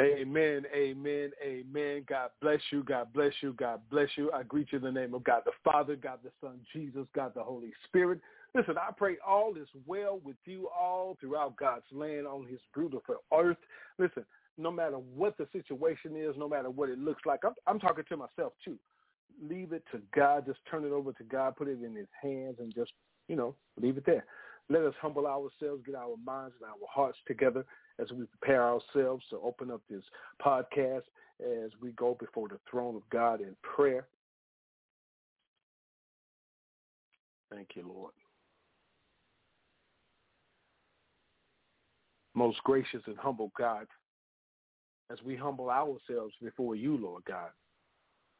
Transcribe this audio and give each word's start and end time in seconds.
Amen, 0.00 0.62
amen, 0.74 1.30
amen. 1.44 2.04
God 2.08 2.30
bless 2.40 2.60
you, 2.70 2.82
God 2.82 3.12
bless 3.12 3.32
you, 3.42 3.52
God 3.52 3.80
bless 3.90 4.08
you. 4.16 4.32
I 4.32 4.42
greet 4.42 4.68
you 4.72 4.78
in 4.78 4.84
the 4.84 4.90
name 4.90 5.12
of 5.12 5.22
God 5.22 5.42
the 5.44 5.52
Father, 5.62 5.96
God 5.96 6.20
the 6.24 6.30
Son, 6.40 6.60
Jesus, 6.72 7.06
God 7.14 7.32
the 7.34 7.42
Holy 7.42 7.72
Spirit. 7.86 8.18
Listen, 8.54 8.76
I 8.78 8.90
pray 8.96 9.16
all 9.26 9.54
is 9.56 9.68
well 9.86 10.18
with 10.24 10.36
you 10.46 10.68
all 10.68 11.18
throughout 11.20 11.56
God's 11.58 11.84
land 11.92 12.26
on 12.26 12.46
his 12.46 12.58
beautiful 12.74 13.16
earth. 13.36 13.58
Listen, 13.98 14.24
no 14.56 14.70
matter 14.70 14.96
what 14.96 15.36
the 15.36 15.46
situation 15.52 16.16
is, 16.16 16.34
no 16.38 16.48
matter 16.48 16.70
what 16.70 16.88
it 16.88 16.98
looks 16.98 17.22
like, 17.26 17.40
I'm, 17.44 17.54
I'm 17.66 17.78
talking 17.78 18.04
to 18.08 18.16
myself 18.16 18.54
too. 18.64 18.78
Leave 19.42 19.72
it 19.72 19.84
to 19.92 20.00
God. 20.14 20.46
Just 20.46 20.60
turn 20.70 20.84
it 20.84 20.92
over 20.92 21.12
to 21.12 21.24
God. 21.24 21.56
Put 21.56 21.68
it 21.68 21.82
in 21.82 21.94
his 21.94 22.08
hands 22.20 22.56
and 22.60 22.74
just, 22.74 22.92
you 23.28 23.36
know, 23.36 23.54
leave 23.80 23.98
it 23.98 24.06
there. 24.06 24.24
Let 24.70 24.82
us 24.82 24.94
humble 25.02 25.26
ourselves, 25.26 25.82
get 25.84 25.94
our 25.94 26.16
minds 26.24 26.54
and 26.60 26.70
our 26.70 26.88
hearts 26.90 27.18
together 27.26 27.66
as 27.98 28.10
we 28.12 28.24
prepare 28.24 28.62
ourselves 28.62 29.24
to 29.30 29.38
open 29.42 29.70
up 29.70 29.80
this 29.90 30.02
podcast 30.44 31.02
as 31.40 31.70
we 31.80 31.90
go 31.92 32.16
before 32.18 32.48
the 32.48 32.58
throne 32.70 32.96
of 32.96 33.02
God 33.10 33.40
in 33.40 33.54
prayer. 33.62 34.06
Thank 37.50 37.70
you, 37.74 37.84
Lord. 37.86 38.12
Most 42.34 42.62
gracious 42.64 43.02
and 43.06 43.18
humble 43.18 43.52
God, 43.58 43.86
as 45.10 45.18
we 45.22 45.36
humble 45.36 45.68
ourselves 45.68 46.34
before 46.42 46.74
you, 46.74 46.96
Lord 46.96 47.24
God, 47.26 47.50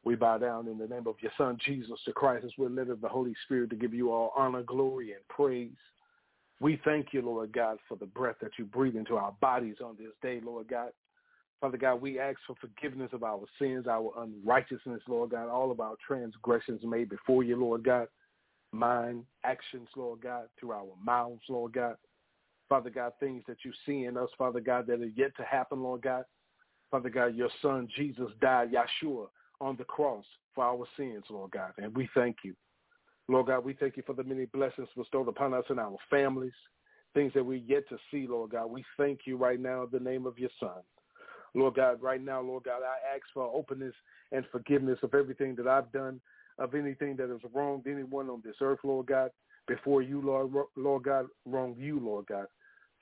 we 0.04 0.14
bow 0.14 0.38
down 0.38 0.66
in 0.66 0.78
the 0.78 0.86
name 0.86 1.06
of 1.06 1.16
your 1.20 1.30
Son, 1.36 1.58
Jesus 1.64 1.98
the 2.06 2.12
Christ, 2.12 2.46
as 2.46 2.52
we're 2.56 2.70
of 2.90 3.02
the 3.02 3.08
Holy 3.08 3.34
Spirit 3.44 3.68
to 3.70 3.76
give 3.76 3.92
you 3.92 4.10
all 4.10 4.32
honor, 4.34 4.62
glory, 4.62 5.12
and 5.12 5.28
praise. 5.28 5.70
We 6.60 6.80
thank 6.84 7.08
you, 7.12 7.22
Lord 7.22 7.52
God, 7.52 7.78
for 7.88 7.96
the 7.96 8.06
breath 8.06 8.36
that 8.40 8.52
you 8.58 8.64
breathe 8.64 8.96
into 8.96 9.16
our 9.16 9.32
bodies 9.40 9.76
on 9.84 9.96
this 9.98 10.12
day, 10.22 10.40
Lord 10.44 10.68
God. 10.68 10.90
Father 11.60 11.78
God, 11.78 12.00
we 12.00 12.18
ask 12.18 12.38
for 12.46 12.56
forgiveness 12.60 13.10
of 13.12 13.22
our 13.22 13.44
sins, 13.58 13.86
our 13.86 14.12
unrighteousness, 14.18 15.00
Lord 15.06 15.30
God, 15.30 15.48
all 15.48 15.70
of 15.70 15.80
our 15.80 15.94
transgressions 16.04 16.80
made 16.84 17.08
before 17.08 17.44
you, 17.44 17.56
Lord 17.56 17.84
God, 17.84 18.08
mind, 18.72 19.24
actions, 19.44 19.88
Lord 19.96 20.20
God, 20.20 20.46
through 20.58 20.72
our 20.72 20.92
mouths, 21.04 21.42
Lord 21.48 21.72
God. 21.72 21.96
Father 22.68 22.90
God, 22.90 23.12
things 23.20 23.44
that 23.46 23.58
you 23.64 23.72
see 23.86 24.06
in 24.06 24.16
us, 24.16 24.30
Father 24.38 24.60
God, 24.60 24.86
that 24.86 25.00
are 25.00 25.12
yet 25.16 25.36
to 25.36 25.44
happen, 25.44 25.82
Lord 25.82 26.02
God. 26.02 26.24
Father 26.90 27.10
God, 27.10 27.36
your 27.36 27.50
son 27.60 27.88
Jesus 27.96 28.30
died, 28.40 28.70
Yeshua, 28.72 29.26
on 29.60 29.76
the 29.76 29.84
cross 29.84 30.24
for 30.54 30.64
our 30.64 30.84
sins, 30.96 31.24
Lord 31.30 31.52
God, 31.52 31.72
and 31.78 31.94
we 31.96 32.08
thank 32.14 32.36
you. 32.44 32.54
Lord 33.28 33.46
God, 33.46 33.64
we 33.64 33.74
thank 33.74 33.96
you 33.96 34.02
for 34.06 34.14
the 34.14 34.24
many 34.24 34.46
blessings 34.46 34.88
bestowed 34.96 35.28
upon 35.28 35.54
us 35.54 35.64
and 35.68 35.78
our 35.78 35.96
families, 36.10 36.52
things 37.14 37.32
that 37.34 37.44
we 37.44 37.64
yet 37.66 37.88
to 37.88 37.96
see, 38.10 38.26
Lord 38.26 38.50
God. 38.50 38.66
We 38.66 38.84
thank 38.96 39.20
you 39.24 39.36
right 39.36 39.60
now 39.60 39.84
in 39.84 39.88
the 39.92 40.00
name 40.00 40.26
of 40.26 40.38
your 40.38 40.50
son. 40.58 40.82
Lord 41.54 41.74
God, 41.74 42.00
right 42.02 42.22
now, 42.22 42.40
Lord 42.40 42.64
God, 42.64 42.80
I 42.82 43.14
ask 43.14 43.22
for 43.34 43.44
openness 43.44 43.94
and 44.32 44.44
forgiveness 44.50 44.98
of 45.02 45.14
everything 45.14 45.54
that 45.56 45.66
I've 45.66 45.92
done, 45.92 46.20
of 46.58 46.74
anything 46.74 47.16
that 47.16 47.28
has 47.28 47.40
wronged 47.52 47.86
anyone 47.86 48.30
on 48.30 48.42
this 48.44 48.56
earth, 48.60 48.80
Lord 48.82 49.06
God, 49.06 49.30
before 49.68 50.02
you, 50.02 50.20
Lord, 50.22 50.50
Lord 50.76 51.02
God, 51.04 51.26
wronged 51.46 51.78
you, 51.78 52.00
Lord 52.00 52.26
God. 52.26 52.46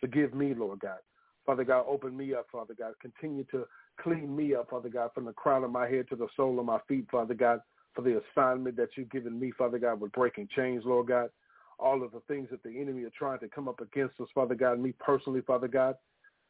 Forgive 0.01 0.35
me, 0.35 0.55
Lord 0.55 0.81
God. 0.81 0.99
Father 1.47 1.65
God, 1.65 1.85
open 1.89 2.17
me 2.17 2.35
up, 2.35 2.47
Father 2.51 2.75
God. 2.79 2.95
Continue 3.01 3.45
to 3.51 3.65
clean 4.01 4.35
me 4.35 4.55
up, 4.55 4.71
Father 4.71 4.89
God, 4.89 5.11
from 5.15 5.25
the 5.25 5.33
crown 5.33 5.65
of 5.65 5.71
my 5.71 5.89
head 5.89 6.07
to 6.11 6.17
the 6.17 6.29
sole 6.37 6.59
of 6.59 6.67
my 6.67 6.79
feet, 6.89 7.07
Father 7.11 7.35
God, 7.35 7.61
for 7.95 8.03
the 8.03 8.21
assignment 8.33 8.77
that 8.77 8.91
you've 8.97 9.11
given 9.11 9.39
me, 9.39 9.53
Father 9.57 9.79
God, 9.79 10.01
with 10.01 10.13
breaking 10.13 10.49
chains, 10.55 10.85
Lord 10.85 11.09
God. 11.09 11.31
All 11.79 12.03
of 12.03 12.13
the 12.13 12.21
things 12.29 12.49
that 12.51 12.63
the 12.63 12.79
enemy 12.79 13.05
are 13.05 13.13
trying 13.19 13.39
to 13.41 13.49
come 13.49 13.67
up 13.67 13.81
against 13.81 14.21
us, 14.21 14.29
Father 14.35 14.55
God, 14.55 14.79
me 14.79 14.93
personally, 14.99 15.41
Father 15.41 15.69
God, 15.69 15.97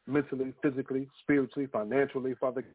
mentally, 0.05 0.53
physically, 0.61 1.07
spiritually, 1.23 1.67
financially, 1.71 2.35
Father 2.39 2.65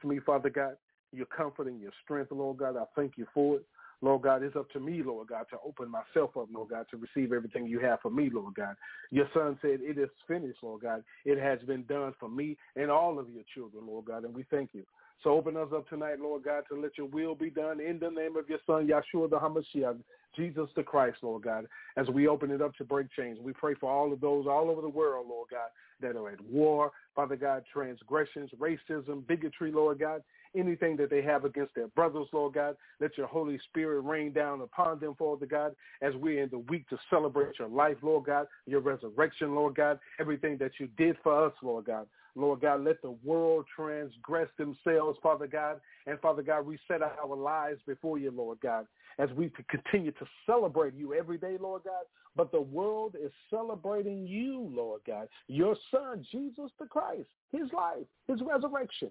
for 0.00 0.06
me, 0.06 0.20
Father 0.24 0.50
God, 0.50 0.76
your 1.12 1.26
comfort 1.26 1.66
and 1.66 1.80
your 1.80 1.92
strength, 2.04 2.30
Lord 2.30 2.58
God. 2.58 2.76
I 2.76 2.84
thank 2.96 3.12
you 3.16 3.26
for 3.34 3.56
it. 3.56 3.66
Lord 4.00 4.22
God, 4.22 4.42
it's 4.42 4.56
up 4.56 4.68
to 4.70 4.80
me, 4.80 5.00
Lord 5.00 5.28
God, 5.28 5.44
to 5.50 5.56
open 5.64 5.88
myself 5.88 6.36
up, 6.36 6.48
Lord 6.52 6.70
God, 6.70 6.86
to 6.90 6.96
receive 6.96 7.32
everything 7.32 7.66
you 7.66 7.78
have 7.78 8.00
for 8.00 8.10
me, 8.10 8.30
Lord 8.32 8.54
God. 8.54 8.74
Your 9.12 9.28
son 9.32 9.56
said 9.62 9.78
it 9.80 9.96
is 9.96 10.08
finished, 10.26 10.58
Lord 10.60 10.82
God. 10.82 11.04
It 11.24 11.38
has 11.38 11.60
been 11.66 11.84
done 11.84 12.12
for 12.18 12.28
me 12.28 12.56
and 12.74 12.90
all 12.90 13.20
of 13.20 13.30
your 13.30 13.44
children, 13.54 13.86
Lord 13.86 14.06
God, 14.06 14.24
and 14.24 14.34
we 14.34 14.44
thank 14.50 14.70
you. 14.72 14.82
So 15.22 15.30
open 15.30 15.56
us 15.56 15.68
up 15.74 15.88
tonight, 15.88 16.20
Lord 16.20 16.42
God, 16.42 16.64
to 16.68 16.80
let 16.80 16.98
your 16.98 17.06
will 17.06 17.34
be 17.34 17.48
done 17.48 17.80
in 17.80 17.98
the 18.00 18.10
name 18.10 18.36
of 18.36 18.48
your 18.48 18.58
son, 18.66 18.88
Yeshua 18.88 19.30
the 19.30 19.38
HaMashiach, 19.38 19.98
Jesus 20.34 20.68
the 20.74 20.82
Christ, 20.82 21.18
Lord 21.22 21.42
God, 21.44 21.66
as 21.96 22.08
we 22.08 22.26
open 22.26 22.50
it 22.50 22.60
up 22.60 22.74
to 22.76 22.84
break 22.84 23.06
chains. 23.16 23.38
We 23.40 23.52
pray 23.52 23.74
for 23.74 23.90
all 23.90 24.12
of 24.12 24.20
those 24.20 24.46
all 24.46 24.68
over 24.68 24.80
the 24.80 24.88
world, 24.88 25.26
Lord 25.28 25.48
God, 25.50 25.68
that 26.00 26.18
are 26.18 26.30
at 26.30 26.40
war, 26.40 26.90
Father 27.14 27.36
God, 27.36 27.62
transgressions, 27.72 28.50
racism, 28.58 29.26
bigotry, 29.26 29.70
Lord 29.70 30.00
God, 30.00 30.22
anything 30.56 30.96
that 30.96 31.10
they 31.10 31.22
have 31.22 31.44
against 31.44 31.74
their 31.74 31.88
brothers, 31.88 32.26
Lord 32.32 32.54
God. 32.54 32.76
Let 33.00 33.16
your 33.16 33.26
Holy 33.26 33.58
Spirit 33.68 34.00
rain 34.02 34.32
down 34.32 34.60
upon 34.60 35.00
them, 35.00 35.14
Father 35.18 35.46
God, 35.46 35.74
as 36.00 36.14
we're 36.16 36.42
in 36.42 36.50
the 36.50 36.58
week 36.58 36.88
to 36.88 36.98
celebrate 37.10 37.58
your 37.58 37.68
life, 37.68 37.96
Lord 38.02 38.24
God, 38.24 38.46
your 38.66 38.80
resurrection, 38.80 39.54
Lord 39.54 39.74
God, 39.74 39.98
everything 40.20 40.56
that 40.58 40.72
you 40.78 40.88
did 40.96 41.16
for 41.22 41.46
us, 41.46 41.52
Lord 41.62 41.86
God. 41.86 42.06
Lord 42.34 42.60
God, 42.60 42.82
let 42.82 43.02
the 43.02 43.16
world 43.22 43.66
transgress 43.74 44.48
themselves, 44.56 45.18
Father 45.22 45.46
God. 45.46 45.80
And 46.06 46.18
Father 46.20 46.42
God, 46.42 46.66
we 46.66 46.78
set 46.88 47.02
our 47.02 47.36
lives 47.36 47.80
before 47.86 48.18
you, 48.18 48.30
Lord 48.30 48.58
God, 48.62 48.86
as 49.18 49.28
we 49.36 49.52
continue 49.68 50.12
to 50.12 50.26
celebrate 50.46 50.94
you 50.94 51.14
every 51.14 51.38
day, 51.38 51.56
Lord 51.60 51.82
God. 51.84 52.04
But 52.34 52.50
the 52.50 52.60
world 52.60 53.16
is 53.22 53.30
celebrating 53.50 54.26
you, 54.26 54.70
Lord 54.74 55.02
God, 55.06 55.28
your 55.48 55.76
son, 55.90 56.24
Jesus 56.32 56.70
the 56.80 56.86
Christ, 56.86 57.28
his 57.50 57.70
life, 57.74 58.06
his 58.26 58.40
resurrection. 58.40 59.10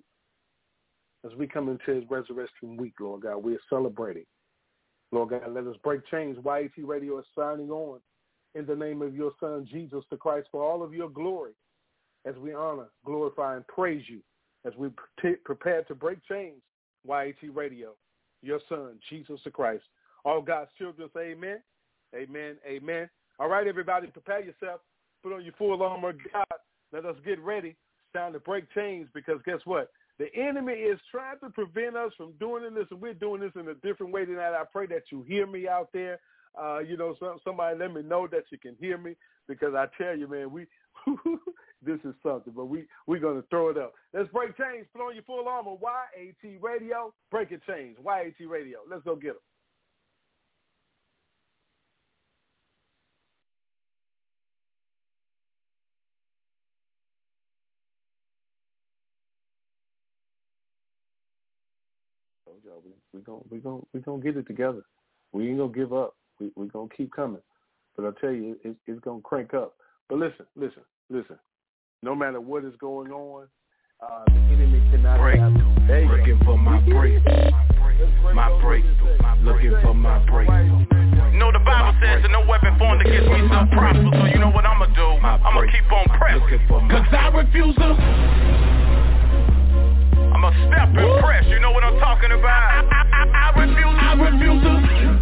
As 1.25 1.35
we 1.37 1.47
come 1.47 1.69
into 1.69 1.99
his 1.99 2.09
resurrection 2.09 2.77
week, 2.77 2.93
Lord 2.99 3.21
God, 3.21 3.37
we 3.37 3.55
are 3.55 3.61
celebrating. 3.69 4.25
Lord 5.11 5.29
God, 5.29 5.53
let 5.53 5.67
us 5.67 5.75
break 5.83 6.01
chains. 6.09 6.37
YAT 6.43 6.71
Radio 6.83 7.19
is 7.19 7.25
signing 7.37 7.69
on 7.69 7.99
in 8.55 8.65
the 8.65 8.75
name 8.75 9.01
of 9.01 9.15
your 9.15 9.31
son, 9.39 9.67
Jesus 9.69 10.03
the 10.09 10.17
Christ, 10.17 10.47
for 10.51 10.63
all 10.63 10.81
of 10.81 10.93
your 10.93 11.09
glory 11.09 11.51
as 12.25 12.35
we 12.35 12.53
honor, 12.53 12.89
glorify, 13.05 13.55
and 13.55 13.67
praise 13.67 14.03
you 14.07 14.19
as 14.65 14.73
we 14.77 14.89
prepare 15.43 15.83
to 15.83 15.95
break 15.95 16.19
chains. 16.27 16.61
YAT 17.07 17.53
Radio, 17.53 17.93
your 18.41 18.59
son, 18.69 18.99
Jesus 19.09 19.39
the 19.43 19.51
Christ. 19.51 19.83
All 20.23 20.41
God's 20.41 20.69
children 20.77 21.09
say 21.15 21.31
amen, 21.31 21.61
amen, 22.15 22.57
amen. 22.65 23.09
All 23.39 23.49
right, 23.49 23.67
everybody, 23.67 24.07
prepare 24.07 24.43
yourself. 24.43 24.81
Put 25.23 25.33
on 25.33 25.43
your 25.43 25.53
full 25.57 25.81
armor 25.81 26.13
God. 26.33 26.45
Let 26.91 27.05
us 27.05 27.15
get 27.25 27.39
ready. 27.39 27.69
It's 27.69 28.13
time 28.13 28.33
to 28.33 28.39
break 28.39 28.71
chains 28.73 29.07
because 29.13 29.39
guess 29.45 29.59
what? 29.65 29.89
The 30.21 30.29
enemy 30.39 30.73
is 30.73 30.99
trying 31.09 31.39
to 31.39 31.49
prevent 31.49 31.95
us 31.95 32.11
from 32.15 32.33
doing 32.39 32.75
this, 32.75 32.85
and 32.91 33.01
we're 33.01 33.15
doing 33.15 33.41
this 33.41 33.53
in 33.55 33.67
a 33.69 33.73
different 33.73 34.13
way 34.13 34.23
than 34.23 34.35
that. 34.35 34.53
I 34.53 34.65
pray 34.71 34.85
that 34.85 35.05
you 35.11 35.23
hear 35.23 35.47
me 35.47 35.67
out 35.67 35.89
there. 35.93 36.19
Uh, 36.55 36.77
you 36.77 36.95
know, 36.95 37.15
some, 37.19 37.39
somebody 37.43 37.75
let 37.79 37.91
me 37.91 38.03
know 38.03 38.27
that 38.27 38.43
you 38.51 38.59
can 38.59 38.75
hear 38.79 38.99
me 38.99 39.15
because 39.47 39.73
I 39.73 39.87
tell 39.97 40.15
you, 40.15 40.27
man, 40.27 40.51
we 40.51 40.67
this 41.81 41.97
is 42.05 42.13
something, 42.21 42.53
but 42.55 42.65
we 42.65 42.85
we're 43.07 43.19
gonna 43.19 43.43
throw 43.49 43.69
it 43.69 43.79
up. 43.79 43.93
Let's 44.13 44.29
break 44.31 44.55
chains. 44.57 44.85
Put 44.93 45.01
on 45.01 45.15
your 45.15 45.23
full 45.23 45.47
armor. 45.47 45.71
YAT 45.81 46.61
Radio. 46.61 47.15
Break 47.31 47.51
it 47.51 47.61
chains. 47.65 47.97
YAT 48.05 48.47
Radio. 48.47 48.77
Let's 48.87 49.03
go 49.03 49.15
get 49.15 49.33
them. 49.33 49.41
Y'all, 62.63 62.83
we 62.83 62.91
we 63.13 63.21
gonna 63.23 63.41
we 63.49 63.59
gonna 63.59 63.81
we 63.93 63.99
gonna 64.01 64.21
get 64.21 64.37
it 64.37 64.47
together. 64.47 64.83
We 65.31 65.49
ain't 65.49 65.57
gonna 65.57 65.71
give 65.71 65.93
up. 65.93 66.15
We 66.39 66.51
we 66.55 66.67
gonna 66.67 66.89
keep 66.95 67.11
coming. 67.13 67.41
But 67.95 68.05
I 68.05 68.21
tell 68.21 68.31
you, 68.31 68.57
it's 68.63 68.77
it's 68.87 68.99
gonna 69.01 69.21
crank 69.21 69.53
up. 69.53 69.75
But 70.09 70.19
listen, 70.19 70.45
listen, 70.55 70.83
listen. 71.09 71.37
No 72.03 72.15
matter 72.15 72.41
what 72.41 72.65
is 72.65 72.73
going 72.79 73.11
on, 73.11 73.47
uh, 74.01 74.23
the 74.25 74.33
enemy 74.33 74.79
cannot 74.91 75.19
breakthrough. 75.19 75.51
Have, 75.87 76.09
looking 76.09 76.39
for 76.43 76.57
my 76.57 76.81
breakthrough. 76.81 77.51
My 78.33 78.61
breakthrough. 78.61 79.17
Looking 79.43 79.75
for 79.81 79.93
my 79.93 80.19
breakthrough. 80.25 81.37
know 81.37 81.51
the 81.51 81.59
Bible 81.59 81.97
says 82.01 82.21
that 82.21 82.31
no 82.31 82.45
weapon 82.45 82.77
formed 82.77 83.01
against 83.01 83.29
me 83.29 83.47
shall 83.49 83.67
prosper. 83.67 84.09
So 84.13 84.25
you 84.25 84.39
know 84.39 84.51
what 84.51 84.65
I'ma 84.65 84.85
do? 84.87 85.07
I'ma 85.25 85.61
keep 85.71 85.91
on 85.91 86.05
pressing. 86.17 86.67
Cause 86.89 87.07
I 87.11 87.27
refuse 87.33 87.75
to. 87.75 88.60
I'ma 90.41 90.49
step 90.73 90.89
talking 92.01 92.33
about. 92.33 92.49
I, 92.49 92.81
I, 92.81 93.01
I, 93.13 93.23
I 93.29 93.47
refuse, 93.61 93.97
I 94.01 94.11
refuse 94.17 94.61
to. 94.65 94.73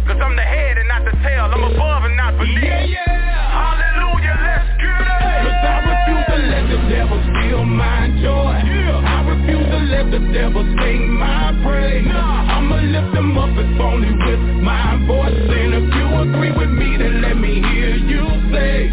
Cause 0.08 0.16
I'm 0.16 0.32
the 0.32 0.48
head 0.48 0.80
and 0.80 0.88
not 0.88 1.04
the 1.04 1.12
tail. 1.20 1.44
I'm 1.44 1.60
above 1.60 2.08
and 2.08 2.16
not 2.16 2.40
beneath. 2.40 2.64
Yeah, 2.64 2.88
yeah. 2.88 3.52
Hallelujah, 3.52 4.36
let's 4.40 4.68
get 4.80 4.96
it. 4.96 5.44
Cause 5.44 5.60
I 5.60 5.76
refuse 5.92 6.24
to 6.24 6.38
let 6.40 6.64
the 6.72 6.80
devil 6.88 7.18
steal 7.20 7.64
my 7.68 8.08
joy. 8.16 8.64
Yeah. 8.64 9.12
I 9.12 9.16
refuse 9.28 9.68
to 9.68 9.80
let 9.92 10.06
the 10.08 10.20
devil 10.32 10.64
sing 10.80 11.12
my 11.12 11.52
praise. 11.64 12.08
Nah. 12.08 12.56
I'ma 12.56 12.80
lift 12.80 13.12
him 13.12 13.36
up 13.36 13.52
if 13.60 13.80
only 13.80 14.12
with 14.24 14.44
my 14.64 14.96
voice. 15.04 15.36
And 15.36 15.70
if 15.76 15.86
you 16.00 16.06
agree 16.16 16.52
with 16.56 16.72
me, 16.72 16.96
then 16.96 17.20
let 17.20 17.36
me 17.36 17.60
hear 17.60 17.92
you 17.92 18.24
say, 18.52 18.88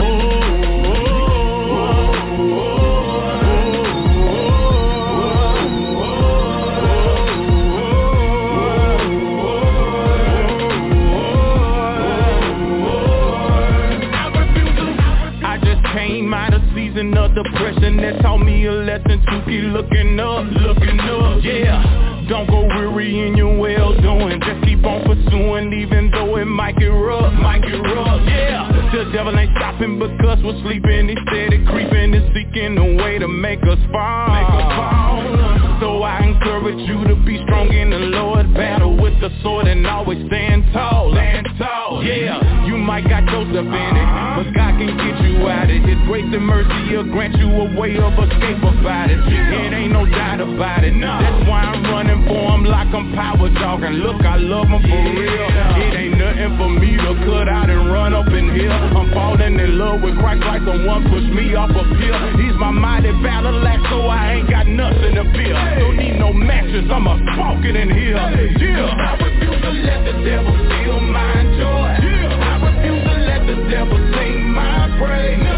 season 16.97 17.17
of 17.17 17.33
depression 17.33 17.97
that 17.97 18.21
taught 18.21 18.37
me 18.37 18.65
a 18.65 18.71
lesson 18.71 19.17
to 19.17 19.43
keep 19.45 19.63
looking 19.73 20.19
up, 20.19 20.45
looking 20.61 20.99
up, 20.99 21.43
yeah. 21.43 22.25
Don't 22.29 22.47
go 22.47 22.65
weary 22.65 23.27
in 23.27 23.35
your 23.35 23.57
well 23.57 23.93
doing, 23.99 24.39
just 24.41 24.63
keep 24.63 24.83
on 24.83 25.01
pursuing 25.05 25.73
even 25.73 26.11
though 26.11 26.37
it 26.37 26.45
might 26.45 26.77
get 26.77 26.87
rough, 26.87 27.33
might 27.41 27.61
get 27.61 27.81
rough, 27.81 28.21
yeah. 28.27 28.89
The 28.93 29.11
devil 29.11 29.37
ain't 29.37 29.51
stopping 29.57 29.97
because 29.97 30.37
we're 30.43 30.61
sleeping, 30.63 31.09
He 31.09 31.15
steady 31.29 31.65
creeping 31.65 32.13
and 32.13 32.33
seeking 32.33 32.77
a 32.77 33.03
way 33.03 33.17
to 33.17 33.27
make 33.27 33.63
us 33.63 33.79
fall, 33.91 34.27
make 34.29 34.53
us 34.53 34.73
fall. 34.77 35.79
So 35.79 35.96
I 36.07 36.23
encourage 36.23 36.79
you 36.87 37.03
to 37.11 37.15
be 37.27 37.35
strong 37.43 37.67
in 37.73 37.91
the 37.91 37.99
Lord, 37.99 38.53
battle 38.53 38.95
with 38.95 39.19
the 39.19 39.29
sword 39.43 39.67
and 39.67 39.85
always 39.85 40.23
stand 40.27 40.63
tall, 40.71 41.11
stand 41.11 41.47
tall, 41.59 42.03
yeah. 42.03 42.65
You 42.65 42.77
might 42.77 43.03
got 43.03 43.27
Joseph 43.27 43.67
in 43.67 43.93
it, 43.99 44.09
but 44.39 44.47
God 44.55 44.79
can 44.79 44.95
get 44.95 45.15
you 45.27 45.43
out 45.51 45.67
of 45.67 45.75
it. 45.75 45.83
His 45.83 45.99
grace 46.07 46.31
and 46.31 46.47
mercy 46.47 46.95
will 46.95 47.11
grant 47.11 47.35
you 47.35 47.51
a 47.51 47.67
way 47.75 47.99
of 47.99 48.15
escape 48.15 48.63
about 48.63 49.11
it. 49.11 49.19
It 49.19 49.73
ain't 49.75 49.91
no 49.91 50.07
doubt 50.07 50.39
about 50.39 50.87
it. 50.87 50.95
That's 50.95 51.43
why 51.43 51.67
I'm 51.67 51.83
running 51.91 52.23
for 52.23 52.55
him 52.55 52.63
like 52.63 52.87
I'm 52.95 53.11
power 53.11 53.49
jogging. 53.59 53.99
Look, 53.99 54.23
I 54.23 54.37
love 54.39 54.71
him 54.71 54.81
for 54.87 55.01
real. 55.11 55.47
It 55.83 55.91
ain't 55.91 56.15
nothing 56.15 56.55
for 56.55 56.69
me 56.71 56.95
to 56.95 57.11
cut 57.27 57.51
out 57.51 57.69
and 57.69 57.91
run 57.91 58.15
up 58.15 58.31
in 58.31 58.55
here. 58.55 58.71
I'm 58.71 59.11
falling 59.11 59.59
in 59.59 59.77
love 59.77 60.01
with 60.01 60.15
Christ 60.19 60.43
like 60.47 60.63
the 60.63 60.87
one 60.87 61.03
pushed 61.11 61.31
me 61.35 61.55
off 61.55 61.71
a 61.71 61.83
pill. 61.83 62.19
He's 62.39 62.55
my 62.55 62.71
mighty 62.71 63.11
battle 63.19 63.59
axe, 63.67 63.83
so 63.91 64.07
I 64.07 64.39
ain't 64.39 64.49
got 64.49 64.67
nothing 64.67 65.15
to 65.19 65.23
fear. 65.35 65.55
Don't 65.97 66.05
need 66.05 66.19
no 66.19 66.31
matches, 66.31 66.85
I'm 66.91 67.07
a 67.07 67.17
smoking 67.33 67.75
in 67.75 67.89
here. 67.89 68.13
Yeah. 68.13 68.85
I 68.85 69.17
refuse 69.17 69.61
to 69.61 69.69
let 69.81 70.05
the 70.05 70.13
devil 70.23 70.53
steal 70.53 70.99
my 70.99 71.41
joy. 71.57 71.89
Yeah. 72.05 72.37
I 72.37 72.53
refuse 72.69 73.03
to 73.03 73.15
let 73.25 73.47
the 73.47 73.55
devil 73.67 73.97
sing 74.13 74.49
my 74.53 74.95
praise. 74.99 75.56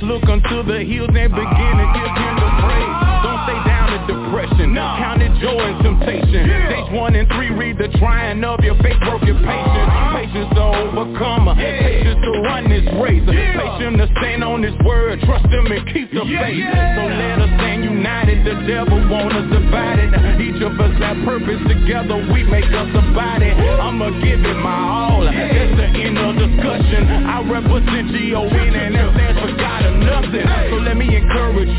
Just 0.00 0.08
look 0.08 0.24
unto 0.32 0.64
the 0.64 0.80
hills 0.80 1.12
and 1.12 1.28
begin 1.28 1.74
to 1.76 1.86
give 1.92 2.14
him 2.16 2.34
the 2.40 2.50
praise. 2.64 2.96
Don't 3.20 3.40
stay 3.44 3.60
down 3.68 3.92
in 3.92 4.00
depression. 4.08 4.72
Count 4.72 5.20
it 5.20 5.28
joy 5.44 5.60
and 5.60 5.76
temptation. 5.84 6.40
James 6.48 6.88
one 6.96 7.12
and 7.12 7.28
three, 7.28 7.52
read 7.52 7.76
the 7.76 7.92
trying 8.00 8.40
of 8.40 8.64
your 8.64 8.80
faith, 8.80 8.96
work 9.04 9.20
your 9.28 9.36
patience. 9.36 9.92
Uh-huh. 9.92 10.16
Patience 10.16 10.48
to 10.56 10.64
overcome. 10.88 11.52
Patience 11.52 12.16
to 12.16 12.32
run 12.48 12.64
this 12.72 12.88
race. 12.96 13.20
Patience 13.28 14.00
to 14.00 14.08
stand 14.16 14.40
on 14.40 14.64
his 14.64 14.72
word. 14.88 15.20
Trust 15.28 15.52
him 15.52 15.68
and 15.68 15.84
keep 15.92 16.08
the 16.16 16.24
faith. 16.24 16.64
So 16.96 17.04
let 17.04 17.44
us 17.44 17.52
stand 17.60 17.84
united. 17.84 18.40
The 18.48 18.56
devil 18.64 19.04
want 19.04 19.36
us 19.36 19.52
divided. 19.52 20.16
Each 20.40 20.64
of 20.64 20.80
us 20.80 20.96
have 20.96 21.20
purpose 21.28 21.60
together. 21.68 22.16
We 22.32 22.48
make 22.48 22.72
us 22.72 22.88
a 22.96 23.04
body. 23.12 23.52
I'ma 23.52 24.16
give 24.24 24.40
it 24.48 24.58
my 24.64 24.80
all. 24.80 25.28
That's 25.28 25.76
the 25.76 25.88
end 25.92 26.16
of 26.16 26.40
discussion. 26.40 27.04
I 27.28 27.44
represent 27.44 28.16
G-O-N 28.16 28.74
and 28.80 28.96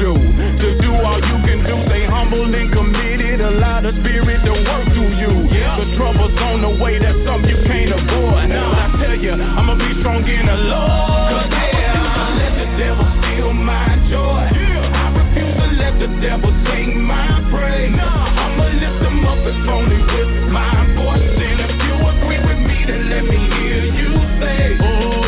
to 0.01 0.68
do 0.81 0.92
all 0.98 1.21
you 1.21 1.38
can 1.45 1.62
do. 1.62 1.77
Stay 1.86 2.06
humble 2.09 2.50
and 2.50 2.74
committed. 2.74 3.42
Allow 3.42 3.81
the 3.81 3.92
spirit 4.01 4.42
to 4.45 4.53
work 4.65 4.86
through 4.98 5.13
you. 5.13 5.33
The 5.45 5.95
trouble's 5.98 6.33
on 6.42 6.62
the 6.62 6.74
way. 6.81 6.98
That's 6.98 7.18
something 7.25 7.50
you 7.50 7.62
can't 7.69 7.94
avoid. 7.94 8.50
Now 8.50 8.74
I 8.74 8.98
tell 8.98 9.15
you, 9.15 9.33
I'ma 9.33 9.75
be 9.77 10.01
strong 10.01 10.25
in 10.25 10.45
the 10.45 10.57
Lord. 10.57 11.30
Cause 11.30 11.53
yeah, 11.53 12.01
I 12.01 12.18
refuse 12.18 12.18
to 12.18 12.33
let 12.42 12.53
the 12.57 12.68
devil 12.81 13.07
steal 13.21 13.53
my 13.53 13.88
joy. 14.09 14.44
I 14.50 15.06
refuse 15.13 15.56
to 15.62 15.68
let 15.77 15.94
the 16.01 16.09
devil 16.18 16.51
sing 16.65 17.01
my 17.01 17.45
praise. 17.54 17.94
I'ma 17.94 18.65
lift 18.81 19.06
him 19.06 19.21
up 19.25 19.38
if 19.45 19.69
only 19.69 20.01
with 20.01 20.33
my 20.50 20.81
voice. 20.97 21.30
And 21.30 21.57
if 21.62 21.77
you 21.77 21.95
agree 22.09 22.42
with 22.42 22.62
me, 22.65 22.77
then 22.89 23.06
let 23.06 23.24
me 23.30 23.38
hear 23.38 23.86
you 23.86 24.18
say, 24.42 24.81
Cause 24.81 25.20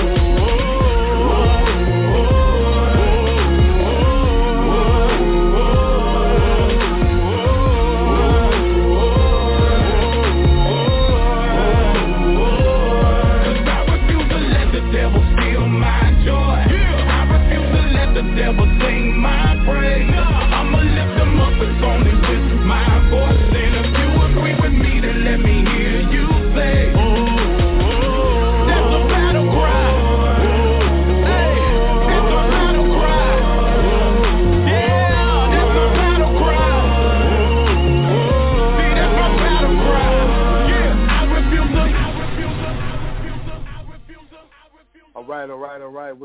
devil 18.35 18.65
sing 18.81 19.17
my 19.17 19.61
praise. 19.65 20.42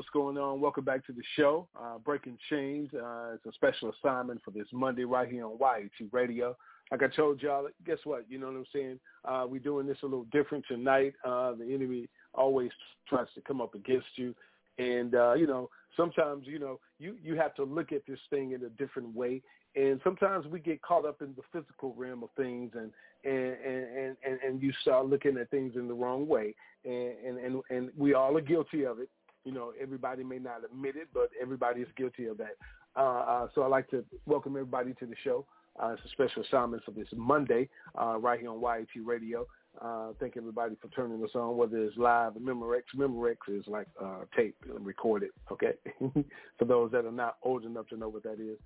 What's 0.09 0.25
going 0.25 0.39
on? 0.39 0.63
Welcome 0.63 0.85
back 0.85 1.05
to 1.09 1.13
the 1.13 1.23
show, 1.37 1.69
uh, 1.79 1.99
Breaking 1.99 2.39
Chains. 2.49 2.89
Uh, 2.95 3.35
it's 3.35 3.45
a 3.45 3.53
special 3.53 3.93
assignment 3.93 4.41
for 4.43 4.53
this 4.53 4.67
Monday 4.73 5.05
right 5.05 5.29
here 5.29 5.45
on 5.45 5.59
YAT 5.61 6.09
Radio. 6.13 6.57
Like 6.91 7.03
I 7.03 7.09
told 7.09 7.43
y'all, 7.43 7.69
guess 7.85 7.99
what? 8.05 8.25
You 8.27 8.39
know 8.39 8.47
what 8.47 8.57
I'm 8.57 8.65
saying? 8.73 9.01
Uh, 9.27 9.45
we're 9.47 9.59
doing 9.59 9.87
this 9.87 9.99
a 10.03 10.07
little 10.07 10.25
different 10.33 10.65
tonight. 10.67 11.13
Uh, 11.27 11.53
the 11.57 11.75
enemy 11.75 12.09
always 12.33 12.71
tries 13.07 13.27
to 13.35 13.43
come 13.43 13.61
up 13.61 13.75
against 13.75 14.07
you. 14.17 14.35
And, 14.79 15.15
uh, 15.15 15.35
you 15.35 15.47
know, 15.47 15.69
sometimes, 15.95 16.47
you 16.47 16.59
know, 16.59 16.81
you, 16.99 17.17
you 17.23 17.37
have 17.37 17.55
to 17.57 17.65
look 17.65 17.93
at 17.93 18.07
this 18.09 18.21
thing 18.31 18.53
in 18.53 18.65
a 18.65 18.71
different 18.83 19.15
way. 19.15 19.43
And 19.77 20.01
sometimes 20.03 20.47
we 20.47 20.59
get 20.59 20.81
caught 20.81 21.05
up 21.05 21.21
in 21.21 21.35
the 21.37 21.43
physical 21.53 21.93
realm 21.99 22.23
of 22.23 22.31
things 22.35 22.73
and, 22.75 22.93
and, 23.31 23.57
and, 23.63 24.17
and, 24.27 24.41
and 24.43 24.63
you 24.63 24.73
start 24.81 25.05
looking 25.05 25.37
at 25.37 25.51
things 25.51 25.75
in 25.77 25.87
the 25.87 25.93
wrong 25.93 26.27
way. 26.27 26.55
And, 26.87 27.13
and, 27.27 27.39
and, 27.39 27.63
and 27.69 27.91
we 27.95 28.15
all 28.15 28.35
are 28.39 28.41
guilty 28.41 28.87
of 28.87 29.01
it. 29.01 29.11
You 29.49 29.55
know, 29.55 29.73
everybody 29.81 30.23
may 30.25 30.39
not 30.39 30.63
admit 30.63 30.95
it, 30.95 31.09
but 31.15 31.31
everybody 31.41 31.81
is 31.81 31.89
guilty 31.97 32.27
of 32.27 32.37
that. 32.37 32.57
Uh, 32.95 33.01
uh, 33.01 33.49
so 33.55 33.63
I'd 33.63 33.69
like 33.71 33.89
to 33.93 34.05
welcome 34.27 34.53
everybody 34.57 34.93
to 35.01 35.07
the 35.07 35.15
show. 35.25 35.47
Uh, 35.83 35.95
it's 35.95 36.03
a 36.05 36.09
special 36.11 36.43
assignment 36.43 36.85
for 36.85 36.91
this 36.91 37.09
Monday 37.17 37.71
uh, 37.99 38.19
right 38.19 38.39
here 38.39 38.51
on 38.51 38.61
YAT 38.61 39.03
Radio. 39.07 39.47
Uh, 39.81 40.09
thank 40.21 40.37
everybody 40.37 40.77
for 40.83 40.89
turning 40.89 41.25
us 41.25 41.31
on, 41.35 41.57
whether 41.57 41.79
it's 41.79 41.97
live 41.97 42.37
or 42.37 42.41
Memorex. 42.41 42.83
Memorex 42.95 43.37
is 43.49 43.65
like 43.67 43.87
uh, 43.99 44.25
tape 44.37 44.55
and 44.69 44.85
recorded, 44.85 45.31
okay? 45.51 45.73
for 46.59 46.67
those 46.67 46.91
that 46.93 47.07
are 47.07 47.11
not 47.11 47.37
old 47.43 47.65
enough 47.65 47.89
to 47.89 47.97
know 47.97 48.11
what 48.11 48.25
that 48.25 48.41
is. 48.41 48.59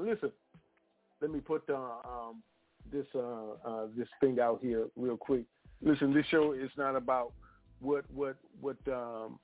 Listen, 0.00 0.32
let 1.20 1.30
me 1.30 1.40
put 1.40 1.68
um, 1.68 2.42
this 2.90 3.04
this 3.94 4.08
thing 4.22 4.40
out 4.40 4.60
here 4.62 4.86
real 4.96 5.18
quick. 5.18 5.42
Listen, 5.82 6.14
this 6.14 6.24
show 6.30 6.52
is 6.52 6.70
not 6.78 6.96
about 6.96 7.34
what 7.80 8.06
what 8.14 8.36
what 8.62 8.78
um, 8.90 9.38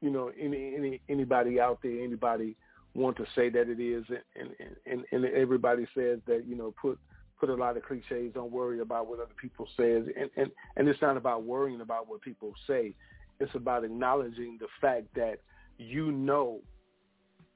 you 0.00 0.10
know 0.10 0.30
any 0.38 0.74
any 0.74 1.00
anybody 1.08 1.60
out 1.60 1.78
there, 1.82 2.02
anybody 2.02 2.56
want 2.94 3.16
to 3.16 3.24
say 3.34 3.48
that 3.50 3.68
it 3.68 3.80
is, 3.80 4.04
and 4.08 4.50
and 4.60 4.76
and, 4.86 5.04
and 5.12 5.24
everybody 5.34 5.86
says 5.94 6.18
that 6.26 6.44
you 6.46 6.56
know 6.56 6.74
put 6.80 6.98
put 7.38 7.48
a 7.48 7.54
lot 7.54 7.76
of 7.76 7.84
cliches. 7.84 8.32
Don't 8.34 8.52
worry 8.52 8.80
about 8.80 9.06
what 9.06 9.20
other 9.20 9.34
people 9.40 9.66
says, 9.76 10.04
and 10.18 10.30
and 10.36 10.50
and 10.76 10.88
it's 10.88 11.02
not 11.02 11.16
about 11.16 11.44
worrying 11.44 11.80
about 11.80 12.08
what 12.08 12.20
people 12.22 12.52
say. 12.66 12.94
It's 13.38 13.54
about 13.54 13.84
acknowledging 13.84 14.58
the 14.60 14.66
fact 14.80 15.06
that 15.14 15.38
you 15.78 16.12
know 16.12 16.60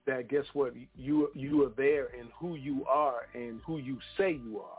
that 0.07 0.29
guess 0.29 0.45
what 0.53 0.75
you 0.97 1.31
you 1.35 1.65
are 1.65 1.73
there 1.77 2.09
and 2.19 2.29
who 2.39 2.57
you 2.57 2.85
are 2.87 3.27
and 3.35 3.61
who 3.67 3.79
you 3.79 3.99
say 4.17 4.33
you 4.33 4.61
are. 4.61 4.79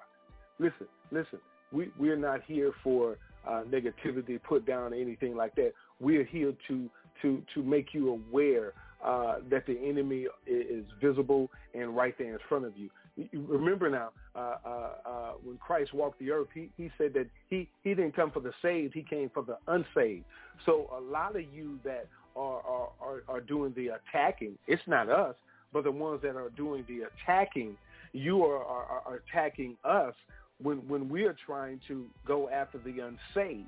Listen, 0.60 0.88
listen. 1.12 1.40
We 1.72 1.92
we're 1.98 2.16
not 2.16 2.42
here 2.46 2.72
for 2.84 3.18
uh, 3.48 3.64
negativity, 3.70 4.42
put 4.42 4.66
down, 4.66 4.94
anything 4.94 5.36
like 5.36 5.56
that. 5.56 5.74
We're 6.00 6.24
here 6.24 6.54
to 6.68 6.90
to 7.22 7.42
to 7.54 7.64
make 7.64 7.94
you 7.94 8.10
aware 8.10 8.74
uh, 9.04 9.36
that 9.50 9.66
the 9.66 9.78
enemy 9.78 10.28
is 10.48 10.86
visible 11.02 11.50
and 11.74 11.96
right 11.96 12.18
there 12.18 12.34
in 12.34 12.40
front 12.50 12.66
of 12.66 12.74
you. 12.78 12.90
Remember 13.34 13.90
now, 13.90 14.10
uh, 14.36 14.56
uh, 14.66 14.90
uh, 15.06 15.32
when 15.44 15.58
Christ 15.58 15.94
walked 15.94 16.20
the 16.20 16.32
earth, 16.32 16.48
he, 16.54 16.70
he 16.76 16.92
said 16.98 17.14
that 17.14 17.28
he, 17.48 17.70
he 17.84 17.94
didn't 17.94 18.16
come 18.16 18.30
for 18.30 18.42
the 18.42 18.52
saved, 18.62 18.94
he 18.94 19.04
came 19.04 19.30
for 19.34 19.44
the 19.44 19.58
unsaved. 19.68 20.26
So 20.66 20.90
a 20.98 21.00
lot 21.00 21.36
of 21.36 21.44
you 21.54 21.80
that 21.86 22.08
are, 22.36 22.62
are, 22.62 22.90
are, 23.00 23.24
are 23.30 23.42
doing 23.42 23.74
the 23.78 23.90
attacking, 23.90 24.58
it's 24.68 24.82
not 24.86 25.08
us, 25.08 25.36
but 25.72 25.86
the 25.86 25.92
ones 25.92 26.22
that 26.24 26.36
are 26.36 26.50
doing 26.50 26.84
the 26.90 27.04
attacking, 27.04 27.78
you 28.12 28.44
are, 28.44 28.64
are, 28.64 29.02
are 29.06 29.22
attacking 29.30 29.78
us 29.86 30.14
when, 30.62 30.78
when 30.88 31.08
we 31.08 31.24
are 31.24 31.36
trying 31.46 31.80
to 31.88 32.06
go 32.28 32.50
after 32.50 32.80
the 32.80 33.00
unsaved. 33.00 33.68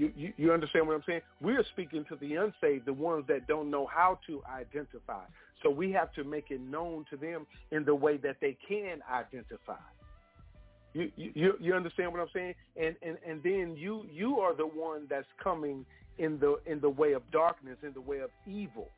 You, 0.00 0.10
you, 0.16 0.32
you 0.38 0.52
understand 0.52 0.86
what 0.86 0.94
I'm 0.94 1.02
saying? 1.06 1.20
We're 1.42 1.62
speaking 1.72 2.06
to 2.08 2.16
the 2.16 2.36
unsaved, 2.36 2.86
the 2.86 2.92
ones 2.92 3.26
that 3.28 3.46
don't 3.46 3.70
know 3.70 3.86
how 3.86 4.18
to 4.28 4.42
identify. 4.50 5.24
So 5.62 5.68
we 5.68 5.92
have 5.92 6.10
to 6.14 6.24
make 6.24 6.46
it 6.50 6.62
known 6.62 7.04
to 7.10 7.18
them 7.18 7.46
in 7.70 7.84
the 7.84 7.94
way 7.94 8.16
that 8.16 8.36
they 8.40 8.56
can 8.66 9.00
identify. 9.12 9.74
You 10.94 11.12
you 11.16 11.52
you 11.60 11.74
understand 11.74 12.12
what 12.12 12.20
I'm 12.22 12.30
saying? 12.32 12.54
And 12.80 12.96
and 13.02 13.18
and 13.28 13.42
then 13.42 13.76
you 13.76 14.06
you 14.10 14.40
are 14.40 14.56
the 14.56 14.66
one 14.66 15.06
that's 15.08 15.28
coming 15.42 15.84
in 16.16 16.38
the 16.38 16.58
in 16.64 16.80
the 16.80 16.88
way 16.88 17.12
of 17.12 17.22
darkness, 17.30 17.76
in 17.82 17.92
the 17.92 18.00
way 18.00 18.20
of 18.20 18.30
evil. 18.46 18.88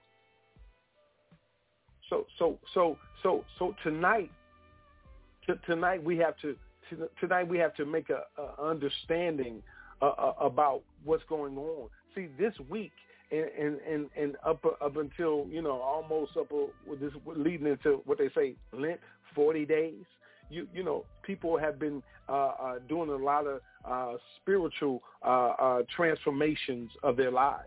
So 2.09 2.27
so 2.39 2.59
so 2.75 2.97
so 3.25 3.45
so 3.59 3.75
tonight 3.83 4.31
t- 5.49 5.53
tonight 5.67 6.03
we 6.03 6.17
have 6.19 6.37
to 6.43 6.57
t- 6.89 6.97
tonight 7.21 7.49
we 7.49 7.59
have 7.59 7.75
to 7.75 7.85
make 7.85 8.09
a, 8.09 8.23
a 8.41 8.63
understanding 8.63 9.63
uh, 10.03 10.07
uh, 10.07 10.35
about 10.41 10.83
what's 11.05 11.25
going 11.29 11.57
on. 11.57 11.89
See, 12.15 12.29
this 12.39 12.53
week 12.69 12.93
and 13.31 13.47
and 13.59 13.81
and, 13.81 14.11
and 14.17 14.37
up 14.47 14.65
up 14.65 14.97
until 14.97 15.47
you 15.51 15.63
know 15.63 15.81
almost 15.81 16.37
up 16.37 16.53
uh, 16.53 16.95
this 17.01 17.13
leading 17.25 17.67
into 17.67 18.03
what 18.05 18.19
they 18.19 18.29
say 18.35 18.55
Lent, 18.73 19.01
forty 19.35 19.65
days. 19.65 20.05
You 20.51 20.69
you 20.75 20.85
know 20.85 21.05
people 21.23 21.57
have 21.57 21.79
been 21.79 22.03
uh, 22.29 22.33
uh, 22.33 22.79
doing 22.89 23.11
a 23.11 23.17
lot 23.17 23.47
of 23.47 23.61
uh, 23.89 24.19
spiritual 24.41 25.03
uh, 25.25 25.53
uh, 25.59 25.83
transformations 25.95 26.91
of 27.03 27.17
their 27.17 27.31
lives. 27.31 27.67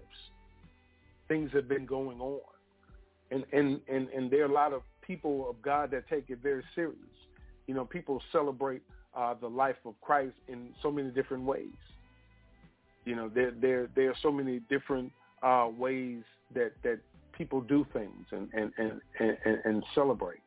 Things 1.27 1.49
have 1.53 1.67
been 1.67 1.85
going 1.85 2.21
on, 2.21 2.41
and 3.31 3.43
and 3.51 3.79
and 3.87 4.09
and 4.09 4.29
there 4.29 4.43
are 4.43 4.49
a 4.49 4.53
lot 4.53 4.73
of 4.73 4.83
people 5.01 5.49
of 5.49 5.61
God 5.61 5.89
that 5.91 6.07
take 6.07 6.29
it 6.29 6.39
very 6.43 6.63
serious. 6.75 6.95
You 7.65 7.73
know, 7.73 7.85
people 7.85 8.21
celebrate 8.31 8.83
uh, 9.15 9.33
the 9.39 9.47
life 9.47 9.77
of 9.85 9.95
Christ 10.01 10.35
in 10.47 10.69
so 10.83 10.91
many 10.91 11.09
different 11.09 11.43
ways. 11.43 11.73
You 13.05 13.15
know, 13.15 13.29
there 13.33 13.51
there 13.51 13.87
there 13.95 14.09
are 14.09 14.15
so 14.21 14.31
many 14.31 14.59
different 14.69 15.11
uh, 15.43 15.69
ways 15.77 16.23
that 16.53 16.73
that 16.83 16.99
people 17.31 17.61
do 17.61 17.85
things 17.93 18.25
and 18.31 18.49
and 18.53 18.71
and 18.77 19.01
and, 19.19 19.57
and 19.63 19.83
celebrate. 19.93 20.39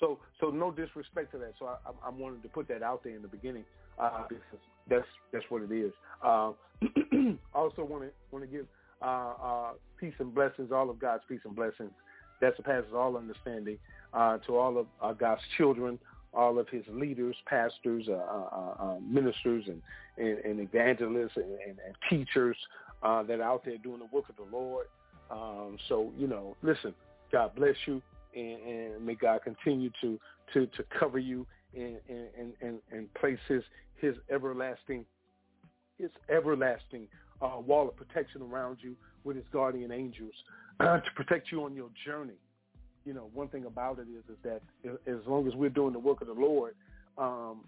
So 0.00 0.18
so 0.40 0.50
no 0.50 0.70
disrespect 0.70 1.32
to 1.32 1.38
that. 1.38 1.54
So 1.58 1.66
I, 1.66 1.76
I 2.06 2.10
wanted 2.10 2.42
to 2.42 2.48
put 2.48 2.68
that 2.68 2.82
out 2.82 3.04
there 3.04 3.14
in 3.14 3.22
the 3.22 3.28
beginning 3.28 3.64
uh, 3.98 4.24
because 4.28 4.60
that's 4.88 5.06
that's 5.32 5.44
what 5.48 5.62
it 5.62 5.72
is. 5.72 5.92
Uh, 6.22 6.52
also 7.54 7.84
want 7.84 8.02
to 8.02 8.10
want 8.30 8.44
to 8.44 8.46
give 8.46 8.66
uh, 9.02 9.32
uh, 9.42 9.72
peace 9.98 10.14
and 10.18 10.34
blessings, 10.34 10.72
all 10.72 10.90
of 10.90 10.98
God's 10.98 11.22
peace 11.28 11.40
and 11.44 11.54
blessings 11.54 11.92
that 12.40 12.56
surpasses 12.56 12.90
all 12.94 13.16
understanding 13.16 13.78
uh, 14.12 14.38
to 14.38 14.56
all 14.56 14.86
of 15.00 15.18
God's 15.18 15.40
children, 15.56 15.98
all 16.34 16.58
of 16.58 16.68
his 16.68 16.84
leaders, 16.88 17.36
pastors, 17.46 18.06
uh, 18.08 18.12
uh, 18.12 18.74
uh, 18.78 18.96
ministers, 19.00 19.64
and, 19.66 19.82
and, 20.18 20.38
and 20.38 20.60
evangelists 20.60 21.36
and, 21.36 21.58
and, 21.66 21.78
and 21.86 21.94
teachers 22.10 22.56
uh, 23.02 23.22
that 23.22 23.40
are 23.40 23.44
out 23.44 23.64
there 23.64 23.78
doing 23.78 23.98
the 23.98 24.08
work 24.16 24.28
of 24.28 24.36
the 24.36 24.56
Lord. 24.56 24.86
Um, 25.30 25.78
so, 25.88 26.12
you 26.16 26.26
know, 26.26 26.56
listen, 26.62 26.94
God 27.32 27.54
bless 27.54 27.76
you, 27.86 28.02
and, 28.34 28.60
and 28.62 29.06
may 29.06 29.14
God 29.14 29.40
continue 29.42 29.90
to, 30.00 30.18
to, 30.52 30.66
to 30.66 30.84
cover 30.98 31.18
you 31.18 31.46
and, 31.76 31.96
and, 32.08 32.52
and, 32.60 32.78
and 32.90 33.14
place 33.14 33.38
his, 33.48 33.62
his 33.96 34.14
everlasting 34.30 35.04
his 35.98 36.10
everlasting 36.28 37.06
uh, 37.40 37.60
wall 37.64 37.88
of 37.88 37.96
protection 37.96 38.42
around 38.42 38.78
you 38.80 38.96
with 39.22 39.36
his 39.36 39.44
guardian 39.52 39.92
angels 39.92 40.34
uh, 40.80 40.98
to 41.00 41.10
protect 41.14 41.52
you 41.52 41.64
on 41.64 41.74
your 41.74 41.88
journey 42.04 42.34
you 43.04 43.12
know, 43.12 43.30
one 43.34 43.48
thing 43.48 43.66
about 43.66 43.98
it 43.98 44.06
is 44.10 44.24
is 44.30 44.38
that 44.42 44.62
as 45.06 45.26
long 45.26 45.46
as 45.46 45.54
we're 45.54 45.70
doing 45.70 45.92
the 45.92 45.98
work 45.98 46.20
of 46.20 46.26
the 46.26 46.34
Lord, 46.34 46.74
um, 47.18 47.64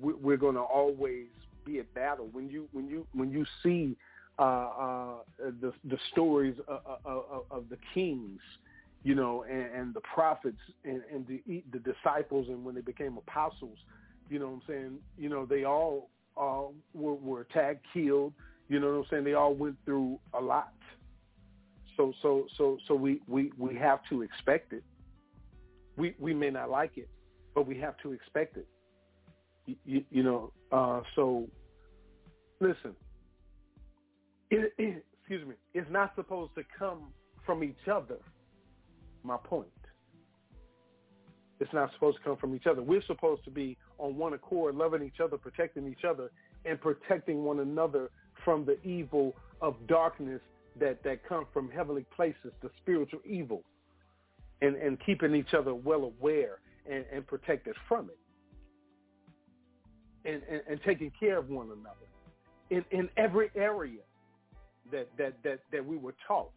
we're 0.00 0.36
going 0.36 0.54
to 0.54 0.60
always 0.60 1.26
be 1.64 1.78
at 1.78 1.92
battle. 1.94 2.28
When 2.32 2.48
you 2.48 2.68
when 2.72 2.88
you 2.88 3.06
when 3.14 3.30
you 3.30 3.44
see 3.62 3.96
uh, 4.38 4.42
uh, 4.42 5.14
the 5.60 5.72
the 5.84 5.98
stories 6.12 6.56
of, 6.68 6.80
of, 7.04 7.44
of 7.50 7.64
the 7.70 7.78
kings, 7.94 8.40
you 9.02 9.14
know, 9.14 9.44
and, 9.44 9.74
and 9.74 9.94
the 9.94 10.00
prophets 10.00 10.58
and, 10.84 11.02
and 11.12 11.26
the 11.26 11.62
the 11.72 11.78
disciples, 11.78 12.48
and 12.48 12.64
when 12.64 12.74
they 12.74 12.80
became 12.80 13.16
apostles, 13.16 13.78
you 14.28 14.38
know 14.38 14.46
what 14.46 14.54
I'm 14.54 14.62
saying? 14.68 14.98
You 15.16 15.28
know, 15.28 15.46
they 15.46 15.64
all 15.64 16.10
uh, 16.36 16.64
were, 16.94 17.14
were 17.14 17.40
attacked, 17.42 17.86
killed. 17.92 18.32
You 18.68 18.80
know 18.80 18.88
what 18.88 18.98
I'm 18.98 19.06
saying? 19.10 19.24
They 19.24 19.34
all 19.34 19.54
went 19.54 19.76
through 19.86 20.18
a 20.34 20.40
lot 20.40 20.72
so 21.98 22.12
so 22.22 22.46
so 22.56 22.78
so 22.86 22.94
we 22.94 23.20
we 23.26 23.52
we 23.58 23.74
have 23.74 23.98
to 24.08 24.22
expect 24.22 24.72
it. 24.72 24.84
We 25.96 26.14
we 26.18 26.32
may 26.32 26.48
not 26.48 26.70
like 26.70 26.92
it, 26.96 27.08
but 27.54 27.66
we 27.66 27.76
have 27.78 27.96
to 28.04 28.12
expect 28.12 28.56
it. 28.56 28.68
You, 29.84 30.02
you 30.10 30.22
know, 30.22 30.52
uh, 30.72 31.02
so 31.14 31.46
listen. 32.60 32.94
It, 34.50 34.72
it, 34.78 35.04
excuse 35.18 35.46
me. 35.46 35.56
It's 35.74 35.90
not 35.90 36.12
supposed 36.14 36.54
to 36.54 36.62
come 36.78 37.12
from 37.44 37.62
each 37.62 37.88
other. 37.92 38.16
My 39.24 39.36
point. 39.36 39.66
It's 41.60 41.72
not 41.74 41.92
supposed 41.92 42.18
to 42.18 42.22
come 42.22 42.36
from 42.36 42.54
each 42.54 42.66
other. 42.66 42.80
We're 42.80 43.02
supposed 43.06 43.44
to 43.44 43.50
be 43.50 43.76
on 43.98 44.16
one 44.16 44.32
accord, 44.32 44.76
loving 44.76 45.02
each 45.02 45.20
other, 45.22 45.36
protecting 45.36 45.88
each 45.88 46.04
other, 46.08 46.30
and 46.64 46.80
protecting 46.80 47.42
one 47.42 47.58
another 47.58 48.10
from 48.44 48.64
the 48.64 48.80
evil 48.88 49.34
of 49.60 49.74
darkness 49.88 50.40
that, 50.80 51.02
that 51.04 51.26
come 51.28 51.46
from 51.52 51.70
heavenly 51.70 52.04
places, 52.14 52.52
the 52.62 52.70
spiritual 52.80 53.20
evil, 53.24 53.62
and, 54.62 54.76
and 54.76 54.98
keeping 55.04 55.34
each 55.34 55.54
other 55.54 55.74
well 55.74 56.04
aware 56.04 56.58
and, 56.90 57.04
and 57.12 57.26
protected 57.26 57.74
from 57.86 58.10
it. 58.10 58.18
And, 60.24 60.42
and, 60.50 60.60
and 60.68 60.80
taking 60.84 61.12
care 61.18 61.38
of 61.38 61.48
one 61.48 61.68
another 61.68 62.08
in, 62.70 62.84
in 62.90 63.08
every 63.16 63.50
area 63.54 64.00
that, 64.90 65.08
that, 65.16 65.34
that, 65.44 65.60
that 65.72 65.84
we 65.84 65.96
were 65.96 66.14
taught. 66.26 66.50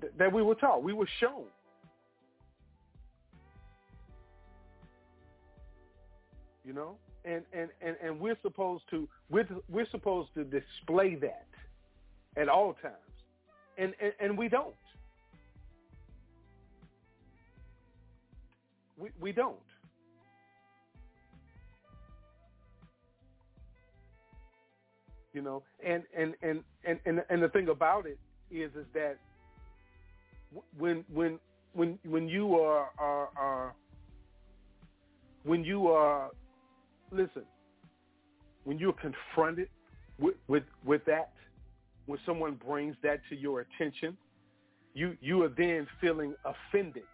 That, 0.00 0.18
that 0.18 0.32
we 0.32 0.42
were 0.42 0.56
taught. 0.56 0.82
We 0.82 0.92
were 0.92 1.08
shown. 1.20 1.44
You 6.64 6.72
know? 6.72 6.96
And, 7.24 7.42
and, 7.52 7.70
and, 7.80 7.96
and 8.02 8.20
we're 8.20 8.36
supposed 8.42 8.84
to 8.90 9.08
we're, 9.30 9.48
we're 9.68 9.88
supposed 9.90 10.30
to 10.34 10.44
display 10.44 11.14
that 11.16 11.46
at 12.36 12.48
all 12.48 12.74
times, 12.82 12.94
and, 13.78 13.94
and, 14.00 14.12
and 14.20 14.38
we 14.38 14.48
don't. 14.48 14.74
We 18.98 19.10
we 19.20 19.32
don't. 19.32 19.56
You 25.32 25.42
know, 25.42 25.62
and 25.84 26.04
and 26.16 26.34
and 26.42 26.62
and 26.84 27.00
and, 27.06 27.22
and 27.28 27.42
the 27.42 27.48
thing 27.48 27.68
about 27.68 28.06
it 28.06 28.18
is 28.50 28.70
is 28.76 28.86
that 28.94 29.18
when 30.78 31.04
when 31.12 31.38
when 31.72 31.98
when 32.04 32.28
you 32.28 32.56
are 32.56 32.90
are, 32.98 33.28
are 33.36 33.74
when 35.42 35.64
you 35.64 35.88
are 35.88 36.30
listen, 37.10 37.42
when 38.64 38.78
you're 38.78 38.94
confronted 38.94 39.68
with, 40.18 40.34
with, 40.48 40.64
with 40.84 41.04
that, 41.06 41.30
when 42.06 42.18
someone 42.26 42.58
brings 42.66 42.96
that 43.02 43.20
to 43.30 43.36
your 43.36 43.60
attention, 43.60 44.16
you, 44.94 45.16
you 45.20 45.42
are 45.42 45.48
then 45.48 45.86
feeling 46.00 46.34
offended. 46.44 47.04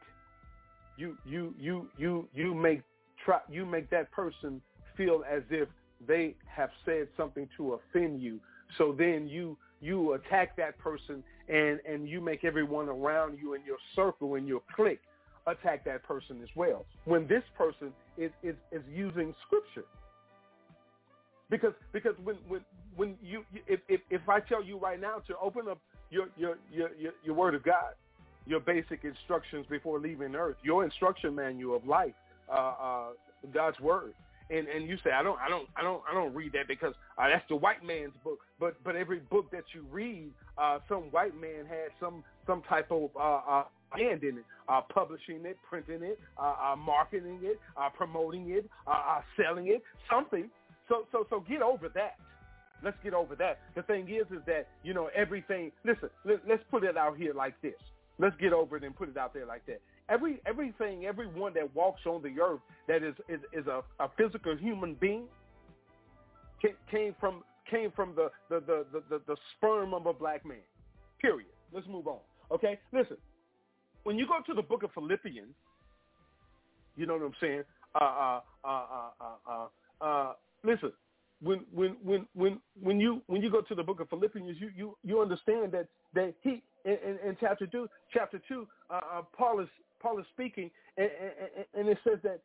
You, 0.96 1.16
you, 1.24 1.54
you, 1.58 1.88
you, 1.96 2.28
you 2.34 2.54
make, 2.54 2.82
try, 3.24 3.38
you 3.48 3.64
make 3.64 3.88
that 3.90 4.10
person 4.12 4.60
feel 4.96 5.24
as 5.30 5.42
if 5.50 5.68
they 6.06 6.34
have 6.46 6.70
said 6.84 7.08
something 7.16 7.48
to 7.56 7.74
offend 7.74 8.20
you. 8.20 8.40
So 8.76 8.94
then 8.96 9.28
you, 9.28 9.56
you 9.80 10.12
attack 10.14 10.56
that 10.56 10.78
person 10.78 11.22
and, 11.48 11.80
and 11.88 12.08
you 12.08 12.20
make 12.20 12.44
everyone 12.44 12.88
around 12.88 13.38
you 13.40 13.54
in 13.54 13.64
your 13.64 13.78
circle, 13.96 14.34
in 14.34 14.46
your 14.46 14.62
clique, 14.74 15.00
attack 15.50 15.84
that 15.84 16.02
person 16.02 16.40
as 16.42 16.48
well 16.54 16.84
when 17.04 17.26
this 17.26 17.42
person 17.56 17.92
is, 18.16 18.30
is, 18.42 18.54
is 18.72 18.82
using 18.92 19.34
scripture. 19.46 19.86
Because 21.50 21.72
because 21.92 22.14
when 22.22 22.36
when 22.46 22.60
when 22.94 23.16
you 23.22 23.44
if, 23.66 23.80
if 23.88 24.00
if 24.08 24.28
I 24.28 24.38
tell 24.38 24.62
you 24.62 24.78
right 24.78 25.00
now 25.00 25.18
to 25.26 25.34
open 25.42 25.68
up 25.68 25.78
your 26.10 26.28
your 26.36 26.58
your 26.72 26.90
your, 26.96 27.12
your 27.24 27.34
word 27.34 27.56
of 27.56 27.64
God, 27.64 27.94
your 28.46 28.60
basic 28.60 29.04
instructions 29.04 29.66
before 29.68 29.98
leaving 29.98 30.36
earth, 30.36 30.56
your 30.62 30.84
instruction 30.84 31.34
manual 31.34 31.76
of 31.76 31.84
life, 31.84 32.14
uh, 32.48 32.74
uh, 32.80 33.06
God's 33.52 33.80
word, 33.80 34.14
and 34.48 34.68
and 34.68 34.88
you 34.88 34.96
say 35.02 35.10
I 35.10 35.24
don't 35.24 35.40
I 35.40 35.48
don't 35.48 35.68
I 35.76 35.82
don't 35.82 36.02
I 36.08 36.14
don't 36.14 36.32
read 36.34 36.52
that 36.52 36.68
because 36.68 36.94
uh, 37.18 37.28
that's 37.28 37.44
the 37.48 37.56
white 37.56 37.84
man's 37.84 38.12
book. 38.22 38.38
But 38.60 38.76
but 38.84 38.94
every 38.94 39.18
book 39.18 39.50
that 39.50 39.64
you 39.74 39.84
read, 39.90 40.30
uh, 40.56 40.78
some 40.88 41.04
white 41.10 41.34
man 41.40 41.66
had 41.68 41.88
some 41.98 42.22
some 42.46 42.62
type 42.68 42.92
of 42.92 43.10
uh, 43.18 43.64
in 43.98 44.18
it, 44.22 44.44
uh, 44.68 44.80
publishing 44.92 45.44
it, 45.44 45.58
printing 45.68 46.02
it, 46.02 46.18
uh, 46.38 46.72
uh, 46.72 46.76
marketing 46.76 47.40
it, 47.42 47.58
uh, 47.76 47.88
promoting 47.88 48.50
it, 48.50 48.68
uh, 48.86 48.90
uh, 48.90 49.20
selling 49.36 49.68
it, 49.68 49.82
something. 50.10 50.48
So 50.88 51.06
so 51.12 51.26
so 51.30 51.40
get 51.48 51.62
over 51.62 51.88
that. 51.90 52.16
Let's 52.82 52.96
get 53.02 53.12
over 53.12 53.36
that. 53.36 53.58
The 53.76 53.82
thing 53.82 54.08
is, 54.08 54.26
is 54.30 54.42
that 54.46 54.68
you 54.82 54.94
know 54.94 55.10
everything. 55.14 55.72
Listen, 55.84 56.10
let, 56.24 56.40
let's 56.48 56.62
put 56.70 56.84
it 56.84 56.96
out 56.96 57.16
here 57.16 57.34
like 57.34 57.60
this. 57.62 57.74
Let's 58.18 58.36
get 58.40 58.52
over 58.52 58.76
it 58.76 58.84
and 58.84 58.94
put 58.94 59.08
it 59.08 59.16
out 59.16 59.32
there 59.32 59.46
like 59.46 59.64
that. 59.66 59.80
Every 60.08 60.40
everything, 60.46 61.06
everyone 61.06 61.54
that 61.54 61.74
walks 61.74 62.00
on 62.06 62.22
the 62.22 62.40
earth 62.40 62.60
that 62.88 63.02
is 63.02 63.14
is, 63.28 63.40
is 63.52 63.66
a, 63.66 63.82
a 64.02 64.08
physical 64.16 64.56
human 64.56 64.94
being 64.94 65.24
came 66.90 67.14
from 67.18 67.42
came 67.70 67.90
from 67.94 68.14
the 68.14 68.30
the, 68.48 68.60
the 68.60 68.86
the 68.92 69.02
the 69.08 69.20
the 69.26 69.36
sperm 69.56 69.94
of 69.94 70.06
a 70.06 70.12
black 70.12 70.44
man. 70.44 70.58
Period. 71.20 71.48
Let's 71.72 71.86
move 71.86 72.08
on. 72.08 72.18
Okay, 72.50 72.78
listen. 72.92 73.16
When 74.04 74.18
you 74.18 74.26
go 74.26 74.38
to 74.46 74.54
the 74.54 74.62
book 74.62 74.82
of 74.82 74.90
Philippians, 74.92 75.54
you 76.96 77.06
know 77.06 77.14
what 77.14 77.22
I'm 77.22 77.32
saying. 77.40 77.62
Uh, 77.94 78.04
uh, 78.04 78.40
uh, 78.64 78.84
uh, 79.20 79.24
uh, 79.50 80.04
uh, 80.04 80.32
listen, 80.64 80.92
when 81.42 81.60
when 81.72 81.96
when 82.02 82.26
when 82.34 82.60
when 82.80 83.00
you 83.00 83.22
when 83.26 83.42
you 83.42 83.50
go 83.50 83.60
to 83.62 83.74
the 83.74 83.82
book 83.82 84.00
of 84.00 84.08
Philippians, 84.08 84.56
you 84.60 84.70
you 84.76 84.96
you 85.02 85.20
understand 85.20 85.72
that 85.72 85.88
that 86.14 86.34
he 86.42 86.62
in, 86.84 86.92
in, 86.92 87.28
in 87.28 87.36
chapter 87.40 87.66
two 87.66 87.88
chapter 88.12 88.40
two 88.48 88.66
Paul 89.36 89.60
is 89.60 89.68
Paul 90.00 90.18
is 90.18 90.26
speaking 90.32 90.70
and, 90.96 91.10
and, 91.56 91.66
and 91.74 91.88
it 91.88 91.98
says 92.04 92.18
that 92.22 92.40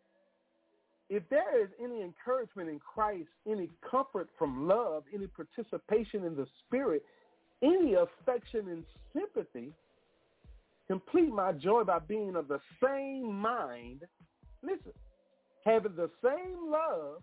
if 1.10 1.24
there 1.30 1.62
is 1.62 1.70
any 1.82 2.02
encouragement 2.02 2.70
in 2.70 2.80
Christ, 2.80 3.28
any 3.50 3.70
comfort 3.90 4.30
from 4.38 4.68
love, 4.68 5.04
any 5.14 5.28
participation 5.28 6.24
in 6.24 6.36
the 6.36 6.48
Spirit, 6.66 7.04
any 7.62 7.94
affection 7.94 8.70
and 8.70 8.84
sympathy, 9.14 9.72
complete 10.88 11.32
my 11.32 11.52
joy 11.52 11.84
by 11.84 12.00
being 12.00 12.36
of 12.36 12.48
the 12.48 12.60
same 12.84 13.34
mind. 13.34 14.04
Listen, 14.62 14.94
having 15.66 15.96
the 15.96 16.10
same 16.24 16.72
love 16.72 17.22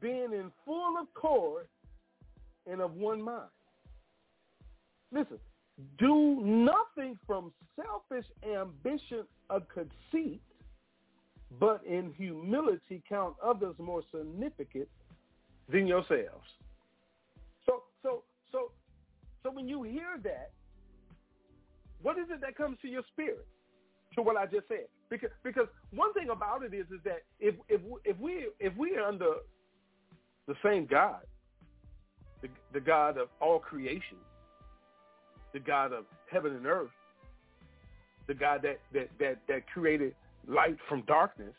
being 0.00 0.32
in 0.32 0.50
full 0.64 0.96
accord 1.02 1.66
and 2.70 2.80
of 2.80 2.94
one 2.94 3.22
mind. 3.22 3.48
Listen, 5.12 5.38
do 5.98 6.40
nothing 6.42 7.18
from 7.26 7.52
selfish 7.76 8.26
ambition 8.44 9.24
or 9.50 9.60
conceit, 9.60 10.40
but 11.60 11.82
in 11.86 12.12
humility 12.16 13.02
count 13.08 13.34
others 13.44 13.74
more 13.78 14.02
significant 14.10 14.88
than 15.70 15.86
yourselves. 15.86 16.46
So, 17.64 17.82
so, 18.02 18.22
so, 18.50 18.70
so 19.42 19.50
when 19.50 19.68
you 19.68 19.82
hear 19.82 20.18
that, 20.24 20.50
what 22.02 22.18
is 22.18 22.26
it 22.30 22.40
that 22.40 22.56
comes 22.56 22.78
to 22.82 22.88
your 22.88 23.02
spirit? 23.12 23.46
To 24.14 24.22
what 24.22 24.36
I 24.36 24.46
just 24.46 24.66
said, 24.68 24.86
because 25.10 25.28
because 25.42 25.66
one 25.92 26.14
thing 26.14 26.30
about 26.30 26.62
it 26.62 26.72
is 26.72 26.86
is 26.86 27.00
that 27.04 27.22
if 27.38 27.54
if 27.68 27.82
if 28.04 28.18
we 28.18 28.46
if 28.60 28.74
we 28.76 28.96
are 28.96 29.06
under 29.06 29.34
the 30.46 30.54
same 30.64 30.86
God, 30.86 31.20
the, 32.40 32.48
the 32.72 32.80
God 32.80 33.18
of 33.18 33.28
all 33.40 33.58
creation, 33.58 34.16
the 35.52 35.60
God 35.60 35.92
of 35.92 36.04
heaven 36.30 36.54
and 36.54 36.66
earth, 36.66 36.90
the 38.26 38.34
God 38.34 38.62
that, 38.62 38.78
that, 38.92 39.08
that, 39.18 39.38
that 39.48 39.66
created 39.72 40.14
light 40.46 40.76
from 40.88 41.02
darkness. 41.02 41.54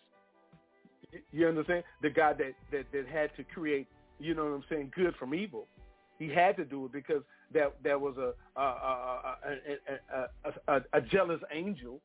You 1.31 1.47
understand? 1.47 1.83
The 2.01 2.09
God 2.09 2.37
that, 2.39 2.53
that, 2.71 2.85
that 2.91 3.07
had 3.07 3.35
to 3.37 3.43
create, 3.43 3.87
you 4.19 4.33
know 4.33 4.45
what 4.45 4.53
I'm 4.53 4.63
saying, 4.69 4.91
good 4.95 5.15
from 5.17 5.33
evil. 5.33 5.67
He 6.19 6.29
had 6.29 6.57
to 6.57 6.65
do 6.65 6.85
it 6.85 6.91
because 6.91 7.21
that 7.53 7.75
there 7.83 7.99
was 7.99 8.15
a 8.17 8.33
a, 10.67 10.81
a, 10.93 11.01
jealous 11.01 11.41
angel 11.51 12.01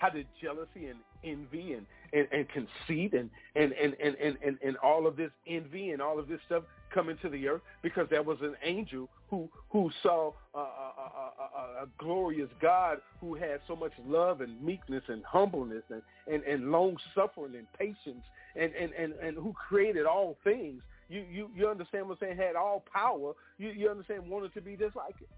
how 0.00 0.08
did 0.08 0.26
jealousy 0.40 0.86
and 0.86 0.98
envy 1.22 1.74
and, 1.74 1.86
and, 2.14 2.26
and 2.32 2.46
conceit 2.48 3.12
and, 3.12 3.28
and, 3.54 3.72
and, 3.74 3.94
and, 4.02 4.16
and, 4.42 4.58
and 4.64 4.76
all 4.78 5.06
of 5.06 5.16
this 5.16 5.30
envy 5.46 5.90
and 5.90 6.00
all 6.00 6.18
of 6.18 6.26
this 6.26 6.40
stuff 6.46 6.62
come 6.92 7.10
into 7.10 7.28
the 7.28 7.46
earth 7.46 7.60
because 7.82 8.06
there 8.10 8.22
was 8.22 8.38
an 8.40 8.54
angel 8.64 9.08
who 9.28 9.48
who 9.68 9.90
saw 10.02 10.32
a, 10.54 10.58
a, 10.58 10.62
a, 10.62 11.84
a, 11.84 11.88
glorious 11.98 12.48
God 12.60 12.98
who 13.20 13.34
had 13.34 13.60
so 13.68 13.76
much 13.76 13.92
love 14.04 14.40
and 14.40 14.60
meekness 14.60 15.04
and 15.08 15.22
humbleness 15.24 15.84
and, 15.90 16.02
and, 16.26 16.42
and 16.42 16.72
long 16.72 16.96
suffering 17.14 17.54
and 17.54 17.66
patience 17.78 18.24
and, 18.56 18.72
and, 18.74 18.92
and, 18.94 19.12
and 19.22 19.36
who 19.36 19.52
created 19.52 20.06
all 20.06 20.36
things. 20.42 20.82
You, 21.10 21.24
you 21.28 21.50
you 21.56 21.68
understand 21.68 22.08
what 22.08 22.18
I'm 22.22 22.28
saying? 22.28 22.36
Had 22.38 22.54
all 22.54 22.84
power. 22.92 23.32
You 23.58 23.70
you 23.70 23.90
understand 23.90 24.28
wanted 24.28 24.54
to 24.54 24.60
be 24.60 24.76
just 24.76 24.94
like 24.94 25.16
it. 25.20 25.28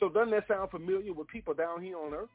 So 0.00 0.08
doesn't 0.08 0.30
that 0.30 0.48
sound 0.48 0.70
familiar 0.70 1.12
with 1.12 1.28
people 1.28 1.52
down 1.52 1.82
here 1.82 1.98
on 1.98 2.14
earth? 2.14 2.30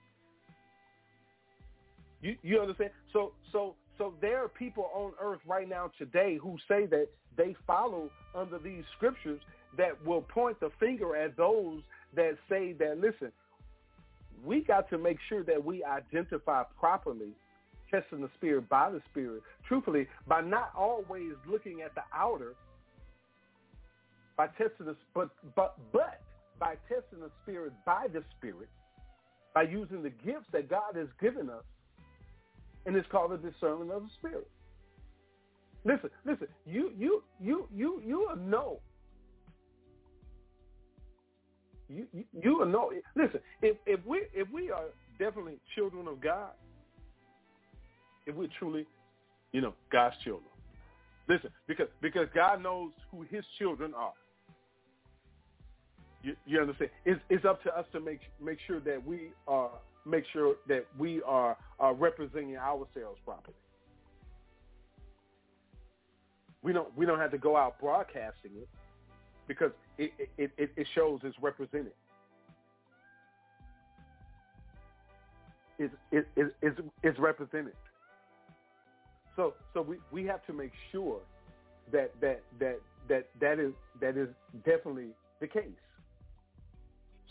You 2.21 2.35
you 2.43 2.61
understand? 2.61 2.91
So 3.11 3.33
so 3.51 3.75
so 3.97 4.13
there 4.21 4.43
are 4.43 4.49
people 4.49 4.89
on 4.93 5.13
earth 5.19 5.39
right 5.47 5.67
now 5.67 5.89
today 5.97 6.37
who 6.41 6.57
say 6.67 6.85
that 6.85 7.07
they 7.35 7.55
follow 7.65 8.11
under 8.35 8.59
these 8.59 8.83
scriptures 8.95 9.41
that 9.75 10.05
will 10.05 10.21
point 10.21 10.59
the 10.59 10.69
finger 10.79 11.15
at 11.15 11.35
those 11.35 11.81
that 12.15 12.37
say 12.47 12.73
that 12.73 12.99
listen, 12.99 13.31
we 14.45 14.61
got 14.61 14.91
to 14.91 14.99
make 14.99 15.17
sure 15.27 15.43
that 15.43 15.63
we 15.63 15.83
identify 15.83 16.61
properly 16.79 17.31
testing 17.93 18.21
the 18.21 18.29
spirit 18.35 18.67
by 18.69 18.89
the 18.89 19.01
spirit, 19.11 19.43
truthfully, 19.67 20.07
by 20.27 20.41
not 20.41 20.71
always 20.75 21.33
looking 21.47 21.81
at 21.81 21.93
the 21.95 22.01
outer, 22.13 22.55
by 24.37 24.47
testing 24.47 24.87
the 24.87 24.95
but 25.13 25.29
but 25.55 25.77
but 25.91 26.21
by 26.59 26.75
testing 26.87 27.19
the 27.19 27.31
spirit 27.43 27.73
by 27.85 28.07
the 28.11 28.23
spirit, 28.37 28.69
by 29.53 29.63
using 29.63 30.01
the 30.01 30.09
gifts 30.09 30.47
that 30.51 30.69
God 30.69 30.95
has 30.95 31.07
given 31.21 31.49
us 31.49 31.63
and 32.85 32.95
it's 32.95 33.07
called 33.11 33.31
the 33.31 33.37
discernment 33.37 33.91
of 33.91 34.03
the 34.03 34.09
spirit. 34.17 34.47
Listen, 35.85 36.09
listen. 36.25 36.47
You 36.65 36.91
you 36.97 37.23
you 37.39 37.67
you 37.73 38.01
you 38.05 38.29
know. 38.37 38.79
You 41.89 42.07
you, 42.13 42.23
you 42.41 42.65
know. 42.65 42.91
Listen, 43.15 43.39
if 43.61 43.77
if 43.85 43.99
we 44.05 44.23
if 44.33 44.49
we 44.51 44.71
are 44.71 44.85
definitely 45.19 45.59
children 45.75 46.07
of 46.07 46.21
God, 46.21 46.51
if 48.25 48.35
we're 48.35 48.49
truly, 48.59 48.85
you 49.51 49.61
know, 49.61 49.73
God's 49.91 50.15
children. 50.23 50.49
Listen, 51.27 51.49
because 51.67 51.87
because 52.01 52.27
God 52.33 52.61
knows 52.61 52.91
who 53.11 53.25
His 53.29 53.43
children 53.57 53.93
are. 53.95 54.13
You, 56.21 56.35
you 56.45 56.59
understand? 56.61 56.89
It's, 57.05 57.19
it's 57.29 57.45
up 57.45 57.61
to 57.63 57.77
us 57.77 57.85
to 57.91 57.99
make 57.99 58.21
make 58.41 58.57
sure 58.65 58.79
that 58.81 59.05
we 59.05 59.31
are 59.47 59.71
make 60.05 60.25
sure 60.33 60.55
that 60.67 60.85
we 60.97 61.21
are, 61.23 61.57
are 61.79 61.93
representing 61.93 62.57
ourselves 62.57 63.19
properly. 63.25 63.55
We 66.61 66.73
don't 66.73 66.95
we 66.97 67.05
don't 67.05 67.19
have 67.19 67.31
to 67.31 67.37
go 67.37 67.57
out 67.57 67.79
broadcasting 67.79 68.51
it 68.57 68.69
because 69.47 69.71
it 69.97 70.11
it, 70.37 70.51
it, 70.57 70.71
it 70.75 70.87
shows 70.95 71.19
it's 71.23 71.35
represented. 71.41 71.93
It, 75.79 75.91
it, 76.11 76.27
it's, 76.61 76.79
it's 77.01 77.19
represented. 77.19 77.73
So 79.35 79.53
so 79.73 79.81
we, 79.81 79.97
we 80.11 80.25
have 80.25 80.45
to 80.45 80.53
make 80.53 80.71
sure 80.91 81.19
that 81.91 82.11
that 82.21 82.43
that 82.59 82.79
that 83.09 83.29
that 83.39 83.59
is 83.59 83.73
that 83.99 84.17
is 84.17 84.29
definitely 84.65 85.09
the 85.41 85.47
case. 85.47 85.63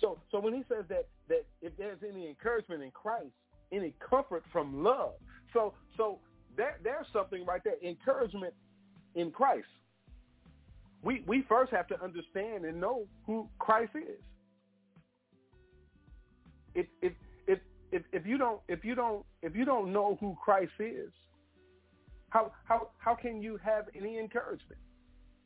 So 0.00 0.18
so 0.30 0.40
when 0.40 0.54
he 0.54 0.64
says 0.68 0.84
that 0.88 1.06
that 1.28 1.44
if 1.60 1.76
there's 1.76 1.98
any 2.08 2.28
encouragement 2.28 2.82
in 2.82 2.90
Christ, 2.90 3.32
any 3.72 3.94
comfort 4.08 4.44
from 4.52 4.82
love. 4.82 5.14
So 5.52 5.74
so 5.96 6.18
there 6.56 6.78
there's 6.82 7.06
something 7.12 7.44
right 7.46 7.62
there. 7.64 7.74
Encouragement 7.82 8.54
in 9.14 9.30
Christ. 9.30 9.66
We 11.02 11.24
we 11.26 11.44
first 11.48 11.72
have 11.72 11.88
to 11.88 12.02
understand 12.02 12.64
and 12.64 12.80
know 12.80 13.06
who 13.26 13.48
Christ 13.58 13.92
is. 13.96 14.20
If 16.74 16.86
if 17.00 17.12
if 17.46 17.58
if, 17.90 18.02
if 18.12 18.26
you 18.26 18.38
don't 18.38 18.60
if 18.68 18.84
you 18.84 18.94
don't 18.94 19.24
if 19.42 19.56
you 19.56 19.64
don't 19.64 19.92
know 19.92 20.16
who 20.20 20.36
Christ 20.42 20.72
is, 20.78 21.10
how 22.32 22.50
how 22.64 22.88
how 22.98 23.14
can 23.14 23.42
you 23.42 23.58
have 23.62 23.84
any 23.94 24.18
encouragement? 24.18 24.80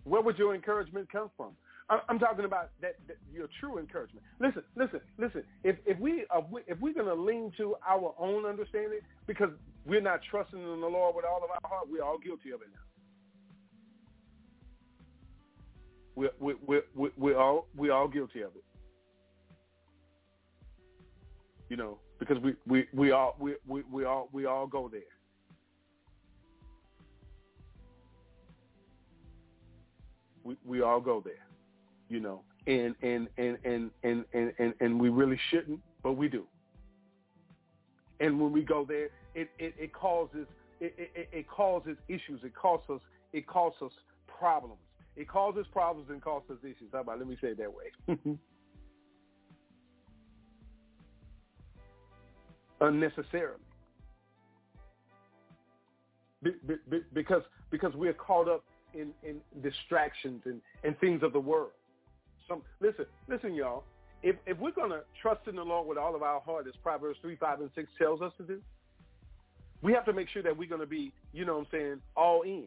Where 0.04 0.22
would 0.22 0.38
your 0.38 0.54
encouragement 0.54 1.10
come 1.10 1.30
from? 1.36 1.50
I'm 2.08 2.18
talking 2.18 2.44
about 2.44 2.70
that, 2.80 2.96
that, 3.06 3.16
your 3.32 3.46
true 3.60 3.78
encouragement. 3.78 4.24
Listen, 4.40 4.62
listen, 4.74 5.00
listen. 5.18 5.42
If 5.62 5.76
if 5.84 5.98
we 5.98 6.24
if 6.66 6.78
we're 6.80 6.94
going 6.94 7.06
to 7.06 7.14
lean 7.14 7.52
to 7.58 7.76
our 7.88 8.14
own 8.18 8.44
understanding 8.44 9.00
because 9.26 9.50
we're 9.84 10.00
not 10.00 10.20
trusting 10.30 10.58
in 10.58 10.80
the 10.80 10.86
Lord 10.86 11.14
with 11.14 11.24
all 11.24 11.42
of 11.44 11.50
our 11.50 11.68
heart, 11.68 11.88
we're 11.90 12.02
all 12.02 12.18
guilty 12.18 12.50
of 12.50 12.60
it 12.62 12.68
now. 12.72 12.80
We're 16.14 16.30
we 16.40 16.54
we 16.66 16.80
we 16.94 17.10
we're 17.16 17.38
all 17.38 17.66
we 17.76 17.90
all 17.90 18.08
guilty 18.08 18.42
of 18.42 18.50
it. 18.56 18.64
You 21.68 21.76
know, 21.76 21.98
because 22.20 22.38
we 22.38 22.54
we 22.66 22.86
we 22.92 23.10
all 23.12 23.36
we 23.40 23.54
we, 23.66 23.82
we 23.90 24.04
all 24.04 24.28
we 24.32 24.46
all 24.46 24.66
go 24.66 24.88
there. 24.88 25.15
We 30.46 30.56
we 30.64 30.80
all 30.82 31.00
go 31.00 31.20
there 31.20 31.46
you 32.08 32.20
know, 32.20 32.42
and 32.66 32.94
and 33.02 33.28
and 33.36 33.58
and 33.64 33.90
and 34.02 34.24
and 34.32 34.52
and, 34.58 34.74
and 34.80 35.00
we 35.00 35.08
really 35.08 35.38
shouldn't, 35.50 35.80
but 36.02 36.12
we 36.12 36.28
do. 36.28 36.44
And 38.20 38.40
when 38.40 38.52
we 38.52 38.62
go 38.62 38.84
there, 38.86 39.08
it 39.34 39.50
it, 39.58 39.74
it 39.78 39.92
causes 39.92 40.46
it, 40.80 40.94
it, 40.96 41.28
it 41.32 41.48
causes 41.48 41.96
issues. 42.08 42.40
It 42.44 42.54
causes 42.54 42.88
us 42.90 43.00
it 43.32 43.46
causes 43.46 43.82
us 43.82 43.92
problems. 44.38 44.80
It 45.16 45.28
causes 45.28 45.66
problems 45.72 46.10
and 46.10 46.22
causes 46.22 46.58
issues. 46.62 46.90
How 46.92 47.00
about 47.00 47.18
let 47.18 47.26
me 47.28 47.36
say 47.40 47.48
it 47.48 47.58
that 47.58 47.72
way? 47.72 47.90
Unnecessarily. 52.80 53.60
Be, 56.42 56.50
be, 56.66 56.76
because 57.14 57.42
because 57.70 57.94
we're 57.94 58.12
caught 58.12 58.48
up 58.48 58.62
in, 58.96 59.12
in 59.22 59.40
distractions 59.62 60.42
and, 60.44 60.60
and 60.84 60.98
things 60.98 61.22
of 61.22 61.32
the 61.32 61.40
world. 61.40 61.70
Some 62.48 62.62
listen, 62.80 63.06
listen, 63.28 63.54
y'all. 63.54 63.84
If 64.22 64.36
if 64.46 64.58
we're 64.58 64.72
gonna 64.72 65.00
trust 65.20 65.46
in 65.46 65.56
the 65.56 65.62
Lord 65.62 65.86
with 65.86 65.98
all 65.98 66.14
of 66.14 66.22
our 66.22 66.40
heart, 66.40 66.66
as 66.66 66.74
Proverbs 66.82 67.18
three, 67.20 67.36
five, 67.36 67.60
and 67.60 67.70
six 67.74 67.88
tells 67.98 68.22
us 68.22 68.32
to 68.38 68.44
do, 68.44 68.60
we 69.82 69.92
have 69.92 70.04
to 70.06 70.12
make 70.12 70.28
sure 70.28 70.42
that 70.42 70.56
we're 70.56 70.68
gonna 70.68 70.86
be, 70.86 71.12
you 71.32 71.44
know, 71.44 71.58
what 71.58 71.66
I'm 71.72 71.78
saying, 71.78 72.00
all 72.16 72.42
in. 72.42 72.66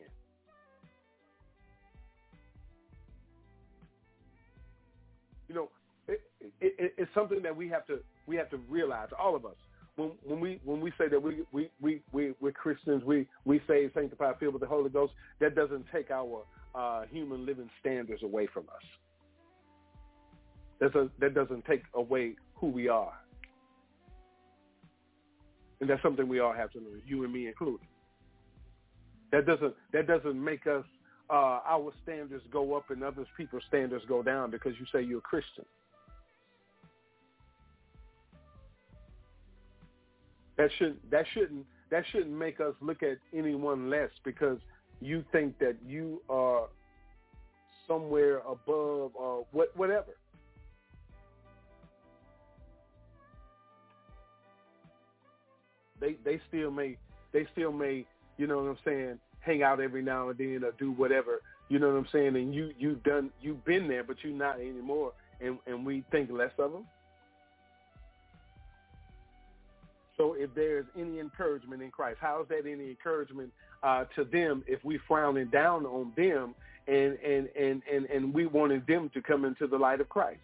You 5.48 5.56
know, 5.56 5.70
it, 6.08 6.22
it, 6.62 6.76
it, 6.78 6.94
it's 6.98 7.12
something 7.16 7.42
that 7.42 7.56
we 7.56 7.68
have 7.70 7.88
to 7.88 8.00
we 8.28 8.36
have 8.36 8.50
to 8.52 8.58
realize, 8.70 9.10
all 9.18 9.36
of 9.36 9.46
us. 9.46 9.56
When, 10.00 10.40
we 10.40 10.60
when 10.64 10.80
we 10.80 10.92
say 10.98 11.10
that 11.10 11.22
we 11.22 11.44
we 11.52 11.70
we 11.82 12.02
we 12.12 12.34
we're 12.40 12.52
Christians, 12.52 13.04
we 13.04 13.28
we 13.46 13.62
say 13.68 13.90
sanctified, 13.94 14.36
filled 14.40 14.54
with 14.54 14.62
the 14.62 14.68
Holy 14.68 14.90
Ghost. 14.90 15.14
That 15.40 15.56
doesn't 15.56 15.86
take 15.94 16.10
our 16.10 16.44
uh, 16.74 17.04
human 17.12 17.46
living 17.46 17.70
standards 17.82 18.24
away 18.24 18.48
from 18.54 18.64
us. 18.64 18.84
That's 20.80 20.96
a, 20.96 21.10
that 21.20 21.34
doesn't 21.34 21.66
take 21.66 21.84
away 21.94 22.36
who 22.56 22.68
we 22.68 22.88
are. 22.88 23.14
And 25.82 25.90
that's 25.90 26.02
something 26.02 26.28
we 26.28 26.40
all 26.40 26.54
have 26.54 26.72
to 26.72 26.80
learn, 26.80 27.02
you 27.06 27.24
and 27.24 27.34
me 27.34 27.48
included. 27.48 27.88
That 29.32 29.46
doesn't 29.46 29.74
that 29.94 30.08
doesn't 30.08 30.44
make 30.44 30.66
us 30.68 30.86
uh, 31.30 31.60
our 31.68 31.92
standards 32.04 32.44
go 32.52 32.76
up 32.76 32.90
and 32.90 33.04
other 33.04 33.26
people's 33.38 33.64
standards 33.68 34.04
go 34.08 34.24
down 34.24 34.50
because 34.50 34.74
you 34.80 34.86
say 34.92 35.04
you're 35.04 35.20
a 35.20 35.22
Christian. 35.22 35.66
That 40.60 40.70
should 40.78 40.98
that 41.10 41.26
shouldn't 41.34 41.66
that 41.90 42.04
shouldn't 42.12 42.38
make 42.38 42.60
us 42.60 42.74
look 42.82 43.02
at 43.02 43.18
anyone 43.34 43.90
less 43.90 44.10
because 44.26 44.60
you 45.00 45.24
think 45.32 45.58
that 45.60 45.78
you 45.88 46.22
are 46.30 46.68
somewhere 47.88 48.40
above 48.40 49.12
or 49.16 49.46
what 49.54 49.76
whatever. 49.78 50.14
they 56.02 56.18
they 56.26 56.42
still 56.50 56.72
may 56.72 56.98
they 57.32 57.48
still 57.54 57.72
may 57.72 58.06
you 58.38 58.46
know 58.46 58.58
what 58.58 58.70
I'm 58.70 58.78
saying 58.84 59.20
hang 59.40 59.64
out 59.64 59.80
every 59.80 60.02
now 60.02 60.28
and 60.30 60.38
then 60.38 60.64
or 60.66 60.72
do 60.78 60.92
whatever 60.92 61.42
you 61.70 61.80
know 61.80 61.88
what 61.88 61.98
I'm 61.98 62.08
saying 62.12 62.36
and 62.36 62.54
you 62.54 62.72
you've 62.78 63.04
done 63.04 63.32
you've 63.42 63.64
been 63.64 63.88
there 63.88 64.04
but 64.04 64.18
you're 64.24 64.34
not 64.34 64.60
anymore 64.60 65.14
and 65.40 65.58
and 65.68 65.86
we 65.86 66.04
think 66.12 66.30
less 66.32 66.52
of 66.58 66.74
them. 66.74 66.86
So 70.20 70.34
if 70.34 70.54
there's 70.54 70.86
any 70.98 71.20
encouragement 71.20 71.82
in 71.82 71.92
Christ, 71.92 72.18
how 72.20 72.42
is 72.42 72.50
that 72.50 72.70
any 72.70 72.90
encouragement 72.90 73.54
uh, 73.84 74.04
to 74.16 74.26
them 74.26 74.66
if 74.68 74.84
we 74.84 75.00
frowning 75.08 75.48
down 75.48 75.86
on 75.86 76.12
them 76.18 76.54
and 76.90 77.18
and 77.20 77.48
and 77.58 77.82
and 77.90 78.06
and 78.06 78.34
we 78.34 78.46
wanted 78.46 78.86
them 78.86 79.10
to 79.14 79.22
come 79.22 79.46
into 79.46 79.66
the 79.66 79.78
light 79.78 80.02
of 80.02 80.10
Christ? 80.10 80.42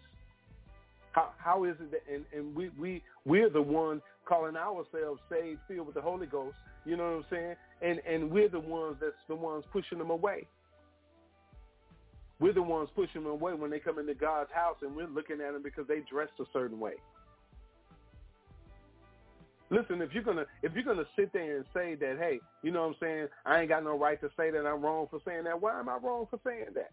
How 1.12 1.32
how 1.36 1.64
is 1.64 1.76
it 1.78 1.90
that 1.90 2.02
and 2.12 2.24
and 2.34 2.54
we 2.56 2.70
we 2.78 3.02
we're 3.26 3.50
the 3.50 3.60
ones 3.60 4.00
calling 4.24 4.56
ourselves 4.56 5.20
saved, 5.30 5.60
filled 5.68 5.86
with 5.86 5.94
the 5.94 6.00
Holy 6.00 6.26
Ghost. 6.26 6.56
You 6.86 6.96
know 6.96 7.04
what 7.04 7.16
I'm 7.18 7.24
saying? 7.30 7.56
And 7.82 8.00
and 8.08 8.30
we're 8.30 8.48
the 8.48 8.60
ones 8.60 8.96
that's 8.98 9.12
the 9.28 9.36
ones 9.36 9.64
pushing 9.72 9.98
them 9.98 10.08
away. 10.08 10.46
We're 12.40 12.54
the 12.54 12.62
ones 12.62 12.88
pushing 12.94 13.24
them 13.24 13.30
away 13.30 13.52
when 13.52 13.70
they 13.70 13.78
come 13.78 13.98
into 13.98 14.14
God's 14.14 14.50
house, 14.52 14.76
and 14.80 14.96
we're 14.96 15.06
looking 15.06 15.42
at 15.42 15.52
them 15.52 15.62
because 15.62 15.86
they 15.86 16.00
dressed 16.10 16.32
a 16.40 16.44
certain 16.54 16.80
way. 16.80 16.94
Listen, 19.70 20.00
if 20.00 20.12
you're 20.12 20.22
gonna 20.22 20.46
if 20.62 20.72
you're 20.74 20.84
gonna 20.84 21.06
sit 21.16 21.32
there 21.32 21.56
and 21.56 21.64
say 21.74 21.96
that, 21.96 22.18
hey, 22.18 22.40
you 22.62 22.70
know 22.70 22.82
what 22.82 22.88
I'm 22.88 22.96
saying, 23.00 23.26
I 23.44 23.60
ain't 23.60 23.68
got 23.68 23.82
no 23.82 23.98
right 23.98 24.20
to 24.20 24.28
say 24.36 24.50
that 24.50 24.64
I'm 24.66 24.82
wrong 24.82 25.08
for 25.10 25.20
saying 25.26 25.44
that. 25.44 25.60
Why 25.60 25.78
am 25.78 25.88
I 25.88 25.96
wrong 25.96 26.26
for 26.30 26.38
saying 26.44 26.74
that? 26.74 26.92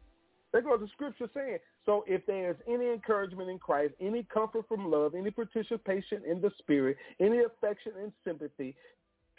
There 0.51 0.61
goes 0.61 0.79
the 0.79 0.87
scripture 0.93 1.29
saying. 1.33 1.57
So 1.85 2.03
if 2.07 2.25
there's 2.25 2.55
any 2.67 2.91
encouragement 2.91 3.49
in 3.49 3.59
Christ, 3.59 3.93
any 3.99 4.23
comfort 4.23 4.67
from 4.67 4.89
love, 4.89 5.13
any 5.15 5.31
participation 5.31 6.21
in 6.29 6.41
the 6.41 6.51
Spirit, 6.59 6.97
any 7.19 7.39
affection 7.39 7.93
and 8.01 8.11
sympathy, 8.23 8.75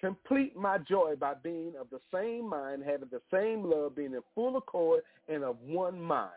complete 0.00 0.56
my 0.56 0.78
joy 0.78 1.14
by 1.18 1.34
being 1.34 1.72
of 1.80 1.88
the 1.90 2.00
same 2.12 2.48
mind, 2.48 2.82
having 2.84 3.08
the 3.10 3.22
same 3.32 3.64
love, 3.64 3.96
being 3.96 4.12
in 4.12 4.20
full 4.34 4.56
accord 4.56 5.02
and 5.28 5.44
of 5.44 5.56
one 5.64 6.00
mind. 6.00 6.30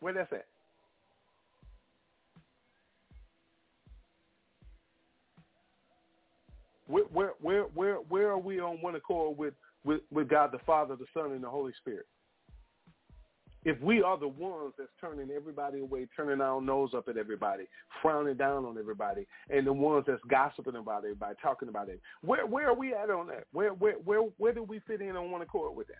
Where 0.00 0.12
that's 0.12 0.32
at? 0.32 0.46
Where, 6.86 7.04
where, 7.04 7.62
where, 7.74 7.96
where, 7.96 8.30
are 8.30 8.38
we 8.38 8.60
on 8.60 8.80
one 8.80 8.94
accord 8.94 9.36
with, 9.36 9.54
with, 9.84 10.00
with 10.10 10.28
God 10.28 10.52
the 10.52 10.58
Father, 10.66 10.96
the 10.96 11.06
Son, 11.12 11.32
and 11.32 11.42
the 11.42 11.48
Holy 11.48 11.72
Spirit? 11.80 12.06
If 13.64 13.80
we 13.80 14.00
are 14.00 14.16
the 14.16 14.28
ones 14.28 14.74
that's 14.78 14.90
turning 15.00 15.28
everybody 15.34 15.80
away, 15.80 16.06
turning 16.16 16.40
our 16.40 16.60
nose 16.60 16.90
up 16.96 17.08
at 17.08 17.16
everybody, 17.16 17.64
frowning 18.00 18.36
down 18.36 18.64
on 18.64 18.78
everybody, 18.78 19.26
and 19.50 19.66
the 19.66 19.72
ones 19.72 20.04
that's 20.06 20.22
gossiping 20.28 20.76
about 20.76 20.98
everybody, 20.98 21.34
talking 21.42 21.68
about 21.68 21.88
it, 21.88 22.00
where 22.22 22.46
where 22.46 22.68
are 22.68 22.76
we 22.76 22.94
at 22.94 23.10
on 23.10 23.26
that? 23.26 23.48
Where 23.52 23.70
where 23.70 23.94
where 23.94 24.20
where 24.38 24.52
do 24.52 24.62
we 24.62 24.78
fit 24.86 25.00
in 25.00 25.16
on 25.16 25.32
one 25.32 25.42
accord 25.42 25.76
with 25.76 25.88
that? 25.88 25.96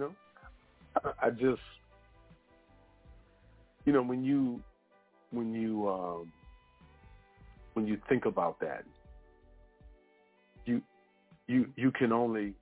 Know, 0.00 0.12
I, 1.04 1.26
I 1.26 1.30
just, 1.30 1.62
you 3.84 3.92
know, 3.92 4.02
when 4.02 4.24
you, 4.24 4.60
when 5.30 5.54
you, 5.54 5.88
um, 5.88 6.32
when 7.74 7.86
you 7.86 7.98
think 8.08 8.26
about 8.26 8.58
that, 8.60 8.84
you, 10.66 10.82
you, 11.46 11.66
you 11.76 11.90
can 11.92 12.12
only, 12.12 12.54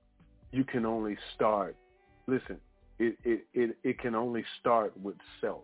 you 0.51 0.63
can 0.63 0.85
only 0.85 1.17
start. 1.35 1.75
Listen, 2.27 2.57
it, 2.99 3.17
it, 3.23 3.45
it, 3.53 3.77
it 3.83 3.99
can 3.99 4.15
only 4.15 4.43
start 4.59 4.93
with 5.01 5.15
self. 5.41 5.63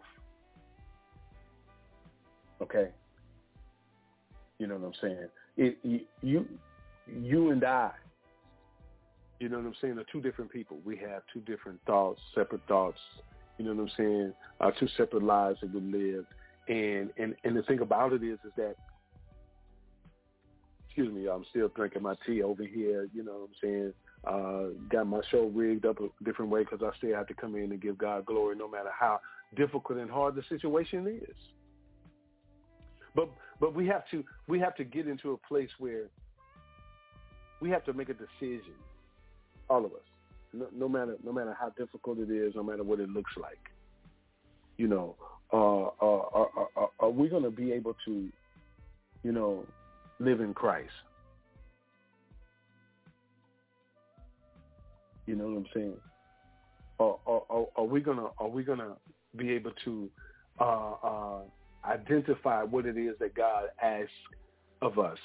Okay. 2.61 2.89
You 4.57 4.67
know 4.67 4.77
what 4.77 4.87
I'm 4.87 4.93
saying? 5.01 5.27
It, 5.57 6.05
you, 6.21 6.47
you 7.07 7.51
and 7.51 7.63
I 7.63 7.91
you 9.39 9.49
know 9.49 9.57
what 9.57 9.65
I'm 9.65 9.75
saying, 9.81 9.97
are 9.97 10.05
two 10.11 10.21
different 10.21 10.51
people. 10.51 10.79
We 10.85 10.97
have 10.97 11.23
two 11.33 11.41
different 11.41 11.79
thoughts, 11.85 12.19
separate 12.33 12.65
thoughts, 12.67 12.99
you 13.57 13.65
know 13.65 13.73
what 13.73 13.83
I'm 13.83 13.91
saying, 13.97 14.33
uh, 14.61 14.71
two 14.79 14.87
separate 14.97 15.23
lives 15.23 15.59
that 15.61 15.73
we 15.73 15.81
lived. 15.81 16.27
And, 16.67 17.11
and, 17.17 17.35
and 17.43 17.55
the 17.55 17.63
thing 17.63 17.79
about 17.81 18.13
it 18.13 18.23
is, 18.23 18.39
is 18.45 18.51
that, 18.57 18.75
excuse 20.87 21.13
me, 21.13 21.27
I'm 21.27 21.45
still 21.49 21.69
drinking 21.75 22.01
my 22.01 22.15
tea 22.25 22.41
over 22.41 22.63
here, 22.63 23.09
you 23.13 23.23
know 23.23 23.33
what 23.33 23.49
I'm 23.49 23.55
saying, 23.61 23.93
uh, 24.25 24.87
got 24.89 25.07
my 25.07 25.21
show 25.29 25.51
rigged 25.53 25.85
up 25.85 25.97
a 25.99 26.07
different 26.23 26.49
way 26.49 26.63
because 26.63 26.79
I 26.81 26.95
still 26.97 27.15
have 27.15 27.27
to 27.27 27.33
come 27.33 27.55
in 27.55 27.71
and 27.71 27.81
give 27.81 27.97
God 27.97 28.25
glory 28.25 28.55
no 28.55 28.67
matter 28.67 28.89
how 28.97 29.19
difficult 29.55 29.99
and 29.99 30.09
hard 30.09 30.35
the 30.35 30.43
situation 30.49 31.07
is. 31.07 31.35
But 33.13 33.29
but 33.59 33.73
we 33.73 33.87
have 33.87 34.03
to 34.11 34.23
we 34.47 34.59
have 34.59 34.75
to 34.75 34.83
get 34.83 35.07
into 35.07 35.31
a 35.31 35.37
place 35.47 35.69
where 35.79 36.09
we 37.61 37.69
have 37.69 37.85
to 37.85 37.93
make 37.93 38.09
a 38.09 38.13
decision, 38.13 38.73
all 39.69 39.85
of 39.85 39.91
us, 39.93 39.99
no, 40.53 40.67
no 40.73 40.89
matter 40.89 41.17
no 41.23 41.31
matter 41.31 41.55
how 41.59 41.69
difficult 41.69 42.19
it 42.19 42.31
is, 42.31 42.53
no 42.55 42.63
matter 42.63 42.83
what 42.83 42.99
it 42.99 43.09
looks 43.09 43.31
like. 43.37 43.59
You 44.77 44.87
know, 44.87 45.15
uh, 45.53 45.83
uh, 45.83 45.89
are, 46.33 46.49
are, 46.75 46.89
are 46.99 47.09
we 47.09 47.29
going 47.29 47.43
to 47.43 47.51
be 47.51 47.71
able 47.71 47.95
to, 48.05 48.29
you 49.23 49.31
know, 49.31 49.65
live 50.19 50.41
in 50.41 50.53
Christ? 50.53 50.91
You 55.25 55.35
know 55.35 55.45
what 55.45 55.57
I'm 55.57 55.65
saying? 55.73 55.93
Are, 56.99 57.17
are, 57.25 57.65
are 57.75 57.83
we 57.83 57.99
gonna 57.99 58.27
are 58.37 58.47
we 58.47 58.63
gonna 58.63 58.95
be 59.35 59.51
able 59.51 59.71
to 59.83 60.09
uh, 60.59 60.91
uh, 61.03 61.39
identify 61.83 62.63
what 62.63 62.85
it 62.85 62.97
is 62.97 63.15
that 63.19 63.35
God 63.35 63.65
asks 63.81 64.11
of 64.81 64.99
us? 64.99 65.17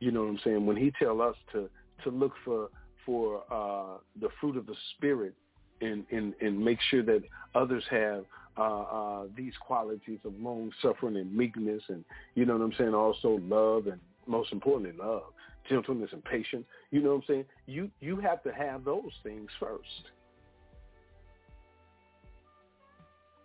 You 0.00 0.12
know 0.12 0.22
what 0.22 0.30
I'm 0.30 0.40
saying? 0.44 0.66
When 0.66 0.76
He 0.76 0.92
tell 0.98 1.20
us 1.20 1.34
to 1.52 1.68
to 2.04 2.10
look 2.10 2.32
for 2.44 2.68
for 3.08 3.42
uh, 3.50 3.96
the 4.20 4.28
fruit 4.38 4.58
of 4.58 4.66
the 4.66 4.74
Spirit 4.94 5.32
and, 5.80 6.04
and 6.10 6.34
and 6.42 6.62
make 6.62 6.78
sure 6.90 7.02
that 7.02 7.22
others 7.54 7.82
have 7.90 8.24
uh, 8.58 8.82
uh, 8.82 9.22
these 9.34 9.54
qualities 9.60 10.18
of 10.26 10.38
long 10.38 10.70
suffering 10.82 11.16
and 11.16 11.34
meekness, 11.34 11.82
and 11.88 12.04
you 12.34 12.44
know 12.44 12.52
what 12.58 12.64
I'm 12.64 12.74
saying. 12.76 12.92
Also 12.92 13.40
love 13.48 13.86
and 13.86 13.98
most 14.26 14.52
importantly 14.52 14.92
love 14.98 15.22
gentleness 15.70 16.10
and 16.12 16.22
patience. 16.22 16.66
You 16.90 17.00
know 17.00 17.10
what 17.10 17.16
I'm 17.16 17.22
saying? 17.26 17.44
You 17.66 17.90
you 18.00 18.16
have 18.18 18.42
to 18.42 18.52
have 18.52 18.84
those 18.84 19.12
things 19.22 19.48
first. 19.58 20.10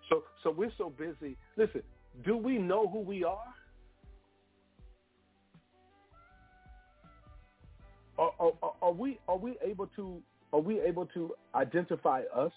So 0.09 0.23
so 0.43 0.51
we're 0.51 0.73
so 0.77 0.89
busy. 0.89 1.37
Listen, 1.55 1.83
do 2.25 2.35
we 2.35 2.57
know 2.57 2.89
who 2.89 2.99
we 2.99 3.23
are? 3.23 3.53
Are, 8.17 8.31
are, 8.81 8.91
we 8.91 9.19
are 9.27 9.37
we 9.37 9.57
able 9.65 9.87
to 9.95 10.21
are 10.51 10.59
we 10.59 10.79
able 10.81 11.07
to 11.07 11.33
identify 11.55 12.21
us? 12.35 12.51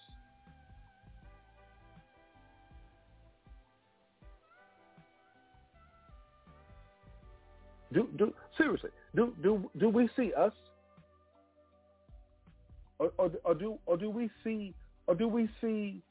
Do 7.93 8.09
do 8.19 8.35
seriously? 8.59 8.91
Do 9.15 9.35
do 9.43 9.71
do 9.79 9.89
we 9.89 10.11
see 10.17 10.33
us, 10.35 10.53
or, 12.99 13.13
or, 13.17 13.31
or 13.45 13.55
do 13.55 13.79
or 13.87 13.97
do 13.97 14.11
we 14.11 14.31
see 14.45 14.75
or 15.07 15.15
do 15.15 15.29
we 15.29 15.49
see 15.61 16.03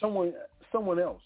someone 0.00 0.32
someone 0.70 1.00
else? 1.00 1.22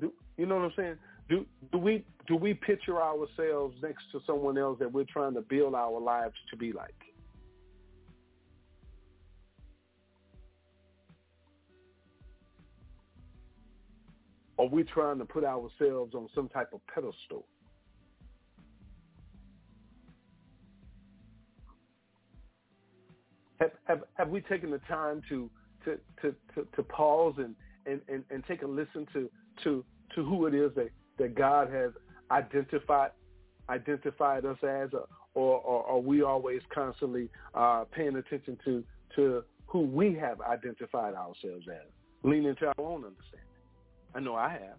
Do 0.00 0.12
you 0.38 0.46
know 0.46 0.56
what 0.56 0.64
I'm 0.66 0.72
saying? 0.76 0.96
Do 1.28 1.44
we 1.74 2.04
do 2.26 2.36
we 2.36 2.54
picture 2.54 3.02
ourselves 3.02 3.76
next 3.82 4.04
to 4.12 4.20
someone 4.26 4.56
else 4.58 4.78
that 4.78 4.92
we're 4.92 5.04
trying 5.04 5.34
to 5.34 5.42
build 5.42 5.74
our 5.74 6.00
lives 6.00 6.34
to 6.50 6.56
be 6.56 6.72
like? 6.72 6.94
Are 14.58 14.66
we 14.66 14.82
trying 14.82 15.18
to 15.18 15.24
put 15.24 15.44
ourselves 15.44 16.14
on 16.14 16.28
some 16.34 16.48
type 16.48 16.70
of 16.72 16.80
pedestal? 16.92 17.46
Have, 23.60 23.70
have, 23.84 24.02
have 24.14 24.28
we 24.28 24.40
taken 24.40 24.70
the 24.70 24.80
time 24.88 25.22
to, 25.28 25.50
to, 25.84 25.98
to, 26.22 26.34
to, 26.54 26.66
to 26.76 26.82
pause 26.82 27.34
and, 27.38 27.54
and, 27.86 28.00
and, 28.08 28.24
and 28.30 28.44
take 28.46 28.62
a 28.62 28.66
listen 28.66 29.06
to, 29.12 29.30
to, 29.64 29.84
to 30.14 30.24
who 30.24 30.46
it 30.46 30.54
is 30.54 30.72
that, 30.74 30.90
that 31.18 31.34
God 31.34 31.70
has 31.70 31.92
identified 32.30 33.10
identified 33.70 34.44
us 34.44 34.56
as, 34.62 34.88
or, 35.34 35.58
or, 35.60 35.86
are 35.86 35.98
we 35.98 36.22
always 36.22 36.62
constantly 36.74 37.28
uh, 37.54 37.84
paying 37.92 38.16
attention 38.16 38.56
to, 38.64 38.82
to 39.14 39.44
who 39.66 39.80
we 39.80 40.14
have 40.14 40.40
identified 40.40 41.14
ourselves 41.14 41.66
as, 41.70 41.90
leaning 42.22 42.54
to 42.56 42.66
our 42.66 42.74
own 42.78 43.04
understanding? 43.04 43.48
I 44.14 44.20
know 44.20 44.34
I 44.34 44.50
have. 44.50 44.78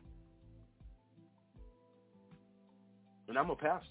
And 3.27 3.37
I'm 3.37 3.51
a 3.51 3.55
pastor. 3.55 3.85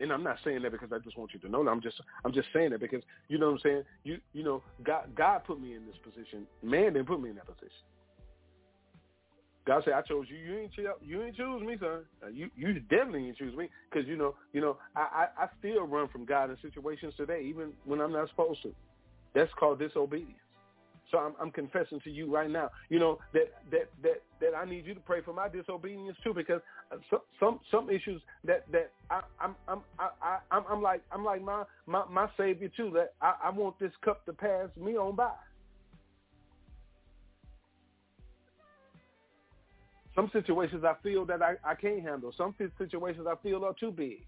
And 0.00 0.10
I'm 0.10 0.24
not 0.24 0.38
saying 0.44 0.62
that 0.62 0.72
because 0.72 0.90
I 0.92 0.98
just 0.98 1.16
want 1.16 1.32
you 1.34 1.40
to 1.40 1.48
know 1.48 1.62
that. 1.62 1.70
I'm 1.70 1.82
just 1.82 2.00
I'm 2.24 2.32
just 2.32 2.48
saying 2.52 2.70
that 2.70 2.80
because 2.80 3.02
you 3.28 3.38
know 3.38 3.46
what 3.46 3.52
I'm 3.52 3.60
saying? 3.62 3.82
You 4.02 4.18
you 4.32 4.42
know, 4.42 4.62
God 4.82 5.14
God 5.14 5.44
put 5.46 5.60
me 5.60 5.76
in 5.76 5.86
this 5.86 5.94
position. 6.02 6.46
Man 6.62 6.94
didn't 6.94 7.06
put 7.06 7.20
me 7.20 7.30
in 7.30 7.36
that 7.36 7.46
position. 7.46 7.70
God 9.66 9.82
said, 9.84 9.94
"I 9.94 10.02
chose 10.02 10.26
you. 10.28 10.36
You 10.36 10.58
ain't 10.58 10.72
you 11.00 11.22
ain't 11.22 11.36
choose 11.36 11.62
me, 11.62 11.76
son. 11.78 12.04
Uh, 12.22 12.28
you 12.28 12.50
you 12.56 12.80
definitely 12.80 13.28
ain't 13.28 13.36
choose 13.38 13.56
me 13.56 13.68
because 13.90 14.08
you 14.08 14.16
know 14.16 14.34
you 14.52 14.60
know 14.60 14.76
I, 14.96 15.26
I 15.38 15.44
I 15.44 15.48
still 15.58 15.86
run 15.86 16.08
from 16.08 16.24
God 16.24 16.50
in 16.50 16.56
situations 16.60 17.14
today, 17.16 17.42
even 17.44 17.72
when 17.84 18.00
I'm 18.00 18.12
not 18.12 18.28
supposed 18.30 18.62
to. 18.62 18.72
That's 19.34 19.50
called 19.58 19.78
disobedience. 19.78 20.38
So 21.10 21.18
I'm, 21.18 21.34
I'm 21.40 21.50
confessing 21.50 22.00
to 22.04 22.10
you 22.10 22.34
right 22.34 22.50
now, 22.50 22.70
you 22.88 22.98
know 22.98 23.18
that 23.34 23.52
that 23.70 23.90
that 24.02 24.22
that 24.40 24.56
I 24.56 24.64
need 24.64 24.86
you 24.86 24.94
to 24.94 25.00
pray 25.00 25.20
for 25.20 25.32
my 25.34 25.48
disobedience 25.48 26.16
too, 26.24 26.32
because 26.34 26.60
some 27.10 27.20
some 27.38 27.60
some 27.70 27.90
issues 27.90 28.22
that 28.44 28.64
that 28.72 28.90
I, 29.10 29.20
I'm 29.38 29.54
I'm 29.68 29.82
I, 29.98 30.38
I'm 30.50 30.64
I'm 30.70 30.82
like 30.82 31.02
I'm 31.12 31.24
like 31.24 31.42
my 31.42 31.64
my 31.86 32.04
my 32.10 32.28
savior 32.36 32.70
too. 32.74 32.90
That 32.94 33.12
I, 33.20 33.34
I 33.44 33.50
want 33.50 33.78
this 33.78 33.92
cup 34.04 34.24
to 34.26 34.32
pass 34.32 34.68
me 34.80 34.96
on 34.96 35.14
by. 35.14 35.30
Some 40.14 40.30
situations 40.32 40.84
I 40.84 40.94
feel 41.02 41.24
that 41.26 41.42
I, 41.42 41.54
I 41.64 41.74
can't 41.74 42.02
handle. 42.02 42.32
Some 42.36 42.54
situations 42.78 43.26
I 43.30 43.34
feel 43.42 43.64
are 43.64 43.74
too 43.78 43.90
big. 43.90 44.26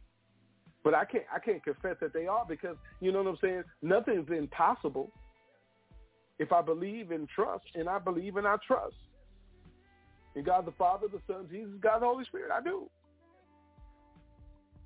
But 0.82 0.94
I 0.94 1.04
can't 1.04 1.24
I 1.34 1.38
can't 1.38 1.64
confess 1.64 1.96
that 2.00 2.12
they 2.12 2.26
are 2.26 2.44
because 2.46 2.76
you 3.00 3.10
know 3.10 3.22
what 3.22 3.30
I'm 3.30 3.38
saying. 3.40 3.64
Nothing's 3.82 4.28
impossible 4.30 5.10
if 6.38 6.52
I 6.52 6.60
believe 6.60 7.10
and 7.10 7.28
trust, 7.28 7.64
and 7.74 7.88
I 7.88 7.98
believe 7.98 8.36
and 8.36 8.46
I 8.46 8.56
trust 8.66 8.96
in 10.34 10.44
God 10.44 10.66
the 10.66 10.72
Father, 10.72 11.06
the 11.10 11.20
Son, 11.26 11.46
Jesus, 11.50 11.72
God 11.80 12.00
the 12.00 12.06
Holy 12.06 12.24
Spirit, 12.24 12.50
I 12.52 12.62
do. 12.62 12.88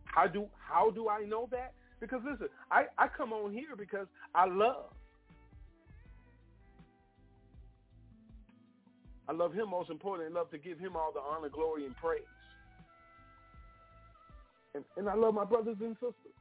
How 0.04 0.26
do 0.26 0.46
how 0.58 0.90
do 0.90 1.08
I 1.08 1.24
know 1.24 1.48
that? 1.50 1.72
Because 2.00 2.20
listen, 2.28 2.48
I, 2.70 2.84
I 2.96 3.08
come 3.08 3.32
on 3.32 3.52
here 3.52 3.76
because 3.76 4.06
I 4.34 4.46
love. 4.46 4.92
I 9.28 9.32
love 9.32 9.52
him 9.52 9.70
most 9.70 9.90
important. 9.90 10.32
Love 10.32 10.50
to 10.50 10.58
give 10.58 10.78
him 10.78 10.96
all 10.96 11.12
the 11.12 11.20
honor, 11.20 11.48
glory, 11.48 11.84
and 11.84 11.96
praise. 11.96 12.22
And, 14.74 14.84
and 14.96 15.08
I 15.08 15.14
love 15.14 15.34
my 15.34 15.44
brothers 15.44 15.76
and 15.80 15.94
sisters. 15.94 16.34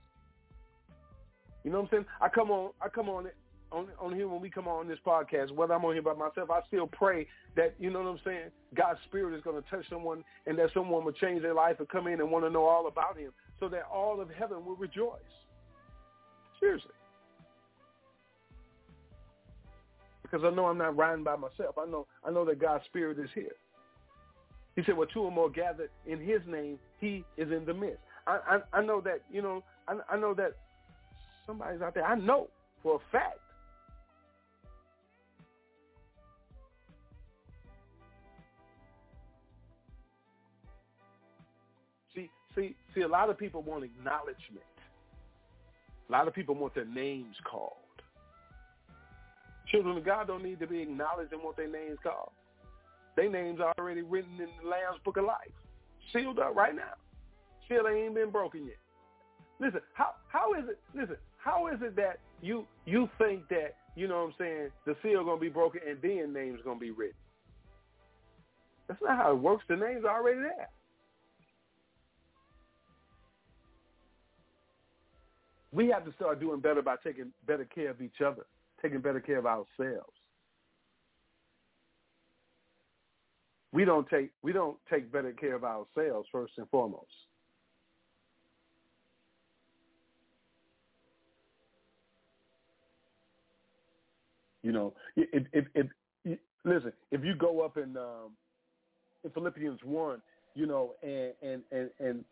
You 1.64 1.72
know 1.72 1.82
what 1.82 1.92
I'm 1.92 1.98
saying? 1.98 2.06
I 2.22 2.30
come 2.30 2.50
on 2.50 2.72
I 2.82 2.88
come 2.88 3.10
on 3.10 3.28
on 3.72 3.88
on 4.00 4.16
here 4.16 4.28
when 4.28 4.40
we 4.40 4.50
come 4.50 4.68
on 4.68 4.88
this 4.88 5.00
podcast, 5.06 5.52
whether 5.52 5.74
I'm 5.74 5.84
on 5.84 5.94
here 5.94 6.02
by 6.02 6.14
myself, 6.14 6.50
I 6.50 6.62
still 6.68 6.88
pray 6.88 7.28
that 7.56 7.76
you 7.80 7.90
know 7.90 8.02
what 8.02 8.10
I'm 8.10 8.20
saying. 8.24 8.50
God's 8.74 9.00
spirit 9.06 9.36
is 9.36 9.44
going 9.44 9.62
to 9.62 9.70
touch 9.70 9.86
someone, 9.90 10.24
and 10.46 10.58
that 10.60 10.70
someone 10.74 11.04
will 11.04 11.12
change 11.12 11.42
their 11.42 11.54
life 11.54 11.78
and 11.80 11.90
come 11.90 12.08
in 12.08 12.22
and 12.22 12.32
want 12.32 12.46
to 12.46 12.50
know 12.50 12.66
all 12.66 12.88
about 12.88 13.18
Him, 13.18 13.32
so 13.60 13.68
that 13.70 13.84
all 13.92 14.22
of 14.22 14.30
heaven 14.30 14.66
will 14.66 14.76
rejoice. 14.78 15.20
Seriously, 16.60 16.92
because 20.30 20.46
I 20.46 20.54
know 20.54 20.66
I'm 20.66 20.78
not 20.78 20.98
riding 20.98 21.24
by 21.24 21.36
myself. 21.36 21.76
I 21.78 21.86
know 21.86 22.06
I 22.24 22.32
know 22.32 22.46
that 22.46 22.60
God's 22.60 22.84
spirit 22.86 23.20
is 23.20 23.30
here. 23.34 23.56
He 24.76 24.84
said, 24.84 24.98
"Well, 24.98 25.08
two 25.14 25.22
or 25.22 25.32
more 25.32 25.50
gathered 25.50 25.90
in 26.06 26.20
His 26.20 26.42
name, 26.48 26.80
He 27.00 27.24
is 27.38 27.52
in 27.52 27.66
the 27.66 27.74
midst." 27.74 28.00
I 28.26 28.60
I, 28.74 28.80
I 28.80 28.82
know 28.84 29.02
that 29.02 29.22
you 29.32 29.42
know 29.42 29.64
I, 29.88 29.98
I 30.12 30.18
know 30.18 30.34
that 30.34 30.54
somebody's 31.46 31.82
out 31.82 31.94
there. 31.94 32.06
I 32.06 32.16
know 32.16 32.48
for 32.84 32.96
a 32.96 33.12
fact 33.12 33.40
See, 42.14 42.30
see, 42.56 42.76
see. 42.96 43.02
a 43.02 43.08
lot 43.08 43.30
of 43.30 43.38
people 43.38 43.62
want 43.62 43.84
acknowledgement. 43.84 44.66
A 46.10 46.12
lot 46.12 46.28
of 46.28 46.34
people 46.34 46.56
want 46.56 46.74
their 46.74 46.86
names 46.86 47.36
called. 47.44 47.87
Children 49.72 49.98
of 49.98 50.06
God 50.06 50.28
don't 50.28 50.44
need 50.44 50.60
to 50.60 50.68
be 50.68 50.82
acknowledged 50.82 51.34
what 51.42 51.58
their 51.58 51.68
names 51.68 51.98
called. 52.02 52.32
Their 53.16 53.30
names 53.30 53.60
are 53.60 53.74
already 53.80 54.02
written 54.02 54.34
in 54.40 54.48
the 54.62 54.70
Lamb's 54.70 55.02
Book 55.04 55.18
of 55.18 55.26
Life, 55.26 55.52
sealed 56.14 56.40
up 56.40 56.56
right 56.56 56.76
now. 56.76 56.94
Still, 57.66 57.84
they 57.84 58.04
ain't 58.04 58.16
been 58.16 58.30
broken 58.30 58.66
yet. 58.66 58.78
Listen, 59.60 59.82
how 59.94 60.12
how 60.30 60.54
is 60.54 60.70
it? 60.70 60.80
Listen, 60.94 61.18
how 61.38 61.68
is 61.68 61.80
it 61.82 61.96
that 61.96 62.20
you 62.42 62.66
you 62.86 63.10
think 63.18 63.48
that 63.50 63.76
you 63.96 64.08
know 64.08 64.18
what 64.18 64.28
I'm 64.28 64.34
saying? 64.38 64.70
The 64.86 64.96
seal 65.02 65.26
gonna 65.26 65.42
be 65.42 65.50
broken 65.50 65.82
and 65.88 65.98
then 66.02 66.32
names 66.32 66.60
gonna 66.64 66.80
be 66.80 66.92
written. 66.92 67.18
That's 68.88 69.02
not 69.02 69.18
how 69.18 69.32
it 69.32 69.40
works. 69.40 69.66
The 69.68 69.76
names 69.76 70.06
are 70.06 70.22
already 70.22 70.40
there. 70.40 70.70
We 75.74 75.90
have 75.90 76.06
to 76.06 76.14
start 76.14 76.40
doing 76.40 76.62
better 76.62 76.82
by 76.82 76.96
taking 77.04 77.34
better 77.46 77.66
care 77.66 77.90
of 77.90 78.02
each 78.02 78.22
other 78.26 78.46
taking 78.82 79.00
better 79.00 79.20
care 79.20 79.40
of 79.40 79.46
ourselves. 79.46 80.14
We 83.74 83.86
don't 83.86 84.08
take 84.10 84.32
we 84.42 84.54
don't 84.54 84.78
take 84.90 85.12
better 85.12 85.34
care 85.34 85.56
of 85.56 85.64
ourselves 85.64 86.28
first 86.32 86.54
and 86.58 86.70
foremost. 86.70 87.06
You 94.64 94.72
know, 94.72 94.94
if 95.16 95.46
if, 95.54 95.66
if 96.26 96.40
listen, 96.66 96.92
if 97.12 97.24
you 97.24 97.36
go 97.36 97.62
up 97.62 97.78
in 97.78 97.96
um, 97.98 98.32
in 99.24 99.32
Philippians 99.32 99.80
one, 99.84 100.22
you 100.56 100.66
know, 100.66 100.94
and 101.04 101.34
and 101.42 101.62
and 101.72 101.90
and 102.00 102.26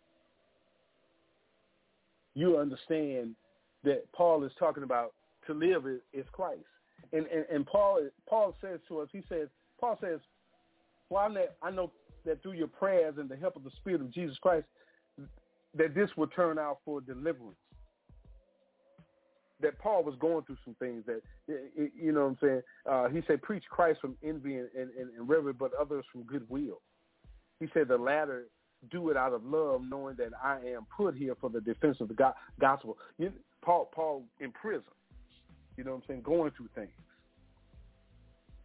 you 2.33 2.57
understand 2.57 3.35
that 3.83 4.11
Paul 4.13 4.43
is 4.43 4.51
talking 4.59 4.83
about 4.83 5.13
to 5.47 5.53
live 5.53 5.85
is, 5.87 5.99
is 6.13 6.25
Christ, 6.31 6.65
and, 7.13 7.25
and 7.27 7.45
and 7.51 7.65
Paul 7.65 8.01
Paul 8.29 8.55
says 8.61 8.79
to 8.87 8.99
us, 8.99 9.09
he 9.11 9.23
says, 9.29 9.47
Paul 9.79 9.97
says, 10.01 10.19
well, 11.09 11.33
I 11.61 11.71
know, 11.71 11.91
that 12.25 12.41
through 12.41 12.53
your 12.53 12.67
prayers 12.67 13.15
and 13.17 13.29
the 13.29 13.35
help 13.35 13.55
of 13.55 13.63
the 13.63 13.71
Spirit 13.77 14.01
of 14.01 14.11
Jesus 14.11 14.37
Christ, 14.39 14.65
that 15.77 15.93
this 15.93 16.09
will 16.17 16.27
turn 16.27 16.57
out 16.57 16.79
for 16.83 17.01
deliverance 17.01 17.57
that 19.61 19.79
Paul 19.79 20.03
was 20.03 20.15
going 20.19 20.43
through 20.45 20.57
some 20.65 20.75
things 20.75 21.03
that 21.05 21.21
you 21.95 22.11
know 22.11 22.21
what 22.21 22.27
I'm 22.27 22.37
saying. 22.41 22.61
Uh, 22.89 23.09
he 23.09 23.21
said, 23.27 23.41
"Preach 23.41 23.63
Christ 23.69 24.01
from 24.01 24.17
envy 24.23 24.57
and, 24.57 24.69
and, 24.77 24.89
and 24.95 25.29
reverence, 25.29 25.57
but 25.59 25.71
others 25.79 26.05
from 26.11 26.23
goodwill." 26.23 26.81
He 27.59 27.67
said, 27.73 27.87
"The 27.87 27.97
latter 27.97 28.47
do 28.91 29.09
it 29.09 29.17
out 29.17 29.33
of 29.33 29.45
love, 29.45 29.81
knowing 29.87 30.15
that 30.17 30.31
I 30.43 30.57
am 30.67 30.85
put 30.95 31.15
here 31.15 31.35
for 31.39 31.49
the 31.49 31.61
defense 31.61 31.97
of 32.01 32.09
the 32.09 32.13
go- 32.13 32.33
gospel." 32.59 32.97
You, 33.17 33.31
Paul, 33.63 33.89
Paul 33.93 34.23
in 34.39 34.51
prison. 34.51 34.83
You 35.77 35.83
know 35.83 35.91
what 35.91 35.97
I'm 35.97 36.03
saying? 36.07 36.21
Going 36.21 36.51
through 36.55 36.69
things. 36.75 36.91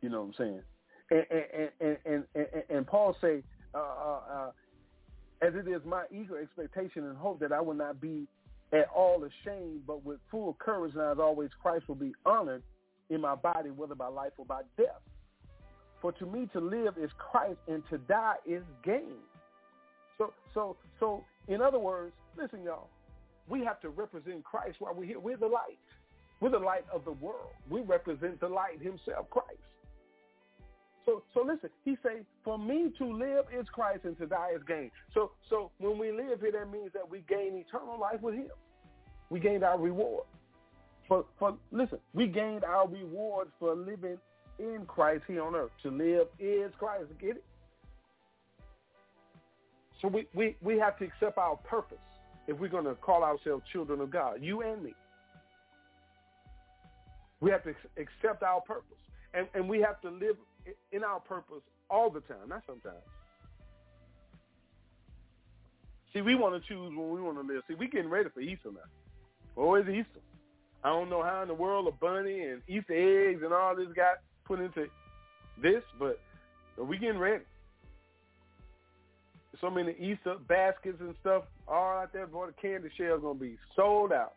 You 0.00 0.08
know 0.08 0.22
what 0.22 0.28
I'm 0.28 0.34
saying? 0.38 0.62
And 1.10 1.70
and 1.80 1.98
and 2.04 2.24
and, 2.34 2.64
and, 2.68 2.86
Paul 2.86 3.16
say, 3.20 3.42
uh, 3.74 3.78
uh, 3.78 4.20
uh, 4.32 4.50
"As 5.42 5.54
it 5.54 5.68
is 5.68 5.82
my 5.84 6.04
eager 6.12 6.38
expectation 6.40 7.04
and 7.04 7.16
hope 7.16 7.40
that 7.40 7.52
I 7.52 7.60
will 7.60 7.74
not 7.74 8.00
be 8.00 8.26
at 8.72 8.88
all 8.94 9.24
ashamed, 9.24 9.86
but 9.86 10.04
with 10.04 10.18
full 10.30 10.56
courage, 10.60 10.94
and 10.94 11.02
as 11.02 11.18
always, 11.18 11.50
Christ 11.60 11.88
will 11.88 11.96
be 11.96 12.12
honored 12.24 12.62
in 13.10 13.20
my 13.20 13.34
body, 13.34 13.70
whether 13.70 13.96
by 13.96 14.06
life 14.06 14.32
or 14.38 14.44
by 14.44 14.62
death. 14.76 15.02
For 16.00 16.12
to 16.12 16.26
me 16.26 16.48
to 16.52 16.60
live 16.60 16.94
is 16.96 17.10
Christ, 17.18 17.58
and 17.66 17.82
to 17.90 17.98
die 17.98 18.36
is 18.46 18.62
gain. 18.84 19.18
So, 20.16 20.32
so, 20.54 20.76
so, 20.98 21.24
in 21.48 21.60
other 21.60 21.78
words, 21.78 22.12
listen, 22.38 22.62
y'all, 22.62 22.88
we 23.48 23.64
have 23.64 23.80
to 23.80 23.88
represent 23.88 24.44
Christ 24.44 24.76
while 24.78 24.94
we're 24.94 25.04
here. 25.06 25.18
We're 25.18 25.36
the 25.36 25.46
light. 25.46 25.78
We're 26.40 26.50
the 26.50 26.58
light 26.58 26.84
of 26.92 27.04
the 27.04 27.12
world. 27.12 27.52
We 27.68 27.82
represent 27.82 28.40
the 28.40 28.48
light 28.48 28.80
himself, 28.80 29.28
Christ. 29.30 29.60
So, 31.06 31.22
so 31.34 31.42
listen. 31.42 31.70
He 31.84 31.96
says, 32.02 32.24
"For 32.44 32.58
me 32.58 32.92
to 32.98 33.04
live 33.04 33.46
is 33.52 33.66
Christ, 33.72 34.04
and 34.04 34.16
to 34.18 34.26
die 34.26 34.50
is 34.54 34.62
gain." 34.66 34.90
So, 35.12 35.32
so 35.48 35.70
when 35.78 35.98
we 35.98 36.12
live 36.12 36.40
here, 36.40 36.52
that 36.52 36.70
means 36.70 36.92
that 36.92 37.08
we 37.08 37.24
gain 37.28 37.56
eternal 37.56 37.98
life 37.98 38.20
with 38.20 38.34
Him. 38.34 38.50
We 39.28 39.40
gained 39.40 39.64
our 39.64 39.78
reward. 39.78 40.24
For, 41.08 41.24
for 41.38 41.56
listen, 41.72 41.98
we 42.14 42.26
gained 42.26 42.64
our 42.64 42.86
reward 42.86 43.48
for 43.58 43.74
living 43.74 44.18
in 44.58 44.84
Christ 44.86 45.24
here 45.26 45.42
on 45.42 45.54
earth. 45.54 45.72
To 45.82 45.90
live 45.90 46.28
is 46.38 46.70
Christ. 46.78 47.06
Get 47.20 47.30
it? 47.30 47.44
So 50.00 50.08
we, 50.08 50.26
we, 50.34 50.56
we 50.62 50.78
have 50.78 50.98
to 50.98 51.04
accept 51.04 51.36
our 51.36 51.56
purpose 51.56 51.98
if 52.46 52.58
we're 52.58 52.68
going 52.68 52.84
to 52.84 52.94
call 52.94 53.22
ourselves 53.22 53.64
children 53.72 54.00
of 54.00 54.10
God, 54.10 54.38
you 54.40 54.62
and 54.62 54.82
me. 54.82 54.94
We 57.40 57.50
have 57.50 57.62
to 57.64 57.74
accept 57.96 58.42
our 58.42 58.60
purpose. 58.60 58.98
And, 59.32 59.46
and 59.54 59.68
we 59.68 59.80
have 59.80 60.00
to 60.02 60.10
live 60.10 60.36
in 60.92 61.04
our 61.04 61.20
purpose 61.20 61.62
all 61.88 62.10
the 62.10 62.20
time, 62.20 62.48
not 62.48 62.62
sometimes. 62.66 62.96
See, 66.12 66.20
we 66.22 66.34
want 66.34 66.60
to 66.60 66.68
choose 66.68 66.92
when 66.96 67.10
we 67.10 67.20
want 67.20 67.36
to 67.36 67.52
live. 67.52 67.62
See, 67.68 67.74
we 67.74 67.88
getting 67.88 68.10
ready 68.10 68.28
for 68.34 68.40
Easter 68.40 68.70
now. 68.72 68.80
Oh, 69.56 69.74
it's 69.74 69.88
Easter. 69.88 70.20
I 70.82 70.88
don't 70.88 71.10
know 71.10 71.22
how 71.22 71.42
in 71.42 71.48
the 71.48 71.54
world 71.54 71.86
a 71.86 71.92
bunny 71.92 72.40
and 72.40 72.62
Easter 72.66 72.94
eggs 72.94 73.42
and 73.44 73.52
all 73.52 73.76
this 73.76 73.88
got 73.94 74.18
put 74.44 74.60
into 74.60 74.88
this, 75.62 75.82
but 75.98 76.18
we 76.78 76.98
getting 76.98 77.18
ready. 77.18 77.44
So 79.60 79.70
many 79.70 79.92
Easter 79.92 80.36
baskets 80.48 81.00
and 81.00 81.14
stuff 81.20 81.44
all 81.68 81.98
out 81.98 82.12
there, 82.12 82.26
boy, 82.26 82.46
the 82.46 82.52
candy 82.54 82.88
shell's 82.96 83.20
going 83.20 83.38
to 83.38 83.44
be 83.44 83.58
sold 83.76 84.10
out. 84.10 84.32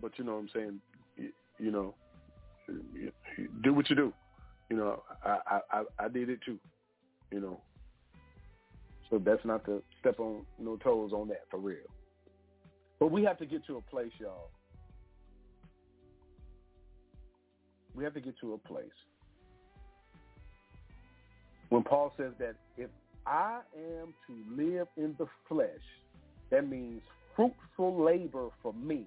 But 0.00 0.18
you 0.18 0.24
know 0.24 0.34
what 0.34 0.40
I'm 0.40 0.50
saying. 0.54 0.80
You, 1.16 1.28
you 1.58 1.70
know, 1.70 1.94
do 3.62 3.74
what 3.74 3.90
you 3.90 3.96
do. 3.96 4.12
You 4.68 4.76
know, 4.76 5.02
I, 5.24 5.60
I 5.72 5.82
I 5.98 6.08
did 6.08 6.30
it 6.30 6.40
too. 6.44 6.58
You 7.30 7.40
know, 7.40 7.60
so 9.08 9.18
that's 9.18 9.44
not 9.44 9.64
to 9.66 9.82
step 10.00 10.20
on 10.20 10.44
no 10.58 10.76
toes 10.76 11.12
on 11.12 11.28
that 11.28 11.42
for 11.50 11.58
real. 11.58 11.78
But 12.98 13.10
we 13.10 13.24
have 13.24 13.38
to 13.38 13.46
get 13.46 13.66
to 13.66 13.76
a 13.76 13.80
place, 13.82 14.12
y'all. 14.18 14.50
We 17.94 18.04
have 18.04 18.14
to 18.14 18.20
get 18.20 18.38
to 18.40 18.54
a 18.54 18.58
place 18.58 18.90
when 21.70 21.82
Paul 21.82 22.12
says 22.16 22.32
that 22.38 22.56
if 22.76 22.90
I 23.26 23.60
am 23.76 24.12
to 24.26 24.62
live 24.62 24.88
in 24.96 25.14
the 25.18 25.26
flesh, 25.48 25.68
that 26.50 26.68
means 26.68 27.00
fruitful 27.34 28.04
labor 28.04 28.48
for 28.62 28.74
me 28.74 29.06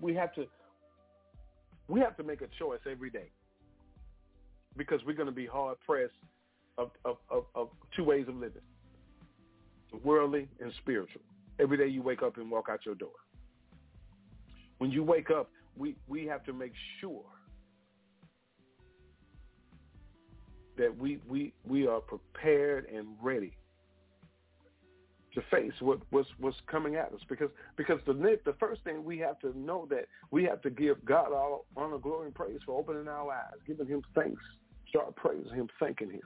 we 0.00 0.14
have 0.14 0.34
to 0.34 0.46
we 1.88 2.00
have 2.00 2.16
to 2.16 2.22
make 2.22 2.42
a 2.42 2.48
choice 2.58 2.80
every 2.90 3.10
day 3.10 3.30
because 4.76 5.00
we're 5.06 5.16
going 5.16 5.26
to 5.26 5.32
be 5.32 5.46
hard 5.46 5.78
pressed 5.84 6.12
of, 6.76 6.90
of, 7.04 7.16
of, 7.30 7.44
of 7.54 7.68
two 7.96 8.04
ways 8.04 8.26
of 8.28 8.36
living, 8.36 8.62
worldly 10.04 10.48
and 10.60 10.72
spiritual. 10.80 11.22
Every 11.58 11.76
day 11.76 11.88
you 11.88 12.02
wake 12.02 12.22
up 12.22 12.36
and 12.36 12.50
walk 12.50 12.68
out 12.70 12.86
your 12.86 12.94
door. 12.94 13.16
When 14.78 14.90
you 14.90 15.02
wake 15.02 15.30
up, 15.30 15.50
we, 15.76 15.96
we 16.06 16.26
have 16.26 16.44
to 16.44 16.52
make 16.52 16.72
sure 17.00 17.24
that 20.76 20.96
we, 20.96 21.18
we, 21.28 21.52
we 21.66 21.86
are 21.86 22.00
prepared 22.00 22.86
and 22.94 23.08
ready 23.20 23.52
to 25.38 25.56
face 25.56 25.72
what, 25.80 25.98
what's 26.10 26.28
what's 26.38 26.56
coming 26.70 26.96
at 26.96 27.12
us 27.12 27.20
because 27.28 27.50
because 27.76 28.00
the 28.06 28.12
the 28.44 28.54
first 28.58 28.82
thing 28.82 29.04
we 29.04 29.18
have 29.18 29.38
to 29.38 29.56
know 29.56 29.86
that 29.88 30.06
we 30.30 30.44
have 30.44 30.60
to 30.62 30.70
give 30.70 31.04
God 31.04 31.32
all 31.32 31.66
honor, 31.76 31.98
glory, 31.98 32.26
and 32.26 32.34
praise 32.34 32.58
for 32.66 32.78
opening 32.78 33.06
our 33.06 33.30
eyes, 33.30 33.58
giving 33.66 33.86
Him 33.86 34.02
thanks, 34.14 34.42
start 34.88 35.14
praising 35.14 35.54
Him, 35.54 35.68
thanking 35.78 36.10
Him. 36.10 36.22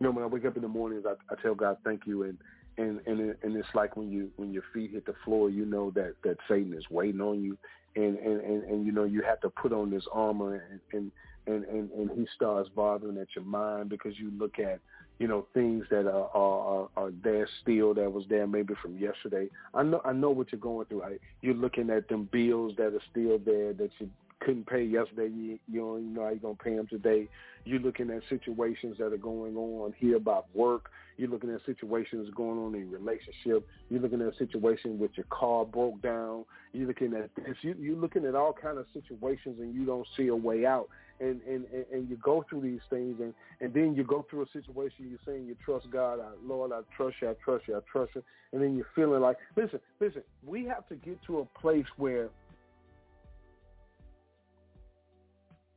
You 0.00 0.06
know, 0.06 0.10
when 0.10 0.24
I 0.24 0.26
wake 0.26 0.44
up 0.44 0.56
in 0.56 0.62
the 0.62 0.68
mornings, 0.68 1.04
I, 1.06 1.12
I 1.32 1.40
tell 1.40 1.54
God 1.54 1.76
thank 1.84 2.02
you, 2.06 2.24
and 2.24 2.38
and 2.76 3.00
and 3.06 3.20
it, 3.20 3.38
and 3.42 3.56
it's 3.56 3.68
like 3.74 3.96
when 3.96 4.10
you 4.10 4.30
when 4.36 4.52
your 4.52 4.64
feet 4.74 4.90
hit 4.92 5.06
the 5.06 5.14
floor, 5.24 5.48
you 5.48 5.64
know 5.64 5.92
that 5.92 6.14
that 6.24 6.38
Satan 6.48 6.74
is 6.74 6.84
waiting 6.90 7.20
on 7.20 7.40
you, 7.40 7.56
and 7.94 8.18
and 8.18 8.40
and, 8.40 8.64
and 8.64 8.86
you 8.86 8.90
know 8.90 9.04
you 9.04 9.22
have 9.22 9.40
to 9.42 9.50
put 9.50 9.72
on 9.72 9.90
this 9.90 10.04
armor 10.12 10.66
and, 10.70 10.80
and 10.92 11.12
and, 11.46 11.64
and, 11.64 11.90
and 11.92 12.10
he 12.10 12.26
starts 12.34 12.68
bothering 12.74 13.18
at 13.18 13.28
your 13.34 13.44
mind 13.44 13.88
because 13.88 14.18
you 14.18 14.30
look 14.36 14.58
at, 14.58 14.80
you 15.18 15.28
know, 15.28 15.46
things 15.54 15.84
that 15.90 16.06
are, 16.06 16.30
are, 16.34 16.88
are 16.96 17.12
there 17.22 17.48
still 17.62 17.94
that 17.94 18.12
was 18.12 18.24
there 18.28 18.46
maybe 18.46 18.74
from 18.82 18.98
yesterday. 18.98 19.48
I 19.74 19.82
know 19.82 20.00
I 20.04 20.12
know 20.12 20.30
what 20.30 20.52
you're 20.52 20.60
going 20.60 20.86
through. 20.86 21.02
You're 21.40 21.54
looking 21.54 21.90
at 21.90 22.08
them 22.08 22.28
bills 22.30 22.74
that 22.76 22.94
are 22.94 23.02
still 23.10 23.38
there 23.38 23.72
that 23.72 23.90
you 23.98 24.10
couldn't 24.40 24.66
pay 24.66 24.84
yesterday. 24.84 25.32
You, 25.34 25.58
you 25.70 25.80
don't 25.80 26.00
even 26.00 26.14
know 26.14 26.22
how 26.24 26.28
you're 26.30 26.38
gonna 26.38 26.54
pay 26.54 26.76
them 26.76 26.86
today. 26.88 27.28
You're 27.64 27.80
looking 27.80 28.10
at 28.10 28.22
situations 28.28 28.96
that 28.98 29.12
are 29.12 29.16
going 29.16 29.56
on 29.56 29.94
here 29.98 30.16
about 30.16 30.46
work. 30.54 30.90
You're 31.16 31.30
looking 31.30 31.52
at 31.52 31.60
situations 31.64 32.28
going 32.36 32.58
on 32.58 32.74
in 32.74 32.90
your 32.90 33.00
relationship. 33.00 33.66
You're 33.88 34.00
looking 34.00 34.20
at 34.20 34.34
a 34.34 34.36
situation 34.36 34.98
with 34.98 35.12
your 35.16 35.26
car 35.30 35.64
broke 35.64 36.00
down. 36.02 36.44
You're 36.72 36.88
looking 36.88 37.14
at 37.14 37.34
this. 37.34 37.56
You, 37.62 37.74
you're 37.78 37.96
looking 37.96 38.26
at 38.26 38.34
all 38.34 38.52
kind 38.52 38.78
of 38.78 38.86
situations, 38.92 39.56
and 39.60 39.74
you 39.74 39.86
don't 39.86 40.06
see 40.16 40.26
a 40.28 40.36
way 40.36 40.66
out. 40.66 40.88
And 41.18 41.40
and 41.48 41.64
and 41.92 42.10
you 42.10 42.16
go 42.16 42.44
through 42.48 42.60
these 42.60 42.80
things, 42.90 43.20
and 43.20 43.32
and 43.60 43.72
then 43.72 43.94
you 43.94 44.04
go 44.04 44.26
through 44.28 44.42
a 44.42 44.46
situation. 44.52 45.08
You're 45.08 45.18
saying 45.26 45.46
you 45.46 45.56
trust 45.64 45.90
God, 45.90 46.20
I, 46.20 46.28
Lord, 46.44 46.72
I 46.72 46.80
trust 46.94 47.16
you, 47.22 47.30
I 47.30 47.34
trust 47.42 47.66
you, 47.68 47.76
I 47.76 47.80
trust 47.90 48.12
you, 48.14 48.22
and 48.52 48.62
then 48.62 48.76
you're 48.76 48.86
feeling 48.94 49.22
like, 49.22 49.38
listen, 49.56 49.80
listen. 49.98 50.22
We 50.44 50.66
have 50.66 50.86
to 50.88 50.96
get 50.96 51.22
to 51.26 51.38
a 51.38 51.44
place 51.58 51.86
where 51.96 52.28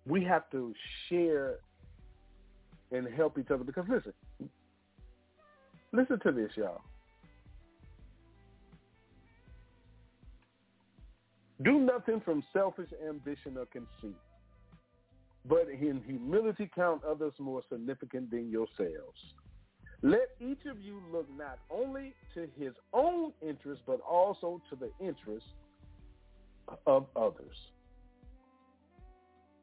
we 0.06 0.24
have 0.26 0.50
to 0.52 0.74
share 1.08 1.56
and 2.92 3.08
help 3.08 3.38
each 3.38 3.52
other 3.52 3.64
because 3.64 3.86
listen, 3.88 4.14
listen 5.94 6.20
to 6.20 6.32
this, 6.32 6.52
y'all. 6.56 6.82
Do 11.62 11.80
nothing 11.80 12.22
from 12.22 12.44
selfish 12.54 12.90
ambition 13.08 13.58
or 13.58 13.66
conceit, 13.66 14.16
but 15.46 15.68
in 15.70 16.02
humility 16.06 16.70
count 16.74 17.04
others 17.04 17.34
more 17.40 17.62
significant 17.72 18.30
than 18.32 18.50
yourselves. 18.50 19.20
Let 20.02 20.30
each 20.40 20.66
of 20.66 20.80
you 20.80 21.02
look 21.12 21.28
not 21.38 21.60
only 21.70 22.14
to 22.34 22.48
his 22.58 22.74
own 22.94 23.34
interest, 23.42 23.82
but 23.86 24.00
also 24.02 24.62
to 24.70 24.76
the 24.76 24.92
interest 25.06 25.46
of 26.86 27.08
others. 27.16 27.56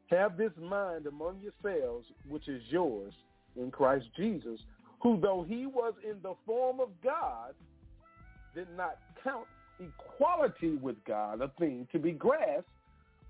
Have 0.09 0.37
this 0.37 0.53
mind 0.61 1.07
among 1.07 1.41
yourselves, 1.41 2.07
which 2.29 2.49
is 2.49 2.63
yours 2.69 3.13
in 3.57 3.71
Christ 3.71 4.07
Jesus, 4.17 4.61
who 5.01 5.19
though 5.21 5.45
he 5.49 5.67
was 5.67 5.95
in 6.09 6.17
the 6.23 6.35
form 6.45 6.81
of 6.81 6.89
God, 7.03 7.55
did 8.55 8.69
not 8.77 8.99
count 9.23 9.47
equality 9.81 10.77
with 10.77 10.97
God 11.05 11.41
a 11.41 11.51
thing 11.59 11.87
to 11.93 11.99
be 11.99 12.13
grasped, 12.13 12.69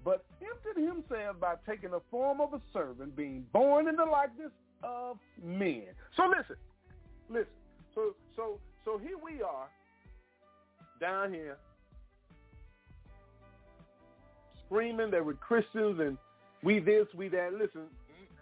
but 0.07 0.25
emptied 0.41 0.81
himself 0.81 1.41
by 1.41 1.57
taking 1.69 1.91
the 1.91 2.01
form 2.13 2.41
of 2.41 2.55
a 2.55 2.61
servant, 2.73 3.17
being 3.17 3.45
born 3.53 3.89
in 3.89 3.97
the 3.97 4.05
likeness 4.05 4.53
of 4.85 5.19
men. 5.45 5.83
So 6.17 6.23
listen, 6.29 6.57
listen. 7.29 7.53
So 7.93 8.15
so 8.37 8.61
so 8.85 8.99
here 8.99 9.19
we 9.23 9.43
are 9.43 9.67
down 11.01 11.35
here 11.35 11.57
screaming 14.65 15.11
that 15.11 15.27
we're 15.27 15.35
Christians 15.35 15.99
and 15.99 16.17
we 16.63 16.79
this, 16.79 17.07
we 17.17 17.29
that. 17.31 17.55
Listen, 17.55 17.83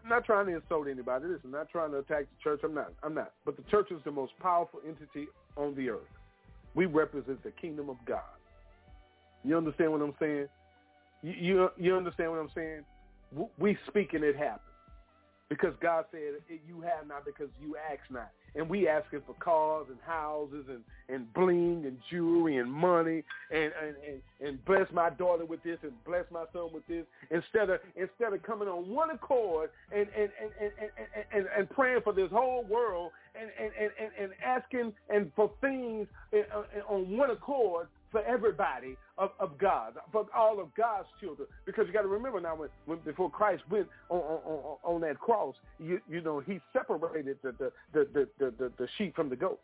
I'm 0.02 0.10
not 0.10 0.26
trying 0.26 0.46
to 0.46 0.56
insult 0.56 0.86
anybody. 0.86 1.28
Listen, 1.28 1.46
I'm 1.46 1.52
not 1.52 1.70
trying 1.70 1.92
to 1.92 1.98
attack 1.98 2.24
the 2.24 2.42
church. 2.42 2.60
I'm 2.62 2.74
not. 2.74 2.92
I'm 3.02 3.14
not. 3.14 3.32
But 3.46 3.56
the 3.56 3.62
church 3.70 3.90
is 3.90 4.00
the 4.04 4.12
most 4.12 4.32
powerful 4.38 4.80
entity 4.86 5.28
on 5.56 5.74
the 5.74 5.88
earth. 5.88 6.00
We 6.74 6.84
represent 6.84 7.42
the 7.42 7.52
kingdom 7.52 7.88
of 7.88 7.96
God. 8.04 8.20
You 9.44 9.56
understand 9.56 9.92
what 9.92 10.02
I'm 10.02 10.14
saying? 10.20 10.48
You 11.24 11.70
you, 11.78 11.96
understand 11.96 12.30
what 12.30 12.38
I'm 12.38 12.50
saying? 12.54 12.84
We 13.58 13.78
speak 13.88 14.12
and 14.12 14.22
it 14.22 14.36
happens. 14.36 14.60
Because 15.48 15.74
God 15.80 16.06
said, 16.10 16.20
you 16.66 16.80
have 16.80 17.06
not 17.06 17.24
because 17.24 17.48
you 17.60 17.76
ask 17.76 18.00
not. 18.10 18.30
And 18.56 18.68
we 18.68 18.88
asking 18.88 19.20
for 19.26 19.34
cars 19.34 19.86
and 19.88 19.98
houses 20.06 20.64
and, 20.68 20.80
and 21.08 21.32
bling 21.34 21.84
and 21.86 21.98
jewelry 22.10 22.58
and 22.58 22.70
money 22.70 23.22
and, 23.50 23.72
and, 23.82 23.94
and, 24.08 24.48
and 24.48 24.64
bless 24.64 24.86
my 24.92 25.10
daughter 25.10 25.44
with 25.44 25.62
this 25.62 25.78
and 25.82 25.92
bless 26.04 26.24
my 26.30 26.44
son 26.52 26.68
with 26.72 26.86
this 26.86 27.04
instead 27.30 27.68
of 27.68 27.80
instead 27.96 28.32
of 28.32 28.42
coming 28.42 28.68
on 28.68 28.88
one 28.88 29.10
accord 29.10 29.70
and 29.92 30.06
and, 30.16 30.30
and, 30.40 30.50
and, 30.60 30.72
and, 30.80 31.24
and, 31.32 31.46
and 31.58 31.70
praying 31.70 32.00
for 32.04 32.12
this 32.12 32.30
whole 32.30 32.64
world 32.64 33.10
and, 33.34 33.50
and, 33.60 33.90
and, 34.00 34.10
and 34.20 34.32
asking 34.44 34.92
and 35.10 35.32
for 35.34 35.50
things 35.60 36.06
on 36.88 37.16
one 37.16 37.30
accord 37.30 37.88
for 38.12 38.22
everybody 38.22 38.96
of, 39.18 39.30
of 39.38 39.58
God, 39.58 39.94
for 40.12 40.26
all 40.36 40.60
of 40.60 40.74
God's 40.74 41.08
children. 41.20 41.48
Because 41.66 41.86
you 41.86 41.92
got 41.92 42.02
to 42.02 42.08
remember 42.08 42.40
now, 42.40 42.56
when, 42.56 42.68
when 42.86 42.98
before 43.00 43.30
Christ 43.30 43.62
went 43.70 43.86
on, 44.08 44.18
on, 44.18 44.76
on 44.82 45.00
that 45.02 45.18
cross, 45.18 45.54
you, 45.78 46.00
you 46.08 46.20
know, 46.20 46.40
he 46.40 46.60
separated 46.72 47.38
the, 47.42 47.52
the, 47.52 47.72
the, 47.92 48.28
the, 48.38 48.54
the, 48.58 48.72
the 48.78 48.88
sheep 48.98 49.14
from 49.14 49.28
the 49.28 49.36
goat. 49.36 49.60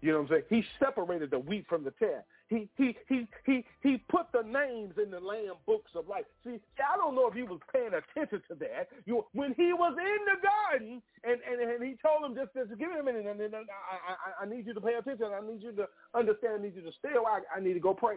You 0.00 0.12
know 0.12 0.18
what 0.20 0.32
I'm 0.32 0.36
saying? 0.36 0.42
He 0.50 0.64
separated 0.78 1.30
the 1.30 1.38
wheat 1.38 1.64
from 1.66 1.82
the 1.82 1.90
tare. 1.92 2.24
He 2.48 2.68
he 2.76 2.94
he 3.08 3.26
he 3.46 3.64
he 3.82 3.96
put 4.10 4.26
the 4.34 4.42
names 4.42 4.92
in 5.02 5.10
the 5.10 5.18
Lamb 5.18 5.56
books 5.64 5.92
of 5.94 6.06
life. 6.06 6.26
See, 6.44 6.60
I 6.76 6.98
don't 6.98 7.14
know 7.14 7.26
if 7.26 7.32
he 7.32 7.42
was 7.42 7.58
paying 7.72 7.88
attention 7.88 8.42
to 8.48 8.54
that. 8.56 8.88
You 9.06 9.24
when 9.32 9.54
he 9.54 9.72
was 9.72 9.96
in 9.96 10.18
the 10.28 10.36
garden 10.44 11.02
and 11.24 11.40
and, 11.50 11.70
and 11.70 11.82
he 11.82 11.96
told 12.04 12.22
him 12.22 12.36
just, 12.36 12.52
just 12.52 12.78
give 12.78 12.90
me 12.90 13.00
a 13.00 13.02
minute 13.02 13.24
and, 13.24 13.54
I, 13.54 13.64
I 13.64 14.42
I 14.42 14.46
need 14.46 14.66
you 14.66 14.74
to 14.74 14.80
pay 14.80 14.92
attention. 14.92 15.28
I 15.32 15.40
need 15.40 15.62
you 15.62 15.72
to 15.72 15.88
understand. 16.14 16.60
I 16.60 16.62
need 16.64 16.76
you 16.76 16.82
to 16.82 16.92
stay 16.98 17.16
I, 17.16 17.40
I 17.56 17.60
need 17.60 17.72
to 17.72 17.80
go 17.80 17.94
pray. 17.94 18.16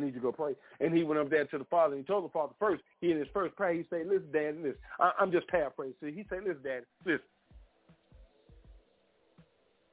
Need 0.00 0.14
you 0.14 0.20
to 0.20 0.20
go 0.20 0.32
pray. 0.32 0.54
And 0.80 0.96
he 0.96 1.02
went 1.02 1.20
up 1.20 1.30
there 1.30 1.44
to 1.44 1.58
the 1.58 1.64
father 1.64 1.94
and 1.94 2.04
he 2.04 2.06
told 2.06 2.24
the 2.24 2.28
father 2.28 2.54
first, 2.58 2.82
he 3.00 3.10
in 3.10 3.18
his 3.18 3.28
first 3.32 3.54
prayer, 3.56 3.74
he 3.74 3.84
said, 3.90 4.06
listen, 4.06 4.30
Dad, 4.32 4.56
listen. 4.56 4.78
I, 4.98 5.12
I'm 5.18 5.30
just 5.30 5.46
paraphrasing. 5.48 5.94
See, 6.02 6.12
he 6.12 6.24
said, 6.28 6.40
listen, 6.44 6.62
Dad, 6.62 6.84
listen. 7.04 7.20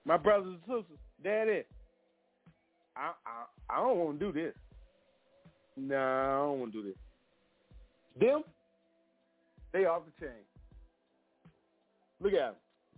My 0.05 0.17
brothers 0.17 0.47
and 0.47 0.59
sisters, 0.61 0.99
Daddy, 1.23 1.63
I 2.95 3.11
I, 3.25 3.43
I 3.69 3.75
don't 3.77 3.97
want 3.97 4.19
to 4.19 4.25
do 4.25 4.31
this. 4.31 4.53
No, 5.75 5.95
I 5.95 6.45
don't 6.45 6.59
want 6.59 6.71
to 6.71 6.81
do 6.81 6.87
this. 6.87 6.97
Them, 8.19 8.43
they 9.73 9.85
off 9.85 10.03
the 10.05 10.25
chain. 10.25 10.33
Look 12.21 12.33
at 12.33 12.39
them. 12.39 12.55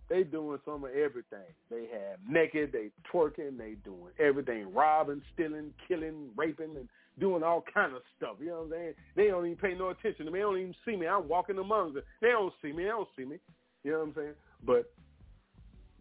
They 0.09 0.23
doing 0.23 0.57
some 0.65 0.83
of 0.83 0.91
everything. 0.91 1.53
They 1.69 1.87
have 1.93 2.19
naked, 2.27 2.71
they 2.71 2.89
twerking, 3.13 3.57
they 3.57 3.75
doing 3.83 4.11
everything, 4.19 4.73
robbing, 4.73 5.21
stealing, 5.33 5.71
killing, 5.87 6.29
raping, 6.35 6.75
and 6.75 6.89
doing 7.19 7.43
all 7.43 7.63
kind 7.71 7.95
of 7.95 8.01
stuff. 8.17 8.37
You 8.39 8.47
know 8.47 8.53
what 8.53 8.63
I'm 8.63 8.71
saying? 8.71 8.93
They 9.15 9.27
don't 9.27 9.45
even 9.45 9.57
pay 9.57 9.75
no 9.75 9.89
attention 9.89 10.25
to 10.25 10.31
me. 10.31 10.39
They 10.39 10.43
don't 10.43 10.57
even 10.57 10.75
see 10.83 10.95
me. 10.95 11.07
I'm 11.07 11.27
walking 11.27 11.59
among 11.59 11.93
them. 11.93 12.03
They 12.21 12.29
don't 12.29 12.53
see 12.61 12.71
me. 12.71 12.83
They 12.83 12.89
don't 12.89 13.07
see 13.15 13.25
me. 13.25 13.37
You 13.83 13.91
know 13.91 13.99
what 13.99 14.07
I'm 14.07 14.13
saying? 14.15 14.33
But 14.65 14.91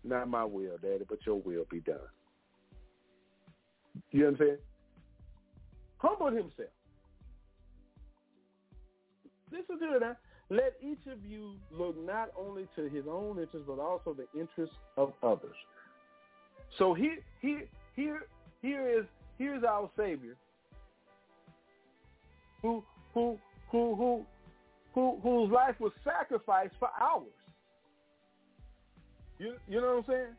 not 0.04 0.28
my 0.28 0.44
will, 0.44 0.78
Daddy, 0.80 1.04
but 1.06 1.18
your 1.26 1.40
will 1.40 1.66
be 1.70 1.80
done. 1.80 1.96
You 4.10 4.20
know 4.20 4.26
what 4.26 4.40
I'm 4.40 4.46
saying? 4.46 4.58
Humble 5.98 6.26
himself. 6.28 6.70
Listen 9.52 9.78
to 9.78 9.98
now. 9.98 10.16
Let 10.50 10.74
each 10.82 11.00
of 11.12 11.18
you 11.26 11.54
look 11.70 11.94
not 12.06 12.30
only 12.38 12.66
to 12.76 12.88
his 12.88 13.04
own 13.08 13.38
interests, 13.38 13.66
but 13.66 13.78
also 13.78 14.14
the 14.14 14.26
interests 14.38 14.74
of 14.96 15.12
others. 15.22 15.56
So 16.78 16.94
here, 16.94 17.18
here, 17.40 17.64
here, 17.94 18.22
here 18.62 18.88
is 18.88 19.04
here's 19.36 19.62
our 19.62 19.90
Savior, 19.96 20.36
who, 22.62 22.82
who, 23.12 23.38
who, 23.70 23.94
who, 23.94 24.26
who, 24.94 25.18
whose 25.22 25.50
life 25.52 25.76
was 25.78 25.92
sacrificed 26.02 26.74
for 26.78 26.88
ours. 26.98 27.24
You 29.38 29.54
you 29.68 29.80
know 29.80 30.02
what 30.02 30.14
I'm 30.14 30.14
saying? 30.14 30.34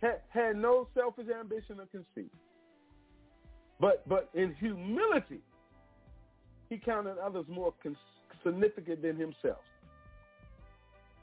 Had, 0.00 0.20
had 0.28 0.56
no 0.56 0.88
selfish 0.94 1.26
ambition 1.38 1.80
or 1.80 1.86
conceit. 1.86 2.30
But 3.80 4.08
but 4.08 4.30
in 4.34 4.54
humility, 4.54 5.40
he 6.70 6.78
counted 6.78 7.18
others 7.18 7.44
more 7.48 7.74
significant 8.44 9.02
than 9.02 9.16
himself. 9.16 9.62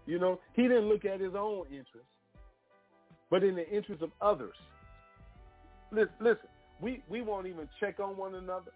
You 0.05 0.19
know, 0.19 0.39
he 0.55 0.63
didn't 0.63 0.89
look 0.89 1.05
at 1.05 1.19
his 1.19 1.33
own 1.37 1.65
interests, 1.67 2.09
but 3.29 3.43
in 3.43 3.55
the 3.55 3.69
interest 3.69 4.01
of 4.01 4.11
others. 4.21 4.55
Listen, 5.91 6.13
listen 6.19 6.47
we, 6.81 7.03
we 7.07 7.21
won't 7.21 7.47
even 7.47 7.69
check 7.79 7.99
on 7.99 8.17
one 8.17 8.35
another. 8.35 8.71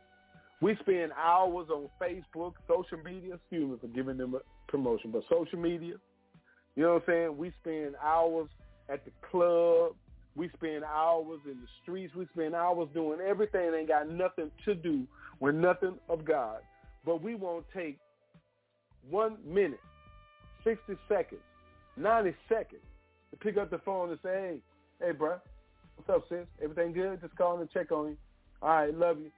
We 0.61 0.77
spend 0.81 1.11
hours 1.13 1.67
on 1.69 1.89
Facebook, 2.01 2.53
social 2.67 3.03
media, 3.03 3.35
excuse 3.35 3.69
me 3.69 3.77
for 3.81 3.87
giving 3.87 4.17
them 4.17 4.35
a 4.35 4.39
promotion, 4.71 5.11
but 5.11 5.23
social 5.29 5.59
media, 5.59 5.95
you 6.75 6.83
know 6.83 6.93
what 6.93 7.03
I'm 7.07 7.13
saying? 7.13 7.37
We 7.37 7.51
spend 7.61 7.95
hours 8.01 8.47
at 8.89 9.03
the 9.05 9.11
club. 9.29 9.93
We 10.35 10.49
spend 10.57 10.83
hours 10.83 11.39
in 11.45 11.53
the 11.61 11.67
streets. 11.81 12.13
We 12.13 12.27
spend 12.33 12.55
hours 12.55 12.89
doing 12.93 13.19
everything 13.25 13.73
ain't 13.73 13.87
got 13.87 14.09
nothing 14.09 14.51
to 14.65 14.75
do 14.75 15.05
with 15.39 15.55
nothing 15.55 15.95
of 16.09 16.25
God. 16.25 16.59
But 17.05 17.21
we 17.21 17.35
won't 17.35 17.65
take 17.73 17.97
one 19.09 19.37
minute, 19.45 19.79
60 20.63 20.95
seconds, 21.07 21.41
90 21.97 22.33
seconds 22.49 22.81
to 23.31 23.37
pick 23.37 23.57
up 23.57 23.69
the 23.69 23.79
phone 23.79 24.09
and 24.09 24.19
say, 24.23 24.29
hey, 24.29 24.57
hey, 25.05 25.11
bro, 25.11 25.37
what's 25.95 26.09
up, 26.09 26.27
sis? 26.29 26.45
Everything 26.61 26.93
good? 26.93 27.21
Just 27.21 27.35
calling 27.35 27.67
to 27.67 27.73
check 27.73 27.91
on 27.91 28.09
you. 28.09 28.17
All 28.61 28.69
right, 28.69 28.97
love 28.97 29.19
you. 29.19 29.31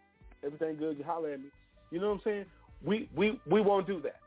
Everything 0.45 0.78
good? 0.78 0.97
You 0.97 1.03
holler 1.03 1.34
at 1.34 1.39
me. 1.39 1.47
You 1.91 1.99
know 1.99 2.09
what 2.09 2.15
I'm 2.15 2.22
saying? 2.24 2.45
We, 2.84 3.09
we, 3.15 3.39
we 3.49 3.61
won't 3.61 3.88
do 3.88 4.01
that. 4.01 4.20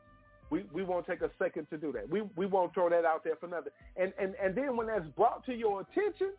We 0.51 0.65
we 0.73 0.83
won't 0.83 1.07
take 1.07 1.23
a 1.23 1.31
second 1.39 1.69
to 1.71 1.79
do 1.79 1.93
that. 1.93 2.11
We 2.11 2.23
we 2.37 2.45
won't 2.45 2.75
throw 2.75 2.91
that 2.91 3.05
out 3.05 3.23
there 3.23 3.37
for 3.37 3.47
nothing. 3.47 3.73
And 3.97 4.13
and 4.21 4.35
and 4.43 4.55
then 4.55 4.77
when 4.77 4.89
that's 4.89 5.07
brought 5.17 5.47
to 5.47 5.55
your 5.55 5.81
attention, 5.83 6.33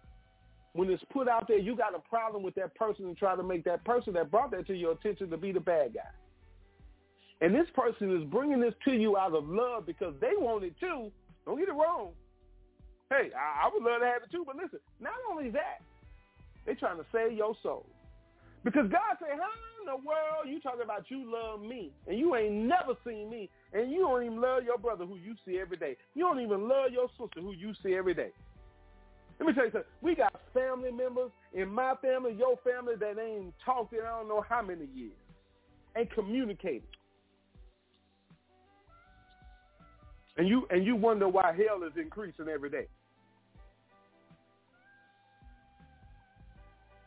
when 0.73 0.89
it's 0.89 1.03
put 1.11 1.27
out 1.27 1.47
there, 1.47 1.57
you 1.57 1.75
got 1.75 1.95
a 1.95 1.99
problem 1.99 2.43
with 2.43 2.55
that 2.55 2.75
person 2.75 3.05
and 3.05 3.17
try 3.17 3.35
to 3.35 3.43
make 3.43 3.63
that 3.63 3.83
person 3.85 4.13
that 4.13 4.29
brought 4.29 4.51
that 4.51 4.67
to 4.67 4.75
your 4.75 4.91
attention 4.91 5.29
to 5.29 5.37
be 5.37 5.51
the 5.51 5.59
bad 5.59 5.93
guy. 5.93 6.01
And 7.41 7.55
this 7.55 7.67
person 7.73 8.15
is 8.15 8.23
bringing 8.25 8.61
this 8.61 8.73
to 8.85 8.91
you 8.91 9.17
out 9.17 9.33
of 9.33 9.47
love 9.49 9.85
because 9.85 10.13
they 10.21 10.33
want 10.37 10.63
it 10.63 10.73
too. 10.79 11.11
Don't 11.45 11.57
get 11.57 11.69
it 11.69 11.73
wrong. 11.73 12.11
Hey, 13.09 13.29
I, 13.35 13.65
I 13.65 13.69
would 13.73 13.83
love 13.83 14.01
to 14.01 14.05
have 14.05 14.23
it 14.23 14.31
too, 14.31 14.43
but 14.45 14.55
listen, 14.55 14.79
not 14.99 15.13
only 15.29 15.49
that, 15.49 15.81
they're 16.65 16.75
trying 16.75 16.97
to 16.97 17.05
save 17.11 17.33
your 17.33 17.55
soul. 17.63 17.85
Because 18.63 18.89
God 18.91 19.17
said, 19.19 19.39
how 19.39 19.49
in 19.81 19.87
the 19.87 20.07
world 20.07 20.45
you 20.45 20.61
talking 20.61 20.83
about 20.83 21.09
you 21.09 21.29
love 21.31 21.61
me 21.61 21.91
and 22.07 22.17
you 22.17 22.35
ain't 22.35 22.53
never 22.53 22.93
seen 23.05 23.29
me 23.29 23.49
and 23.73 23.91
you 23.91 23.99
don't 23.99 24.23
even 24.23 24.39
love 24.39 24.63
your 24.63 24.77
brother 24.77 25.05
who 25.05 25.15
you 25.15 25.35
see 25.45 25.59
every 25.59 25.77
day. 25.77 25.97
You 26.13 26.23
don't 26.23 26.39
even 26.39 26.67
love 26.67 26.91
your 26.91 27.09
sister 27.19 27.41
who 27.41 27.53
you 27.53 27.73
see 27.83 27.95
every 27.95 28.13
day. 28.13 28.31
Let 29.39 29.47
me 29.47 29.53
tell 29.53 29.65
you 29.65 29.71
something. 29.71 29.89
We 30.01 30.13
got 30.13 30.39
family 30.53 30.91
members 30.91 31.31
in 31.53 31.67
my 31.69 31.95
family, 32.01 32.33
your 32.33 32.57
family 32.63 32.93
that 32.99 33.17
ain't 33.19 33.53
talked 33.65 33.93
in 33.93 34.01
I 34.01 34.19
don't 34.19 34.27
know 34.27 34.45
how 34.47 34.61
many 34.61 34.85
years. 34.93 35.17
Ain't 35.97 36.13
communicated. 36.13 36.83
And 40.41 40.49
you 40.49 40.65
and 40.71 40.83
you 40.83 40.95
wonder 40.95 41.29
why 41.29 41.53
hell 41.53 41.83
is 41.83 41.93
increasing 41.95 42.47
every 42.51 42.71
day. 42.71 42.87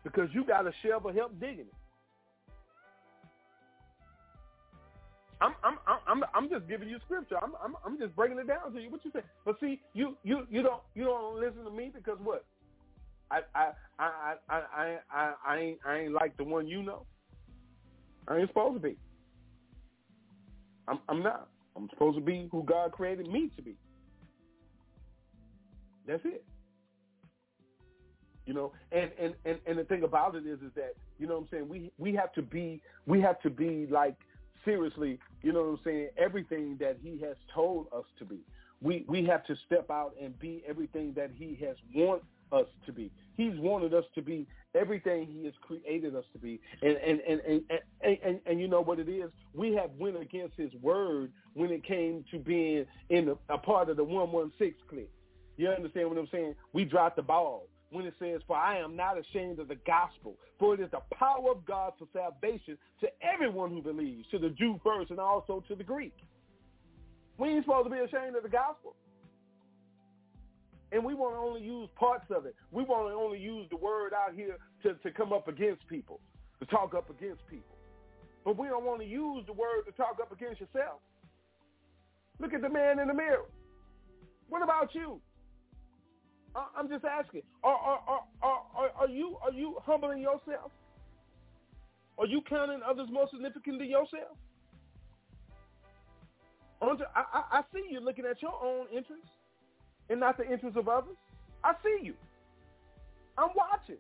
Because 0.04 0.28
you 0.32 0.44
got 0.44 0.68
a 0.68 0.72
shovel 0.84 1.12
help 1.12 1.40
digging 1.40 1.66
it. 1.66 1.74
I'm 5.40 5.52
I'm 5.64 5.78
I'm 6.06 6.22
I'm 6.32 6.48
just 6.48 6.68
giving 6.68 6.88
you 6.88 6.98
scripture. 7.04 7.34
I'm 7.42 7.54
I'm 7.60 7.74
I'm 7.84 7.98
just 7.98 8.14
breaking 8.14 8.38
it 8.38 8.46
down 8.46 8.72
to 8.72 8.80
you. 8.80 8.88
What 8.88 9.04
you 9.04 9.10
say? 9.12 9.22
But 9.44 9.56
see, 9.58 9.80
you 9.94 10.16
you 10.22 10.46
you 10.48 10.62
don't 10.62 10.82
you 10.94 11.02
don't 11.02 11.40
listen 11.40 11.64
to 11.64 11.72
me 11.72 11.90
because 11.92 12.18
what? 12.22 12.44
I 13.32 13.40
I 13.52 13.72
I 13.98 14.34
I 14.48 14.60
I 14.72 14.98
I, 15.10 15.32
I 15.44 15.58
ain't 15.58 15.78
I 15.84 15.98
ain't 15.98 16.12
like 16.12 16.36
the 16.36 16.44
one 16.44 16.68
you 16.68 16.84
know. 16.84 17.04
I 18.28 18.36
ain't 18.36 18.48
supposed 18.50 18.80
to 18.80 18.88
be. 18.88 18.96
I'm 20.86 21.00
I'm 21.08 21.20
not. 21.20 21.48
I'm 21.76 21.88
supposed 21.90 22.16
to 22.18 22.24
be 22.24 22.48
who 22.50 22.62
God 22.62 22.92
created 22.92 23.26
me 23.28 23.50
to 23.56 23.62
be. 23.62 23.76
That's 26.06 26.24
it. 26.24 26.44
You 28.46 28.52
know, 28.52 28.72
and, 28.92 29.10
and, 29.18 29.34
and, 29.46 29.58
and 29.66 29.78
the 29.78 29.84
thing 29.84 30.02
about 30.02 30.34
it 30.34 30.46
is 30.46 30.60
is 30.60 30.72
that, 30.76 30.94
you 31.18 31.26
know 31.26 31.34
what 31.34 31.42
I'm 31.42 31.48
saying, 31.50 31.68
we 31.68 31.90
we 31.96 32.12
have 32.14 32.32
to 32.34 32.42
be 32.42 32.82
we 33.06 33.20
have 33.22 33.40
to 33.40 33.50
be 33.50 33.86
like 33.90 34.16
seriously, 34.64 35.18
you 35.42 35.52
know 35.52 35.60
what 35.60 35.68
I'm 35.68 35.80
saying, 35.84 36.08
everything 36.18 36.76
that 36.78 36.98
he 37.02 37.18
has 37.20 37.36
told 37.54 37.86
us 37.96 38.04
to 38.18 38.24
be. 38.24 38.40
We 38.82 39.04
we 39.08 39.24
have 39.24 39.46
to 39.46 39.56
step 39.64 39.90
out 39.90 40.14
and 40.20 40.38
be 40.38 40.62
everything 40.68 41.14
that 41.16 41.30
he 41.34 41.58
has 41.64 41.76
want 41.94 42.22
us 42.52 42.66
to 42.86 42.92
be. 42.92 43.10
He's 43.36 43.58
wanted 43.58 43.94
us 43.94 44.04
to 44.14 44.22
be 44.22 44.46
everything 44.74 45.26
he 45.26 45.44
has 45.44 45.54
created 45.60 46.14
us 46.14 46.24
to 46.32 46.38
be. 46.38 46.60
And 46.82 46.96
and 46.96 47.20
and 47.20 47.40
and, 47.40 47.62
and, 48.00 48.18
and, 48.24 48.40
and 48.46 48.60
you 48.60 48.68
know 48.68 48.80
what 48.80 48.98
it 48.98 49.08
is? 49.08 49.30
We 49.52 49.74
have 49.74 49.90
went 49.98 50.20
against 50.20 50.56
his 50.56 50.72
word 50.80 51.32
when 51.54 51.70
it 51.70 51.84
came 51.84 52.24
to 52.30 52.38
being 52.38 52.86
in 53.10 53.34
a, 53.48 53.58
part 53.58 53.88
of 53.88 53.96
the 53.96 54.04
116 54.04 54.74
clique. 54.88 55.10
You 55.56 55.68
understand 55.68 56.08
what 56.08 56.18
I'm 56.18 56.28
saying? 56.32 56.54
We 56.72 56.84
dropped 56.84 57.16
the 57.16 57.22
ball 57.22 57.68
when 57.90 58.06
it 58.06 58.14
says, 58.18 58.40
For 58.46 58.56
I 58.56 58.78
am 58.78 58.96
not 58.96 59.16
ashamed 59.18 59.60
of 59.60 59.68
the 59.68 59.78
gospel, 59.86 60.36
for 60.58 60.74
it 60.74 60.80
is 60.80 60.90
the 60.90 61.00
power 61.16 61.50
of 61.50 61.64
God 61.64 61.92
for 61.98 62.08
salvation 62.12 62.76
to 63.00 63.08
everyone 63.22 63.70
who 63.70 63.80
believes, 63.80 64.26
to 64.30 64.38
the 64.38 64.50
Jew 64.50 64.80
first 64.82 65.10
and 65.10 65.20
also 65.20 65.62
to 65.68 65.74
the 65.74 65.84
Greek. 65.84 66.16
We 67.38 67.48
ain't 67.48 67.64
supposed 67.64 67.88
to 67.88 67.90
be 67.90 68.00
ashamed 68.00 68.36
of 68.36 68.42
the 68.42 68.48
gospel. 68.48 68.96
And 70.94 71.04
we 71.04 71.12
want 71.12 71.34
to 71.34 71.38
only 71.40 71.60
use 71.60 71.88
parts 71.96 72.26
of 72.30 72.46
it. 72.46 72.54
We 72.70 72.84
want 72.84 73.10
to 73.10 73.14
only 73.14 73.40
use 73.40 73.66
the 73.68 73.76
word 73.76 74.12
out 74.14 74.32
here 74.32 74.58
to, 74.84 74.94
to 74.94 75.10
come 75.10 75.32
up 75.32 75.48
against 75.48 75.84
people, 75.88 76.20
to 76.60 76.66
talk 76.66 76.94
up 76.94 77.10
against 77.10 77.44
people. 77.48 77.74
But 78.44 78.56
we 78.56 78.68
don't 78.68 78.84
want 78.84 79.00
to 79.00 79.06
use 79.06 79.42
the 79.48 79.54
word 79.54 79.82
to 79.86 79.92
talk 79.92 80.18
up 80.22 80.30
against 80.30 80.60
yourself. 80.60 81.00
Look 82.38 82.54
at 82.54 82.62
the 82.62 82.68
man 82.68 83.00
in 83.00 83.08
the 83.08 83.14
mirror. 83.14 83.50
What 84.48 84.62
about 84.62 84.94
you? 84.94 85.20
I'm 86.54 86.88
just 86.88 87.04
asking. 87.04 87.42
Are, 87.64 87.74
are, 87.74 88.00
are, 88.06 88.62
are, 88.76 88.90
are 89.00 89.08
you 89.08 89.36
are 89.42 89.50
you 89.50 89.76
humbling 89.84 90.20
yourself? 90.20 90.70
Are 92.16 92.26
you 92.26 92.40
counting 92.48 92.78
others 92.88 93.08
more 93.10 93.26
significant 93.32 93.80
than 93.80 93.90
yourself? 93.90 94.38
I, 96.80 96.86
I, 97.16 97.58
I 97.58 97.62
see 97.74 97.82
you 97.90 97.98
looking 97.98 98.24
at 98.24 98.40
your 98.40 98.54
own 98.62 98.86
interests 98.94 99.26
and 100.10 100.20
not 100.20 100.36
the 100.36 100.50
interests 100.50 100.78
of 100.78 100.88
others. 100.88 101.16
I 101.62 101.72
see 101.82 102.04
you. 102.04 102.14
I'm 103.38 103.50
watching. 103.54 103.96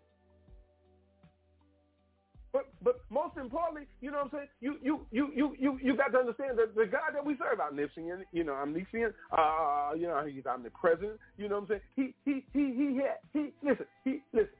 But 2.52 2.68
but 2.84 3.00
most 3.10 3.36
importantly, 3.36 3.88
you 4.00 4.12
know 4.12 4.18
what 4.18 4.26
I'm 4.26 4.30
saying? 4.30 4.48
You 4.60 4.76
you 4.80 5.00
you 5.10 5.32
you 5.34 5.56
you 5.58 5.78
you 5.82 5.96
got 5.96 6.12
to 6.12 6.18
understand 6.18 6.56
that 6.58 6.76
the 6.76 6.86
God 6.86 7.10
that 7.12 7.26
we 7.26 7.36
serve, 7.36 7.58
omniscient, 7.58 8.28
you 8.30 8.44
know, 8.44 8.52
omniscient, 8.52 9.12
uh, 9.36 9.90
you 9.96 10.06
know, 10.06 10.24
he's 10.24 10.46
omnipresent. 10.46 11.18
You 11.36 11.48
know 11.48 11.58
what 11.58 11.62
I'm 11.62 11.68
saying? 11.68 11.80
He 11.96 12.14
he 12.24 12.44
he 12.52 12.72
he 12.72 12.96
had 13.02 13.18
he 13.32 13.52
listen 13.60 13.86
he 14.04 14.22
listen. 14.32 14.54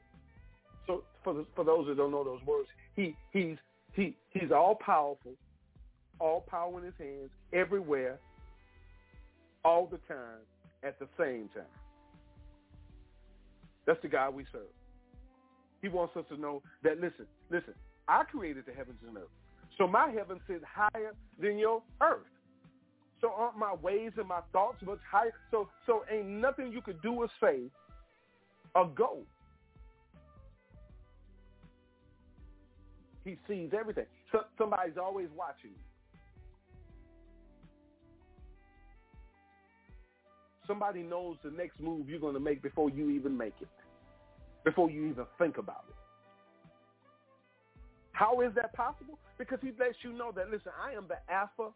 So 0.87 1.03
for 1.23 1.33
the, 1.35 1.45
for 1.55 1.63
those 1.63 1.87
that 1.87 1.95
don't 1.95 2.11
know 2.11 2.25
those 2.25 2.43
words, 2.45 2.67
he 2.97 3.15
he's 3.31 3.55
he 3.93 4.17
he's 4.31 4.51
all 4.51 4.75
powerful, 4.75 5.31
all 6.19 6.41
power 6.41 6.77
in 6.79 6.85
his 6.85 6.93
hands, 6.99 7.29
everywhere, 7.53 8.19
all 9.63 9.87
the 9.87 9.99
time, 10.13 10.43
at 10.85 10.99
the 10.99 11.07
same 11.17 11.49
time. 11.53 11.65
That's 13.85 14.01
the 14.01 14.07
God 14.07 14.33
we 14.33 14.45
serve. 14.51 14.61
He 15.81 15.89
wants 15.89 16.15
us 16.15 16.25
to 16.29 16.37
know 16.37 16.61
that, 16.83 16.99
listen, 16.99 17.25
listen, 17.49 17.73
I 18.07 18.23
created 18.23 18.65
the 18.65 18.73
heavens 18.73 18.99
and 19.07 19.17
earth. 19.17 19.23
So 19.77 19.87
my 19.87 20.09
heaven 20.09 20.39
sits 20.47 20.63
higher 20.73 21.13
than 21.39 21.57
your 21.57 21.81
earth. 22.01 22.25
So 23.21 23.31
aren't 23.35 23.57
my 23.57 23.73
ways 23.81 24.11
and 24.17 24.27
my 24.27 24.41
thoughts 24.53 24.77
much 24.85 24.99
higher? 25.09 25.33
So 25.51 25.69
so 25.85 26.03
ain't 26.11 26.27
nothing 26.27 26.71
you 26.71 26.81
could 26.81 27.01
do 27.01 27.13
or 27.13 27.27
say 27.41 27.71
or 28.73 28.87
go. 28.87 29.19
He 33.23 33.37
sees 33.47 33.71
everything. 33.77 34.05
So 34.31 34.41
somebody's 34.57 34.97
always 35.01 35.29
watching 35.35 35.71
you. 35.71 35.84
Somebody 40.67 41.01
knows 41.03 41.37
the 41.43 41.51
next 41.51 41.79
move 41.79 42.09
you're 42.09 42.19
going 42.19 42.33
to 42.33 42.39
make 42.39 42.61
before 42.61 42.89
you 42.89 43.09
even 43.09 43.37
make 43.37 43.55
it 43.61 43.67
before 44.65 44.89
you 44.89 45.05
even 45.05 45.25
think 45.37 45.57
about 45.57 45.85
it. 45.87 45.95
How 48.11 48.41
is 48.41 48.51
that 48.55 48.73
possible? 48.73 49.17
Because 49.37 49.59
he 49.61 49.71
lets 49.79 49.95
you 50.01 50.11
know 50.11 50.31
that, 50.35 50.49
listen, 50.49 50.71
I 50.83 50.93
am 50.93 51.05
the 51.07 51.17
Alpha 51.31 51.71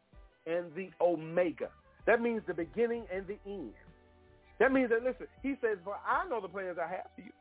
and 0.47 0.73
the 0.75 0.89
Omega. 0.99 1.69
That 2.07 2.21
means 2.21 2.41
the 2.47 2.53
beginning 2.53 3.05
and 3.13 3.25
the 3.27 3.37
end. 3.45 3.73
That 4.59 4.73
means 4.73 4.89
that, 4.89 5.03
listen, 5.03 5.27
he 5.43 5.55
says, 5.61 5.77
for 5.83 5.95
I 5.95 6.27
know 6.27 6.41
the 6.41 6.47
plans 6.47 6.77
I 6.83 6.89
have 6.89 7.05
for 7.15 7.21
you. 7.21 7.31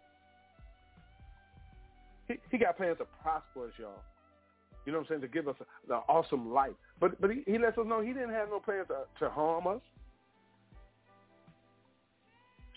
He, 2.29 2.35
he 2.51 2.59
got 2.59 2.77
plans 2.77 2.99
to 2.99 3.07
prosper 3.23 3.67
us, 3.67 3.73
y'all. 3.79 4.03
You 4.85 4.93
know 4.93 4.99
what 4.99 5.11
I'm 5.11 5.21
saying? 5.21 5.21
To 5.23 5.29
give 5.29 5.49
us 5.49 5.57
an 5.89 6.01
awesome 6.09 6.53
life. 6.53 6.73
But 7.01 7.21
but 7.21 7.31
he, 7.31 7.43
he 7.47 7.59
lets 7.59 7.79
us 7.79 7.87
know 7.87 8.01
he 8.01 8.13
didn't 8.13 8.31
have 8.31 8.49
no 8.49 8.59
plans 8.59 8.87
to, 8.89 9.25
to 9.25 9.31
harm 9.31 9.67
us 9.67 9.81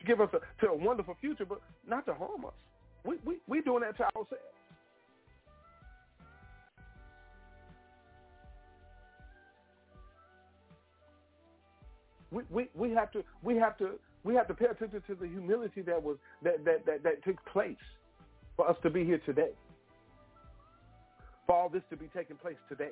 give 0.05 0.21
us 0.21 0.29
a, 0.33 0.39
to 0.65 0.71
a 0.71 0.75
wonderful 0.75 1.15
future, 1.19 1.45
but 1.45 1.61
not 1.87 2.05
to 2.05 2.13
harm 2.13 2.45
us. 2.45 2.53
We 3.05 3.17
we 3.25 3.37
we 3.47 3.61
doing 3.61 3.81
that 3.81 3.97
to 3.97 4.03
ourselves. 4.03 4.43
We, 12.31 12.43
we, 12.49 12.69
we 12.73 12.91
have 12.91 13.11
to 13.11 13.23
we 13.43 13.57
have 13.57 13.77
to 13.79 13.99
we 14.23 14.35
have 14.35 14.47
to 14.47 14.53
pay 14.53 14.65
attention 14.65 15.03
to 15.07 15.15
the 15.15 15.27
humility 15.27 15.81
that 15.81 16.01
was 16.01 16.17
that, 16.43 16.63
that, 16.65 16.85
that, 16.85 17.03
that 17.03 17.23
took 17.23 17.43
place 17.45 17.75
for 18.55 18.69
us 18.69 18.77
to 18.83 18.89
be 18.89 19.03
here 19.03 19.21
today. 19.25 19.51
For 21.47 21.55
all 21.55 21.69
this 21.69 21.81
to 21.89 21.97
be 21.97 22.07
taking 22.15 22.37
place 22.37 22.55
today. 22.69 22.91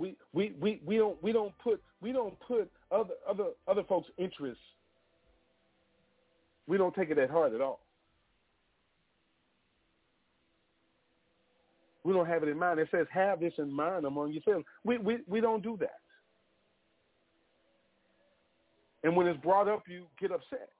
We 0.00 0.16
we 0.32 0.80
we 0.84 0.96
don't 0.96 1.22
we 1.22 1.32
don't 1.32 1.56
put 1.58 1.82
we 2.00 2.12
don't 2.12 2.34
put 2.40 2.70
other 2.90 3.14
other 3.28 3.50
other 3.68 3.82
folks' 3.84 4.08
interests. 4.16 4.62
We 6.66 6.78
don't 6.78 6.94
take 6.94 7.10
it 7.10 7.18
at 7.18 7.30
heart 7.30 7.52
at 7.52 7.60
all. 7.60 7.80
We 12.02 12.14
don't 12.14 12.26
have 12.26 12.42
it 12.42 12.48
in 12.48 12.58
mind. 12.58 12.80
It 12.80 12.88
says, 12.90 13.06
"Have 13.12 13.40
this 13.40 13.52
in 13.58 13.70
mind 13.70 14.06
among 14.06 14.32
yourselves." 14.32 14.64
We 14.84 14.96
we 14.98 15.18
we 15.26 15.40
don't 15.40 15.62
do 15.62 15.76
that. 15.80 16.00
And 19.02 19.16
when 19.16 19.26
it's 19.26 19.40
brought 19.42 19.68
up, 19.68 19.84
you 19.88 20.06
get 20.18 20.30
upset. 20.30 20.70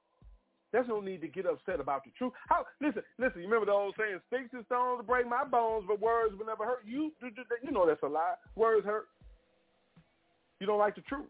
There's 0.71 0.87
no 0.87 1.01
need 1.01 1.21
to 1.21 1.27
get 1.27 1.45
upset 1.45 1.79
about 1.79 2.03
the 2.05 2.11
truth. 2.17 2.33
How? 2.47 2.65
Listen, 2.79 3.03
listen. 3.19 3.41
You 3.41 3.47
remember 3.47 3.65
the 3.65 3.73
old 3.73 3.95
saying, 3.97 4.19
"Sticks 4.27 4.53
and 4.53 4.65
stones 4.65 5.03
break 5.05 5.27
my 5.27 5.43
bones, 5.43 5.85
but 5.87 5.99
words 5.99 6.35
will 6.37 6.45
never 6.45 6.65
hurt 6.65 6.83
you." 6.85 7.11
You 7.63 7.71
know 7.71 7.85
that's 7.85 8.03
a 8.03 8.07
lie. 8.07 8.35
Words 8.55 8.85
hurt. 8.85 9.07
You 10.59 10.67
don't 10.67 10.79
like 10.79 10.95
the 10.95 11.01
truth, 11.01 11.27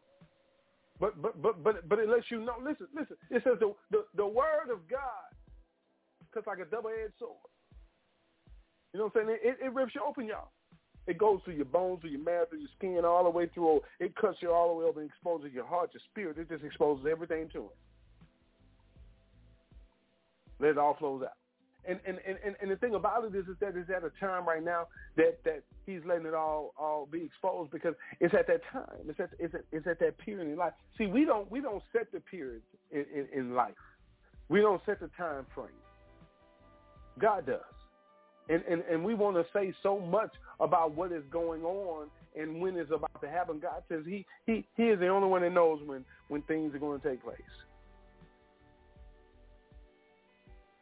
but 1.00 1.20
but 1.22 1.42
but 1.42 1.64
but 1.64 1.90
but 1.90 2.00
it 2.00 2.10
lets 2.10 2.30
you 2.30 2.40
know. 2.42 2.56
Listen, 2.62 2.88
listen. 2.96 3.18
It 3.32 3.42
says 3.44 3.58
the 3.60 3.74
the, 3.90 4.06
the 4.16 4.28
word 4.28 4.70
of 4.72 4.88
God 4.90 5.30
cuts 6.34 6.48
like 6.48 6.60
a 6.60 6.66
double-edged 6.66 7.14
sword. 7.20 7.36
You 8.94 9.00
know 9.00 9.06
what 9.06 9.22
I'm 9.22 9.28
saying? 9.28 9.40
It, 9.44 9.58
it 9.66 9.74
rips 9.74 9.96
you 9.96 10.02
open, 10.06 10.28
y'all. 10.28 10.50
It 11.08 11.18
goes 11.18 11.40
through 11.44 11.56
your 11.56 11.66
bones, 11.66 12.02
through 12.02 12.12
your 12.12 12.24
marrow, 12.24 12.46
through 12.46 12.60
your 12.60 12.70
skin, 12.78 13.04
all 13.06 13.24
the 13.24 13.30
way 13.30 13.48
through. 13.54 13.82
It 14.00 14.16
cuts 14.16 14.38
you 14.42 14.52
all 14.52 14.70
the 14.70 14.86
way 14.86 14.92
and 14.96 15.10
exposes 15.10 15.52
your 15.54 15.66
heart, 15.66 15.90
your 15.94 16.02
spirit. 16.10 16.38
It 16.38 16.50
just 16.50 16.64
exposes 16.64 17.06
everything 17.10 17.50
to 17.54 17.66
it. 17.66 17.78
Let 20.62 20.72
it 20.72 20.78
all 20.78 20.96
flows 20.98 21.24
out. 21.24 21.32
And 21.84 22.00
and, 22.06 22.20
and, 22.26 22.56
and 22.62 22.70
the 22.70 22.76
thing 22.76 22.94
about 22.94 23.26
it 23.26 23.36
is, 23.36 23.48
is 23.48 23.56
that 23.60 23.76
it's 23.76 23.90
at 23.90 24.04
a 24.04 24.12
time 24.20 24.48
right 24.48 24.64
now 24.64 24.88
that, 25.18 25.40
that 25.46 25.64
he's 25.88 26.02
letting 26.06 26.28
it 26.28 26.36
all 26.36 26.74
all 26.78 27.08
be 27.12 27.24
exposed 27.24 27.72
because 27.72 27.96
it's 28.20 28.36
at 28.36 28.46
that 28.48 28.62
time. 28.72 29.10
It's 29.10 29.20
at 29.20 29.32
it's 29.40 29.56
at, 29.56 29.62
it's 29.72 29.88
at 29.88 30.00
that 30.00 30.18
period 30.20 30.48
in 30.48 30.58
life. 30.58 30.74
See, 30.98 31.08
we 31.08 31.26
don't 31.26 31.50
we 31.52 31.60
don't 31.60 31.82
set 31.92 32.12
the 32.12 32.20
period 32.20 32.62
in, 32.92 33.06
in, 33.14 33.28
in 33.34 33.56
life. 33.56 33.74
We 34.48 34.60
don't 34.62 34.82
set 34.86 35.00
the 35.00 35.10
time 35.18 35.48
frame. 35.56 35.70
God 37.20 37.48
does. 37.48 37.60
And, 38.50 38.64
and, 38.70 38.84
and 38.92 39.04
we 39.04 39.14
want 39.14 39.38
to 39.38 39.46
say 39.54 39.74
so 39.82 40.00
much 40.00 40.32
about 40.60 40.94
what 40.94 41.12
is 41.12 41.24
going 41.32 41.64
on 41.64 42.08
and 42.38 42.60
when 42.60 42.76
it's 42.76 42.92
about 42.92 43.22
to 43.22 43.30
happen. 43.30 43.60
God 43.60 43.84
says 43.88 44.04
he, 44.06 44.26
he, 44.46 44.66
he 44.76 44.84
is 44.84 45.00
the 45.00 45.08
only 45.08 45.30
one 45.30 45.42
that 45.42 45.54
knows 45.54 45.80
when, 45.86 46.04
when 46.28 46.42
things 46.44 46.76
are 46.76 46.80
going 46.80 47.00
to 47.00 47.10
take 47.10 47.24
place. 47.24 47.38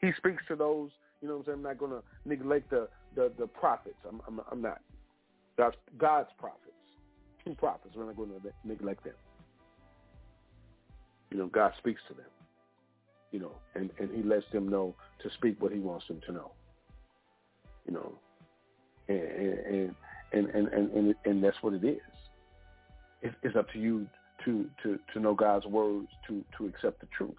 He 0.02 0.12
speaks 0.18 0.43
to 0.47 0.56
those, 0.56 0.89
you 1.22 1.28
know 1.28 1.36
what 1.36 1.39
I'm 1.41 1.45
saying? 1.45 1.58
I'm 1.58 1.64
not 1.64 1.78
going 1.78 1.91
to 1.91 2.02
neglect 2.26 2.70
the, 2.70 2.88
the, 3.16 3.32
the 3.38 3.47
prophets. 3.47 3.97
I'm, 4.08 4.22
I'm, 4.28 4.41
I'm 4.52 4.62
not. 4.62 4.82
God's, 5.58 5.76
God's 5.97 6.30
prophets. 6.38 6.66
Prophets. 7.58 7.95
We're 7.97 8.06
not 8.06 8.16
going 8.16 8.30
to 8.30 8.54
neglect 8.64 9.04
them. 9.04 9.16
You 11.32 11.39
know, 11.39 11.47
God 11.47 11.72
speaks 11.80 12.00
to 12.08 12.14
them. 12.14 12.28
You 13.32 13.39
know, 13.39 13.52
and, 13.74 13.89
and 14.00 14.12
he 14.16 14.22
lets 14.22 14.45
them 14.54 14.70
know 14.70 14.93
to 15.24 15.32
speak 15.32 15.60
what 15.60 15.72
he 15.72 15.80
wants 15.80 16.08
them 16.08 16.22
to 16.28 16.32
know. 16.32 16.52
You 17.88 17.93
know, 17.93 18.20
and 19.08 19.20
and 19.20 19.95
and 20.32 20.47
and 20.50 20.68
and, 20.68 20.91
and, 20.91 21.16
and 21.26 21.43
that's 21.43 21.58
what 21.62 21.74
it 21.74 21.84
is. 21.84 21.97
It's, 23.24 23.36
it's 23.41 23.56
up 23.56 23.72
to 23.74 23.80
you 23.80 24.06
to, 24.45 24.70
to, 24.84 25.00
to 25.14 25.20
know 25.20 25.34
God's 25.34 25.66
words, 25.66 26.08
to, 26.28 26.43
to 26.58 26.68
accept 26.68 27.02
the 27.02 27.08
truth. 27.18 27.34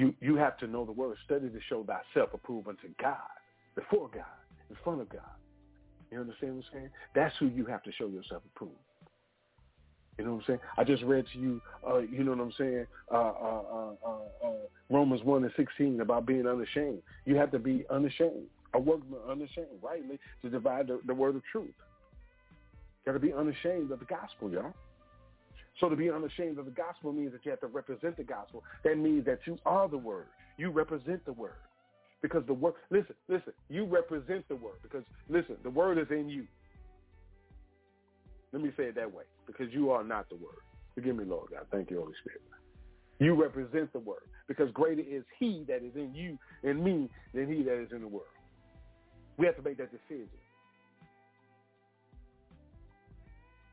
You 0.00 0.14
you 0.22 0.36
have 0.36 0.56
to 0.58 0.66
know 0.66 0.86
the 0.86 0.92
word. 0.92 1.18
Study 1.26 1.50
to 1.50 1.60
show 1.68 1.84
thyself 1.84 2.30
approved 2.32 2.68
unto 2.68 2.88
God, 2.98 3.18
before 3.74 4.08
God, 4.08 4.24
in 4.70 4.76
front 4.82 5.02
of 5.02 5.10
God. 5.10 5.20
You 6.10 6.20
understand 6.20 6.56
what 6.56 6.64
I'm 6.72 6.72
saying? 6.72 6.90
That's 7.14 7.34
who 7.38 7.48
you 7.48 7.66
have 7.66 7.82
to 7.82 7.92
show 7.92 8.06
yourself 8.06 8.42
approved. 8.54 8.72
You 10.16 10.24
know 10.24 10.32
what 10.32 10.38
I'm 10.38 10.46
saying? 10.46 10.60
I 10.78 10.84
just 10.84 11.02
read 11.02 11.26
to 11.34 11.38
you, 11.38 11.60
uh, 11.86 11.98
you 11.98 12.24
know 12.24 12.30
what 12.30 12.40
I'm 12.40 12.52
saying, 12.56 12.86
uh, 13.12 13.14
uh, 13.14 13.62
uh, 13.72 13.92
uh, 14.06 14.48
uh 14.48 14.52
Romans 14.88 15.22
1 15.22 15.44
and 15.44 15.52
16 15.54 16.00
about 16.00 16.24
being 16.24 16.46
unashamed. 16.46 17.02
You 17.26 17.36
have 17.36 17.50
to 17.50 17.58
be 17.58 17.84
unashamed, 17.90 18.46
a 18.72 18.80
workman 18.80 19.20
unashamed, 19.28 19.68
rightly, 19.82 20.18
to 20.42 20.48
divide 20.48 20.86
the, 20.86 21.00
the 21.06 21.14
word 21.14 21.36
of 21.36 21.42
truth. 21.52 21.74
Got 23.04 23.12
to 23.12 23.18
be 23.18 23.34
unashamed 23.34 23.90
of 23.90 23.98
the 23.98 24.06
gospel, 24.06 24.50
y'all. 24.50 24.74
So 25.80 25.88
to 25.88 25.96
be 25.96 26.10
unashamed 26.10 26.58
of 26.58 26.66
the 26.66 26.70
gospel 26.70 27.12
means 27.12 27.32
that 27.32 27.44
you 27.44 27.50
have 27.50 27.60
to 27.60 27.66
represent 27.66 28.16
the 28.16 28.22
gospel. 28.22 28.62
That 28.84 28.98
means 28.98 29.24
that 29.24 29.40
you 29.46 29.58
are 29.64 29.88
the 29.88 29.98
word. 29.98 30.26
You 30.58 30.70
represent 30.70 31.24
the 31.24 31.32
word. 31.32 31.54
Because 32.20 32.42
the 32.46 32.52
word, 32.52 32.74
listen, 32.90 33.14
listen, 33.28 33.54
you 33.70 33.86
represent 33.86 34.46
the 34.48 34.56
word. 34.56 34.76
Because, 34.82 35.04
listen, 35.30 35.56
the 35.62 35.70
word 35.70 35.96
is 35.96 36.08
in 36.10 36.28
you. 36.28 36.46
Let 38.52 38.62
me 38.62 38.70
say 38.76 38.84
it 38.84 38.94
that 38.96 39.12
way. 39.12 39.24
Because 39.46 39.72
you 39.72 39.90
are 39.90 40.04
not 40.04 40.28
the 40.28 40.36
word. 40.36 40.60
Forgive 40.94 41.16
me, 41.16 41.24
Lord 41.24 41.50
God. 41.50 41.66
Thank 41.72 41.90
you, 41.90 41.98
Holy 41.98 42.12
Spirit. 42.20 42.42
You 43.18 43.40
represent 43.40 43.92
the 43.94 44.00
word. 44.00 44.22
Because 44.48 44.70
greater 44.72 45.02
is 45.02 45.22
he 45.38 45.64
that 45.68 45.82
is 45.82 45.94
in 45.94 46.14
you 46.14 46.38
and 46.62 46.82
me 46.82 47.08
than 47.32 47.50
he 47.50 47.62
that 47.62 47.80
is 47.80 47.88
in 47.92 48.02
the 48.02 48.08
world. 48.08 48.26
We 49.38 49.46
have 49.46 49.56
to 49.56 49.62
make 49.62 49.78
that 49.78 49.90
decision. 49.90 50.28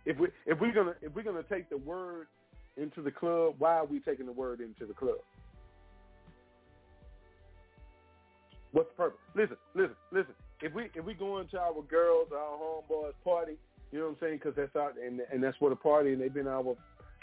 If 0.08 0.18
we 0.18 0.30
if 0.46 0.60
we're 0.60 0.74
gonna 0.74 0.96
if 1.02 1.14
we're 1.14 1.24
gonna 1.24 1.44
take 1.44 1.70
the 1.70 1.78
word 1.78 2.28
into 2.78 3.02
the 3.02 3.12
club, 3.12 3.56
why 3.60 3.76
are 3.76 3.86
we 3.86 4.00
taking 4.00 4.26
the 4.26 4.32
word 4.32 4.62
into 4.62 4.86
the 4.86 4.94
club? 4.94 5.18
What's 8.72 8.90
the 8.92 8.96
purpose? 8.96 9.20
Listen, 9.36 9.58
listen, 9.76 9.96
listen. 10.12 10.34
If 10.62 10.74
we 10.74 10.90
if 10.96 11.04
we 11.04 11.14
go 11.14 11.40
into 11.40 11.60
our 11.60 11.82
girls, 11.90 12.30
our 12.32 12.58
homeboys 12.58 13.14
party, 13.26 13.58
you 13.92 14.00
know 14.00 14.06
what 14.06 14.12
I'm 14.12 14.18
saying? 14.22 14.40
Because 14.42 14.56
that's 14.56 14.76
out 14.78 14.94
and 15.04 15.20
and 15.32 15.44
that's 15.44 15.60
what 15.60 15.74
a 15.74 15.76
party, 15.76 16.14
and 16.14 16.22
they've 16.22 16.34
been 16.34 16.48
our, 16.48 16.76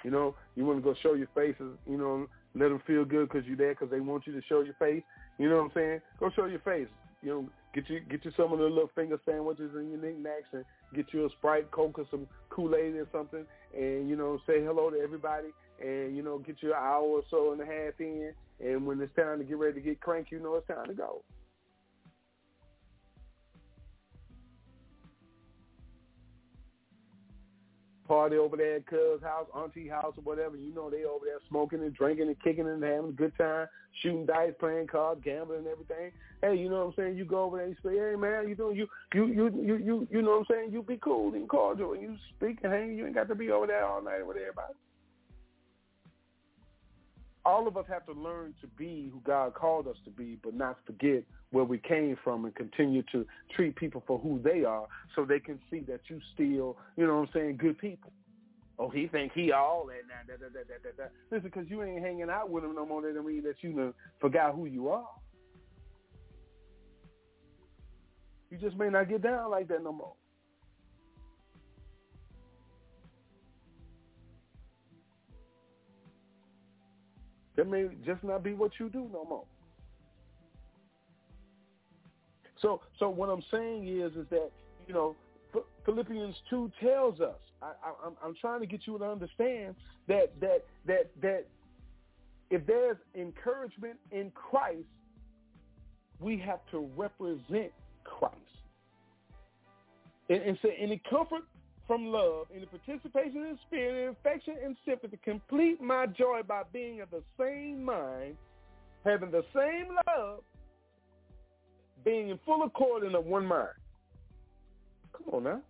you 0.04 0.10
know, 0.10 0.34
you 0.54 0.66
want 0.66 0.78
to 0.78 0.82
go 0.82 0.94
show 1.02 1.14
your 1.14 1.28
faces, 1.34 1.78
you 1.88 1.96
know, 1.96 2.26
let 2.54 2.68
them 2.68 2.82
feel 2.86 3.06
good 3.06 3.30
because 3.30 3.46
you're 3.46 3.56
there 3.56 3.72
because 3.72 3.90
they 3.90 4.00
want 4.00 4.26
you 4.26 4.34
to 4.34 4.42
show 4.46 4.60
your 4.60 4.74
face. 4.74 5.02
You 5.38 5.48
know 5.48 5.56
what 5.56 5.64
I'm 5.64 5.72
saying? 5.74 6.00
Go 6.20 6.30
show 6.36 6.44
your 6.44 6.60
face. 6.60 6.88
You 7.22 7.30
know, 7.30 7.48
get 7.74 7.90
you 7.90 8.00
get 8.00 8.24
you 8.24 8.30
some 8.36 8.52
of 8.52 8.58
the 8.58 8.64
little 8.64 8.90
finger 8.94 9.18
sandwiches 9.26 9.72
and 9.74 9.90
your 9.90 10.00
knickknacks 10.00 10.48
and 10.52 10.64
get 10.94 11.12
you 11.12 11.26
a 11.26 11.30
Sprite, 11.30 11.70
Coke, 11.70 11.98
or 11.98 12.06
some 12.10 12.26
Kool-Aid 12.50 12.94
or 12.94 13.08
something, 13.12 13.44
and, 13.76 14.08
you 14.08 14.16
know, 14.16 14.40
say 14.46 14.62
hello 14.62 14.90
to 14.90 14.98
everybody, 14.98 15.48
and, 15.82 16.16
you 16.16 16.22
know, 16.22 16.38
get 16.38 16.62
you 16.62 16.70
an 16.70 16.78
hour 16.78 17.02
or 17.02 17.22
so 17.30 17.52
and 17.52 17.60
a 17.60 17.66
half 17.66 17.98
in, 17.98 18.32
and 18.60 18.86
when 18.86 19.00
it's 19.00 19.14
time 19.16 19.38
to 19.38 19.44
get 19.44 19.58
ready 19.58 19.74
to 19.74 19.80
get 19.80 20.00
cranky, 20.00 20.36
you 20.36 20.42
know 20.42 20.54
it's 20.54 20.68
time 20.68 20.86
to 20.86 20.94
go. 20.94 21.22
Party 28.06 28.36
over 28.36 28.56
there 28.56 28.76
at 28.76 28.86
cuz 28.86 29.22
house, 29.22 29.46
auntie 29.54 29.88
house, 29.88 30.14
or 30.16 30.22
whatever. 30.22 30.56
You 30.56 30.74
know 30.74 30.90
they 30.90 31.04
over 31.04 31.24
there 31.24 31.38
smoking 31.48 31.82
and 31.82 31.94
drinking 31.94 32.28
and 32.28 32.40
kicking 32.42 32.68
and 32.68 32.82
having 32.82 33.10
a 33.10 33.12
good 33.12 33.36
time, 33.36 33.68
shooting 34.02 34.26
dice, 34.26 34.52
playing 34.58 34.86
cards, 34.86 35.20
gambling 35.24 35.60
and 35.60 35.68
everything. 35.68 36.12
Hey, 36.42 36.56
you 36.56 36.68
know 36.68 36.80
what 36.80 36.86
I'm 36.88 36.94
saying? 36.96 37.16
You 37.16 37.24
go 37.24 37.44
over 37.44 37.56
there 37.56 37.66
and 37.66 37.76
you 37.82 37.90
say, 37.90 37.96
hey 37.96 38.16
man, 38.16 38.48
you 38.48 38.54
doing 38.54 38.76
you 38.76 38.88
you 39.14 39.26
you 39.26 39.62
you 39.62 39.76
you 39.76 40.08
you 40.10 40.22
know 40.22 40.30
what 40.30 40.38
I'm 40.40 40.46
saying? 40.50 40.72
You 40.72 40.82
be 40.82 40.98
cool 40.98 41.34
and 41.34 41.48
cordial 41.48 41.92
and 41.92 42.02
you 42.02 42.16
speak 42.36 42.58
and 42.62 42.72
hang. 42.72 42.96
You 42.96 43.06
ain't 43.06 43.14
got 43.14 43.28
to 43.28 43.34
be 43.34 43.50
over 43.50 43.66
there 43.66 43.86
all 43.86 44.02
night 44.02 44.26
with 44.26 44.36
everybody 44.36 44.74
all 47.46 47.68
of 47.68 47.76
us 47.76 47.84
have 47.88 48.06
to 48.06 48.12
learn 48.12 48.54
to 48.60 48.66
be 48.66 49.10
who 49.12 49.20
God 49.20 49.54
called 49.54 49.86
us 49.86 49.96
to 50.04 50.10
be, 50.10 50.38
but 50.42 50.54
not 50.54 50.78
forget 50.86 51.24
where 51.50 51.64
we 51.64 51.78
came 51.78 52.16
from 52.24 52.44
and 52.44 52.54
continue 52.54 53.02
to 53.12 53.26
treat 53.54 53.76
people 53.76 54.02
for 54.06 54.18
who 54.18 54.40
they 54.42 54.64
are 54.64 54.86
so 55.14 55.24
they 55.24 55.40
can 55.40 55.58
see 55.70 55.80
that 55.80 56.00
you 56.08 56.20
still, 56.32 56.76
you 56.96 57.06
know 57.06 57.20
what 57.20 57.28
I'm 57.28 57.28
saying, 57.34 57.56
good 57.58 57.78
people. 57.78 58.12
Oh, 58.78 58.88
he 58.88 59.06
think 59.06 59.32
he 59.34 59.52
all 59.52 59.86
that. 59.86 60.26
Da, 60.26 60.34
da, 60.34 60.48
da, 60.48 60.60
da, 60.64 60.74
da, 60.82 61.04
da. 61.04 61.10
Listen, 61.30 61.50
because 61.52 61.70
you 61.70 61.82
ain't 61.82 62.02
hanging 62.02 62.28
out 62.28 62.50
with 62.50 62.64
him 62.64 62.74
no 62.74 62.84
more. 62.84 63.02
That 63.02 63.14
doesn't 63.14 63.26
mean 63.26 63.44
that 63.44 63.56
you 63.60 63.72
know, 63.72 63.92
forgot 64.20 64.54
who 64.54 64.64
you 64.66 64.88
are. 64.88 65.06
You 68.50 68.58
just 68.58 68.76
may 68.76 68.88
not 68.88 69.08
get 69.08 69.22
down 69.22 69.50
like 69.50 69.68
that 69.68 69.82
no 69.82 69.92
more. 69.92 70.14
That 77.56 77.68
may 77.68 77.86
just 78.04 78.24
not 78.24 78.42
be 78.42 78.52
what 78.52 78.72
you 78.78 78.88
do 78.88 79.08
no 79.12 79.24
more. 79.24 79.44
So, 82.60 82.80
so 82.98 83.08
what 83.08 83.28
I'm 83.28 83.42
saying 83.50 83.86
is, 83.86 84.12
is 84.16 84.26
that 84.30 84.50
you 84.86 84.94
know, 84.94 85.16
Philippians 85.84 86.34
two 86.50 86.70
tells 86.80 87.20
us. 87.20 87.36
I, 87.62 87.66
I, 87.66 88.26
I'm, 88.26 88.34
trying 88.40 88.60
to 88.60 88.66
get 88.66 88.86
you 88.86 88.98
to 88.98 89.04
understand 89.04 89.74
that 90.08 90.32
that 90.40 90.64
that 90.86 91.10
that 91.22 91.46
if 92.50 92.66
there's 92.66 92.96
encouragement 93.14 93.96
in 94.10 94.30
Christ, 94.32 94.86
we 96.20 96.38
have 96.38 96.60
to 96.70 96.88
represent 96.96 97.72
Christ. 98.04 98.36
And, 100.28 100.42
and 100.42 100.58
so, 100.62 100.70
any 100.78 101.00
comfort 101.08 101.42
from 101.86 102.06
love 102.06 102.46
in 102.54 102.60
the 102.60 102.66
participation 102.66 103.44
in 103.44 103.58
spirit 103.66 104.06
and 104.06 104.16
affection 104.16 104.54
and 104.64 104.76
sympathy 104.86 105.18
complete 105.22 105.80
my 105.82 106.06
joy 106.06 106.40
by 106.46 106.62
being 106.72 107.00
of 107.00 107.10
the 107.10 107.22
same 107.38 107.84
mind, 107.84 108.36
having 109.04 109.30
the 109.30 109.44
same 109.54 109.88
love, 110.06 110.40
being 112.04 112.30
in 112.30 112.38
full 112.44 112.62
accord 112.62 113.02
and 113.02 113.14
of 113.14 113.26
one 113.26 113.46
mind. 113.46 113.68
Come 115.12 115.34
on 115.34 115.44
now. 115.44 115.60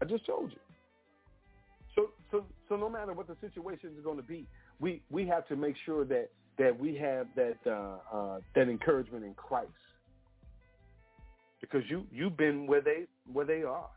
I 0.00 0.04
just 0.04 0.24
told 0.26 0.50
you. 0.50 0.58
So 1.94 2.10
so 2.30 2.44
so 2.68 2.76
no 2.76 2.88
matter 2.88 3.12
what 3.12 3.26
the 3.26 3.36
situation 3.40 3.90
is 3.96 4.04
going 4.04 4.16
to 4.18 4.22
be, 4.22 4.46
we, 4.80 5.02
we 5.10 5.26
have 5.26 5.46
to 5.48 5.56
make 5.56 5.74
sure 5.84 6.04
that, 6.04 6.30
that 6.58 6.78
we 6.78 6.94
have 6.96 7.26
that 7.36 7.56
uh, 7.66 8.16
uh, 8.16 8.40
that 8.54 8.68
encouragement 8.68 9.24
in 9.24 9.34
Christ. 9.34 9.70
Because 11.60 11.82
you 11.88 12.04
you've 12.12 12.36
been 12.36 12.66
where 12.66 12.80
they 12.80 13.04
where 13.32 13.44
they 13.44 13.62
are. 13.62 13.88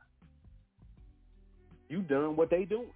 You 1.92 2.02
done 2.02 2.38
what 2.38 2.50
they 2.50 2.64
doing. 2.64 2.94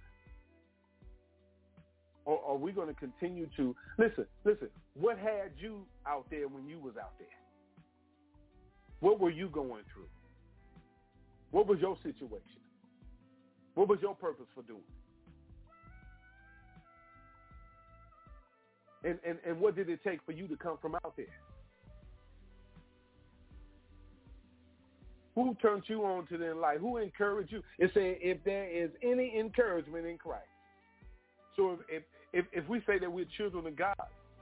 Or 2.24 2.40
are 2.48 2.56
we 2.56 2.72
going 2.72 2.88
to 2.88 2.94
continue 2.94 3.46
to 3.54 3.76
listen? 3.98 4.24
Listen. 4.42 4.68
What 4.94 5.18
had 5.18 5.50
you 5.58 5.82
out 6.06 6.24
there 6.30 6.48
when 6.48 6.66
you 6.66 6.78
was 6.78 6.94
out 6.96 7.12
there? 7.18 7.28
What 9.00 9.20
were 9.20 9.28
you 9.28 9.50
going 9.50 9.82
through? 9.92 10.08
What 11.50 11.66
was 11.66 11.78
your 11.78 11.96
situation? 11.96 12.40
What 13.74 13.86
was 13.86 13.98
your 14.00 14.14
purpose 14.14 14.46
for 14.54 14.62
doing? 14.62 14.80
And, 19.04 19.18
and, 19.28 19.38
and 19.46 19.60
what 19.60 19.76
did 19.76 19.90
it 19.90 20.00
take 20.02 20.20
for 20.24 20.32
you 20.32 20.48
to 20.48 20.56
come 20.56 20.78
from 20.80 20.94
out 20.94 21.12
there? 21.18 21.26
Who 25.36 25.54
turned 25.60 25.82
you 25.86 26.02
on 26.04 26.26
to 26.28 26.38
the 26.38 26.54
light? 26.54 26.78
Who 26.80 26.96
encouraged 26.96 27.52
you? 27.52 27.62
It's 27.78 27.92
saying 27.92 28.16
if 28.20 28.42
there 28.44 28.68
is 28.68 28.90
any 29.02 29.38
encouragement 29.38 30.06
in 30.06 30.16
Christ. 30.16 30.46
So 31.56 31.78
if, 31.90 32.02
if, 32.32 32.46
if, 32.52 32.66
we 32.68 32.80
say 32.86 32.98
that 32.98 33.10
we're 33.10 33.26
children 33.36 33.66
of 33.66 33.76
God, 33.76 33.94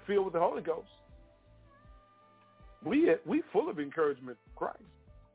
filled 0.07 0.27
with 0.27 0.35
the 0.35 0.41
Holy 0.41 0.63
Ghost, 0.63 0.89
we 2.85 3.11
we 3.27 3.43
full 3.53 3.69
of 3.69 3.81
encouragement 3.81 4.39
Christ, 4.55 4.79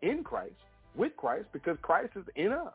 in 0.02 0.24
Christ, 0.24 0.54
with 0.96 1.16
Christ, 1.18 1.46
because 1.52 1.78
Christ 1.82 2.12
is 2.16 2.24
in 2.36 2.54
us. 2.54 2.74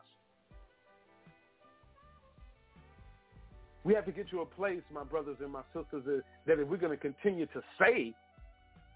We 3.83 3.93
have 3.95 4.05
to 4.05 4.11
get 4.11 4.29
to 4.29 4.41
a 4.41 4.45
place, 4.45 4.81
my 4.93 5.03
brothers 5.03 5.37
and 5.41 5.51
my 5.51 5.61
sisters, 5.73 6.23
that 6.45 6.59
if 6.59 6.67
we're 6.67 6.77
going 6.77 6.95
to 6.95 7.01
continue 7.01 7.45
to 7.47 7.61
say 7.79 8.13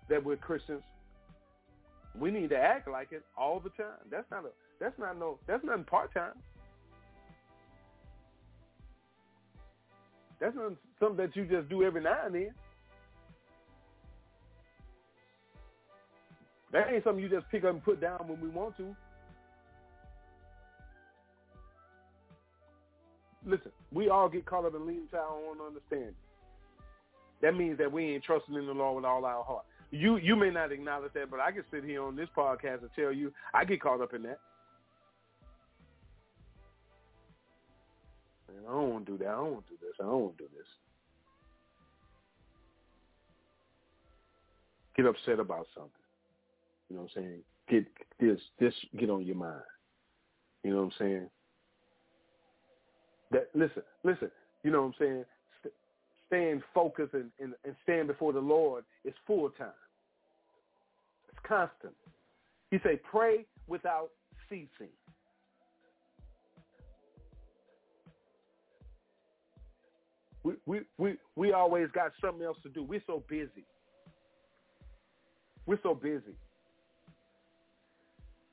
that 0.09 0.23
we're 0.23 0.35
Christians, 0.35 0.81
we 2.17 2.31
need 2.31 2.49
to 2.49 2.57
act 2.57 2.87
like 2.89 3.11
it 3.11 3.23
all 3.37 3.59
the 3.59 3.69
time. 3.69 3.99
That's 4.09 4.29
not 4.31 4.45
a 4.45 4.49
that's 4.79 4.97
not 4.97 5.17
no 5.17 5.39
that's 5.47 5.63
nothing 5.63 5.83
part 5.83 6.13
time. 6.13 6.33
That's 10.39 10.55
not 10.55 10.73
something 10.99 11.17
that 11.17 11.35
you 11.35 11.45
just 11.45 11.69
do 11.69 11.83
every 11.83 12.01
now 12.01 12.25
and 12.25 12.33
then. 12.33 12.53
That 16.71 16.93
ain't 16.93 17.03
something 17.03 17.23
you 17.23 17.29
just 17.29 17.49
pick 17.49 17.63
up 17.63 17.71
and 17.71 17.83
put 17.83 17.99
down 17.99 18.27
when 18.27 18.39
we 18.39 18.47
want 18.47 18.77
to. 18.77 18.95
Listen, 23.45 23.71
we 23.91 24.09
all 24.09 24.29
get 24.29 24.45
caught 24.45 24.65
up 24.65 24.75
in 24.75 24.85
leaning 24.85 25.07
to 25.11 25.17
our 25.17 25.33
own 25.33 25.57
understanding. 25.65 26.13
That 27.41 27.55
means 27.55 27.77
that 27.79 27.91
we 27.91 28.13
ain't 28.13 28.23
trusting 28.23 28.53
in 28.53 28.65
the 28.65 28.73
Lord 28.73 28.97
with 28.97 29.05
all 29.05 29.25
our 29.25 29.43
heart. 29.43 29.65
You 29.91 30.17
you 30.17 30.35
may 30.35 30.51
not 30.51 30.71
acknowledge 30.71 31.13
that, 31.13 31.31
but 31.31 31.39
I 31.39 31.51
can 31.51 31.63
sit 31.71 31.83
here 31.83 32.03
on 32.03 32.15
this 32.15 32.29
podcast 32.37 32.81
and 32.81 32.89
tell 32.95 33.11
you 33.11 33.33
I 33.53 33.65
get 33.65 33.81
caught 33.81 34.01
up 34.01 34.13
in 34.13 34.23
that. 34.23 34.39
Man, 38.47 38.63
I 38.67 38.71
don't 38.71 38.89
want 38.89 39.05
to 39.07 39.11
do 39.13 39.17
that. 39.19 39.29
I 39.29 39.35
don't 39.35 39.53
want 39.53 39.67
to 39.67 39.73
do 39.73 39.77
this. 39.81 39.95
I 39.99 40.03
don't 40.03 40.21
want 40.21 40.37
to 40.37 40.43
do 40.43 40.49
this. 40.55 40.67
Get 44.95 45.05
upset 45.05 45.39
about 45.39 45.65
something. 45.73 45.91
You 46.89 46.97
know 46.97 47.03
what 47.03 47.11
I'm 47.17 47.23
saying? 47.23 47.39
Get 47.69 47.87
this 48.19 48.39
this 48.59 48.73
get 48.99 49.09
on 49.09 49.25
your 49.25 49.37
mind. 49.37 49.61
You 50.63 50.71
know 50.71 50.77
what 50.77 50.83
I'm 50.83 50.91
saying? 50.99 51.29
That 53.31 53.49
listen, 53.55 53.83
listen. 54.03 54.29
You 54.63 54.71
know 54.71 54.81
what 54.81 54.87
I'm 54.87 54.93
saying? 54.99 55.25
St- 56.29 56.39
staying 56.41 56.63
focused 56.73 57.13
and, 57.13 57.31
and, 57.39 57.53
and 57.65 57.75
stand 57.83 58.07
before 58.07 58.33
the 58.33 58.39
Lord 58.39 58.83
is 59.03 59.13
full 59.25 59.49
time. 59.49 59.67
It's 61.29 61.39
constant. 61.47 61.93
He 62.71 62.77
say, 62.83 62.99
pray 63.09 63.45
without 63.67 64.09
ceasing. 64.49 64.91
We, 70.43 70.53
we, 70.65 70.79
we, 70.97 71.17
we 71.35 71.51
always 71.51 71.87
got 71.93 72.11
something 72.21 72.45
else 72.45 72.57
to 72.63 72.69
do. 72.69 72.83
We're 72.83 73.03
so 73.05 73.23
busy. 73.27 73.65
We're 75.65 75.79
so 75.83 75.93
busy. 75.93 76.35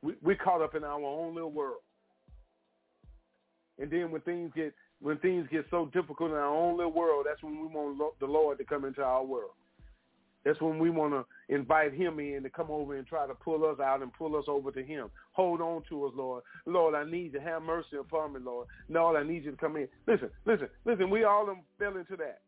We, 0.02 0.14
we're 0.22 0.36
caught 0.36 0.62
up 0.62 0.74
in 0.74 0.84
our 0.84 1.00
own 1.00 1.34
little 1.34 1.52
world. 1.52 1.80
And 3.78 3.90
then 3.90 4.10
when 4.10 4.20
things 4.22 4.50
get 4.54 4.74
when 5.06 5.18
things 5.18 5.46
get 5.52 5.64
so 5.70 5.88
difficult 5.94 6.32
in 6.32 6.36
our 6.36 6.52
own 6.52 6.76
little 6.76 6.92
world, 6.92 7.26
that's 7.28 7.40
when 7.40 7.60
we 7.60 7.68
want 7.68 7.96
the 8.18 8.26
Lord 8.26 8.58
to 8.58 8.64
come 8.64 8.84
into 8.84 9.04
our 9.04 9.24
world. 9.24 9.52
That's 10.44 10.60
when 10.60 10.80
we 10.80 10.90
want 10.90 11.12
to 11.12 11.54
invite 11.54 11.94
him 11.94 12.18
in 12.18 12.42
to 12.42 12.50
come 12.50 12.72
over 12.72 12.96
and 12.96 13.06
try 13.06 13.24
to 13.24 13.34
pull 13.34 13.64
us 13.66 13.78
out 13.78 14.02
and 14.02 14.12
pull 14.12 14.34
us 14.34 14.46
over 14.48 14.72
to 14.72 14.82
him. 14.82 15.08
Hold 15.30 15.60
on 15.60 15.84
to 15.90 16.06
us, 16.06 16.12
Lord. 16.16 16.42
Lord, 16.66 16.96
I 16.96 17.08
need 17.08 17.34
you. 17.34 17.38
To 17.38 17.40
have 17.40 17.62
mercy 17.62 17.98
upon 18.00 18.32
me, 18.32 18.40
Lord. 18.42 18.66
Lord, 18.88 19.16
I 19.16 19.22
need 19.22 19.44
you 19.44 19.52
to 19.52 19.56
come 19.56 19.76
in. 19.76 19.86
Listen, 20.08 20.28
listen, 20.44 20.66
listen. 20.84 21.08
We 21.08 21.22
all 21.22 21.56
fell 21.78 21.96
into 21.96 22.16
that. 22.16 22.40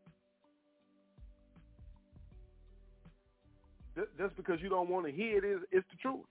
Just 4.19 4.37
because 4.37 4.59
you 4.61 4.69
don't 4.69 4.91
want 4.91 5.07
to 5.07 5.13
hear 5.13 5.39
it 5.39 5.45
is 5.45 5.61
it's 5.71 5.87
the 5.93 5.97
truth. 6.03 6.27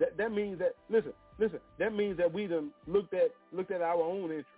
That 0.00 0.16
that 0.16 0.32
means 0.32 0.58
that 0.58 0.74
listen, 0.88 1.12
listen. 1.40 1.58
That 1.78 1.94
means 1.94 2.18
that 2.18 2.32
we 2.32 2.46
done 2.46 2.70
looked 2.86 3.14
at 3.14 3.30
looked 3.52 3.70
at 3.70 3.80
our 3.80 4.00
own 4.00 4.24
interests. 4.24 4.50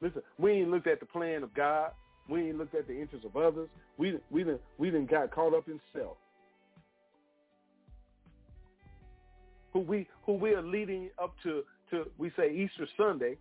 Listen, 0.00 0.22
we 0.38 0.52
ain't 0.52 0.70
looked 0.70 0.86
at 0.86 1.00
the 1.00 1.06
plan 1.06 1.42
of 1.42 1.54
God. 1.54 1.92
We 2.28 2.48
ain't 2.48 2.58
looked 2.58 2.74
at 2.74 2.86
the 2.86 3.00
interests 3.00 3.26
of 3.26 3.36
others. 3.36 3.68
We 3.96 4.18
we 4.30 4.44
done 4.44 4.58
we 4.76 4.90
done 4.90 5.06
got 5.06 5.30
caught 5.30 5.54
up 5.54 5.68
in 5.68 5.80
self. 5.96 6.16
Who 9.72 9.80
we 9.80 10.06
who 10.26 10.34
we 10.34 10.50
are 10.50 10.62
leading 10.62 11.10
up 11.22 11.34
to 11.44 11.62
to 11.90 12.10
we 12.18 12.30
say 12.36 12.50
Easter 12.52 12.86
Sunday. 12.96 13.36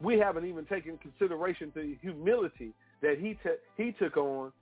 We 0.00 0.16
haven't 0.18 0.44
even 0.44 0.64
taken 0.66 0.96
consideration 0.98 1.72
to 1.72 1.80
the 1.82 1.96
humility 2.00 2.72
that 3.02 3.18
he 3.18 3.36
t- 3.42 3.56
he 3.76 3.92
took 3.92 4.16
on 4.16 4.52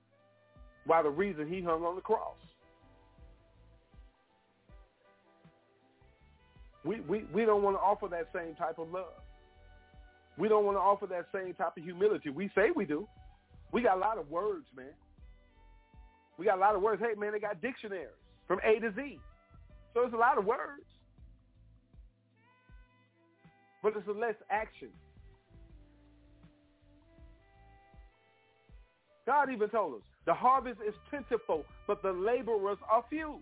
by 0.87 1.03
the 1.03 1.11
reason 1.11 1.47
he 1.53 1.61
hung 1.61 1.85
on 1.85 1.97
the 1.97 2.01
cross. 2.01 2.37
We, 6.87 7.01
we, 7.01 7.25
we 7.33 7.45
don't 7.45 7.63
want 7.63 7.77
to 7.77 7.81
offer 7.81 8.07
that 8.09 8.29
same 8.33 8.55
type 8.55 8.79
of 8.79 8.91
love. 8.93 9.21
We 10.39 10.49
don't 10.49 10.65
want 10.65 10.77
to 10.77 10.81
offer 10.81 11.07
that 11.09 11.27
same 11.35 11.53
type 11.55 11.77
of 11.77 11.83
humility. 11.83 12.31
We 12.31 12.51
say 12.55 12.69
we 12.75 12.85
do. 12.85 13.09
We 13.73 13.83
got 13.83 13.97
a 13.97 14.01
lot 14.01 14.19
of 14.19 14.31
words, 14.31 14.67
man. 14.77 14.95
We 16.39 16.45
got 16.45 16.59
a 16.59 16.61
lot 16.61 16.77
of 16.77 16.83
words. 16.83 17.03
Hey, 17.03 17.19
man, 17.19 17.33
they 17.33 17.41
got 17.41 17.61
dictionaries 17.61 18.09
from 18.47 18.61
A 18.65 18.79
to 18.81 18.93
Z. 18.95 19.19
So 19.95 20.03
it's 20.03 20.15
a 20.15 20.19
lot 20.19 20.39
of 20.39 20.45
words. 20.45 20.85
But 23.83 23.97
it's 23.97 24.07
a 24.09 24.13
less 24.13 24.35
action. 24.51 24.89
God 29.27 29.51
even 29.51 29.69
told 29.71 29.95
us, 29.95 30.01
the 30.25 30.35
harvest 30.35 30.79
is 30.87 30.95
plentiful, 31.11 31.65
but 31.87 32.03
the 32.03 32.13
laborers 32.13 32.79
are 32.91 33.05
few. 33.11 33.41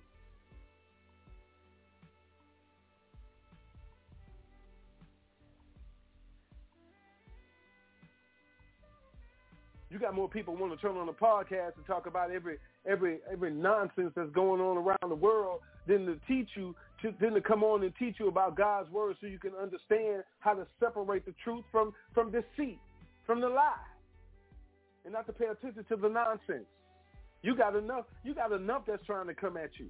You 9.94 10.00
got 10.00 10.12
more 10.12 10.28
people 10.28 10.56
want 10.56 10.72
to 10.72 10.76
turn 10.84 10.96
on 10.96 11.06
the 11.06 11.12
podcast 11.12 11.76
and 11.76 11.86
talk 11.86 12.06
about 12.06 12.32
every 12.32 12.56
every 12.84 13.20
every 13.32 13.52
nonsense 13.52 14.10
that's 14.16 14.32
going 14.32 14.60
on 14.60 14.76
around 14.76 15.08
the 15.08 15.14
world 15.14 15.60
than 15.86 16.04
to 16.06 16.18
teach 16.26 16.48
you 16.56 16.74
to 17.00 17.14
than 17.20 17.32
to 17.32 17.40
come 17.40 17.62
on 17.62 17.84
and 17.84 17.92
teach 17.96 18.16
you 18.18 18.26
about 18.26 18.56
God's 18.56 18.90
word 18.90 19.14
so 19.20 19.28
you 19.28 19.38
can 19.38 19.52
understand 19.54 20.24
how 20.40 20.54
to 20.54 20.66
separate 20.80 21.24
the 21.24 21.34
truth 21.44 21.64
from 21.70 21.92
from 22.12 22.32
deceit, 22.32 22.80
from 23.24 23.40
the 23.40 23.48
lie 23.48 23.70
and 25.04 25.12
not 25.12 25.26
to 25.26 25.32
pay 25.32 25.46
attention 25.46 25.84
to 25.88 25.94
the 25.94 26.08
nonsense. 26.08 26.66
You 27.42 27.54
got 27.54 27.76
enough. 27.76 28.06
You 28.24 28.34
got 28.34 28.50
enough 28.50 28.82
that's 28.88 29.06
trying 29.06 29.28
to 29.28 29.34
come 29.34 29.56
at 29.56 29.70
you. 29.78 29.86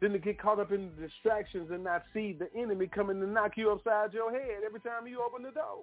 Then 0.00 0.12
to 0.12 0.20
get 0.20 0.40
caught 0.40 0.60
up 0.60 0.70
in 0.70 0.92
the 0.94 1.08
distractions 1.08 1.72
and 1.72 1.82
not 1.82 2.04
see 2.14 2.36
the 2.38 2.48
enemy 2.56 2.86
coming 2.86 3.18
to 3.18 3.26
knock 3.26 3.54
you 3.56 3.72
upside 3.72 4.14
your 4.14 4.30
head 4.30 4.62
every 4.64 4.80
time 4.80 5.08
you 5.08 5.20
open 5.20 5.42
the 5.42 5.50
door. 5.50 5.82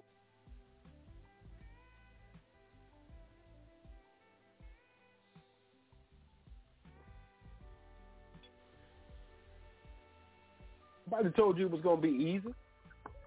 Nobody 11.09 11.29
told 11.35 11.57
you 11.57 11.65
it 11.65 11.71
was 11.71 11.81
going 11.81 12.01
to 12.01 12.07
be 12.07 12.23
easy. 12.23 12.53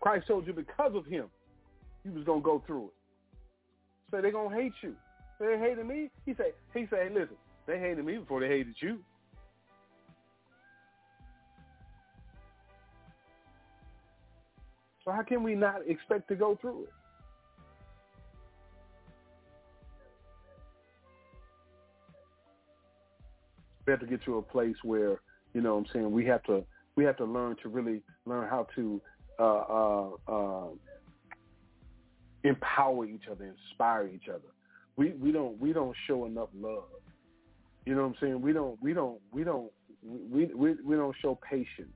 Christ 0.01 0.27
told 0.29 0.47
you 0.47 0.53
because 0.53 0.93
of 0.95 1.07
him, 1.07 1.27
you 2.05 2.13
was 2.13 2.25
going 2.25 2.41
to 2.41 2.45
go 2.45 2.63
through 2.67 2.87
it. 2.87 2.95
So 4.11 4.21
they're 4.21 4.33
going 4.33 4.51
to 4.51 4.63
hate 4.63 4.73
you. 4.83 4.95
They 5.39 5.59
hated 5.59 5.87
me. 5.87 6.11
He 6.27 6.35
said, 6.35 6.53
he 6.75 6.87
said, 6.91 7.13
listen, 7.13 7.37
they 7.67 7.79
hated 7.79 8.05
me 8.05 8.19
before 8.19 8.41
they 8.41 8.49
hated 8.49 8.75
you. 8.81 8.99
So 15.05 15.13
how 15.13 15.23
can 15.23 15.43
we 15.43 15.55
not 15.55 15.81
expect 15.87 16.29
to 16.29 16.35
go 16.35 16.59
through 16.61 16.85
it? 16.85 16.93
We 23.87 23.93
have 23.93 24.01
to 24.01 24.07
get 24.07 24.23
to 24.25 24.39
a 24.39 24.43
place 24.43 24.77
where, 24.85 25.21
you 25.55 25.63
know 25.63 25.75
what 25.75 25.81
I'm 25.81 25.93
saying, 25.93 26.13
we 26.13 26.27
have 26.27 26.43
to 26.45 26.65
we 26.97 27.05
have 27.05 27.17
to 27.19 27.25
learn 27.25 27.57
to 27.63 27.69
really 27.69 28.03
learn 28.27 28.49
how 28.49 28.67
to 28.75 29.01
uh, 29.39 29.43
uh, 29.43 30.11
uh, 30.29 30.69
empower 32.45 33.07
each 33.07 33.25
other, 33.31 33.45
inspire 33.45 34.09
each 34.09 34.29
other. 34.29 34.49
We 34.97 35.13
we 35.13 35.33
don't 35.33 35.59
we 35.61 35.73
don't 35.73 35.97
show 36.07 36.27
enough 36.27 36.49
love. 36.59 36.85
You 37.87 37.95
know 37.95 38.03
what 38.03 38.09
I'm 38.09 38.15
saying? 38.21 38.43
We 38.43 38.53
don't 38.53 38.81
we 38.83 38.93
don't 38.93 39.19
we 39.33 39.45
don't 39.45 39.71
we 40.03 40.47
we, 40.47 40.75
we 40.85 40.97
don't 40.97 41.17
show 41.21 41.39
patience. 41.49 41.89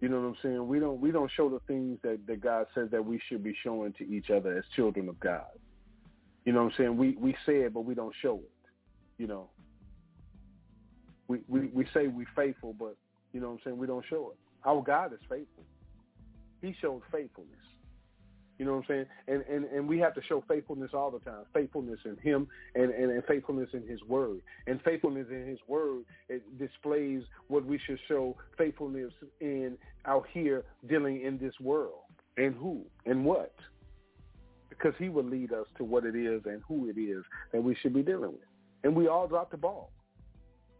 You 0.00 0.08
know 0.08 0.20
what 0.20 0.28
I'm 0.28 0.36
saying? 0.42 0.68
We 0.68 0.78
don't 0.78 1.00
we 1.00 1.10
don't 1.10 1.30
show 1.36 1.48
the 1.48 1.60
things 1.66 1.98
that, 2.02 2.20
that 2.26 2.40
God 2.40 2.66
says 2.74 2.88
that 2.92 3.04
we 3.04 3.20
should 3.28 3.42
be 3.42 3.56
showing 3.64 3.92
to 3.94 4.04
each 4.08 4.30
other 4.30 4.56
as 4.56 4.64
children 4.76 5.08
of 5.08 5.18
God. 5.18 5.46
You 6.44 6.52
know 6.52 6.62
what 6.62 6.72
I'm 6.72 6.78
saying? 6.78 6.96
We 6.96 7.16
we 7.18 7.34
say 7.44 7.62
it 7.62 7.74
but 7.74 7.80
we 7.80 7.94
don't 7.94 8.14
show 8.22 8.36
it. 8.36 8.70
You 9.18 9.26
know. 9.26 9.50
We 11.26 11.40
we, 11.48 11.66
we 11.74 11.86
say 11.92 12.06
we 12.06 12.26
faithful 12.36 12.74
but 12.78 12.96
you 13.32 13.40
know 13.40 13.48
what 13.48 13.54
I'm 13.54 13.60
saying, 13.64 13.78
we 13.78 13.86
don't 13.86 14.04
show 14.08 14.32
it. 14.32 14.38
Our 14.64 14.82
God 14.82 15.12
is 15.12 15.20
faithful. 15.28 15.64
He 16.60 16.74
showed 16.80 17.02
faithfulness. 17.12 17.54
You 18.58 18.64
know 18.64 18.72
what 18.72 18.78
I'm 18.78 18.84
saying? 18.88 19.06
And, 19.28 19.42
and 19.42 19.64
and 19.66 19.88
we 19.88 20.00
have 20.00 20.14
to 20.14 20.22
show 20.28 20.42
faithfulness 20.48 20.90
all 20.92 21.12
the 21.12 21.20
time. 21.20 21.44
Faithfulness 21.54 22.00
in 22.04 22.16
him 22.16 22.48
and, 22.74 22.90
and, 22.90 23.12
and 23.12 23.24
faithfulness 23.24 23.68
in 23.72 23.86
his 23.86 24.02
word. 24.08 24.40
And 24.66 24.80
faithfulness 24.82 25.28
in 25.30 25.46
his 25.46 25.60
word 25.68 26.04
it 26.28 26.42
displays 26.58 27.22
what 27.46 27.64
we 27.64 27.78
should 27.86 28.00
show 28.08 28.36
faithfulness 28.56 29.12
in 29.40 29.76
out 30.06 30.26
here 30.32 30.64
dealing 30.88 31.22
in 31.22 31.38
this 31.38 31.54
world. 31.60 32.00
And 32.36 32.54
who 32.54 32.84
and 33.06 33.24
what. 33.24 33.54
Because 34.68 34.94
he 34.98 35.08
will 35.08 35.24
lead 35.24 35.52
us 35.52 35.66
to 35.76 35.84
what 35.84 36.04
it 36.04 36.16
is 36.16 36.42
and 36.44 36.60
who 36.66 36.88
it 36.88 36.98
is 36.98 37.22
that 37.52 37.62
we 37.62 37.76
should 37.80 37.94
be 37.94 38.02
dealing 38.02 38.32
with. 38.32 38.40
And 38.82 38.94
we 38.94 39.06
all 39.06 39.28
drop 39.28 39.52
the 39.52 39.56
ball. 39.56 39.92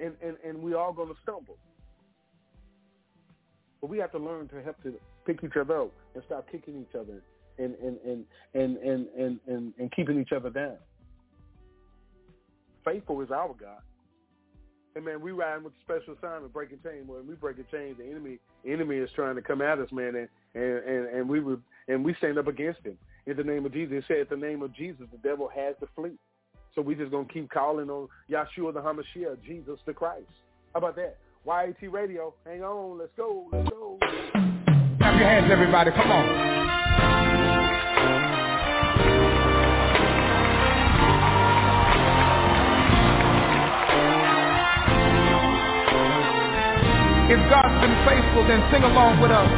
And 0.01 0.15
and, 0.21 0.37
and 0.45 0.61
we 0.61 0.75
all 0.75 0.93
gonna 0.93 1.15
stumble. 1.23 1.59
But 3.81 3.91
we 3.91 3.99
have 3.99 4.13
to 4.13 4.19
learn 4.19 4.49
to 4.49 4.63
help 4.63 4.83
to 4.83 4.95
pick 5.27 5.43
each 5.45 5.57
other 5.57 5.83
up 5.83 5.93
and 6.15 6.23
stop 6.27 6.51
kicking 6.51 6.81
each 6.81 6.95
other 6.95 7.23
and 7.59 7.75
and 7.77 7.99
and 8.05 8.25
and 8.55 8.77
and 8.79 9.07
and, 9.17 9.41
and, 9.47 9.73
and 9.79 9.93
keeping 9.93 10.21
each 10.21 10.33
other 10.33 10.51
down. 10.51 10.77
Faithful 12.85 13.21
is 13.21 13.31
our 13.31 13.55
God. 13.55 13.83
And 14.97 15.05
man, 15.05 15.21
we 15.21 15.33
riding 15.33 15.65
with 15.65 15.75
special 15.85 16.15
assignment, 16.15 16.53
breaking 16.53 16.79
chains. 16.83 17.07
When 17.07 17.27
we 17.27 17.35
break 17.35 17.59
a 17.59 17.65
chain, 17.65 17.95
the 17.99 18.05
enemy 18.05 18.39
enemy 18.67 18.97
is 18.97 19.11
trying 19.15 19.37
to 19.37 19.43
come 19.43 19.63
at 19.63 19.79
us, 19.79 19.91
man, 19.93 20.17
and 20.17 20.29
and 20.55 20.85
and, 20.85 21.07
and 21.09 21.29
we 21.29 21.41
would 21.41 21.63
and 21.89 22.05
we 22.05 22.15
stand 22.15 22.39
up 22.39 22.47
against 22.47 22.81
him 22.85 22.99
in 23.27 23.37
the 23.37 23.45
name 23.45 23.67
of 23.67 23.73
Jesus. 23.73 23.99
It 23.99 24.05
said, 24.09 24.33
"In 24.33 24.41
the 24.41 24.47
name 24.47 24.63
of 24.63 24.75
Jesus, 24.75 25.07
the 25.13 25.19
devil 25.19 25.49
has 25.55 25.75
to 25.81 25.89
flee." 25.95 26.19
So 26.75 26.83
we 26.83 26.95
just 26.95 27.11
gonna 27.11 27.29
keep 27.33 27.51
calling 27.51 27.91
on 27.91 28.09
Yahshua 28.31 28.73
the 28.73 28.81
Hamashiach, 28.81 29.43
Jesus 29.45 29.79
the 29.85 29.93
Christ. 29.93 30.31
How 30.73 30.79
about 30.79 30.97
that? 30.97 31.19
YAT 31.47 31.93
Radio, 31.93 32.35
hang 32.45 32.63
on, 32.63 32.99
let's 32.99 33.11
go, 33.17 33.47
let's 33.53 33.69
go. 33.71 33.99
Clap 34.99 35.19
your 35.19 35.29
hands, 35.29 35.51
everybody, 35.51 35.91
come 35.93 36.11
on. 36.11 36.59
If 47.31 47.51
God's 47.51 47.81
been 47.81 47.97
faithful, 48.05 48.49
then 48.49 48.61
sing 48.73 48.83
along 48.83 49.21
with 49.21 49.31
us. 49.31 49.49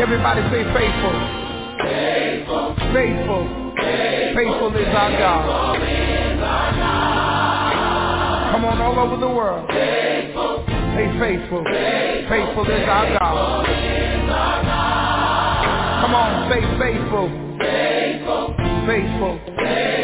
Everybody 0.00 0.40
say 0.50 0.64
faithful. 0.72 1.12
Faithful. 1.84 2.74
Faithful. 2.92 3.44
Faithful 4.34 4.76
is 4.76 4.88
our 4.94 5.10
God. 5.18 5.78
Come 8.52 8.64
on, 8.64 8.80
all 8.80 8.98
over 8.98 9.16
the 9.20 9.28
world. 9.28 9.68
Faithful. 9.68 10.07
Say 10.98 11.06
faithful. 11.20 11.62
Faithful 11.62 12.66
is 12.66 12.88
our 12.90 13.06
God. 13.14 13.66
Come 16.02 16.10
on, 16.10 16.50
say 16.50 16.58
faithful. 16.74 17.30
Faithful. 17.62 18.58
Faithful. 18.82 19.38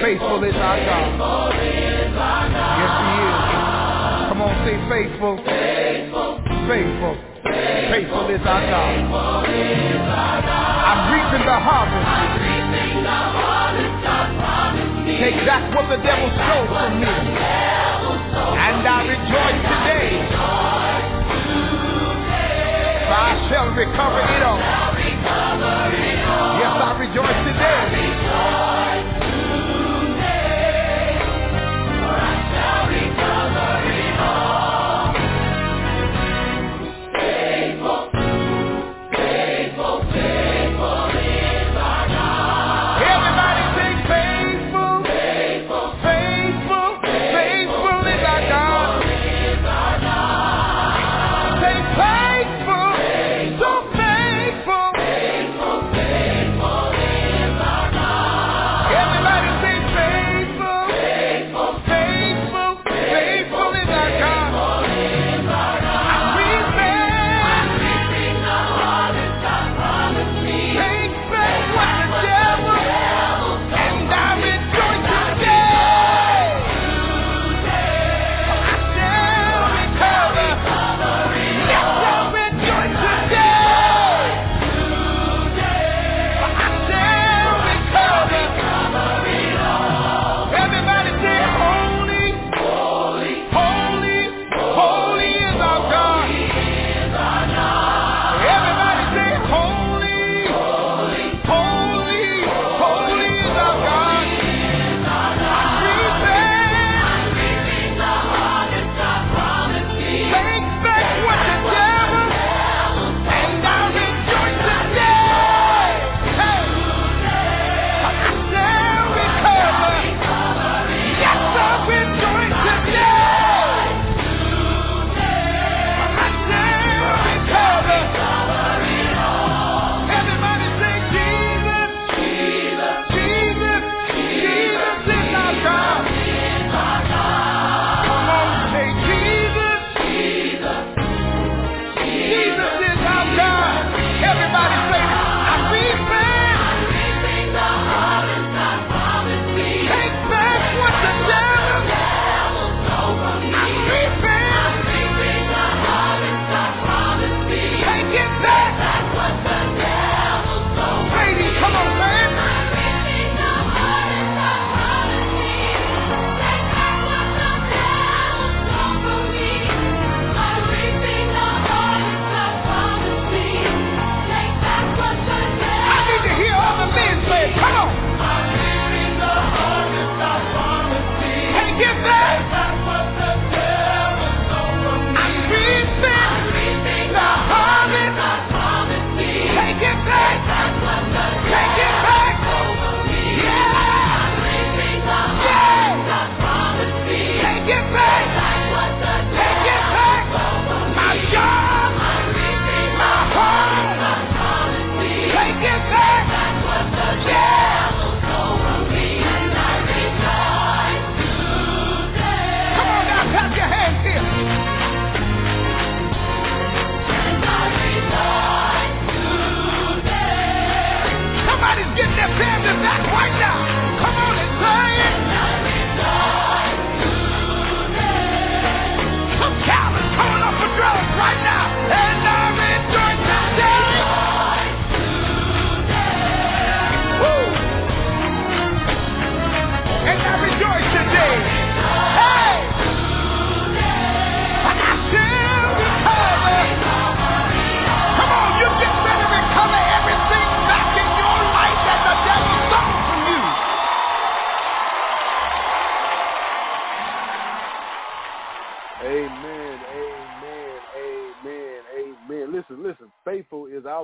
Faithful 0.07 0.45
is 0.47 0.55
our 0.55 0.79
God. 0.87 1.51
Yes, 2.79 2.95
he 2.95 3.11
is. 3.27 3.43
Come 4.31 4.39
on, 4.39 4.55
say 4.63 4.79
faithful. 4.87 5.35
Faithful. 5.43 6.39
Faithful 6.71 7.19
Faithful 7.91 8.31
is 8.31 8.47
our 8.47 8.63
God. 8.63 8.95
I'm 10.79 11.11
reaping 11.11 11.43
the 11.45 11.59
harvest. 11.59 12.07
Take 15.19 15.43
back 15.45 15.75
what 15.75 15.91
the 15.91 15.99
devil 16.07 16.31
stole 16.39 16.67
from 16.71 17.01
me. 17.01 17.11
And 18.63 18.87
I 18.87 19.03
rejoice 19.11 19.59
today. 19.59 20.64
I 23.17 23.49
shall 23.49 23.69
recover 23.71 24.34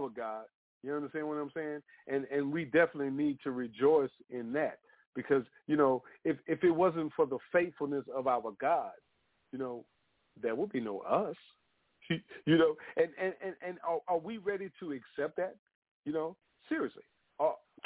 our 0.01 0.09
God. 0.09 0.45
You 0.83 0.95
understand 0.95 1.29
what 1.29 1.35
I'm 1.35 1.51
saying? 1.55 1.81
And 2.09 2.25
and 2.33 2.53
we 2.53 2.65
definitely 2.65 3.11
need 3.11 3.39
to 3.45 3.51
rejoice 3.51 4.11
in 4.31 4.53
that 4.55 4.79
because 5.15 5.45
you 5.67 5.77
know 5.77 6.03
if 6.25 6.37
if 6.47 6.65
it 6.65 6.71
wasn't 6.71 7.13
for 7.15 7.27
the 7.27 7.39
faithfulness 7.53 8.05
of 8.15 8.27
our 8.27 8.53
God, 8.61 8.93
you 9.53 9.59
know, 9.59 9.85
there 10.41 10.55
would 10.55 10.73
be 10.73 10.81
no 10.81 11.01
us. 11.01 11.37
you 12.11 12.59
know, 12.59 12.75
and 12.97 13.09
and 13.21 13.35
and, 13.45 13.55
and 13.67 13.79
are, 13.87 14.01
are 14.09 14.19
we 14.19 14.39
ready 14.39 14.71
to 14.81 14.93
accept 14.93 15.37
that? 15.37 15.57
You 16.05 16.13
know, 16.13 16.37
seriously, 16.69 17.03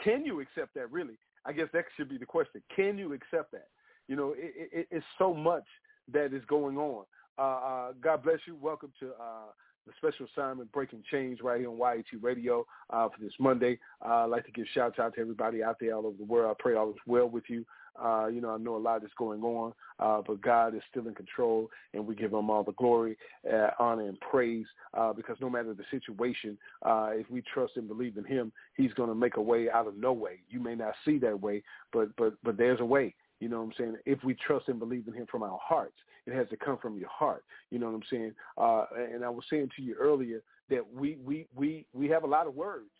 can 0.02 0.24
you 0.24 0.40
accept 0.40 0.74
that? 0.74 0.90
Really, 0.90 1.18
I 1.44 1.52
guess 1.52 1.68
that 1.72 1.84
should 1.96 2.08
be 2.08 2.18
the 2.18 2.26
question. 2.26 2.62
Can 2.74 2.98
you 2.98 3.12
accept 3.12 3.52
that? 3.52 3.68
You 4.08 4.16
know, 4.16 4.34
it, 4.36 4.70
it, 4.72 4.88
it's 4.90 5.06
so 5.18 5.32
much 5.32 5.64
that 6.12 6.32
is 6.34 6.44
going 6.46 6.76
on. 6.76 7.04
Uh, 7.38 7.42
uh, 7.42 7.92
God 8.02 8.22
bless 8.22 8.38
you. 8.46 8.56
Welcome 8.60 8.92
to 9.00 9.08
uh, 9.08 9.50
the 9.86 9.92
special 9.96 10.26
assignment 10.34 10.72
Breaking 10.72 11.02
Chains 11.10 11.40
right 11.42 11.60
here 11.60 11.70
on 11.70 11.78
YAT 11.78 12.22
Radio 12.22 12.66
uh, 12.90 13.08
for 13.08 13.20
this 13.20 13.32
Monday. 13.38 13.78
Uh, 14.04 14.24
I'd 14.24 14.30
like 14.30 14.46
to 14.46 14.52
give 14.52 14.66
shout 14.74 14.98
out 14.98 15.14
to 15.14 15.20
everybody 15.20 15.62
out 15.62 15.76
there 15.80 15.94
all 15.94 16.06
over 16.06 16.16
the 16.16 16.24
world. 16.24 16.56
I 16.58 16.62
pray 16.62 16.74
all 16.74 16.90
is 16.90 16.96
well 17.06 17.28
with 17.28 17.44
you. 17.48 17.64
Uh, 18.02 18.26
you 18.26 18.40
know, 18.40 18.50
I 18.50 18.58
know 18.58 18.76
a 18.76 18.78
lot 18.78 19.04
is 19.04 19.10
going 19.16 19.42
on, 19.42 19.72
uh, 20.00 20.20
but 20.26 20.40
God 20.40 20.74
is 20.74 20.82
still 20.90 21.06
in 21.06 21.14
control, 21.14 21.70
and 21.92 22.04
we 22.04 22.16
give 22.16 22.32
him 22.32 22.50
all 22.50 22.64
the 22.64 22.72
glory, 22.72 23.16
uh, 23.52 23.68
honor, 23.78 24.08
and 24.08 24.18
praise 24.18 24.66
uh, 24.94 25.12
because 25.12 25.36
no 25.40 25.48
matter 25.48 25.74
the 25.74 25.84
situation, 25.92 26.58
if 26.84 27.30
we 27.30 27.42
trust 27.52 27.76
and 27.76 27.86
believe 27.86 28.16
in 28.16 28.24
him, 28.24 28.50
he's 28.76 28.92
going 28.94 29.08
to 29.08 29.14
make 29.14 29.36
a 29.36 29.42
way 29.42 29.70
out 29.70 29.86
of 29.86 29.96
no 29.96 30.12
way. 30.12 30.40
You 30.50 30.58
may 30.58 30.74
not 30.74 30.94
see 31.04 31.18
that 31.18 31.40
way, 31.40 31.62
but 31.92 32.14
but 32.16 32.34
but 32.42 32.56
there's 32.56 32.80
a 32.80 32.84
way. 32.84 33.14
You 33.38 33.48
know 33.48 33.58
what 33.58 33.66
I'm 33.66 33.72
saying? 33.78 33.96
If 34.06 34.24
we 34.24 34.34
trust 34.34 34.68
and 34.68 34.78
believe 34.78 35.06
in 35.06 35.14
him 35.14 35.26
from 35.30 35.42
our 35.42 35.58
hearts, 35.62 35.96
it 36.26 36.34
has 36.34 36.48
to 36.50 36.56
come 36.56 36.78
from 36.78 36.98
your 36.98 37.08
heart. 37.08 37.44
You 37.70 37.78
know 37.78 37.86
what 37.86 37.96
I'm 37.96 38.02
saying? 38.10 38.34
Uh, 38.56 38.84
and 39.12 39.24
I 39.24 39.28
was 39.28 39.44
saying 39.50 39.70
to 39.76 39.82
you 39.82 39.94
earlier 39.94 40.42
that 40.70 40.82
we, 40.92 41.18
we, 41.24 41.46
we, 41.54 41.86
we 41.92 42.08
have 42.08 42.24
a 42.24 42.28
lot 42.28 42.46
of 42.46 42.54
words. 42.54 42.90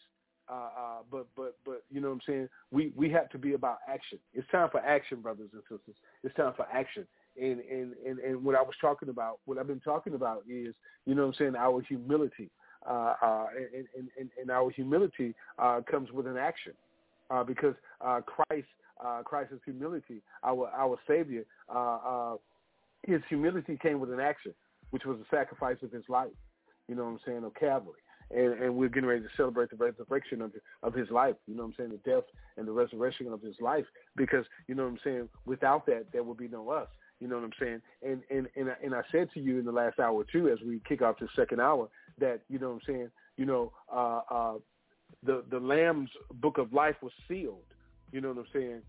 Uh, 0.46 0.52
uh, 0.52 0.98
but 1.10 1.26
but 1.34 1.56
but 1.64 1.84
you 1.90 2.02
know 2.02 2.08
what 2.08 2.14
I'm 2.16 2.20
saying? 2.26 2.48
We 2.70 2.92
we 2.94 3.10
have 3.10 3.30
to 3.30 3.38
be 3.38 3.54
about 3.54 3.78
action. 3.88 4.18
It's 4.34 4.46
time 4.50 4.68
for 4.70 4.80
action, 4.80 5.22
brothers 5.22 5.48
and 5.54 5.62
sisters. 5.62 5.96
It's 6.22 6.34
time 6.34 6.52
for 6.54 6.66
action. 6.70 7.06
And 7.40 7.60
and 7.60 7.94
and 8.06 8.18
and 8.18 8.44
what 8.44 8.54
I 8.54 8.60
was 8.60 8.74
talking 8.78 9.08
about, 9.08 9.38
what 9.46 9.56
I've 9.56 9.66
been 9.66 9.80
talking 9.80 10.14
about 10.14 10.42
is, 10.46 10.74
you 11.06 11.14
know 11.14 11.22
what 11.22 11.28
I'm 11.28 11.34
saying, 11.38 11.56
our 11.56 11.80
humility. 11.80 12.50
Uh, 12.86 13.14
uh, 13.22 13.46
and, 13.74 13.86
and, 14.18 14.28
and, 14.38 14.50
our 14.50 14.70
humility 14.70 15.34
uh, 15.58 15.80
comes 15.90 16.12
with 16.12 16.26
an 16.26 16.36
action, 16.36 16.74
uh, 17.30 17.42
because 17.42 17.74
uh, 18.02 18.20
Christ, 18.20 18.68
uh, 19.02 19.22
Christ's 19.24 19.54
humility, 19.64 20.20
our 20.42 20.68
our 20.76 20.98
Savior, 21.08 21.44
uh, 21.74 21.96
uh, 22.06 22.36
his 23.06 23.22
humility 23.28 23.78
came 23.80 24.00
with 24.00 24.12
an 24.12 24.20
action, 24.20 24.52
which 24.90 25.04
was 25.04 25.18
the 25.18 25.36
sacrifice 25.36 25.76
of 25.82 25.92
his 25.92 26.04
life. 26.08 26.28
You 26.88 26.94
know 26.94 27.04
what 27.04 27.10
I'm 27.10 27.20
saying, 27.26 27.44
of 27.44 27.54
Calvary. 27.54 28.00
And, 28.30 28.54
and 28.54 28.74
we're 28.74 28.88
getting 28.88 29.08
ready 29.08 29.20
to 29.20 29.28
celebrate 29.36 29.70
the 29.70 29.76
resurrection 29.76 30.40
of, 30.40 30.52
of 30.82 30.94
his 30.94 31.10
life. 31.10 31.36
You 31.46 31.54
know 31.54 31.62
what 31.62 31.68
I'm 31.68 31.74
saying, 31.76 31.90
the 31.90 32.10
death 32.10 32.24
and 32.56 32.66
the 32.66 32.72
resurrection 32.72 33.28
of 33.32 33.42
his 33.42 33.56
life. 33.60 33.84
Because, 34.16 34.44
you 34.66 34.74
know 34.74 34.84
what 34.84 34.92
I'm 34.92 34.98
saying, 35.04 35.28
without 35.46 35.86
that, 35.86 36.06
there 36.12 36.22
would 36.22 36.38
be 36.38 36.48
no 36.48 36.70
us. 36.70 36.88
You 37.20 37.28
know 37.28 37.36
what 37.36 37.44
I'm 37.44 37.52
saying? 37.60 37.80
And 38.02 38.22
and 38.30 38.48
and 38.56 38.70
I, 38.70 38.74
and 38.82 38.94
I 38.94 39.02
said 39.12 39.28
to 39.34 39.40
you 39.40 39.58
in 39.58 39.64
the 39.64 39.72
last 39.72 39.98
hour 39.98 40.24
too, 40.30 40.48
as 40.48 40.58
we 40.66 40.80
kick 40.86 41.00
off 41.00 41.18
the 41.18 41.28
second 41.36 41.60
hour, 41.60 41.88
that 42.18 42.40
you 42.48 42.58
know 42.58 42.68
what 42.68 42.74
I'm 42.74 42.80
saying. 42.86 43.10
You 43.36 43.46
know, 43.46 43.72
uh, 43.90 44.20
uh, 44.30 44.54
the 45.24 45.44
the 45.50 45.60
Lamb's 45.60 46.10
book 46.34 46.58
of 46.58 46.72
life 46.72 46.96
was 47.02 47.12
sealed. 47.28 47.62
You 48.12 48.20
know 48.20 48.28
what 48.28 48.38
I'm 48.38 48.46
saying? 48.52 48.82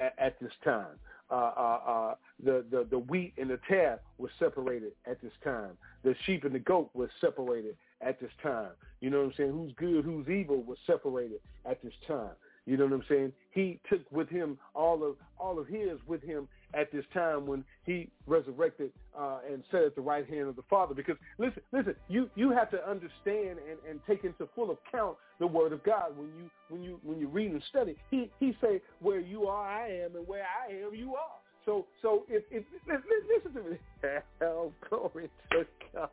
At, 0.00 0.14
at 0.18 0.40
this 0.40 0.52
time, 0.64 0.98
uh, 1.30 1.34
uh, 1.34 1.80
uh, 1.86 2.14
the, 2.42 2.64
the, 2.70 2.86
the 2.90 2.98
wheat 2.98 3.32
and 3.38 3.50
the 3.50 3.58
tare 3.68 4.00
were 4.18 4.30
separated 4.38 4.92
at 5.06 5.20
this 5.20 5.32
time. 5.42 5.76
The 6.04 6.14
sheep 6.24 6.44
and 6.44 6.54
the 6.54 6.58
goat 6.60 6.90
were 6.94 7.10
separated 7.20 7.76
at 8.00 8.20
this 8.20 8.30
time. 8.42 8.70
You 9.00 9.10
know 9.10 9.18
what 9.18 9.26
I'm 9.26 9.32
saying? 9.36 9.52
Who's 9.52 9.72
good, 9.76 10.04
who's 10.04 10.28
evil 10.28 10.62
was 10.62 10.78
separated 10.86 11.40
at 11.64 11.82
this 11.82 11.92
time. 12.06 12.30
You 12.66 12.76
know 12.76 12.84
what 12.84 12.94
I'm 12.94 13.04
saying? 13.08 13.32
He 13.52 13.78
took 13.88 14.00
with 14.10 14.28
him 14.28 14.58
all 14.74 15.04
of 15.04 15.14
all 15.38 15.58
of 15.58 15.68
his 15.68 15.98
with 16.06 16.22
him 16.22 16.48
at 16.74 16.90
this 16.92 17.04
time 17.14 17.46
when 17.46 17.64
he 17.84 18.08
resurrected 18.26 18.90
uh, 19.16 19.38
and 19.50 19.62
sat 19.70 19.82
at 19.82 19.94
the 19.94 20.00
right 20.00 20.28
hand 20.28 20.48
of 20.48 20.56
the 20.56 20.64
Father. 20.68 20.92
Because 20.92 21.16
listen, 21.38 21.62
listen, 21.72 21.94
you 22.08 22.28
you 22.34 22.50
have 22.50 22.70
to 22.72 22.88
understand 22.88 23.58
and, 23.70 23.78
and 23.88 24.00
take 24.06 24.24
into 24.24 24.48
full 24.54 24.72
account 24.72 25.16
the 25.38 25.46
Word 25.46 25.72
of 25.72 25.82
God 25.84 26.16
when 26.16 26.28
you 26.36 26.50
when 26.68 26.82
you 26.82 26.98
when 27.04 27.18
you 27.20 27.28
read 27.28 27.52
and 27.52 27.62
study. 27.70 27.96
He 28.10 28.30
he 28.40 28.56
say 28.60 28.82
where 29.00 29.20
you 29.20 29.46
are, 29.46 29.66
I 29.66 29.88
am, 29.88 30.16
and 30.16 30.26
where 30.26 30.44
I 30.44 30.72
am, 30.72 30.94
you 30.94 31.14
are. 31.14 31.38
So 31.64 31.86
so 32.02 32.24
if 32.28 32.42
if 32.50 32.64
listen 32.88 33.62
to 33.62 33.70
me, 33.70 33.78
hell 34.40 34.72
glory 34.88 35.30
to 35.52 35.66
God. 35.94 36.08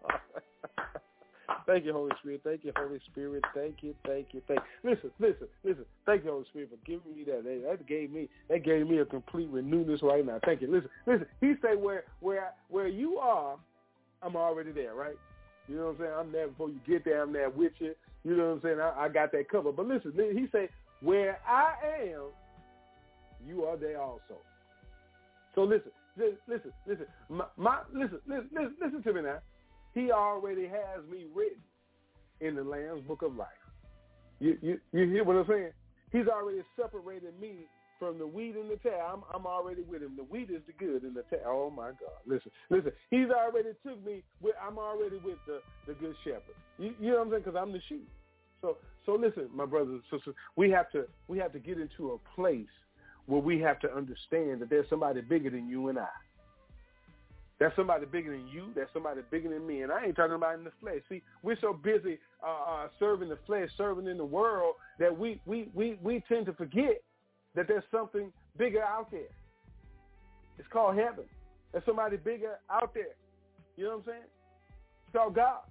Thank 1.66 1.86
you, 1.86 1.94
Holy 1.94 2.12
Spirit. 2.20 2.42
Thank 2.44 2.64
you, 2.64 2.72
Holy 2.76 3.00
Spirit. 3.12 3.44
Thank 3.54 3.78
you, 3.82 3.96
thank 4.06 4.28
you, 4.32 4.42
thank 4.48 4.60
you. 4.60 4.92
Listen, 4.92 5.12
listen, 5.20 5.48
listen. 5.64 5.86
Thank 6.06 6.24
you, 6.24 6.32
Holy 6.32 6.46
Spirit, 6.46 6.70
for 6.72 6.78
giving 6.86 7.16
me 7.16 7.24
that. 7.26 7.44
That 7.44 7.88
gave 7.88 8.12
me 8.12 8.30
that 8.50 8.64
gave 8.64 8.88
me 8.88 9.00
a 9.00 9.06
complete 9.06 9.52
renewedness 9.52 10.02
right 10.02 10.26
now. 10.26 10.40
Thank 10.46 10.62
you. 10.62 10.72
Listen, 10.72 10.90
listen. 11.06 11.26
He 11.42 11.54
said 11.62 11.82
where 11.82 12.04
where 12.20 12.52
where 12.70 12.88
you 12.88 13.18
are, 13.18 13.58
I'm 14.22 14.36
already 14.36 14.72
there, 14.72 14.96
right? 14.96 15.18
You 15.68 15.78
know 15.78 15.86
what 15.86 15.92
I'm 15.92 15.98
saying? 16.00 16.14
I'm 16.20 16.32
there 16.32 16.48
before 16.50 16.70
you 16.70 16.80
get 16.86 17.06
there. 17.06 17.24
I'm 17.24 17.34
there 17.34 17.50
with 17.50 17.74
you. 17.80 17.94
You 18.24 18.38
know 18.38 18.48
what 18.48 18.54
I'm 18.54 18.62
saying? 18.62 18.80
I, 18.80 19.06
I 19.06 19.10
got 19.10 19.32
that 19.32 19.50
cover. 19.50 19.72
But 19.72 19.88
listen, 19.88 20.14
he 20.16 20.48
said, 20.52 20.70
where 21.02 21.40
I 21.48 21.74
am, 22.12 22.24
you 23.46 23.64
are 23.66 23.78
there 23.78 24.02
also. 24.02 24.38
So 25.56 25.64
listen, 25.64 25.92
listen, 26.18 26.72
listen. 26.88 27.06
My, 27.30 27.46
my 27.58 27.80
listen, 27.94 28.20
listen, 28.28 28.50
listen, 28.54 28.76
listen 28.82 29.04
to 29.04 29.14
me 29.14 29.22
now. 29.22 29.40
He 29.94 30.12
already 30.12 30.68
has 30.68 31.08
me 31.10 31.26
written 31.34 31.62
in 32.42 32.56
the 32.56 32.64
Lamb's 32.64 33.06
Book 33.08 33.22
of 33.22 33.36
Life. 33.36 33.48
You, 34.40 34.58
you, 34.62 34.80
you 34.92 35.10
hear 35.10 35.24
what 35.24 35.36
I'm 35.36 35.48
saying? 35.48 35.72
He's 36.12 36.28
already 36.28 36.62
separated 36.76 37.40
me 37.40 37.68
from 38.00 38.20
the 38.20 38.28
wheat 38.28 38.56
and 38.56 38.70
the 38.70 38.76
tare. 38.78 39.02
I'm, 39.02 39.24
I'm 39.34 39.46
already 39.46 39.82
with 39.82 40.02
him. 40.02 40.16
The 40.18 40.24
wheat 40.24 40.50
is 40.50 40.62
the 40.68 40.74
good 40.74 41.04
and 41.04 41.16
the 41.16 41.24
tare. 41.30 41.48
Oh 41.48 41.70
my 41.70 41.90
God! 41.90 42.20
Listen, 42.26 42.52
listen. 42.70 42.92
He's 43.10 43.30
already 43.30 43.70
took 43.86 44.04
me. 44.06 44.24
With, 44.42 44.56
I'm 44.62 44.78
already 44.78 45.18
with 45.24 45.38
the 45.48 45.62
the 45.88 45.94
good 45.94 46.16
shepherd. 46.24 46.56
You, 46.78 46.94
you 47.00 47.12
know 47.12 47.20
what 47.20 47.28
I'm 47.28 47.32
saying? 47.32 47.44
Because 47.46 47.60
I'm 47.62 47.72
the 47.72 47.82
sheep. 47.88 48.10
So 48.62 48.78
so 49.06 49.14
listen, 49.14 49.50
my 49.54 49.66
brothers 49.66 50.02
and 50.02 50.04
sisters. 50.12 50.36
We 50.56 50.70
have 50.72 50.92
to 50.92 51.06
we 51.28 51.38
have 51.40 51.54
to 51.54 51.60
get 51.60 51.80
into 51.80 52.12
a 52.12 52.36
place 52.36 52.68
where 53.28 53.42
we 53.42 53.60
have 53.62 53.80
to 53.80 53.94
understand 53.96 54.62
that 54.62 54.70
there's 54.70 54.90
somebody 54.90 55.22
bigger 55.22 55.50
than 55.50 55.70
you 55.70 55.88
and 55.88 55.98
I. 55.98 56.08
That's 57.64 57.78
somebody 57.78 58.06
bigger 58.06 58.32
than 58.32 58.46
you. 58.50 58.74
That's 58.76 58.92
somebody 58.92 59.22
bigger 59.32 59.48
than 59.48 59.66
me. 59.66 59.84
And 59.84 59.92
I 59.92 60.04
ain't 60.04 60.18
talking 60.18 60.36
about 60.36 60.56
in 60.56 60.66
the 60.66 60.74
flesh. 60.82 61.00
See, 61.08 61.22
we're 61.44 61.58
so 61.62 61.72
busy 61.72 62.20
uh, 62.46 62.50
uh, 62.50 62.88
serving 63.00 63.30
the 63.30 63.38
flesh, 63.48 63.70
serving 63.78 64.06
in 64.06 64.18
the 64.18 64.26
world, 64.26 64.76
that 65.00 65.18
we, 65.18 65.40
we, 65.46 65.70
we, 65.74 65.98
we 66.04 66.22
tend 66.28 66.46
to 66.48 66.54
forget 66.54 67.02
that 67.56 67.70
there's 67.70 67.86
something 67.90 68.34
bigger 68.58 68.84
out 68.84 69.10
there. 69.12 69.32
It's 70.60 70.68
called 70.74 70.98
heaven. 70.98 71.24
There's 71.72 71.86
somebody 71.86 72.18
bigger 72.18 72.60
out 72.70 72.94
there. 72.94 73.16
You 73.78 73.86
know 73.86 73.90
what 73.92 74.00
I'm 74.00 74.06
saying? 74.08 74.24
It's 75.06 75.16
called 75.16 75.36
God, 75.36 75.62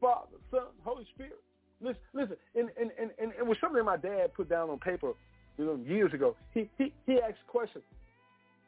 Father, 0.00 0.38
Son, 0.50 0.62
Holy 0.84 1.06
Spirit. 1.14 1.38
Listen, 1.82 2.00
listen. 2.14 2.36
And, 2.54 2.70
and, 2.80 2.92
and, 2.98 3.10
and 3.20 3.32
it 3.38 3.46
was 3.46 3.58
something 3.60 3.84
my 3.84 3.98
dad 3.98 4.32
put 4.32 4.48
down 4.48 4.70
on 4.70 4.78
paper 4.78 5.12
you 5.58 5.66
know, 5.66 5.78
years 5.86 6.14
ago. 6.14 6.34
He, 6.54 6.70
he, 6.78 6.94
he 7.06 7.18
asked 7.20 7.46
questions. 7.46 7.84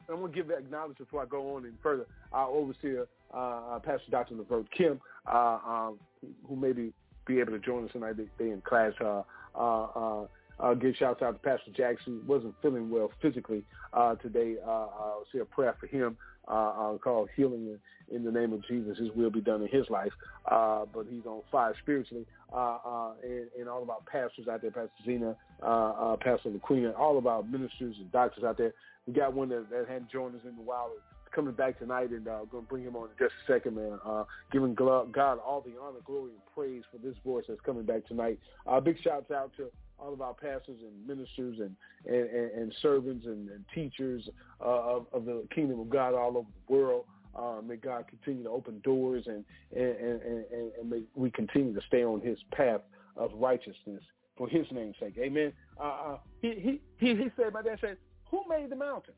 I'm 0.09 0.19
going 0.19 0.31
to 0.31 0.35
give 0.35 0.51
acknowledgement 0.51 0.97
before 0.97 1.21
I 1.21 1.25
go 1.25 1.55
on 1.55 1.65
any 1.65 1.73
further. 1.81 2.05
Our 2.31 2.47
overseer, 2.49 3.07
uh, 3.33 3.37
uh, 3.37 3.79
Pastor 3.79 4.11
Dr. 4.11 4.35
Levert 4.35 4.67
Kim, 4.71 4.99
uh, 5.31 5.59
um, 5.65 5.99
who 6.47 6.55
may 6.55 6.71
be, 6.71 6.93
be 7.25 7.39
able 7.39 7.51
to 7.53 7.59
join 7.59 7.85
us 7.85 7.91
tonight. 7.91 8.17
They, 8.17 8.27
they 8.37 8.51
in 8.51 8.61
class. 8.61 8.93
Uh, 9.01 9.23
uh, 9.55 9.83
uh, 9.95 10.25
uh, 10.59 10.73
give 10.73 10.95
shouts 10.95 11.21
out 11.21 11.31
to 11.33 11.39
Pastor 11.39 11.71
Jackson. 11.75 12.21
Wasn't 12.27 12.53
feeling 12.61 12.89
well 12.89 13.11
physically 13.21 13.63
uh, 13.93 14.15
today. 14.15 14.55
Uh, 14.65 14.69
I'll 14.69 15.25
say 15.33 15.39
a 15.39 15.45
prayer 15.45 15.75
for 15.79 15.87
him 15.87 16.17
uh, 16.47 16.51
uh, 16.51 16.97
called 16.97 17.29
healing 17.35 17.77
in, 18.09 18.15
in 18.15 18.23
the 18.23 18.31
name 18.31 18.53
of 18.53 18.65
Jesus. 18.67 18.97
His 18.97 19.09
will 19.15 19.29
be 19.29 19.41
done 19.41 19.61
in 19.61 19.67
his 19.67 19.89
life. 19.89 20.11
Uh, 20.49 20.85
but 20.93 21.07
he's 21.09 21.25
on 21.25 21.41
fire 21.51 21.73
spiritually. 21.81 22.25
Uh, 22.53 22.77
uh, 22.85 23.11
and, 23.23 23.47
and 23.59 23.67
all 23.67 23.81
of 23.83 23.89
our 23.89 23.99
pastors 24.09 24.47
out 24.47 24.61
there, 24.61 24.71
Pastor 24.71 24.89
Zena, 25.05 25.35
uh, 25.61 25.65
uh, 25.65 26.17
Pastor 26.17 26.51
LaQueen, 26.51 26.97
all 26.97 27.17
of 27.17 27.27
our 27.27 27.43
ministers 27.43 27.95
and 27.97 28.11
doctors 28.11 28.43
out 28.43 28.57
there. 28.57 28.73
We 29.07 29.13
got 29.13 29.33
one 29.33 29.49
that, 29.49 29.69
that 29.69 29.87
hadn't 29.87 30.11
joined 30.11 30.35
us 30.35 30.41
in 30.43 30.57
a 30.57 30.61
while. 30.61 30.91
Coming 31.31 31.53
back 31.53 31.79
tonight 31.79 32.11
and 32.11 32.27
uh, 32.27 32.45
going 32.49 32.63
to 32.63 32.69
bring 32.69 32.83
him 32.83 32.95
on 32.95 33.09
in 33.09 33.15
just 33.19 33.33
a 33.47 33.51
second, 33.51 33.75
man. 33.75 33.99
Uh, 34.05 34.23
giving 34.53 34.73
God 34.73 35.13
all 35.15 35.61
the 35.65 35.73
honor, 35.81 35.99
glory, 36.05 36.31
and 36.31 36.39
praise 36.55 36.83
for 36.89 36.97
this 36.97 37.15
voice 37.25 37.43
that's 37.47 37.59
coming 37.61 37.83
back 37.83 38.07
tonight. 38.07 38.39
Uh, 38.65 38.79
big 38.79 38.95
shouts 39.03 39.31
out 39.31 39.51
to 39.57 39.69
all 39.99 40.13
of 40.13 40.21
our 40.21 40.33
pastors 40.33 40.79
and 40.81 41.07
ministers 41.07 41.59
and 41.59 41.75
and, 42.05 42.29
and, 42.29 42.51
and 42.51 42.73
servants 42.81 43.25
and, 43.25 43.49
and 43.49 43.65
teachers 43.73 44.27
uh, 44.61 44.95
of, 44.95 45.07
of 45.11 45.25
the 45.25 45.45
kingdom 45.53 45.79
of 45.79 45.89
God 45.89 46.13
all 46.13 46.37
over 46.37 46.47
the 46.67 46.73
world. 46.73 47.05
Uh, 47.35 47.61
may 47.65 47.75
God 47.75 48.05
continue 48.07 48.43
to 48.43 48.49
open 48.49 48.79
doors 48.83 49.25
and 49.27 49.43
and, 49.75 49.95
and, 49.97 50.21
and, 50.21 50.71
and 50.79 50.89
may 50.89 51.01
we 51.15 51.31
continue 51.31 51.73
to 51.73 51.81
stay 51.87 52.03
on 52.03 52.21
his 52.21 52.37
path 52.51 52.81
of 53.17 53.31
righteousness 53.35 54.03
for 54.37 54.47
his 54.47 54.65
name's 54.71 54.95
sake. 54.99 55.15
Amen. 55.17 55.51
Uh, 55.79 55.83
uh 55.83 56.17
he, 56.41 56.49
he, 56.59 56.81
he, 56.97 57.15
he 57.15 57.29
said, 57.35 57.53
my 57.53 57.61
dad 57.61 57.77
said, 57.81 57.97
who 58.31 58.41
made 58.49 58.69
the 58.69 58.75
mountain? 58.75 59.13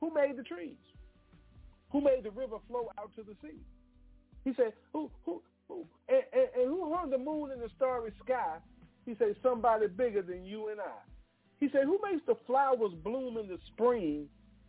Who 0.00 0.12
made 0.12 0.36
the 0.36 0.42
trees? 0.42 0.76
Who 1.90 2.00
made 2.00 2.22
the 2.22 2.30
river 2.30 2.56
flow 2.68 2.90
out 2.98 3.10
to 3.16 3.22
the 3.22 3.34
sea? 3.42 3.58
He 4.44 4.52
said, 4.54 4.72
who, 4.92 5.10
who, 5.24 5.42
who? 5.68 5.86
And, 6.08 6.22
upon 6.82 7.10
the 7.10 7.18
moon 7.18 7.50
in 7.52 7.60
the 7.60 7.68
starry 7.76 8.12
sky, 8.24 8.58
he 9.04 9.14
said, 9.18 9.36
somebody 9.42 9.86
bigger 9.88 10.22
than 10.22 10.44
you 10.44 10.68
and 10.68 10.80
I. 10.80 10.98
He 11.60 11.68
said, 11.72 11.84
who 11.84 11.98
makes 12.02 12.24
the 12.26 12.36
flowers 12.46 12.92
bloom 13.02 13.36
in 13.36 13.48
the 13.48 13.58
spring? 13.72 14.28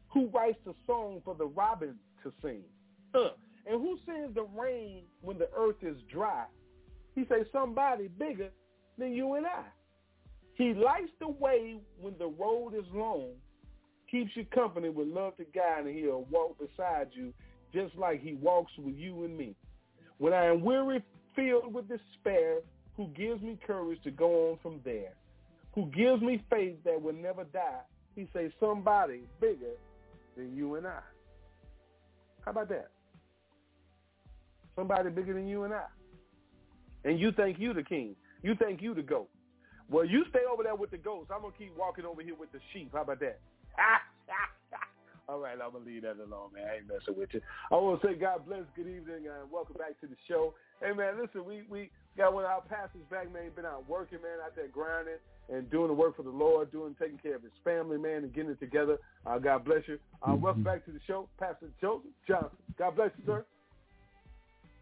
Who 0.10 0.28
writes 0.28 0.58
the 0.66 0.74
song 0.88 1.22
for 1.24 1.36
the 1.36 1.46
robin 1.46 1.96
to 2.24 2.34
sing? 2.42 2.64
Uh, 3.14 3.30
and 3.68 3.82
who 3.82 3.98
sends 4.06 4.34
the 4.34 4.48
rain 4.58 5.04
when 5.22 5.38
the 5.38 5.50
earth 5.56 5.84
is 5.84 5.98
dry? 6.12 6.46
He 7.16 7.26
said, 7.30 7.46
somebody 7.52 8.08
bigger 8.08 8.50
than 8.98 9.14
you 9.14 9.36
and 9.36 9.46
I. 9.46 9.64
He 10.60 10.74
lights 10.74 11.14
the 11.22 11.30
way 11.30 11.78
when 12.02 12.16
the 12.20 12.28
road 12.28 12.74
is 12.78 12.84
long, 12.94 13.30
keeps 14.12 14.32
you 14.36 14.44
company 14.54 14.90
with 14.90 15.08
love 15.08 15.38
to 15.38 15.46
guide, 15.46 15.86
and 15.86 15.96
he'll 15.96 16.28
walk 16.30 16.58
beside 16.60 17.08
you 17.14 17.34
just 17.74 17.96
like 17.96 18.22
he 18.22 18.34
walks 18.34 18.74
with 18.78 18.94
you 18.96 19.24
and 19.24 19.38
me. 19.38 19.56
When 20.18 20.34
I 20.34 20.48
am 20.48 20.62
weary, 20.62 21.02
filled 21.34 21.74
with 21.74 21.88
despair, 21.88 22.58
who 22.98 23.08
gives 23.16 23.42
me 23.42 23.58
courage 23.66 24.04
to 24.04 24.12
go 24.12 24.52
on 24.52 24.60
from 24.62 24.82
there, 24.84 25.14
who 25.76 25.86
gives 25.96 26.22
me 26.22 26.44
faith 26.50 26.76
that 26.84 27.02
will 27.02 27.14
never 27.14 27.46
die, 27.46 27.80
he 28.14 28.28
says 28.34 28.52
somebody 28.60 29.22
bigger 29.40 29.78
than 30.36 30.54
you 30.58 30.76
and 30.76 30.86
I. 30.86 31.00
How 32.42 32.52
about 32.52 32.68
that? 32.68 32.90
Somebody 34.76 35.10
bigger 35.10 35.36
than 35.36 35.48
you 35.48 35.64
and 35.64 35.74
I. 35.74 35.86
And 37.06 37.18
you 37.18 37.32
think 37.32 37.60
you 37.60 37.74
the 37.74 37.84
king. 37.84 38.18
You 38.44 38.56
think 38.56 38.82
you 38.82 38.94
the 38.94 39.02
goat. 39.02 39.30
Well, 39.90 40.06
you 40.06 40.24
stay 40.30 40.46
over 40.52 40.64
there 40.64 40.76
with 40.76 40.92
the 40.92 40.98
goats. 40.98 41.32
I'm 41.34 41.42
going 41.42 41.54
to 41.54 41.58
keep 41.58 41.76
walking 41.78 42.06
over 42.06 42.22
here 42.22 42.36
with 42.40 42.52
the 42.52 42.60
sheep. 42.74 42.92
How 42.94 43.02
about 43.02 43.20
that? 43.22 43.40
All 45.30 45.40
right, 45.40 45.58
I'm 45.62 45.72
to 45.72 45.78
leave 45.78 46.02
that 46.04 46.18
alone, 46.18 46.50
man. 46.54 46.66
I 46.66 46.78
ain't 46.78 46.88
messing 46.88 47.14
with 47.18 47.30
you. 47.34 47.42
I 47.72 47.76
want 47.76 48.02
to 48.02 48.08
say 48.08 48.14
God 48.16 48.48
bless, 48.48 48.66
good 48.76 48.88
evening, 48.88 49.30
and 49.30 49.52
welcome 49.52 49.76
back 49.78 50.00
to 50.02 50.08
the 50.08 50.18
show. 50.28 50.56
Hey, 50.82 50.92
man, 50.94 51.22
listen, 51.22 51.46
we, 51.46 51.62
we 51.70 51.92
got 52.18 52.34
one 52.34 52.46
of 52.46 52.50
our 52.50 52.62
pastors 52.62 53.06
back, 53.12 53.32
man. 53.32 53.52
Been 53.56 53.66
out 53.66 53.88
working, 53.88 54.22
man, 54.24 54.42
out 54.44 54.56
there 54.56 54.68
grinding 54.68 55.22
and 55.50 55.70
doing 55.70 55.88
the 55.88 55.94
work 55.94 56.16
for 56.16 56.24
the 56.24 56.32
Lord, 56.32 56.72
doing 56.72 56.96
taking 57.00 57.20
care 57.20 57.36
of 57.36 57.44
his 57.44 57.52
family, 57.64 57.98
man, 57.98 58.24
and 58.24 58.34
getting 58.34 58.52
it 58.52 58.60
together. 58.60 58.98
Uh, 59.26 59.38
God 59.38 59.66
bless 59.66 59.82
you. 59.88 60.00
Uh, 60.22 60.36
welcome 60.36 60.64
back 60.64 60.86
to 60.86 60.92
the 60.92 61.00
show, 61.06 61.30
Pastor 61.40 61.68
Joseph 61.80 62.10
Johnson. 62.28 62.58
God 62.78 62.96
bless 62.96 63.12
you, 63.18 63.24
sir. 63.26 63.46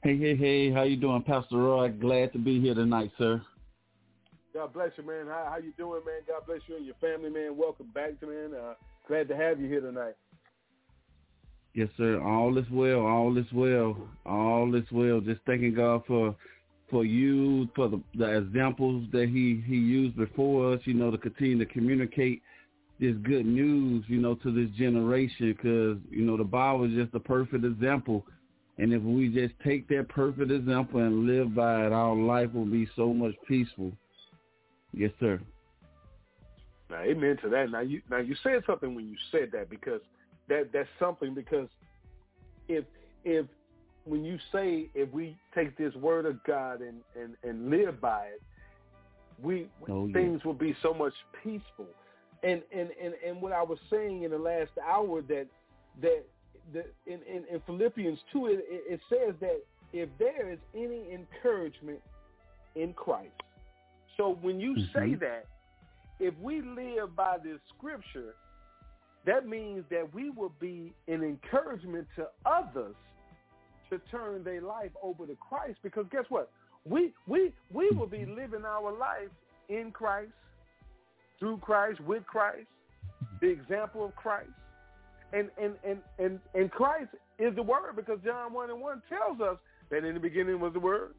Hey, 0.01 0.17
hey, 0.17 0.35
hey, 0.35 0.71
how 0.71 0.83
you 0.83 0.95
doing, 0.95 1.23
Pastor 1.23 1.57
Roy? 1.57 1.89
Glad 1.89 2.31
to 2.33 2.39
be 2.39 2.61
here 2.61 2.73
tonight, 2.73 3.11
sir. 3.17 3.41
God 4.57 4.73
bless 4.73 4.89
you, 4.97 5.03
man. 5.05 5.27
How 5.27 5.49
how 5.51 5.57
you 5.57 5.71
doing, 5.77 6.01
man? 6.03 6.21
God 6.27 6.47
bless 6.47 6.61
you 6.65 6.77
and 6.77 6.85
your 6.85 6.95
family, 6.95 7.29
man. 7.29 7.55
Welcome 7.55 7.91
back, 7.93 8.19
man. 8.23 8.55
Uh, 8.59 8.73
glad 9.07 9.27
to 9.27 9.37
have 9.37 9.61
you 9.61 9.67
here 9.67 9.81
tonight. 9.81 10.15
Yes, 11.75 11.89
sir. 11.95 12.19
All 12.19 12.57
is 12.57 12.65
well. 12.71 13.01
All 13.01 13.37
is 13.37 13.45
well. 13.53 13.95
All 14.25 14.73
is 14.73 14.85
well. 14.91 15.19
Just 15.19 15.41
thanking 15.45 15.75
God 15.75 16.01
for 16.07 16.35
for 16.89 17.05
you, 17.05 17.69
for 17.75 17.87
the, 17.87 18.01
the 18.15 18.35
examples 18.35 19.05
that 19.11 19.29
he, 19.29 19.61
he 19.67 19.75
used 19.75 20.15
before 20.15 20.73
us, 20.73 20.79
you 20.85 20.93
know, 20.95 21.11
to 21.11 21.17
continue 21.19 21.59
to 21.59 21.65
communicate 21.65 22.41
this 22.99 23.13
good 23.23 23.45
news, 23.45 24.05
you 24.07 24.19
know, 24.19 24.33
to 24.35 24.51
this 24.51 24.75
generation 24.75 25.51
because, 25.51 25.97
you 26.09 26.25
know, 26.25 26.35
the 26.37 26.43
Bible 26.43 26.85
is 26.85 26.95
just 26.95 27.13
a 27.13 27.19
perfect 27.19 27.63
example. 27.63 28.25
And 28.79 28.91
if 28.91 29.03
we 29.03 29.27
just 29.27 29.53
take 29.63 29.87
that 29.89 30.07
perfect 30.09 30.49
example 30.49 31.01
and 31.01 31.27
live 31.27 31.53
by 31.53 31.85
it, 31.85 31.91
our 31.91 32.15
life 32.15 32.51
will 32.53 32.65
be 32.65 32.89
so 32.95 33.13
much 33.13 33.35
peaceful. 33.47 33.91
Yes, 34.97 35.11
sir. 35.19 35.39
Now, 36.89 37.01
amen 37.01 37.37
to 37.43 37.49
that. 37.49 37.69
Now, 37.69 37.81
you 37.81 38.01
now 38.09 38.17
you 38.17 38.35
said 38.41 38.63
something 38.65 38.95
when 38.95 39.07
you 39.07 39.15
said 39.31 39.49
that 39.51 39.69
because 39.69 40.01
that 40.49 40.69
that's 40.73 40.89
something 40.99 41.33
because 41.33 41.67
if 42.67 42.85
if 43.23 43.45
when 44.05 44.23
you 44.23 44.37
say 44.51 44.89
if 44.95 45.11
we 45.11 45.37
take 45.53 45.77
this 45.77 45.93
word 45.95 46.25
of 46.25 46.43
God 46.45 46.81
and 46.81 47.01
and 47.21 47.35
and 47.43 47.69
live 47.69 48.01
by 48.01 48.25
it, 48.25 48.41
we 49.41 49.67
oh, 49.89 50.09
things 50.13 50.43
will 50.43 50.53
be 50.53 50.75
so 50.81 50.93
much 50.93 51.13
peaceful. 51.43 51.87
And 52.43 52.61
and 52.71 52.89
and 53.03 53.13
and 53.25 53.41
what 53.41 53.51
I 53.51 53.61
was 53.61 53.79
saying 53.91 54.23
in 54.23 54.31
the 54.31 54.37
last 54.37 54.71
hour 54.83 55.21
that 55.23 55.47
that 56.01 56.23
the, 56.73 56.85
in, 57.05 57.19
in, 57.23 57.43
in 57.49 57.61
Philippians 57.65 58.19
2, 58.33 58.47
it, 58.47 58.65
it 58.69 58.99
says 59.09 59.35
that 59.39 59.61
if 59.93 60.09
there 60.19 60.51
is 60.51 60.59
any 60.75 61.13
encouragement 61.13 61.99
in 62.75 62.93
Christ. 62.93 63.31
So 64.17 64.37
when 64.41 64.59
you 64.59 64.71
mm-hmm. 64.71 64.97
say 64.97 65.15
that, 65.15 65.45
if 66.19 66.33
we 66.41 66.61
live 66.61 67.15
by 67.15 67.37
this 67.43 67.59
scripture, 67.77 68.33
that 69.25 69.47
means 69.47 69.83
that 69.91 70.11
we 70.13 70.31
will 70.31 70.53
be 70.59 70.93
an 71.07 71.23
encouragement 71.23 72.07
to 72.15 72.27
others 72.45 72.95
to 73.89 73.99
turn 74.11 74.43
their 74.43 74.61
life 74.61 74.91
over 75.01 75.25
to 75.25 75.35
Christ 75.35 75.77
because 75.83 76.05
guess 76.11 76.25
what? 76.29 76.49
We 76.85 77.13
we 77.27 77.53
we 77.71 77.89
will 77.91 78.07
be 78.07 78.25
living 78.25 78.65
our 78.65 78.97
life 78.97 79.29
in 79.69 79.91
Christ, 79.91 80.31
through 81.39 81.57
Christ, 81.57 81.99
with 82.01 82.25
Christ, 82.25 82.67
the 83.41 83.47
example 83.47 84.05
of 84.05 84.15
Christ. 84.15 84.49
And 85.33 85.49
and 85.61 85.73
and 85.85 85.99
and, 86.17 86.39
and 86.53 86.71
Christ 86.71 87.09
is 87.37 87.55
the 87.55 87.63
word 87.63 87.95
because 87.95 88.19
John 88.25 88.53
1 88.53 88.69
and 88.69 88.81
1 88.81 89.01
tells 89.09 89.41
us 89.41 89.57
that 89.91 90.03
in 90.03 90.13
the 90.13 90.19
beginning 90.19 90.59
was 90.59 90.73
the 90.73 90.79
word, 90.79 91.13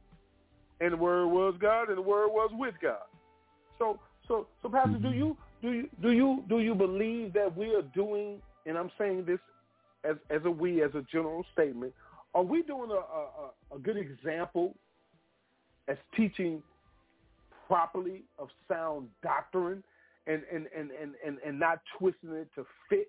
and 0.80 0.92
the 0.92 0.96
word 0.96 1.26
was 1.28 1.54
God, 1.60 1.88
and 1.88 1.98
the 1.98 2.02
word 2.02 2.28
was 2.28 2.50
with 2.54 2.74
God. 2.82 3.06
So 3.78 3.98
so 4.26 4.46
so 4.62 4.68
Pastor, 4.68 4.92
do 4.92 5.08
mm-hmm. 5.08 5.18
you 5.18 5.36
do 5.62 5.72
you 5.72 5.88
do 6.02 6.10
you 6.10 6.44
do 6.48 6.58
you 6.60 6.74
believe 6.74 7.32
that 7.32 7.56
we 7.56 7.74
are 7.74 7.82
doing 7.94 8.40
and 8.66 8.76
I'm 8.76 8.90
saying 8.98 9.24
this 9.26 9.40
as 10.04 10.16
as 10.30 10.42
a 10.44 10.50
we 10.50 10.82
as 10.82 10.90
a 10.94 11.04
general 11.10 11.44
statement, 11.52 11.92
are 12.34 12.42
we 12.42 12.62
doing 12.62 12.90
a, 12.90 12.94
a, 12.94 13.76
a 13.76 13.78
good 13.78 13.96
example 13.96 14.74
as 15.88 15.96
teaching 16.16 16.62
properly 17.66 18.22
of 18.38 18.48
sound 18.68 19.08
doctrine 19.22 19.82
and, 20.26 20.42
and, 20.52 20.66
and, 20.76 20.90
and, 20.90 21.12
and, 21.26 21.38
and 21.44 21.58
not 21.58 21.80
twisting 21.98 22.30
it 22.30 22.48
to 22.54 22.64
fit? 22.88 23.08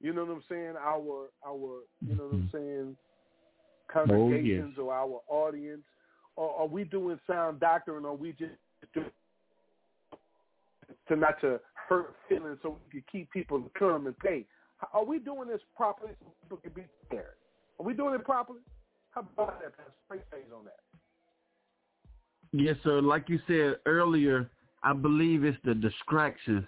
You 0.00 0.12
know 0.12 0.24
what 0.24 0.34
I'm 0.34 0.42
saying? 0.48 0.74
Our 0.78 1.28
our 1.46 1.80
you 2.04 2.16
know 2.16 2.24
what 2.24 2.34
I'm 2.34 2.50
mm-hmm. 2.52 2.56
saying 2.56 2.96
congregations 3.92 4.74
oh, 4.78 4.82
yes. 4.82 4.84
or 4.84 4.94
our 4.94 5.20
audience, 5.28 5.82
or 6.36 6.54
are 6.60 6.66
we 6.66 6.84
doing 6.84 7.18
sound 7.26 7.60
doctrine, 7.60 8.04
or 8.04 8.10
are 8.10 8.14
we 8.14 8.32
just 8.32 8.52
doing 8.94 9.06
to 11.08 11.16
not 11.16 11.40
to 11.40 11.60
hurt 11.88 12.14
feelings 12.28 12.58
so 12.62 12.78
we 12.86 13.00
can 13.00 13.04
keep 13.10 13.30
people 13.30 13.60
to 13.60 13.70
come 13.78 14.06
and 14.06 14.18
pay? 14.18 14.44
Are 14.92 15.04
we 15.04 15.18
doing 15.18 15.48
this 15.48 15.60
properly 15.76 16.12
so 16.20 16.32
people 16.42 16.58
can 16.58 16.72
be 16.72 16.82
prepared? 17.00 17.34
Are 17.78 17.86
we 17.86 17.94
doing 17.94 18.14
it 18.14 18.24
properly? 18.24 18.60
How 19.10 19.20
about 19.20 19.60
that, 19.60 19.76
Pastor? 19.76 19.92
Straight 20.06 20.22
on 20.56 20.64
that. 20.64 20.80
Yes, 22.52 22.76
sir. 22.82 23.00
Like 23.00 23.28
you 23.28 23.38
said 23.46 23.76
earlier, 23.86 24.50
I 24.82 24.92
believe 24.92 25.44
it's 25.44 25.58
the 25.64 25.74
distractions. 25.74 26.66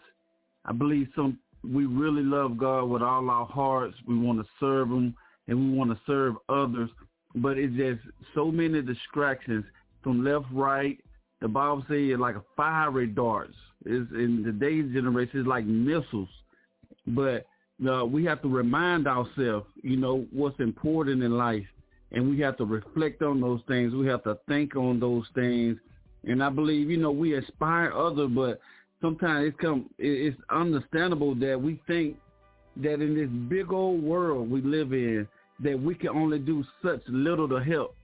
I 0.64 0.72
believe 0.72 1.08
some 1.14 1.38
we 1.62 1.86
really 1.86 2.22
love 2.22 2.58
God 2.58 2.84
with 2.84 3.02
all 3.02 3.30
our 3.30 3.46
hearts. 3.46 3.96
We 4.06 4.18
want 4.18 4.38
to 4.38 4.46
serve 4.60 4.88
Him 4.88 5.14
and 5.48 5.58
we 5.58 5.76
want 5.76 5.90
to 5.90 6.00
serve 6.06 6.34
others, 6.48 6.90
but 7.34 7.58
it's 7.58 7.74
just 7.74 8.00
so 8.34 8.50
many 8.50 8.82
distractions 8.82 9.64
from 10.02 10.24
left, 10.24 10.46
right. 10.52 10.98
The 11.40 11.48
Bible 11.48 11.84
says 11.88 11.96
it's 11.98 12.20
like 12.20 12.36
a 12.36 12.44
fiery 12.56 13.06
darts. 13.06 13.54
It's 13.84 14.10
in 14.12 14.42
today's 14.44 14.92
generation, 14.92 15.40
it's 15.40 15.48
like 15.48 15.64
missiles. 15.64 16.28
But 17.06 17.46
uh, 17.86 18.04
we 18.04 18.24
have 18.24 18.40
to 18.42 18.48
remind 18.48 19.06
ourselves, 19.06 19.66
you 19.82 19.96
know, 19.96 20.26
what's 20.32 20.58
important 20.60 21.22
in 21.22 21.36
life, 21.36 21.66
and 22.12 22.30
we 22.30 22.40
have 22.40 22.56
to 22.58 22.64
reflect 22.64 23.22
on 23.22 23.40
those 23.40 23.60
things. 23.66 23.92
We 23.92 24.06
have 24.06 24.22
to 24.24 24.38
think 24.48 24.76
on 24.76 25.00
those 25.00 25.24
things, 25.34 25.76
and 26.22 26.42
I 26.42 26.50
believe, 26.50 26.88
you 26.88 26.96
know, 26.96 27.10
we 27.10 27.36
inspire 27.36 27.92
others, 27.92 28.30
but 28.34 28.60
sometimes 29.02 29.48
it's 29.48 29.60
come, 29.60 29.90
it's 29.98 30.38
understandable 30.50 31.34
that 31.36 31.60
we 31.60 31.80
think 31.86 32.16
that 32.76 32.94
in 32.94 33.14
this 33.14 33.28
big 33.48 33.72
old 33.72 34.02
world 34.02 34.50
we 34.50 34.62
live 34.62 34.92
in, 34.92 35.28
that 35.60 35.80
we 35.80 35.94
can 35.94 36.10
only 36.10 36.38
do 36.38 36.64
such 36.82 37.00
little 37.08 37.48
to 37.48 37.62
help. 37.62 37.96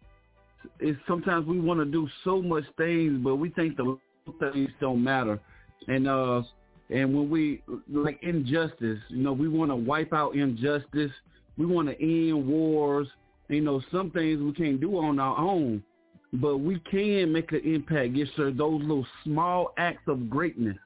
It's 0.78 0.98
sometimes 1.08 1.46
we 1.46 1.58
want 1.58 1.80
to 1.80 1.86
do 1.86 2.08
so 2.24 2.42
much 2.42 2.64
things, 2.76 3.18
but 3.22 3.36
we 3.36 3.50
think 3.50 3.76
the 3.76 3.82
little 3.82 4.52
things 4.52 4.70
don't 4.80 5.02
matter. 5.02 5.40
And 5.88 6.06
uh, 6.06 6.42
and 6.90 7.14
when 7.14 7.30
we 7.30 7.62
like 7.90 8.18
injustice, 8.22 8.98
you 9.08 9.22
know, 9.22 9.32
we 9.32 9.48
want 9.48 9.70
to 9.70 9.76
wipe 9.76 10.12
out 10.12 10.34
injustice. 10.34 11.12
We 11.56 11.66
want 11.66 11.88
to 11.88 12.00
end 12.00 12.46
wars. 12.46 13.08
You 13.48 13.62
know, 13.62 13.82
some 13.90 14.10
things 14.10 14.40
we 14.40 14.52
can't 14.52 14.80
do 14.80 14.96
on 14.98 15.18
our 15.18 15.36
own, 15.36 15.82
but 16.34 16.58
we 16.58 16.78
can 16.90 17.32
make 17.32 17.50
an 17.52 17.62
impact. 17.64 18.14
Yes, 18.14 18.28
sir. 18.36 18.52
Those 18.52 18.80
little 18.82 19.06
small 19.24 19.72
acts 19.76 20.02
of 20.06 20.30
greatness. 20.30 20.76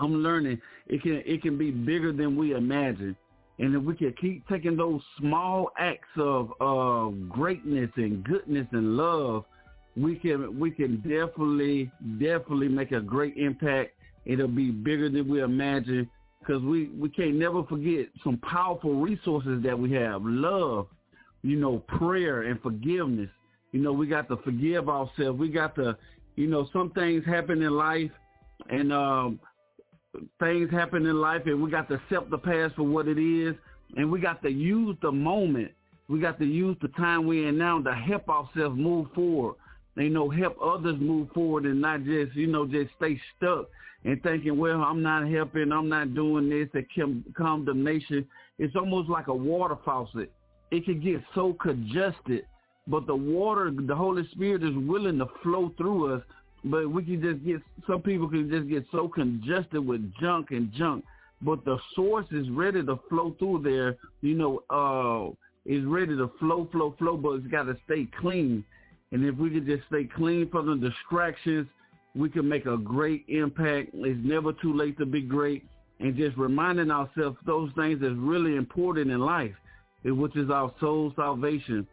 I'm 0.00 0.22
learning 0.22 0.60
it 0.88 1.02
can 1.02 1.22
it 1.24 1.42
can 1.42 1.56
be 1.56 1.70
bigger 1.70 2.12
than 2.12 2.36
we 2.36 2.54
imagine. 2.54 3.16
And 3.58 3.74
if 3.74 3.82
we 3.82 3.94
can 3.94 4.14
keep 4.20 4.46
taking 4.48 4.76
those 4.76 5.00
small 5.18 5.70
acts 5.78 6.08
of 6.18 6.50
greatness 7.28 7.90
and 7.96 8.22
goodness 8.24 8.66
and 8.72 8.96
love, 8.96 9.44
we 9.96 10.16
can 10.16 10.60
we 10.60 10.70
can 10.70 10.96
definitely 10.96 11.90
definitely 12.18 12.68
make 12.68 12.92
a 12.92 13.00
great 13.00 13.36
impact 13.38 13.96
It'll 14.26 14.48
be 14.48 14.70
bigger 14.70 15.08
than 15.08 15.28
we 15.28 15.40
imagine 15.40 16.10
because 16.40 16.62
we, 16.62 16.88
we 16.88 17.08
can't 17.08 17.36
never 17.36 17.62
forget 17.64 18.06
some 18.22 18.38
powerful 18.38 19.00
resources 19.00 19.62
that 19.62 19.78
we 19.78 19.92
have. 19.92 20.22
Love, 20.24 20.88
you 21.42 21.56
know, 21.56 21.78
prayer 21.78 22.42
and 22.42 22.60
forgiveness. 22.60 23.30
You 23.72 23.80
know, 23.80 23.92
we 23.92 24.06
got 24.06 24.28
to 24.28 24.36
forgive 24.38 24.88
ourselves. 24.88 25.38
We 25.38 25.48
got 25.48 25.76
to, 25.76 25.96
you 26.34 26.48
know, 26.48 26.68
some 26.72 26.90
things 26.90 27.24
happen 27.24 27.62
in 27.62 27.70
life, 27.70 28.10
and 28.68 28.92
um, 28.92 29.40
things 30.40 30.70
happen 30.70 31.06
in 31.06 31.20
life, 31.20 31.42
and 31.46 31.62
we 31.62 31.70
got 31.70 31.88
to 31.88 31.94
accept 31.94 32.30
the 32.30 32.38
past 32.38 32.74
for 32.74 32.82
what 32.82 33.08
it 33.08 33.18
is, 33.18 33.54
and 33.96 34.10
we 34.10 34.20
got 34.20 34.42
to 34.42 34.50
use 34.50 34.96
the 35.02 35.12
moment. 35.12 35.72
We 36.08 36.20
got 36.20 36.38
to 36.38 36.44
use 36.44 36.76
the 36.80 36.88
time 36.88 37.26
we're 37.26 37.48
in 37.48 37.58
now 37.58 37.80
to 37.82 37.92
help 37.92 38.28
ourselves 38.28 38.78
move 38.78 39.08
forward. 39.14 39.56
You 39.96 40.10
know, 40.10 40.28
help 40.28 40.56
others 40.62 40.96
move 41.00 41.30
forward 41.32 41.64
and 41.64 41.80
not 41.80 42.04
just, 42.04 42.34
you 42.34 42.46
know, 42.46 42.66
just 42.66 42.90
stay 42.98 43.18
stuck 43.36 43.66
and 44.04 44.22
thinking, 44.22 44.58
well, 44.58 44.82
I'm 44.82 45.02
not 45.02 45.26
helping, 45.26 45.72
I'm 45.72 45.88
not 45.88 46.14
doing 46.14 46.50
this, 46.50 46.68
that 46.74 46.84
condemnation. 47.34 48.26
It's 48.58 48.76
almost 48.76 49.08
like 49.08 49.28
a 49.28 49.34
water 49.34 49.76
faucet. 49.84 50.30
It 50.70 50.84
can 50.84 51.00
get 51.00 51.22
so 51.34 51.54
congested, 51.54 52.46
but 52.86 53.06
the 53.06 53.16
water, 53.16 53.72
the 53.74 53.96
Holy 53.96 54.28
Spirit 54.32 54.62
is 54.62 54.76
willing 54.76 55.18
to 55.18 55.26
flow 55.42 55.72
through 55.78 56.14
us, 56.14 56.22
but 56.66 56.90
we 56.90 57.04
can 57.04 57.22
just 57.22 57.44
get, 57.44 57.60
some 57.86 58.02
people 58.02 58.28
can 58.28 58.50
just 58.50 58.68
get 58.68 58.84
so 58.90 59.08
congested 59.08 59.86
with 59.86 60.12
junk 60.20 60.50
and 60.50 60.72
junk, 60.72 61.04
but 61.42 61.64
the 61.64 61.78
source 61.94 62.26
is 62.32 62.48
ready 62.50 62.84
to 62.84 62.98
flow 63.08 63.34
through 63.38 63.62
there, 63.62 63.96
you 64.20 64.34
know, 64.34 64.62
uh, 64.70 65.32
is 65.64 65.84
ready 65.84 66.16
to 66.16 66.30
flow, 66.38 66.68
flow, 66.72 66.94
flow, 66.98 67.16
but 67.16 67.30
it's 67.34 67.46
got 67.46 67.64
to 67.64 67.76
stay 67.84 68.08
clean. 68.20 68.64
And 69.12 69.24
if 69.24 69.36
we 69.36 69.50
can 69.50 69.64
just 69.64 69.86
stay 69.86 70.08
clean 70.16 70.48
from 70.50 70.66
the 70.80 70.88
distractions, 70.88 71.68
we 72.16 72.28
can 72.30 72.48
make 72.48 72.66
a 72.66 72.76
great 72.76 73.24
impact. 73.28 73.90
It's 73.94 74.20
never 74.24 74.52
too 74.52 74.74
late 74.74 74.98
to 74.98 75.06
be 75.06 75.20
great. 75.20 75.64
And 76.00 76.16
just 76.16 76.36
reminding 76.36 76.90
ourselves 76.90 77.36
those 77.46 77.70
things 77.76 78.00
that's 78.00 78.14
really 78.16 78.56
important 78.56 79.10
in 79.10 79.20
life, 79.20 79.54
which 80.04 80.36
is 80.36 80.50
our 80.50 80.72
soul 80.80 81.12
salvation. 81.14 81.86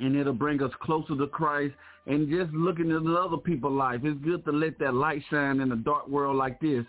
And 0.00 0.16
it'll 0.16 0.32
bring 0.32 0.62
us 0.62 0.72
closer 0.80 1.16
to 1.16 1.26
Christ. 1.26 1.74
And 2.06 2.28
just 2.28 2.52
looking 2.52 2.90
at 2.90 3.06
other 3.06 3.36
people's 3.36 3.74
life, 3.74 4.00
it's 4.02 4.20
good 4.24 4.44
to 4.46 4.52
let 4.52 4.78
that 4.80 4.94
light 4.94 5.22
shine 5.30 5.60
in 5.60 5.70
a 5.72 5.76
dark 5.76 6.08
world 6.08 6.36
like 6.36 6.60
this. 6.60 6.84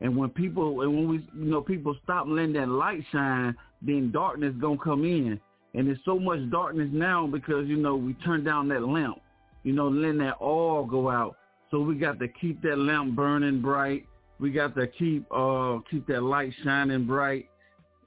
And 0.00 0.16
when 0.16 0.30
people, 0.30 0.82
and 0.82 0.94
when 0.94 1.08
we, 1.08 1.16
you 1.38 1.50
know, 1.50 1.62
people 1.62 1.96
stop 2.04 2.26
letting 2.28 2.52
that 2.54 2.68
light 2.68 3.02
shine, 3.12 3.56
then 3.80 4.10
darkness 4.12 4.54
gonna 4.60 4.78
come 4.78 5.04
in. 5.04 5.40
And 5.74 5.86
there's 5.88 5.98
so 6.04 6.18
much 6.18 6.38
darkness 6.50 6.90
now 6.92 7.26
because, 7.26 7.66
you 7.66 7.76
know, 7.76 7.96
we 7.96 8.14
turn 8.14 8.44
down 8.44 8.68
that 8.68 8.82
lamp, 8.82 9.20
you 9.62 9.72
know, 9.72 9.88
letting 9.88 10.18
that 10.18 10.34
all 10.34 10.84
go 10.84 11.08
out. 11.08 11.36
So 11.70 11.80
we 11.80 11.94
got 11.94 12.18
to 12.18 12.28
keep 12.28 12.60
that 12.62 12.76
lamp 12.76 13.16
burning 13.16 13.62
bright. 13.62 14.06
We 14.38 14.50
got 14.50 14.74
to 14.74 14.86
keep 14.86 15.24
uh 15.32 15.78
keep 15.90 16.06
that 16.08 16.22
light 16.22 16.52
shining 16.62 17.06
bright 17.06 17.48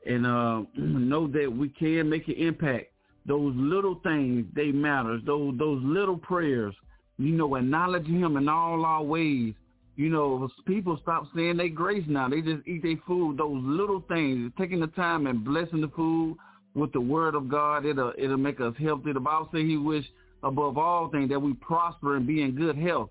and 0.06 0.26
uh 0.28 0.64
know 0.78 1.28
that 1.28 1.52
we 1.52 1.70
can 1.70 2.10
make 2.10 2.28
an 2.28 2.36
impact. 2.36 2.88
Those 3.27 3.53
little 3.56 3.99
things, 4.03 4.45
they 4.56 4.72
matter. 4.72 5.19
Those 5.26 5.57
those 5.57 5.81
little 5.84 6.18
prayers, 6.18 6.76
you 7.18 7.31
know, 7.31 7.56
acknowledging 7.56 8.19
him 8.19 8.38
in 8.38 8.47
all 8.47 8.85
our 8.85 9.03
ways. 9.03 9.53
You 9.95 10.10
know, 10.10 10.49
people 10.68 10.99
stop 11.02 11.23
saying 11.34 11.57
they 11.57 11.69
grace 11.69 12.03
now. 12.07 12.27
They 12.27 12.41
just 12.41 12.68
eat 12.68 12.84
their 12.84 12.97
food. 13.07 13.38
Those 13.38 13.61
little 13.64 14.03
things, 14.10 14.52
taking 14.57 14.81
the 14.81 14.88
time 14.88 15.26
and 15.26 15.43
blessing 15.43 15.80
the 15.80 15.88
food, 15.95 16.38
with 16.76 16.91
the 16.91 17.02
word 17.02 17.34
of 17.34 17.49
God. 17.49 17.85
It'll 17.85 18.14
it'll 18.18 18.38
make 18.38 18.61
us 18.61 18.73
healthy. 18.77 19.14
The 19.14 19.19
Bible 19.19 19.49
says 19.52 19.61
he 19.61 19.77
wish 19.77 20.06
above 20.43 20.77
all 20.77 21.10
things 21.10 21.30
that 21.30 21.39
we 21.39 21.53
prosper 21.53 22.18
and 22.18 22.27
be 22.27 22.43
in 22.43 22.56
good 22.56 22.77
health, 22.77 23.10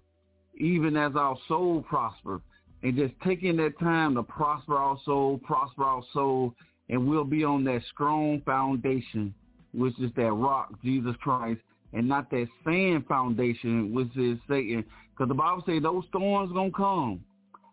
even 0.59 0.97
as 0.97 1.17
our 1.17 1.37
soul 1.49 1.83
prosper. 1.83 2.41
And 2.83 2.95
just 2.95 3.15
taking 3.25 3.57
that 3.57 3.79
time 3.81 4.15
to 4.15 4.23
prosper 4.23 4.77
our 4.77 4.99
soul, 5.05 5.41
prosper 5.43 5.85
our 5.85 6.03
soul, 6.13 6.55
and 6.91 7.09
we'll 7.09 7.25
be 7.25 7.43
on 7.43 7.65
that 7.65 7.81
strong 7.91 8.43
foundation, 8.45 9.35
which 9.75 9.99
is 10.01 10.11
that 10.17 10.33
rock, 10.33 10.73
Jesus 10.83 11.15
Christ, 11.21 11.61
and 11.93 12.09
not 12.09 12.31
that 12.31 12.47
sand 12.65 13.07
foundation, 13.07 13.93
which 13.93 14.17
is 14.17 14.39
Satan. 14.49 14.85
Because 15.11 15.29
the 15.29 15.35
Bible 15.35 15.63
says 15.67 15.83
those 15.83 16.05
storms 16.09 16.53
going 16.53 16.71
to 16.71 16.77
come. 16.77 17.21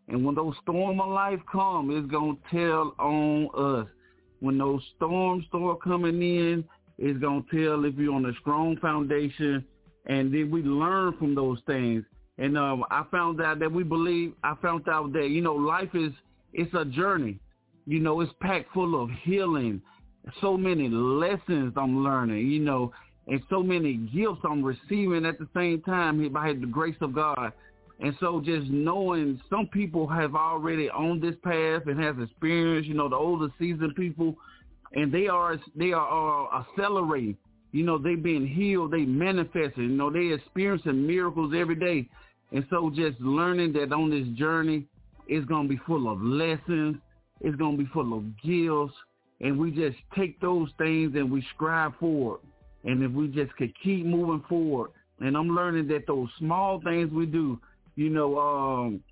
And 0.07 0.26
when 0.26 0.36
those 0.36 0.56
storms 0.64 0.99
of 1.02 1.10
life 1.10 1.40
come, 1.52 1.90
it's 1.91 2.10
going 2.11 2.38
to 2.38 2.41
tell 2.52 2.95
on 2.99 3.49
us 3.56 3.88
when 4.41 4.57
those 4.57 4.82
storms 4.95 5.45
start 5.48 5.82
coming 5.82 6.22
in, 6.22 6.64
it's 6.98 7.19
going 7.19 7.44
to 7.44 7.65
tell 7.65 7.86
if 7.86 7.95
you're 7.95 8.14
on 8.14 8.26
a 8.26 8.34
strong 8.41 8.76
foundation. 8.78 9.64
And 10.07 10.34
then 10.34 10.52
we 10.52 10.64
learn 10.64 11.15
from 11.18 11.36
those 11.36 11.60
things. 11.65 12.03
And 12.38 12.57
um, 12.57 12.84
I 12.90 13.06
found 13.11 13.40
out 13.41 13.60
that 13.60 13.72
we 13.72 13.84
believe, 13.84 14.34
I 14.44 14.56
found 14.61 14.90
out 14.90 15.14
that, 15.14 15.30
you 15.30 15.41
know, 15.41 15.53
life 15.53 15.90
is, 15.94 16.11
it's 16.53 16.73
a 16.73 16.86
journey. 16.86 17.40
You 17.86 17.99
know, 17.99 18.22
it's 18.22 18.34
packed 18.41 18.73
full 18.73 19.02
of 19.02 19.10
healing. 19.23 19.82
So 20.39 20.57
many 20.57 20.88
lessons 20.89 21.73
I'm 21.76 22.03
learning, 22.03 22.48
you 22.48 22.60
know, 22.60 22.91
and 23.27 23.41
so 23.49 23.64
many 23.64 23.93
gifts 23.95 24.41
I'm 24.43 24.64
receiving 24.64 25.26
at 25.26 25.39
the 25.39 25.48
same 25.56 25.81
time 25.81 26.27
by 26.31 26.53
the 26.53 26.68
grace 26.68 26.95
of 27.02 27.14
God. 27.14 27.53
And 27.99 28.15
so 28.19 28.41
just 28.43 28.68
knowing 28.69 29.39
some 29.49 29.68
people 29.68 30.07
have 30.07 30.35
already 30.35 30.89
on 30.89 31.19
this 31.19 31.35
path 31.43 31.84
and 31.85 31.99
has 31.99 32.15
experience, 32.22 32.88
you 32.88 32.95
know, 32.95 33.07
the 33.07 33.15
older 33.15 33.48
seasoned 33.60 33.95
people, 33.95 34.35
and 34.93 35.11
they 35.11 35.27
are 35.27 35.57
they 35.76 35.93
are 35.93 36.49
uh, 36.52 36.61
accelerating. 36.61 37.38
You 37.72 37.84
know, 37.85 37.98
they've 37.98 38.22
been 38.22 38.45
healed, 38.45 38.91
they 38.91 39.06
manifesting. 39.06 39.84
You 39.84 39.89
know, 39.89 40.10
they 40.10 40.34
experiencing 40.34 41.06
miracles 41.06 41.53
every 41.56 41.76
day. 41.76 42.10
And 42.52 42.65
so 42.69 42.91
just 42.93 43.19
learning 43.22 43.73
that 43.73 43.93
on 43.93 44.10
this 44.10 44.27
journey, 44.38 44.85
it's 45.27 45.45
going 45.45 45.68
to 45.68 45.73
be 45.73 45.80
full 45.85 46.11
of 46.11 46.22
lessons. 46.22 46.98
It's 47.39 47.56
going 47.56 47.77
to 47.77 47.84
be 47.84 47.89
full 47.93 48.18
of 48.18 48.23
gifts. 48.41 48.98
And 49.41 49.57
we 49.57 49.72
just 49.72 49.97
take 50.15 50.39
those 50.39 50.69
things 50.77 51.15
and 51.15 51.31
we 51.31 51.45
strive 51.55 51.95
forward. 51.99 52.39
And 52.84 53.03
if 53.03 53.11
we 53.11 53.27
just 53.27 53.55
could 53.57 53.73
keep 53.84 54.05
moving 54.05 54.43
forward, 54.47 54.91
and 55.19 55.35
I'm 55.35 55.49
learning 55.49 55.88
that 55.89 56.07
those 56.07 56.30
small 56.39 56.80
things 56.81 57.11
we 57.11 57.26
do, 57.26 57.59
you 57.95 58.09
know, 58.09 58.39
um, 58.39 59.03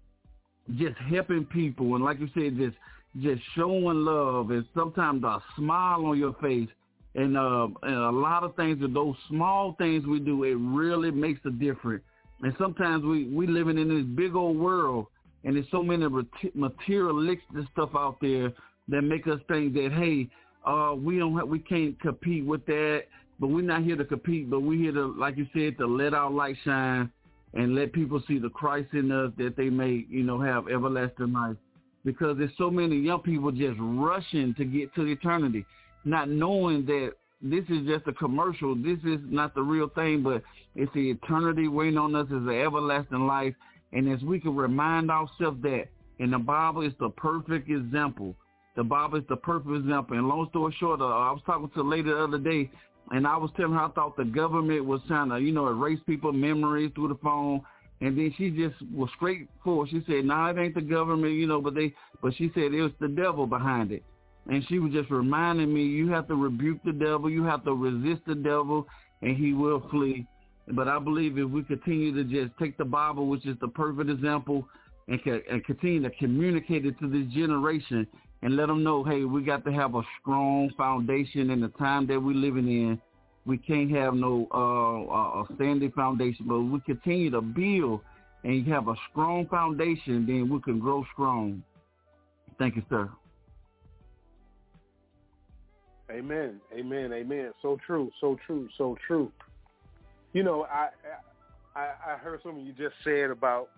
just 0.78 0.98
helping 1.12 1.46
people 1.46 1.96
and 1.96 2.04
like 2.04 2.20
you 2.20 2.30
said, 2.34 2.58
just 2.58 2.78
just 3.22 3.42
showing 3.56 4.06
love 4.06 4.52
and 4.52 4.66
sometimes 4.76 5.24
a 5.24 5.42
smile 5.56 6.06
on 6.06 6.18
your 6.18 6.34
face 6.36 6.70
and 7.16 7.36
uh 7.36 7.68
and 7.82 7.96
a 7.96 8.12
lot 8.12 8.44
of 8.44 8.56
things 8.56 8.80
with 8.80 8.94
those 8.94 9.16
small 9.30 9.76
things 9.80 10.06
we 10.06 10.20
do, 10.20 10.44
it 10.44 10.56
really 10.60 11.10
makes 11.10 11.40
a 11.46 11.50
difference. 11.50 12.04
And 12.42 12.54
sometimes 12.60 13.04
we 13.04 13.26
we 13.26 13.48
living 13.48 13.80
in 13.80 13.90
this 13.90 14.06
big 14.16 14.36
old 14.36 14.58
world 14.58 15.08
and 15.44 15.56
there's 15.56 15.66
so 15.72 15.82
many 15.82 16.06
materialistic 16.54 17.66
stuff 17.72 17.90
out 17.96 18.18
there 18.22 18.52
that 18.90 19.02
make 19.02 19.28
us 19.28 19.40
think 19.48 19.74
that 19.74 19.92
hey, 19.94 20.30
uh, 20.66 20.94
we 20.94 21.18
don't 21.18 21.36
have, 21.38 21.48
we 21.48 21.60
can't 21.60 22.00
compete 22.02 22.46
with 22.46 22.66
that. 22.66 23.04
But 23.40 23.48
we're 23.48 23.62
not 23.62 23.84
here 23.84 23.96
to 23.96 24.04
compete, 24.04 24.50
but 24.50 24.62
we're 24.62 24.78
here 24.78 24.92
to, 24.92 25.14
like 25.18 25.38
you 25.38 25.48
said, 25.54 25.78
to 25.78 25.88
let 25.88 26.14
our 26.14 26.30
light 26.30 26.58
shine 26.66 27.10
and 27.54 27.74
let 27.74 27.94
people 27.94 28.22
see 28.28 28.38
the 28.38 28.50
Christ 28.50 28.90
in 28.94 29.12
us 29.12 29.32
that 29.38 29.56
they 29.56 29.70
may, 29.70 30.06
you 30.10 30.24
know, 30.24 30.42
have 30.42 30.68
everlasting 30.68 31.34
life. 31.34 31.56
Because 32.04 32.38
there's 32.38 32.52
so 32.58 32.70
many 32.70 32.98
young 32.98 33.22
people 33.22 33.52
just 33.52 33.78
rushing 33.80 34.54
to 34.56 34.66
get 34.66 34.94
to 34.96 35.06
eternity, 35.06 35.66
not 36.06 36.30
knowing 36.30 36.86
that 36.86 37.14
this 37.42 37.64
is 37.70 37.88
just 37.88 38.08
a 38.08 38.14
commercial. 38.14 38.76
This 38.76 39.00
is 39.06 39.20
not 39.24 39.56
the 39.56 39.62
real 39.62 39.90
thing, 39.90 40.22
but 40.22 40.44
it's 40.76 40.94
the 40.94 41.12
eternity 41.12 41.68
waiting 41.68 41.98
on 41.98 42.16
us 42.16 42.28
is 42.28 42.46
the 42.46 42.62
everlasting 42.62 43.26
life. 43.26 43.54
And 43.94 44.12
as 44.12 44.22
we 44.22 44.40
can 44.40 44.56
remind 44.56 45.10
ourselves 45.10 45.62
that, 45.64 45.86
and 46.20 46.34
the 46.34 46.40
Bible 46.40 46.82
is 46.82 46.94
the 47.00 47.10
perfect 47.10 47.70
example. 47.70 48.36
The 48.80 48.84
Bible 48.86 49.18
is 49.18 49.26
the 49.28 49.36
perfect 49.36 49.76
example. 49.76 50.18
And 50.18 50.26
long 50.26 50.48
story 50.52 50.74
short, 50.80 51.02
uh, 51.02 51.08
I 51.08 51.34
was 51.34 51.42
talking 51.46 51.70
to 51.76 51.82
a 51.82 51.84
lady 51.84 52.04
the 52.04 52.18
other 52.18 52.38
day, 52.38 52.72
and 53.12 53.28
I 53.28 53.36
was 53.36 53.52
telling 53.58 53.74
her 53.74 53.82
I 53.82 53.90
thought 53.90 54.16
the 54.16 54.24
government 54.24 54.86
was 54.86 55.02
trying 55.06 55.28
to, 55.32 55.38
you 55.38 55.52
know, 55.52 55.68
erase 55.68 56.00
people's 56.08 56.38
memories 56.38 56.90
through 56.96 57.10
the 57.10 57.20
phone. 57.22 57.60
And 58.00 58.18
then 58.18 58.34
she 58.38 58.50
just 58.52 58.76
was 58.94 59.10
straightforward. 59.18 59.90
She 59.90 60.02
said, 60.08 60.24
"No, 60.24 60.36
nah, 60.36 60.52
it 60.52 60.58
ain't 60.58 60.76
the 60.76 60.82
government, 60.82 61.34
you 61.34 61.46
know." 61.46 61.60
But 61.60 61.76
they, 61.76 61.94
but 62.22 62.34
she 62.38 62.52
said 62.54 62.74
it 62.74 62.82
was 62.82 62.94
the 63.02 63.10
devil 63.10 63.46
behind 63.46 63.92
it. 63.92 64.02
And 64.48 64.66
she 64.70 64.80
was 64.80 64.94
just 64.94 65.12
reminding 65.12 65.74
me, 65.74 65.84
you 65.84 66.08
have 66.12 66.30
to 66.30 66.36
rebuke 66.36 66.80
the 66.86 66.94
devil, 66.94 67.30
you 67.30 67.44
have 67.44 67.66
to 67.66 67.74
resist 67.74 68.22
the 68.28 68.36
devil, 68.36 68.88
and 69.22 69.36
he 69.36 69.52
will 69.52 69.90
flee. 69.92 70.26
But 70.70 70.88
I 70.88 71.00
believe 71.00 71.38
if 71.38 71.50
we 71.50 71.64
continue 71.64 72.14
to 72.14 72.24
just 72.24 72.58
take 72.58 72.78
the 72.78 72.86
Bible, 72.86 73.28
which 73.28 73.46
is 73.46 73.58
the 73.60 73.68
perfect 73.68 74.10
example, 74.10 74.70
and, 75.10 75.20
and 75.52 75.66
continue 75.66 76.02
to 76.04 76.12
communicate 76.12 76.86
it 76.86 76.98
to 77.00 77.10
this 77.10 77.28
generation, 77.34 78.08
and 78.42 78.56
let 78.56 78.68
them 78.68 78.84
know, 78.84 79.04
hey, 79.04 79.24
we 79.24 79.42
got 79.42 79.66
to 79.66 79.72
have 79.72 79.96
a 79.96 80.02
strong 80.20 80.72
foundation 80.78 81.50
in 81.50 81.60
the 81.60 81.68
time 81.70 82.08
that 82.08 82.20
we're 82.20 82.34
living 82.34 82.68
in. 82.68 83.02
We 83.46 83.58
can't 83.58 83.92
have 83.92 84.14
no 84.14 84.48
uh, 84.54 85.42
a 85.42 85.56
standing 85.56 85.92
foundation, 85.92 86.46
but 86.48 86.60
we 86.62 86.80
continue 86.82 87.32
to 87.32 87.42
build 87.42 88.02
and 88.44 88.66
have 88.68 88.88
a 88.88 88.96
strong 89.12 89.48
foundation, 89.48 90.26
then 90.26 90.50
we 90.50 90.62
can 90.62 90.80
grow 90.80 91.06
strong. 91.14 91.64
Thank 92.58 92.76
you, 92.76 92.84
sir. 92.90 93.10
Amen. 96.12 96.60
Amen. 96.74 97.14
Amen. 97.14 97.52
So 97.62 97.78
true. 97.86 98.10
So 98.20 98.38
true. 98.46 98.68
So 98.78 98.98
true. 99.06 99.32
You 100.34 100.44
know, 100.44 100.66
I 100.66 100.90
I, 101.76 102.14
I 102.14 102.18
heard 102.18 102.40
something 102.44 102.66
you 102.66 102.74
just 102.74 102.96
said 103.04 103.30
about, 103.30 103.70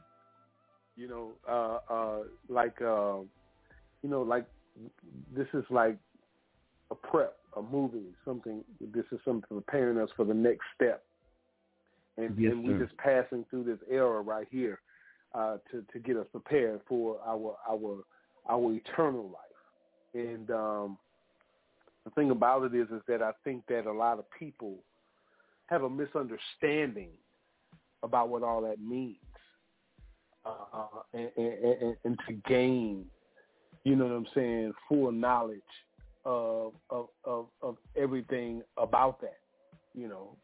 you 0.95 1.07
know, 1.07 1.31
uh, 1.49 1.93
uh, 1.93 2.23
like 2.47 2.81
uh, 2.81 3.17
you 4.03 4.09
know, 4.09 4.21
like 4.21 4.45
this 5.35 5.47
is 5.53 5.63
like 5.69 5.97
a 6.89 6.95
prep, 6.95 7.37
a 7.57 7.61
movie, 7.61 8.13
something. 8.25 8.63
This 8.79 9.05
is 9.11 9.19
something 9.25 9.47
preparing 9.49 9.97
us 9.97 10.09
for 10.15 10.25
the 10.25 10.33
next 10.33 10.63
step. 10.75 11.03
and, 12.17 12.37
yes, 12.37 12.51
and 12.51 12.63
we're 12.63 12.83
just 12.83 12.97
passing 12.97 13.45
through 13.49 13.63
this 13.63 13.79
era 13.89 14.21
right 14.21 14.47
here 14.51 14.79
uh, 15.33 15.57
to 15.71 15.83
to 15.93 15.99
get 15.99 16.17
us 16.17 16.25
prepared 16.31 16.81
for 16.87 17.17
our 17.25 17.55
our 17.69 18.03
our 18.49 18.73
eternal 18.73 19.25
life. 19.25 20.13
And 20.13 20.51
um, 20.51 20.97
the 22.03 22.11
thing 22.11 22.31
about 22.31 22.63
it 22.63 22.75
is, 22.75 22.87
is 22.89 23.01
that 23.07 23.21
I 23.21 23.31
think 23.43 23.63
that 23.67 23.85
a 23.85 23.91
lot 23.91 24.19
of 24.19 24.25
people 24.37 24.75
have 25.67 25.83
a 25.83 25.89
misunderstanding 25.89 27.09
about 28.03 28.29
what 28.29 28.43
all 28.43 28.61
that 28.61 28.81
means, 28.81 29.15
uh, 30.45 30.85
and, 31.13 31.29
and, 31.37 31.95
and 32.03 32.19
to 32.27 32.33
gain, 32.49 33.05
you 33.83 33.95
know 33.95 34.05
what 34.05 34.13
I'm 34.13 34.27
saying, 34.35 34.73
full 34.87 35.11
knowledge 35.11 35.61
of 36.25 36.73
of 36.89 37.07
of, 37.23 37.47
of 37.61 37.77
everything 37.95 38.61
about 38.77 39.21
that, 39.21 39.39
you 39.93 40.07
know. 40.07 40.35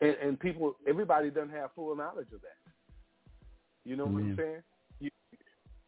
And, 0.00 0.16
and 0.22 0.40
people, 0.40 0.76
everybody 0.88 1.30
doesn't 1.30 1.52
have 1.52 1.70
full 1.74 1.94
knowledge 1.96 2.26
of 2.34 2.40
that. 2.40 2.72
You 3.84 3.96
know 3.96 4.04
what 4.04 4.22
I'm 4.22 4.30
mm-hmm. 4.30 4.40
saying? 4.40 4.62
You, 5.00 5.10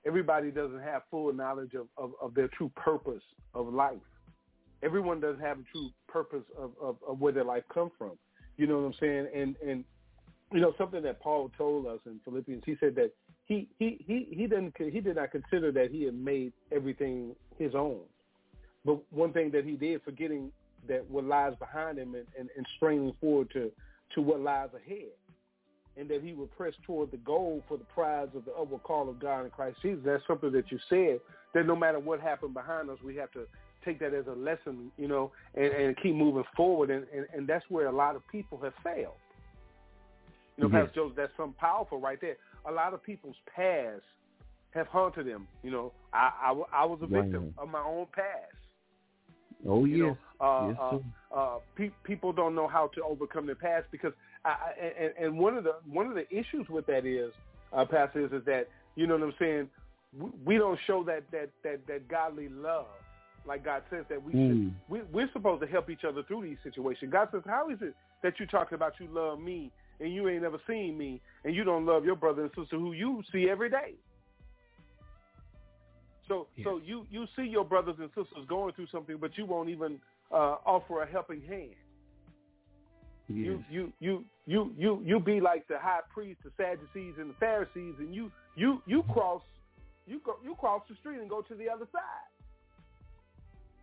everybody 0.06 0.50
doesn't 0.50 0.80
have 0.80 1.02
full 1.10 1.32
knowledge 1.32 1.74
of, 1.74 1.88
of, 1.96 2.12
of 2.22 2.34
their 2.34 2.48
true 2.48 2.70
purpose 2.76 3.22
of 3.54 3.72
life. 3.72 3.96
Everyone 4.82 5.20
doesn't 5.20 5.40
have 5.40 5.58
a 5.58 5.64
true 5.72 5.90
purpose 6.08 6.44
of, 6.56 6.72
of, 6.80 6.96
of 7.08 7.18
where 7.20 7.32
their 7.32 7.44
life 7.44 7.64
comes 7.72 7.92
from. 7.98 8.12
You 8.56 8.66
know 8.66 8.78
what 8.78 8.86
I'm 8.86 8.94
saying? 9.00 9.28
And 9.34 9.56
and 9.66 9.84
you 10.52 10.60
know 10.60 10.74
something 10.78 11.02
that 11.02 11.20
Paul 11.20 11.50
told 11.58 11.86
us 11.86 11.98
in 12.06 12.20
Philippians. 12.24 12.62
He 12.64 12.76
said 12.80 12.94
that 12.94 13.10
he 13.47 13.68
he 13.78 14.05
he 14.06 14.28
he 14.31 14.47
didn't 14.47 14.74
he 14.77 15.01
did 15.01 15.16
not 15.16 15.31
consider 15.31 15.73
that 15.73 15.90
he 15.90 16.05
had 16.05 16.14
made 16.14 16.52
everything 16.73 17.35
his 17.59 17.74
own. 17.74 18.01
But 18.85 18.98
one 19.12 19.32
thing 19.32 19.51
that 19.52 19.64
he 19.64 19.73
did, 19.73 20.02
forgetting 20.05 20.52
that 20.89 21.09
what 21.10 21.24
lies 21.24 21.55
behind 21.59 21.98
him 21.98 22.14
and, 22.14 22.27
and, 22.39 22.48
and 22.56 22.66
straining 22.77 23.14
forward 23.20 23.51
to 23.55 23.70
to 24.14 24.23
what 24.23 24.40
lies 24.40 24.68
ahead 24.74 25.10
and 25.97 26.09
that 26.09 26.23
he 26.23 26.32
would 26.32 26.55
press 26.56 26.74
toward 26.85 27.10
the 27.10 27.16
goal 27.18 27.62
for 27.68 27.77
the 27.77 27.85
prize 27.85 28.28
of 28.35 28.44
the 28.44 28.52
upward 28.52 28.82
call 28.82 29.09
of 29.09 29.18
God 29.18 29.44
in 29.44 29.51
Christ 29.51 29.78
Jesus. 29.81 30.01
That's 30.05 30.23
something 30.27 30.52
that 30.52 30.70
you 30.70 30.78
said, 30.89 31.20
that 31.55 31.66
no 31.66 31.74
matter 31.74 31.98
what 31.98 32.20
happened 32.20 32.55
behind 32.55 32.90
us, 32.90 32.98
we 33.05 33.16
have 33.16 33.31
to 33.32 33.47
take 33.85 33.98
that 34.01 34.12
as 34.12 34.27
a 34.27 34.32
lesson, 34.32 34.90
you 34.98 35.09
know, 35.09 35.32
and, 35.55 35.73
and 35.73 35.97
keep 36.02 36.14
moving 36.14 36.44
forward. 36.56 36.90
And, 36.90 37.06
and, 37.14 37.27
and 37.35 37.47
that's 37.47 37.64
where 37.68 37.86
a 37.86 37.93
lot 37.93 38.14
of 38.14 38.23
people 38.28 38.60
have 38.62 38.74
failed. 38.85 39.14
You 40.56 40.64
know. 40.64 40.70
Pastor 40.70 40.93
Joseph, 40.94 41.16
that's 41.16 41.32
something 41.36 41.56
powerful 41.59 41.98
right 41.98 42.18
there. 42.20 42.36
A 42.68 42.72
lot 42.72 42.94
of 42.94 43.02
people's 43.02 43.36
past 43.55 44.02
have 44.70 44.86
haunted 44.88 45.26
them. 45.26 45.47
You 45.62 45.70
know, 45.70 45.93
I 46.12 46.55
I 46.72 46.84
was 46.84 46.98
a 47.02 47.06
victim 47.06 47.55
of 47.59 47.68
my 47.68 47.82
own 47.82 48.06
past. 48.12 48.56
Oh 49.66 49.84
You 49.84 50.06
yes. 50.06 50.16
know, 50.40 50.47
uh, 50.47 50.68
yes, 50.68 51.02
uh, 51.32 51.36
uh, 51.36 51.59
pe- 51.76 51.90
people 52.05 52.32
don't 52.32 52.55
know 52.55 52.68
how 52.68 52.88
to 52.94 53.02
overcome 53.02 53.47
their 53.47 53.55
past 53.55 53.86
because, 53.90 54.12
I, 54.44 54.51
I, 54.51 55.05
and, 55.05 55.12
and 55.18 55.38
one 55.38 55.56
of 55.56 55.64
the 55.64 55.76
one 55.90 56.06
of 56.06 56.14
the 56.14 56.28
issues 56.30 56.68
with 56.68 56.86
that 56.86 57.06
is, 57.06 57.32
uh, 57.72 57.84
Pastor, 57.84 58.24
is, 58.26 58.32
is 58.32 58.44
that 58.47 58.68
you 58.94 59.06
know 59.06 59.14
what 59.14 59.24
I'm 59.24 59.34
saying. 59.38 59.68
We, 60.18 60.30
we 60.44 60.59
don't 60.59 60.78
show 60.86 61.02
that 61.05 61.24
that 61.32 61.51
that 61.64 61.86
that 61.86 62.09
godly 62.09 62.48
love, 62.48 62.86
like 63.47 63.64
God 63.64 63.82
says 63.90 64.05
that 64.09 64.22
we 64.22 64.32
Mm. 64.32 64.48
should. 64.48 64.74
We, 64.88 65.02
we're 65.12 65.30
supposed 65.32 65.62
to 65.62 65.66
help 65.66 65.90
each 65.90 66.05
other 66.05 66.22
through 66.22 66.43
these 66.43 66.59
situations. 66.62 67.12
God 67.12 67.28
says, 67.32 67.43
"How 67.47 67.70
is 67.70 67.78
it 67.80 67.94
that 68.22 68.38
you 68.38 68.47
talking 68.47 68.76
about 68.76 68.94
you 69.01 69.09
love 69.10 69.40
me 69.40 69.72
and 70.01 70.12
you 70.12 70.28
ain't 70.28 70.43
never 70.43 70.59
seen 70.66 70.97
me 70.98 71.20
and 71.44 71.55
you 71.55 71.64
don't 71.64 71.86
love 71.86 72.05
your 72.05 72.16
brother 72.16 72.43
and 72.43 72.51
sister 72.56 72.78
who 72.78 72.93
you 72.93 73.23
see 73.32 73.48
every 73.51 73.70
day?" 73.70 73.94
So 76.28 76.48
so 76.64 76.81
you 76.85 77.06
you 77.10 77.27
see 77.36 77.44
your 77.44 77.64
brothers 77.64 77.97
and 77.98 78.09
sisters 78.09 78.44
going 78.48 78.74
through 78.74 78.89
something, 78.93 79.16
but 79.20 79.36
you 79.39 79.47
won't 79.47 79.68
even 79.68 80.01
uh, 80.32 80.56
offer 80.66 81.02
a 81.02 81.06
helping 81.06 81.40
hand. 81.43 81.74
Yes. 83.28 83.36
You 83.39 83.64
you 83.70 83.93
you 84.01 84.24
you 84.47 84.73
you 84.77 85.02
you 85.05 85.20
be 85.20 85.40
like 85.40 85.66
the 85.68 85.78
high 85.78 86.01
priest, 86.12 86.40
the 86.44 86.51
Sadducees, 86.56 87.14
and 87.18 87.31
the 87.31 87.35
Pharisees, 87.40 87.94
and 87.98 88.14
you 88.14 88.31
you 88.56 88.82
you 88.86 89.02
cross 89.12 89.43
you 90.06 90.20
go 90.24 90.36
you 90.44 90.55
cross 90.55 90.82
the 90.89 90.97
street 90.97 91.20
and 91.20 91.28
go 91.28 91.43
to 91.43 91.55
the 91.55 91.68
other 91.68 91.86
side. 91.93 92.31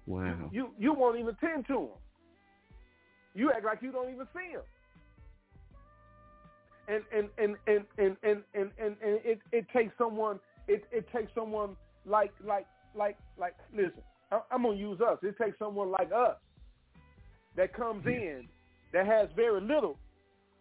wow. 0.06 0.50
You 0.52 0.70
you 0.78 0.94
won't 0.94 1.20
even 1.20 1.36
tend 1.36 1.66
to 1.68 1.74
them. 1.74 1.88
You 3.36 3.52
act 3.52 3.66
like 3.66 3.82
you 3.82 3.92
don't 3.92 4.14
even 4.14 4.28
see 4.34 4.54
them. 4.54 4.64
And 6.88 7.04
and 7.16 7.30
and 7.38 7.56
and 7.68 7.86
and 7.98 8.18
and 8.24 8.44
and, 8.54 8.72
and, 8.78 8.96
and 9.02 9.20
it, 9.24 9.40
it 9.52 9.66
takes 9.74 9.98
someone 9.98 10.40
it, 10.68 10.84
it 10.92 11.08
takes 11.16 11.32
someone 11.34 11.76
like 12.06 12.32
like 12.46 12.66
like 12.96 13.18
like 13.38 13.56
listen, 13.74 14.02
I, 14.32 14.42
I'm 14.52 14.64
gonna 14.64 14.76
use 14.76 15.00
us. 15.00 15.18
It 15.24 15.38
takes 15.42 15.58
someone 15.60 15.92
like 15.92 16.12
us 16.12 16.36
that 17.56 17.74
comes 17.74 18.06
in 18.06 18.48
that 18.92 19.06
has 19.06 19.30
very 19.36 19.62
little, 19.62 19.98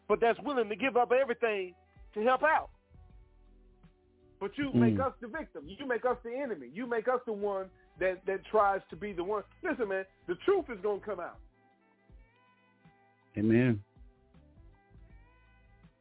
but 0.09 0.21
that's 0.21 0.39
willing 0.41 0.69
to 0.69 0.77
give 0.77 0.97
up 0.97 1.11
everything 1.13 1.75
to 2.15 2.23
help 2.23 2.43
out. 2.43 2.71
But 4.41 4.57
you 4.59 4.73
make 4.73 4.97
Mm. 4.97 5.07
us 5.07 5.13
the 5.21 5.29
victim. 5.29 5.65
You 5.67 5.87
make 5.87 6.05
us 6.05 6.17
the 6.25 6.35
enemy. 6.37 6.69
You 6.73 6.87
make 6.87 7.07
us 7.09 7.21
the 7.27 7.33
one 7.33 7.71
that 7.99 8.25
that 8.27 8.45
tries 8.47 8.81
to 8.91 8.97
be 8.97 9.13
the 9.13 9.25
one. 9.25 9.45
Listen, 9.63 9.89
man, 9.89 10.05
the 10.27 10.35
truth 10.45 10.67
is 10.69 10.79
gonna 10.83 11.01
come 11.01 11.21
out. 11.21 11.39
Amen. 13.37 13.83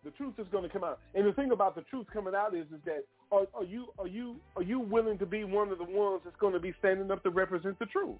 The 0.03 0.11
truth 0.11 0.33
is 0.39 0.47
going 0.51 0.63
to 0.63 0.69
come 0.69 0.83
out. 0.83 0.99
And 1.13 1.27
the 1.27 1.33
thing 1.33 1.51
about 1.51 1.75
the 1.75 1.81
truth 1.83 2.07
coming 2.11 2.33
out 2.33 2.55
is, 2.55 2.65
is 2.73 2.81
that 2.85 3.03
are, 3.31 3.45
are 3.53 3.63
you 3.63 3.87
are 3.99 4.07
you 4.07 4.37
are 4.55 4.63
you 4.63 4.79
willing 4.79 5.17
to 5.19 5.25
be 5.25 5.43
one 5.43 5.71
of 5.71 5.77
the 5.77 5.83
ones 5.83 6.21
that's 6.23 6.35
going 6.37 6.53
to 6.53 6.59
be 6.59 6.73
standing 6.79 7.11
up 7.11 7.21
to 7.23 7.29
represent 7.29 7.77
the 7.77 7.85
truth? 7.85 8.17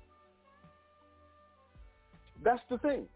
That's 2.44 2.62
the 2.70 2.78
thing. 2.78 3.08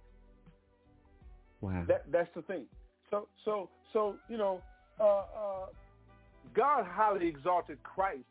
Wow. 1.62 1.86
That 1.88 2.06
that's 2.12 2.30
the 2.36 2.42
thing. 2.44 2.66
So 3.12 3.28
so 3.44 3.70
so 3.94 4.16
you 4.30 4.38
know, 4.38 4.62
uh, 5.00 5.04
uh, 5.04 5.66
God 6.56 6.86
highly 6.88 7.28
exalted 7.28 7.82
Christ 7.84 8.24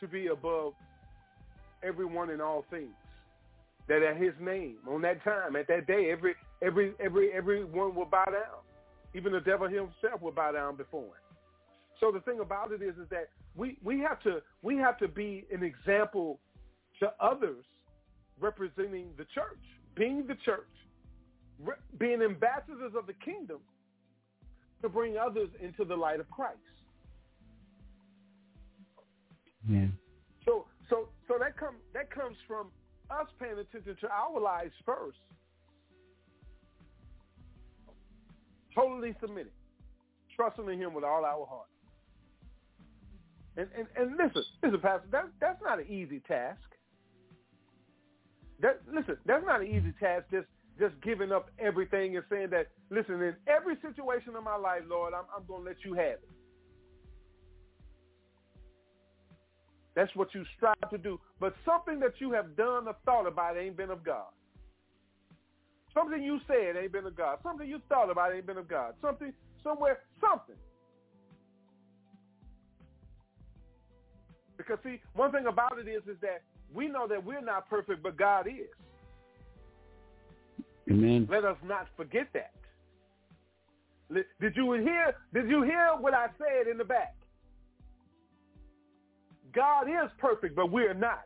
to 0.00 0.08
be 0.08 0.28
above 0.28 0.72
everyone 1.82 2.30
and 2.30 2.40
all 2.40 2.64
things. 2.70 2.94
That 3.88 4.02
at 4.02 4.16
His 4.16 4.32
name, 4.40 4.76
on 4.88 5.02
that 5.02 5.22
time, 5.24 5.56
at 5.56 5.68
that 5.68 5.86
day, 5.86 6.10
every 6.10 6.34
every 6.62 6.94
every 7.00 7.32
everyone 7.32 7.94
will 7.94 8.06
bow 8.06 8.24
down. 8.26 8.62
Even 9.14 9.32
the 9.32 9.40
devil 9.40 9.66
himself 9.68 10.20
will 10.20 10.32
bow 10.32 10.52
down 10.52 10.76
before 10.76 11.04
Him. 11.04 11.28
So 12.00 12.12
the 12.12 12.20
thing 12.20 12.40
about 12.40 12.72
it 12.72 12.82
is, 12.82 12.96
is 12.96 13.08
that 13.10 13.28
we 13.56 13.78
we 13.82 14.00
have 14.00 14.20
to 14.22 14.40
we 14.62 14.76
have 14.76 14.98
to 14.98 15.08
be 15.08 15.44
an 15.52 15.62
example 15.62 16.38
to 17.00 17.12
others 17.20 17.64
representing 18.40 19.08
the 19.16 19.24
church, 19.34 19.58
being 19.94 20.26
the 20.26 20.36
church, 20.44 20.68
re- 21.62 21.74
being 21.98 22.22
ambassadors 22.22 22.92
of 22.96 23.06
the 23.06 23.14
kingdom 23.24 23.58
to 24.82 24.88
bring 24.88 25.16
others 25.16 25.48
into 25.60 25.84
the 25.84 25.96
light 25.96 26.20
of 26.20 26.30
Christ. 26.30 26.58
Yeah. 29.68 29.86
So 30.44 30.66
so 30.88 31.08
so 31.26 31.34
that 31.40 31.56
come 31.56 31.76
that 31.94 32.10
comes 32.10 32.36
from 32.46 32.68
us 33.10 33.26
paying 33.40 33.58
attention 33.58 33.96
to 34.00 34.08
our 34.08 34.40
lives 34.40 34.72
first. 34.84 35.18
Totally 38.78 39.14
submitting, 39.20 39.52
trusting 40.36 40.68
in 40.68 40.78
him 40.78 40.94
with 40.94 41.02
all 41.02 41.24
our 41.24 41.46
heart. 41.46 41.66
And 43.56 43.66
and, 43.76 43.88
and 43.96 44.16
listen, 44.16 44.44
listen, 44.62 44.80
Pastor, 44.80 45.08
that 45.10 45.24
that's 45.40 45.60
not 45.62 45.80
an 45.80 45.86
easy 45.88 46.20
task. 46.20 46.60
That 48.60 48.80
listen, 48.92 49.16
that's 49.26 49.44
not 49.44 49.62
an 49.62 49.66
easy 49.66 49.92
task 49.98 50.26
just 50.30 50.46
just 50.78 50.94
giving 51.02 51.32
up 51.32 51.50
everything 51.58 52.16
and 52.16 52.24
saying 52.30 52.50
that, 52.50 52.68
listen, 52.90 53.20
in 53.20 53.34
every 53.48 53.74
situation 53.82 54.36
of 54.36 54.44
my 54.44 54.56
life, 54.56 54.82
Lord, 54.88 55.12
I'm 55.12 55.24
I'm 55.36 55.44
gonna 55.48 55.64
let 55.64 55.76
you 55.84 55.94
have 55.94 56.22
it. 56.22 56.30
That's 59.96 60.14
what 60.14 60.32
you 60.36 60.44
strive 60.56 60.90
to 60.90 60.98
do. 60.98 61.18
But 61.40 61.54
something 61.66 61.98
that 61.98 62.20
you 62.20 62.30
have 62.30 62.56
done 62.56 62.86
or 62.86 62.94
thought 63.04 63.26
about 63.26 63.58
ain't 63.58 63.76
been 63.76 63.90
of 63.90 64.04
God. 64.04 64.26
Something 65.98 66.22
you 66.22 66.38
said 66.46 66.76
ain't 66.80 66.92
been 66.92 67.06
of 67.06 67.16
God. 67.16 67.38
Something 67.42 67.68
you 67.68 67.80
thought 67.88 68.10
about 68.10 68.34
ain't 68.34 68.46
been 68.46 68.58
of 68.58 68.68
God. 68.68 68.94
Something, 69.02 69.32
somewhere, 69.64 69.98
something. 70.20 70.54
Because 74.56 74.78
see, 74.84 75.00
one 75.14 75.32
thing 75.32 75.46
about 75.46 75.78
it 75.78 75.88
is, 75.88 76.02
is 76.08 76.20
that 76.20 76.42
we 76.72 76.88
know 76.88 77.08
that 77.08 77.24
we're 77.24 77.40
not 77.40 77.68
perfect, 77.68 78.02
but 78.02 78.16
God 78.16 78.46
is. 78.46 78.68
Amen. 80.90 81.26
Let 81.30 81.44
us 81.44 81.56
not 81.64 81.86
forget 81.96 82.28
that. 82.32 82.52
Did 84.40 84.54
you 84.56 84.72
hear? 84.72 85.14
Did 85.34 85.50
you 85.50 85.62
hear 85.62 85.90
what 85.98 86.14
I 86.14 86.28
said 86.38 86.70
in 86.70 86.78
the 86.78 86.84
back? 86.84 87.14
God 89.54 89.88
is 89.88 90.10
perfect, 90.18 90.54
but 90.54 90.70
we're 90.70 90.94
not. 90.94 91.24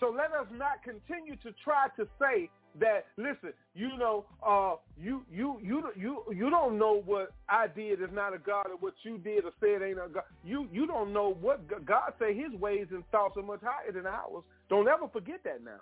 So 0.00 0.14
let 0.14 0.32
us 0.32 0.46
not 0.52 0.82
continue 0.84 1.36
to 1.36 1.52
try 1.64 1.86
to 1.96 2.06
say 2.20 2.48
that. 2.80 3.06
Listen, 3.16 3.52
you 3.74 3.96
know, 3.98 4.24
uh, 4.46 4.76
you 5.00 5.22
you 5.32 5.58
you 5.62 5.82
you 5.96 6.24
you 6.34 6.50
don't 6.50 6.78
know 6.78 7.02
what 7.04 7.32
I 7.48 7.66
did 7.66 8.00
is 8.00 8.08
not 8.12 8.34
a 8.34 8.38
God, 8.38 8.66
or 8.66 8.76
what 8.78 8.94
you 9.02 9.18
did 9.18 9.44
or 9.44 9.52
said 9.60 9.82
ain't 9.82 9.98
a 9.98 10.08
God. 10.08 10.24
You 10.44 10.68
you 10.72 10.86
don't 10.86 11.12
know 11.12 11.36
what 11.40 11.66
God 11.86 12.12
say. 12.18 12.34
His 12.34 12.58
ways 12.60 12.86
and 12.90 13.04
thoughts 13.10 13.36
are 13.36 13.42
much 13.42 13.60
higher 13.62 13.92
than 13.92 14.06
ours. 14.06 14.44
Don't 14.68 14.88
ever 14.88 15.08
forget 15.12 15.42
that 15.44 15.62
now. 15.64 15.80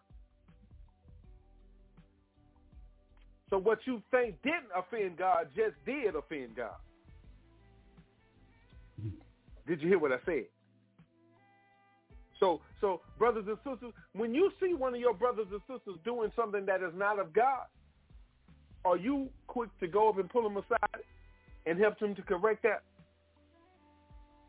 So 3.50 3.58
what 3.58 3.78
you 3.86 4.02
think 4.10 4.42
didn't 4.42 4.70
offend 4.76 5.16
God 5.18 5.48
just 5.54 5.74
did 5.84 6.16
offend 6.16 6.56
God. 6.56 6.74
Did 9.66 9.80
you 9.82 9.88
hear 9.88 9.98
what 9.98 10.12
I 10.12 10.18
said? 10.24 10.44
So, 12.40 12.60
so 12.80 13.00
brothers 13.18 13.44
and 13.48 13.56
sisters, 13.58 13.92
when 14.12 14.34
you 14.34 14.50
see 14.60 14.74
one 14.74 14.94
of 14.94 15.00
your 15.00 15.14
brothers 15.14 15.46
and 15.50 15.60
sisters 15.62 15.98
doing 16.04 16.30
something 16.36 16.66
that 16.66 16.82
is 16.82 16.92
not 16.94 17.18
of 17.18 17.32
God, 17.32 17.64
are 18.84 18.96
you 18.96 19.28
quick 19.46 19.70
to 19.80 19.88
go 19.88 20.08
up 20.08 20.18
and 20.18 20.28
pull 20.28 20.42
them 20.42 20.56
aside 20.56 21.02
and 21.66 21.78
help 21.78 21.98
them 21.98 22.14
to 22.14 22.22
correct 22.22 22.62
that? 22.62 22.82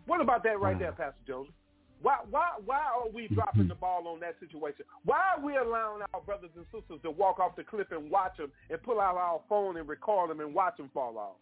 What 0.05 0.21
about 0.21 0.43
that 0.43 0.59
right 0.59 0.77
there, 0.77 0.91
mm. 0.91 0.97
Pastor 0.97 1.21
Joseph? 1.25 1.53
Why, 2.01 2.17
why, 2.29 2.49
why 2.63 2.77
are 2.77 3.09
we 3.11 3.23
mm-hmm. 3.23 3.35
dropping 3.35 3.67
the 3.67 3.75
ball 3.75 4.07
on 4.07 4.19
that 4.19 4.35
situation? 4.39 4.85
Why 5.03 5.19
are 5.35 5.43
we 5.43 5.57
allowing 5.57 6.03
our 6.13 6.21
brothers 6.21 6.51
and 6.55 6.65
sisters 6.71 6.99
to 7.03 7.11
walk 7.11 7.39
off 7.39 7.55
the 7.55 7.63
cliff 7.63 7.87
and 7.91 8.09
watch 8.11 8.37
them 8.37 8.51
and 8.69 8.81
pull 8.83 9.01
out 9.01 9.17
our 9.17 9.41
phone 9.49 9.77
and 9.77 9.89
record 9.89 10.29
them 10.29 10.39
and 10.39 10.53
watch 10.53 10.77
them 10.77 10.91
fall 10.93 11.17
off? 11.17 11.35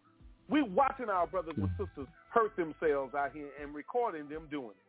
We're 0.47 0.65
watching 0.65 1.09
our 1.09 1.27
brothers 1.27 1.55
and 1.57 1.67
mm. 1.67 1.77
sisters 1.77 2.07
hurt 2.29 2.55
themselves 2.55 3.13
out 3.13 3.31
here 3.33 3.49
and 3.61 3.75
recording 3.75 4.29
them 4.29 4.43
doing 4.49 4.71
it, 4.71 4.84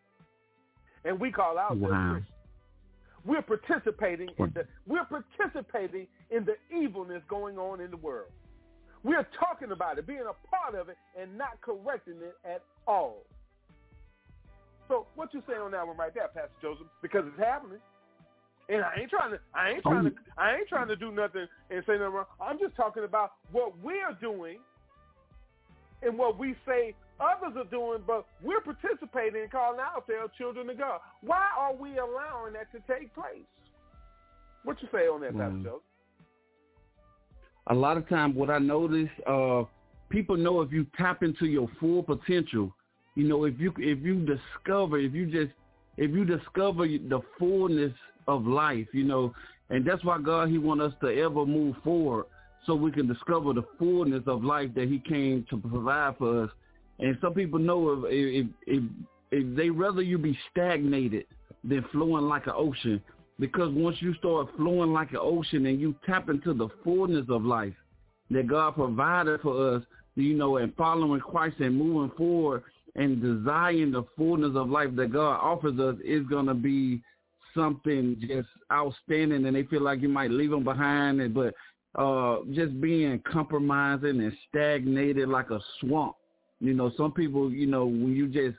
and 1.06 1.18
we 1.18 1.30
call 1.30 1.58
out 1.58 1.76
wow. 1.76 2.18
We're 3.24 3.42
participating 3.42 4.28
in 4.38 4.52
the 4.54 4.66
we're 4.86 5.04
participating 5.04 6.06
in 6.30 6.44
the 6.44 6.54
evilness 6.76 7.22
going 7.28 7.58
on 7.58 7.80
in 7.80 7.90
the 7.90 7.96
world. 7.96 8.30
We're 9.02 9.26
talking 9.38 9.72
about 9.72 9.98
it, 9.98 10.06
being 10.06 10.20
a 10.20 10.46
part 10.48 10.74
of 10.80 10.88
it, 10.88 10.96
and 11.20 11.36
not 11.36 11.60
correcting 11.60 12.16
it 12.22 12.36
at 12.44 12.62
all. 12.86 13.22
So 14.88 15.06
what 15.16 15.34
you 15.34 15.42
say 15.48 15.54
on 15.54 15.72
that 15.72 15.86
one 15.86 15.96
right 15.96 16.14
there, 16.14 16.28
Pastor 16.28 16.50
Joseph? 16.62 16.86
Because 17.02 17.24
it's 17.26 17.38
happening. 17.38 17.78
And 18.68 18.82
I 18.82 19.00
ain't 19.00 19.10
trying 19.10 19.32
to 19.32 19.38
I 19.54 19.70
ain't 19.70 19.82
oh, 19.84 19.90
trying 19.90 20.04
to 20.04 20.12
I 20.38 20.56
ain't 20.56 20.68
trying 20.68 20.88
to 20.88 20.96
do 20.96 21.10
nothing 21.10 21.46
and 21.70 21.82
say 21.86 21.94
nothing 21.94 22.14
wrong. 22.14 22.26
I'm 22.40 22.58
just 22.58 22.76
talking 22.76 23.04
about 23.04 23.32
what 23.52 23.72
we're 23.82 24.16
doing 24.20 24.58
and 26.02 26.18
what 26.18 26.38
we 26.38 26.54
say 26.66 26.94
others 27.20 27.56
are 27.56 27.70
doing, 27.70 28.00
but 28.06 28.26
we're 28.42 28.60
participating 28.60 29.42
in 29.42 29.48
calling 29.48 29.80
out 29.80 30.02
ourselves 30.02 30.32
children 30.36 30.68
of 30.70 30.78
God. 30.78 31.00
Why 31.22 31.46
are 31.58 31.74
we 31.74 31.98
allowing 31.98 32.54
that 32.54 32.70
to 32.72 32.80
take 32.92 33.14
place? 33.14 33.46
What 34.64 34.80
you 34.82 34.88
say 34.92 35.06
on 35.06 35.20
that, 35.20 35.32
Pastor 35.32 35.56
mm. 35.56 35.64
Joseph? 35.64 35.82
A 37.68 37.74
lot 37.74 37.96
of 37.96 38.08
times 38.08 38.36
what 38.36 38.50
I 38.50 38.58
notice, 38.58 39.08
uh, 39.26 39.64
people 40.08 40.36
know 40.36 40.60
if 40.60 40.72
you 40.72 40.86
tap 40.96 41.22
into 41.22 41.46
your 41.46 41.68
full 41.80 42.02
potential, 42.02 42.72
you 43.14 43.26
know, 43.26 43.44
if 43.44 43.58
you 43.58 43.72
if 43.78 44.00
you 44.02 44.26
discover, 44.26 44.98
if 44.98 45.14
you 45.14 45.26
just 45.26 45.52
if 45.96 46.10
you 46.10 46.24
discover 46.24 46.86
the 46.86 47.20
fullness 47.38 47.92
of 48.28 48.46
life, 48.46 48.86
you 48.92 49.04
know, 49.04 49.32
and 49.70 49.86
that's 49.86 50.04
why 50.04 50.20
God 50.20 50.48
he 50.48 50.58
want 50.58 50.80
us 50.80 50.92
to 51.00 51.08
ever 51.08 51.46
move 51.46 51.76
forward 51.82 52.26
so 52.66 52.74
we 52.74 52.90
can 52.90 53.06
discover 53.06 53.52
the 53.52 53.64
fullness 53.78 54.22
of 54.26 54.44
life 54.44 54.70
that 54.74 54.88
he 54.88 54.98
came 54.98 55.46
to 55.50 55.56
provide 55.56 56.16
for 56.18 56.44
us. 56.44 56.50
And 56.98 57.16
some 57.20 57.34
people 57.34 57.58
know 57.58 58.06
if 58.06 58.46
if 58.46 58.46
if, 58.66 58.82
if 59.30 59.56
they 59.56 59.70
rather 59.70 60.02
you 60.02 60.18
be 60.18 60.38
stagnated 60.50 61.26
than 61.64 61.84
flowing 61.92 62.24
like 62.24 62.46
an 62.46 62.54
ocean, 62.56 63.02
because 63.38 63.72
once 63.74 63.96
you 64.00 64.14
start 64.14 64.48
flowing 64.56 64.92
like 64.92 65.10
an 65.10 65.18
ocean 65.20 65.66
and 65.66 65.80
you 65.80 65.94
tap 66.06 66.28
into 66.28 66.54
the 66.54 66.68
fullness 66.82 67.26
of 67.28 67.44
life 67.44 67.74
that 68.30 68.46
God 68.46 68.74
provided 68.74 69.40
for 69.40 69.76
us, 69.76 69.82
you 70.14 70.34
know, 70.34 70.56
and 70.56 70.74
following 70.76 71.20
Christ 71.20 71.56
and 71.60 71.76
moving 71.76 72.16
forward 72.16 72.62
and 72.94 73.20
desiring 73.20 73.92
the 73.92 74.04
fullness 74.16 74.56
of 74.56 74.70
life 74.70 74.90
that 74.96 75.12
God 75.12 75.38
offers 75.40 75.78
us 75.78 75.96
is 76.04 76.26
going 76.26 76.46
to 76.46 76.54
be 76.54 77.02
something 77.54 78.16
just 78.20 78.48
outstanding 78.72 79.46
and 79.46 79.56
they 79.56 79.62
feel 79.64 79.82
like 79.82 80.00
you 80.00 80.08
might 80.08 80.30
leave 80.30 80.50
them 80.50 80.64
behind 80.64 81.34
but 81.34 81.54
uh 81.98 82.38
just 82.52 82.78
being 82.82 83.18
compromising 83.30 84.20
and 84.20 84.32
stagnated 84.48 85.28
like 85.28 85.50
a 85.50 85.58
swamp 85.80 86.14
you 86.60 86.74
know 86.74 86.90
some 86.96 87.12
people 87.12 87.50
you 87.50 87.66
know 87.66 87.86
when 87.86 88.14
you 88.14 88.28
just 88.28 88.56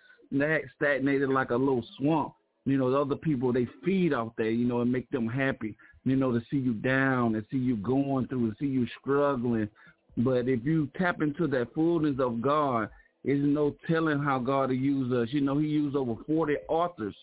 stagnated 0.76 1.30
like 1.30 1.52
a 1.52 1.56
little 1.56 1.84
swamp 1.98 2.34
you 2.66 2.78
know 2.78 2.92
the 2.92 3.00
other 3.00 3.16
people 3.16 3.52
they 3.52 3.68
feed 3.84 4.14
out 4.14 4.34
there 4.38 4.50
you 4.50 4.66
know 4.66 4.82
and 4.82 4.92
make 4.92 5.10
them 5.10 5.28
happy 5.28 5.76
you 6.04 6.16
know 6.16 6.32
to 6.32 6.42
see 6.52 6.58
you 6.58 6.74
down 6.74 7.36
and 7.36 7.46
see 7.50 7.58
you 7.58 7.76
going 7.78 8.28
through 8.28 8.46
and 8.46 8.56
see 8.60 8.68
you 8.68 8.86
struggling 9.00 9.70
but 10.18 10.48
if 10.48 10.64
you 10.66 10.90
tap 10.98 11.22
into 11.22 11.48
that 11.48 11.74
fullness 11.74 12.16
of 12.20 12.42
god 12.42 12.90
there's 13.28 13.44
no 13.44 13.76
telling 13.90 14.20
how 14.20 14.40
God 14.40 14.70
will 14.70 14.78
use 14.78 15.12
us. 15.12 15.28
You 15.34 15.42
know, 15.42 15.58
he 15.58 15.68
used 15.68 15.98
over 15.98 16.16
40 16.26 16.56
authors, 16.70 17.14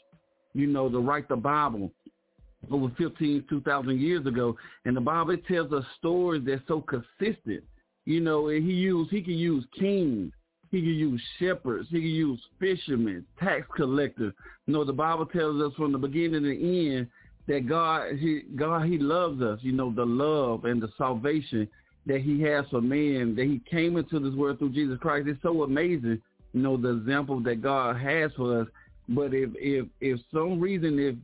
you 0.52 0.66
know, 0.66 0.90
to 0.90 0.98
write 0.98 1.28
the 1.28 1.36
Bible 1.36 1.90
over 2.70 2.92
15, 2.98 3.44
2,000 3.48 3.98
years 3.98 4.26
ago. 4.26 4.54
And 4.84 4.94
the 4.94 5.00
Bible 5.00 5.38
tells 5.48 5.72
us 5.72 5.84
stories 5.98 6.42
that's 6.46 6.60
so 6.68 6.82
consistent. 6.82 7.64
You 8.04 8.20
know, 8.20 8.48
and 8.48 8.62
he 8.62 8.74
used, 8.74 9.10
he 9.10 9.22
can 9.22 9.32
use 9.32 9.64
kings. 9.78 10.30
He 10.74 10.80
can 10.80 10.88
use 10.88 11.22
shepherds. 11.38 11.86
He 11.88 12.00
can 12.00 12.10
use 12.10 12.40
fishermen, 12.58 13.24
tax 13.38 13.64
collectors. 13.76 14.34
You 14.66 14.72
know, 14.72 14.84
the 14.84 14.92
Bible 14.92 15.24
tells 15.24 15.62
us 15.62 15.72
from 15.76 15.92
the 15.92 15.98
beginning 15.98 16.42
to 16.42 16.48
the 16.48 16.96
end 16.96 17.06
that 17.46 17.68
God, 17.68 18.16
he, 18.16 18.42
God, 18.56 18.88
he 18.88 18.98
loves 18.98 19.40
us. 19.40 19.60
You 19.62 19.70
know, 19.70 19.92
the 19.94 20.04
love 20.04 20.64
and 20.64 20.82
the 20.82 20.88
salvation 20.98 21.68
that 22.06 22.22
he 22.22 22.42
has 22.42 22.64
for 22.72 22.80
man, 22.80 23.36
that 23.36 23.44
he 23.44 23.62
came 23.70 23.96
into 23.96 24.18
this 24.18 24.34
world 24.34 24.58
through 24.58 24.70
Jesus 24.70 24.98
Christ. 25.00 25.28
It's 25.28 25.40
so 25.42 25.62
amazing, 25.62 26.20
you 26.52 26.60
know, 26.60 26.76
the 26.76 26.96
example 26.96 27.38
that 27.44 27.62
God 27.62 27.96
has 27.96 28.32
for 28.36 28.62
us. 28.62 28.66
But 29.08 29.32
if 29.32 29.50
if 29.54 29.86
if 30.00 30.18
some 30.32 30.58
reason 30.58 30.98
if 30.98 31.14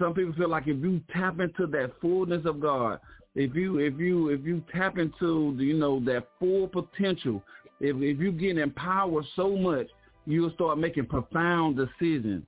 some 0.00 0.14
people 0.14 0.32
feel 0.32 0.48
like 0.48 0.66
if 0.66 0.82
you 0.82 1.00
tap 1.12 1.38
into 1.38 1.68
that 1.68 1.92
fullness 2.00 2.44
of 2.44 2.58
God, 2.58 2.98
if 3.36 3.54
you 3.54 3.78
if 3.78 4.00
you 4.00 4.30
if 4.30 4.44
you 4.44 4.64
tap 4.74 4.98
into 4.98 5.54
you 5.58 5.74
know 5.74 6.00
that 6.06 6.26
full 6.40 6.66
potential, 6.66 7.40
if 7.80 7.96
if 7.96 8.20
you 8.20 8.32
get 8.32 8.58
empowered 8.58 9.24
so 9.34 9.56
much, 9.56 9.88
you'll 10.26 10.52
start 10.52 10.78
making 10.78 11.06
profound 11.06 11.76
decisions 11.76 12.44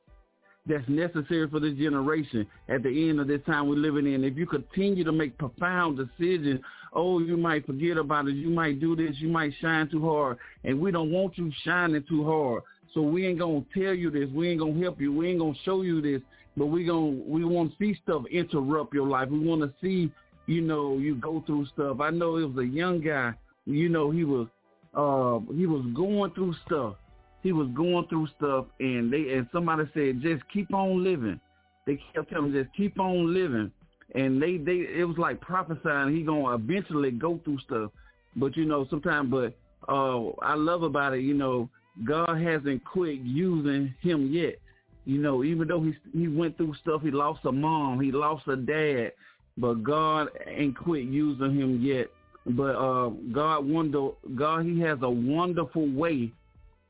that's 0.66 0.88
necessary 0.88 1.48
for 1.48 1.58
this 1.58 1.74
generation 1.74 2.46
at 2.68 2.82
the 2.82 3.10
end 3.10 3.18
of 3.18 3.26
this 3.26 3.40
time 3.46 3.68
we're 3.68 3.74
living 3.74 4.12
in. 4.12 4.22
If 4.22 4.36
you 4.36 4.46
continue 4.46 5.02
to 5.04 5.12
make 5.12 5.36
profound 5.36 5.98
decisions, 5.98 6.60
oh, 6.92 7.18
you 7.18 7.36
might 7.36 7.66
forget 7.66 7.96
about 7.96 8.28
it. 8.28 8.34
You 8.34 8.50
might 8.50 8.78
do 8.80 8.94
this. 8.94 9.16
You 9.18 9.28
might 9.28 9.52
shine 9.60 9.88
too 9.88 10.08
hard. 10.08 10.38
And 10.64 10.80
we 10.80 10.92
don't 10.92 11.10
want 11.10 11.36
you 11.36 11.50
shining 11.64 12.04
too 12.08 12.24
hard. 12.24 12.62
So 12.94 13.00
we 13.00 13.26
ain't 13.26 13.38
going 13.38 13.64
to 13.64 13.80
tell 13.80 13.94
you 13.94 14.10
this. 14.10 14.28
We 14.32 14.50
ain't 14.50 14.60
going 14.60 14.74
to 14.74 14.82
help 14.82 15.00
you. 15.00 15.12
We 15.12 15.30
ain't 15.30 15.40
going 15.40 15.54
to 15.54 15.60
show 15.64 15.82
you 15.82 16.00
this. 16.00 16.20
But 16.56 16.66
we 16.66 16.84
going 16.84 17.26
we 17.26 17.44
want 17.44 17.72
to 17.72 17.76
see 17.78 17.98
stuff 18.02 18.24
interrupt 18.30 18.92
your 18.92 19.06
life. 19.06 19.30
We 19.30 19.38
want 19.38 19.62
to 19.62 19.72
see, 19.80 20.12
you 20.46 20.60
know, 20.60 20.98
you 20.98 21.14
go 21.14 21.42
through 21.46 21.66
stuff. 21.66 22.00
I 22.00 22.10
know 22.10 22.36
it 22.36 22.54
was 22.54 22.64
a 22.64 22.68
young 22.68 23.00
guy, 23.00 23.32
you 23.64 23.88
know, 23.88 24.10
he 24.10 24.24
was 24.24 24.48
uh 24.94 25.38
he 25.54 25.66
was 25.66 25.84
going 25.94 26.30
through 26.32 26.54
stuff 26.66 26.96
he 27.42 27.52
was 27.52 27.68
going 27.74 28.06
through 28.08 28.28
stuff 28.36 28.66
and 28.78 29.12
they 29.12 29.34
and 29.34 29.48
somebody 29.52 29.84
said 29.94 30.20
just 30.20 30.42
keep 30.52 30.72
on 30.72 31.02
living. 31.02 31.40
They 31.86 32.00
kept 32.14 32.30
telling 32.30 32.52
him 32.52 32.64
just 32.64 32.74
keep 32.76 32.98
on 33.00 33.34
living. 33.34 33.72
And 34.14 34.40
they 34.40 34.58
they 34.58 34.86
it 34.96 35.06
was 35.06 35.18
like 35.18 35.40
prophesying 35.40 36.14
he 36.14 36.22
gonna 36.22 36.54
eventually 36.54 37.10
go 37.10 37.40
through 37.44 37.58
stuff. 37.60 37.90
But 38.36 38.56
you 38.56 38.64
know, 38.64 38.86
sometimes 38.88 39.30
but 39.30 39.56
uh 39.88 40.28
I 40.40 40.54
love 40.54 40.84
about 40.84 41.14
it, 41.14 41.22
you 41.22 41.34
know, 41.34 41.68
God 42.04 42.40
hasn't 42.40 42.84
quit 42.84 43.18
using 43.20 43.92
him 44.00 44.32
yet. 44.32 44.58
You 45.04 45.18
know, 45.18 45.42
even 45.42 45.66
though 45.66 45.82
he 45.82 45.94
he 46.16 46.28
went 46.28 46.56
through 46.56 46.74
stuff, 46.80 47.02
he 47.02 47.10
lost 47.10 47.44
a 47.44 47.50
mom, 47.50 48.00
he 48.00 48.12
lost 48.12 48.46
a 48.46 48.54
dad, 48.54 49.12
but 49.58 49.82
God 49.82 50.28
ain't 50.46 50.76
quit 50.76 51.04
using 51.04 51.56
him 51.56 51.82
yet. 51.82 52.06
But 52.46 52.74
uh 52.76 53.10
God 53.32 53.66
wonder 53.66 54.10
God 54.34 54.66
he 54.66 54.80
has 54.80 54.98
a 55.02 55.10
wonderful 55.10 55.88
way 55.90 56.32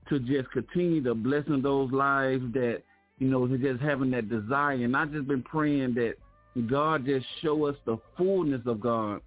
to 0.08 0.18
just 0.18 0.50
continue 0.50 1.02
to 1.04 1.14
blessing 1.14 1.62
those 1.62 1.90
lives 1.92 2.42
that, 2.54 2.82
you 3.18 3.28
know, 3.28 3.46
just 3.46 3.80
having 3.80 4.10
that 4.12 4.28
desire. 4.28 4.72
And 4.72 4.96
I 4.96 5.04
just 5.06 5.28
been 5.28 5.42
praying 5.42 5.94
that 5.94 6.14
God 6.68 7.06
just 7.06 7.26
show 7.40 7.66
us 7.66 7.76
the 7.86 7.98
fullness 8.16 8.62
of 8.66 8.80
God, 8.80 9.20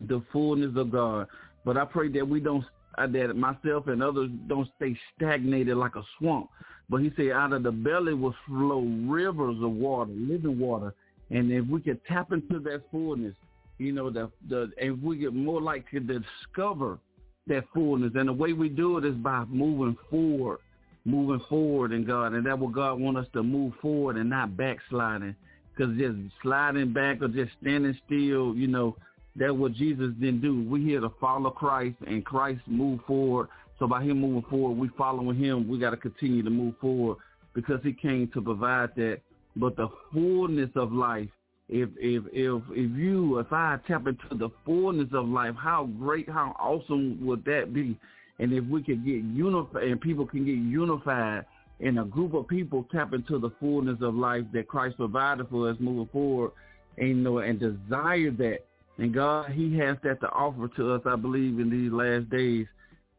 the 0.00 0.22
fullness 0.32 0.76
of 0.76 0.90
God. 0.90 1.28
But 1.64 1.76
I 1.76 1.84
pray 1.84 2.08
that 2.08 2.28
we 2.28 2.40
don't, 2.40 2.64
uh, 2.98 3.06
that 3.06 3.36
myself 3.36 3.86
and 3.86 4.02
others 4.02 4.30
don't 4.48 4.68
stay 4.76 4.96
stagnated 5.16 5.76
like 5.76 5.96
a 5.96 6.02
swamp. 6.18 6.50
But 6.90 6.98
he 6.98 7.12
said 7.16 7.30
out 7.30 7.52
of 7.52 7.62
the 7.62 7.72
belly 7.72 8.12
will 8.12 8.34
flow 8.46 8.80
rivers 9.06 9.56
of 9.62 9.70
water, 9.70 10.10
living 10.12 10.58
water. 10.58 10.92
And 11.30 11.50
if 11.50 11.66
we 11.66 11.80
could 11.80 12.04
tap 12.04 12.32
into 12.32 12.58
that 12.60 12.82
fullness, 12.90 13.34
you 13.82 13.92
know, 13.92 14.10
the, 14.10 14.30
the, 14.48 14.70
and 14.80 15.02
we 15.02 15.18
get 15.18 15.34
more 15.34 15.60
likely 15.60 16.00
to 16.00 16.20
discover 16.20 16.98
that 17.46 17.64
fullness. 17.74 18.12
And 18.14 18.28
the 18.28 18.32
way 18.32 18.52
we 18.52 18.68
do 18.68 18.98
it 18.98 19.04
is 19.04 19.14
by 19.14 19.44
moving 19.48 19.96
forward, 20.10 20.58
moving 21.04 21.44
forward 21.48 21.92
in 21.92 22.04
God. 22.04 22.32
And 22.32 22.46
that 22.46 22.58
what 22.58 22.72
God 22.72 23.00
want 23.00 23.16
us 23.18 23.26
to 23.32 23.42
move 23.42 23.72
forward 23.80 24.16
and 24.16 24.30
not 24.30 24.56
backsliding. 24.56 25.34
Because 25.74 25.96
just 25.96 26.16
sliding 26.42 26.92
back 26.92 27.22
or 27.22 27.28
just 27.28 27.52
standing 27.60 27.98
still, 28.06 28.54
you 28.54 28.66
know, 28.66 28.96
that's 29.34 29.52
what 29.52 29.72
Jesus 29.72 30.12
didn't 30.20 30.42
do. 30.42 30.62
We 30.68 30.82
here 30.84 31.00
to 31.00 31.10
follow 31.20 31.50
Christ 31.50 31.96
and 32.06 32.24
Christ 32.24 32.60
move 32.66 33.00
forward. 33.06 33.48
So 33.78 33.86
by 33.86 34.02
him 34.02 34.20
moving 34.20 34.48
forward, 34.50 34.78
we 34.78 34.88
following 34.96 35.36
him. 35.36 35.66
We 35.66 35.78
got 35.78 35.90
to 35.90 35.96
continue 35.96 36.42
to 36.42 36.50
move 36.50 36.74
forward 36.80 37.16
because 37.54 37.80
he 37.82 37.94
came 37.94 38.28
to 38.34 38.42
provide 38.42 38.90
that. 38.96 39.20
But 39.56 39.76
the 39.76 39.88
fullness 40.12 40.70
of 40.76 40.92
life 40.92 41.28
if 41.68 41.88
if 41.96 42.24
if 42.32 42.62
if 42.70 42.90
you 42.96 43.38
if 43.38 43.52
I 43.52 43.78
tap 43.86 44.06
into 44.06 44.34
the 44.36 44.50
fullness 44.64 45.08
of 45.12 45.26
life, 45.28 45.54
how 45.56 45.88
great, 45.98 46.28
how 46.28 46.54
awesome 46.58 47.24
would 47.24 47.44
that 47.44 47.72
be? 47.72 47.98
And 48.38 48.52
if 48.52 48.64
we 48.64 48.82
could 48.82 49.04
get 49.04 49.22
unified 49.22 49.84
and 49.84 50.00
people 50.00 50.26
can 50.26 50.44
get 50.44 50.56
unified 50.56 51.44
and 51.80 51.98
a 51.98 52.04
group 52.04 52.34
of 52.34 52.48
people 52.48 52.86
tap 52.92 53.12
into 53.12 53.38
the 53.38 53.50
fullness 53.60 53.98
of 54.02 54.14
life 54.14 54.44
that 54.52 54.68
Christ 54.68 54.96
provided 54.96 55.48
for 55.48 55.68
us 55.68 55.76
moving 55.80 56.08
forward 56.12 56.52
and 56.98 57.08
you 57.08 57.14
know 57.14 57.38
and 57.38 57.58
desire 57.58 58.30
that. 58.30 58.58
And 58.98 59.14
God 59.14 59.50
he 59.50 59.76
has 59.78 59.96
that 60.04 60.20
to 60.20 60.28
offer 60.30 60.68
to 60.76 60.92
us, 60.92 61.02
I 61.06 61.16
believe, 61.16 61.58
in 61.58 61.70
these 61.70 61.92
last 61.92 62.28
days. 62.30 62.66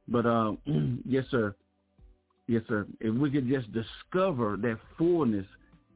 But 0.08 0.26
um 0.26 1.02
yes 1.08 1.26
sir. 1.32 1.56
Yes, 2.48 2.64
sir. 2.68 2.86
If 3.00 3.16
we 3.16 3.32
could 3.32 3.48
just 3.48 3.68
discover 3.72 4.58
that 4.58 4.78
fullness 4.98 5.46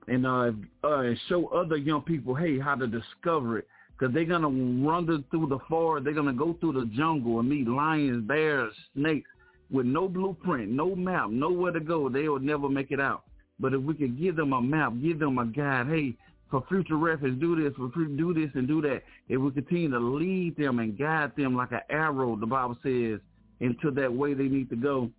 and 0.08 0.26
uh, 0.26 0.52
uh, 0.84 1.04
show 1.28 1.48
other 1.48 1.78
young 1.78 2.02
people, 2.02 2.34
hey, 2.34 2.60
how 2.60 2.76
to 2.76 2.88
discover 2.88 3.60
it, 3.60 3.68
because 3.98 4.14
they're 4.14 4.26
gonna 4.26 4.48
run 4.48 5.06
through 5.30 5.48
the 5.48 5.60
forest, 5.68 6.06
they're 6.06 6.14
gonna 6.14 6.34
go 6.34 6.56
through 6.60 6.74
the 6.74 6.86
jungle 6.96 7.40
and 7.40 7.50
meet 7.50 7.68
lions, 7.68 8.26
bears, 8.28 8.74
snakes, 8.96 9.30
with 9.70 9.86
no 9.86 10.08
blueprint, 10.08 10.72
no 10.72 10.96
map, 10.96 11.30
nowhere 11.30 11.74
to 11.74 11.82
go. 11.82 12.08
They 12.08 12.30
will 12.30 12.40
never 12.40 12.70
make 12.70 12.92
it 12.92 13.02
out. 13.02 13.24
But 13.60 13.74
if 13.74 13.82
we 13.82 13.96
could 13.96 14.18
give 14.20 14.38
them 14.38 14.54
a 14.54 14.62
map, 14.62 14.94
give 15.02 15.20
them 15.20 15.38
a 15.40 15.46
guide, 15.46 15.88
hey, 15.88 16.16
for 16.50 16.64
future 16.70 16.96
reference, 16.96 17.40
do 17.42 17.62
this, 17.62 17.74
for 17.76 17.90
do 18.06 18.34
this 18.34 18.50
and 18.54 18.66
do 18.68 18.82
that. 18.84 19.04
If 19.28 19.42
we 19.42 19.52
continue 19.52 19.90
to 19.92 20.00
lead 20.00 20.56
them 20.56 20.80
and 20.80 20.98
guide 20.98 21.34
them 21.36 21.58
like 21.58 21.74
an 21.74 21.82
arrow, 21.90 22.38
the 22.38 22.46
Bible 22.46 22.78
says, 22.82 23.20
into 23.60 23.92
that 23.92 24.14
way 24.14 24.34
they 24.34 24.44
need 24.44 24.70
to 24.70 24.78
go, 24.78 25.10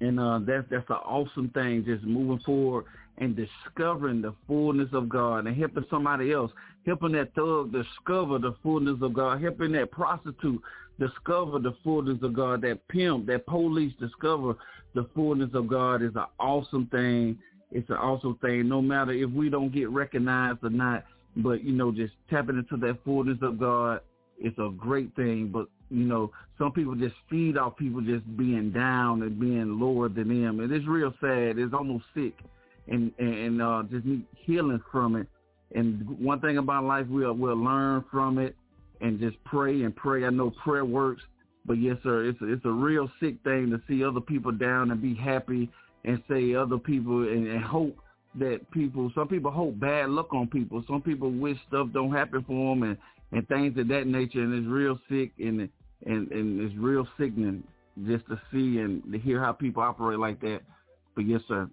and 0.00 0.20
uh, 0.20 0.38
that's 0.46 0.66
that's 0.70 0.88
an 0.90 0.96
awesome 0.96 1.48
thing, 1.48 1.84
just 1.84 2.04
moving 2.04 2.38
forward 2.44 2.84
and 3.20 3.36
discovering 3.36 4.22
the 4.22 4.34
fullness 4.46 4.88
of 4.92 5.08
God 5.08 5.46
and 5.46 5.56
helping 5.56 5.84
somebody 5.90 6.32
else, 6.32 6.52
helping 6.86 7.12
that 7.12 7.34
thug 7.34 7.72
discover 7.72 8.38
the 8.38 8.54
fullness 8.62 8.98
of 9.02 9.14
God, 9.14 9.42
helping 9.42 9.72
that 9.72 9.90
prostitute 9.90 10.62
discover 10.98 11.58
the 11.58 11.74
fullness 11.84 12.18
of 12.22 12.34
God, 12.34 12.62
that 12.62 12.86
pimp, 12.88 13.26
that 13.26 13.46
police 13.46 13.92
discover 14.00 14.56
the 14.94 15.08
fullness 15.14 15.50
of 15.54 15.68
God 15.68 16.02
is 16.02 16.14
an 16.16 16.26
awesome 16.40 16.86
thing. 16.86 17.38
It's 17.70 17.88
an 17.90 17.96
awesome 17.96 18.38
thing, 18.40 18.68
no 18.68 18.80
matter 18.80 19.12
if 19.12 19.30
we 19.30 19.50
don't 19.50 19.72
get 19.72 19.90
recognized 19.90 20.60
or 20.64 20.70
not. 20.70 21.04
But 21.36 21.62
you 21.62 21.72
know, 21.72 21.92
just 21.92 22.14
tapping 22.30 22.58
into 22.58 22.76
that 22.86 22.98
fullness 23.04 23.38
of 23.42 23.60
God 23.60 24.00
is 24.42 24.54
a 24.58 24.70
great 24.70 25.14
thing. 25.14 25.50
But 25.52 25.66
you 25.90 26.04
know, 26.04 26.32
some 26.56 26.72
people 26.72 26.94
just 26.94 27.14
feed 27.30 27.56
off 27.56 27.76
people 27.76 28.00
just 28.00 28.24
being 28.36 28.72
down 28.72 29.22
and 29.22 29.38
being 29.38 29.78
lower 29.78 30.08
than 30.08 30.28
them, 30.28 30.60
and 30.60 30.72
it's 30.72 30.86
real 30.86 31.12
sad. 31.20 31.58
It's 31.58 31.74
almost 31.74 32.04
sick, 32.14 32.34
and 32.88 33.12
and 33.18 33.62
uh, 33.62 33.82
just 33.90 34.04
need 34.04 34.24
healing 34.36 34.80
from 34.90 35.16
it. 35.16 35.26
And 35.74 36.08
one 36.18 36.40
thing 36.40 36.58
about 36.58 36.84
life, 36.84 37.06
we'll 37.08 37.34
we'll 37.34 37.62
learn 37.62 38.04
from 38.10 38.38
it, 38.38 38.56
and 39.00 39.20
just 39.20 39.36
pray 39.44 39.82
and 39.82 39.94
pray. 39.94 40.24
I 40.24 40.30
know 40.30 40.50
prayer 40.62 40.84
works, 40.84 41.22
but 41.66 41.74
yes, 41.74 41.96
sir, 42.02 42.24
it's 42.24 42.40
a, 42.40 42.52
it's 42.52 42.64
a 42.64 42.70
real 42.70 43.10
sick 43.20 43.36
thing 43.44 43.70
to 43.70 43.80
see 43.86 44.04
other 44.04 44.20
people 44.20 44.52
down 44.52 44.90
and 44.90 45.02
be 45.02 45.14
happy 45.14 45.70
and 46.04 46.22
say 46.28 46.54
other 46.54 46.78
people 46.78 47.22
and, 47.22 47.46
and 47.46 47.62
hope 47.62 47.96
that 48.38 48.70
people. 48.70 49.10
Some 49.14 49.28
people 49.28 49.50
hope 49.50 49.78
bad 49.78 50.10
luck 50.10 50.32
on 50.32 50.46
people. 50.46 50.82
Some 50.86 51.02
people 51.02 51.30
wish 51.30 51.58
stuff 51.68 51.88
don't 51.92 52.12
happen 52.12 52.44
for 52.46 52.74
them 52.74 52.82
and 52.84 52.96
and 53.30 53.46
things 53.48 53.76
of 53.78 53.88
that 53.88 54.06
nature, 54.06 54.40
and 54.40 54.54
it's 54.54 54.66
real 54.66 54.98
sick 55.08 55.32
and 55.38 55.68
and 56.06 56.30
and 56.30 56.60
it's 56.60 56.74
real 56.76 57.06
sickening 57.18 57.62
just 58.06 58.26
to 58.28 58.40
see 58.52 58.78
and 58.78 59.02
to 59.12 59.18
hear 59.18 59.40
how 59.42 59.52
people 59.52 59.82
operate 59.82 60.18
like 60.18 60.40
that. 60.40 60.60
But 61.14 61.26
yes, 61.26 61.40
sir. 61.48 61.68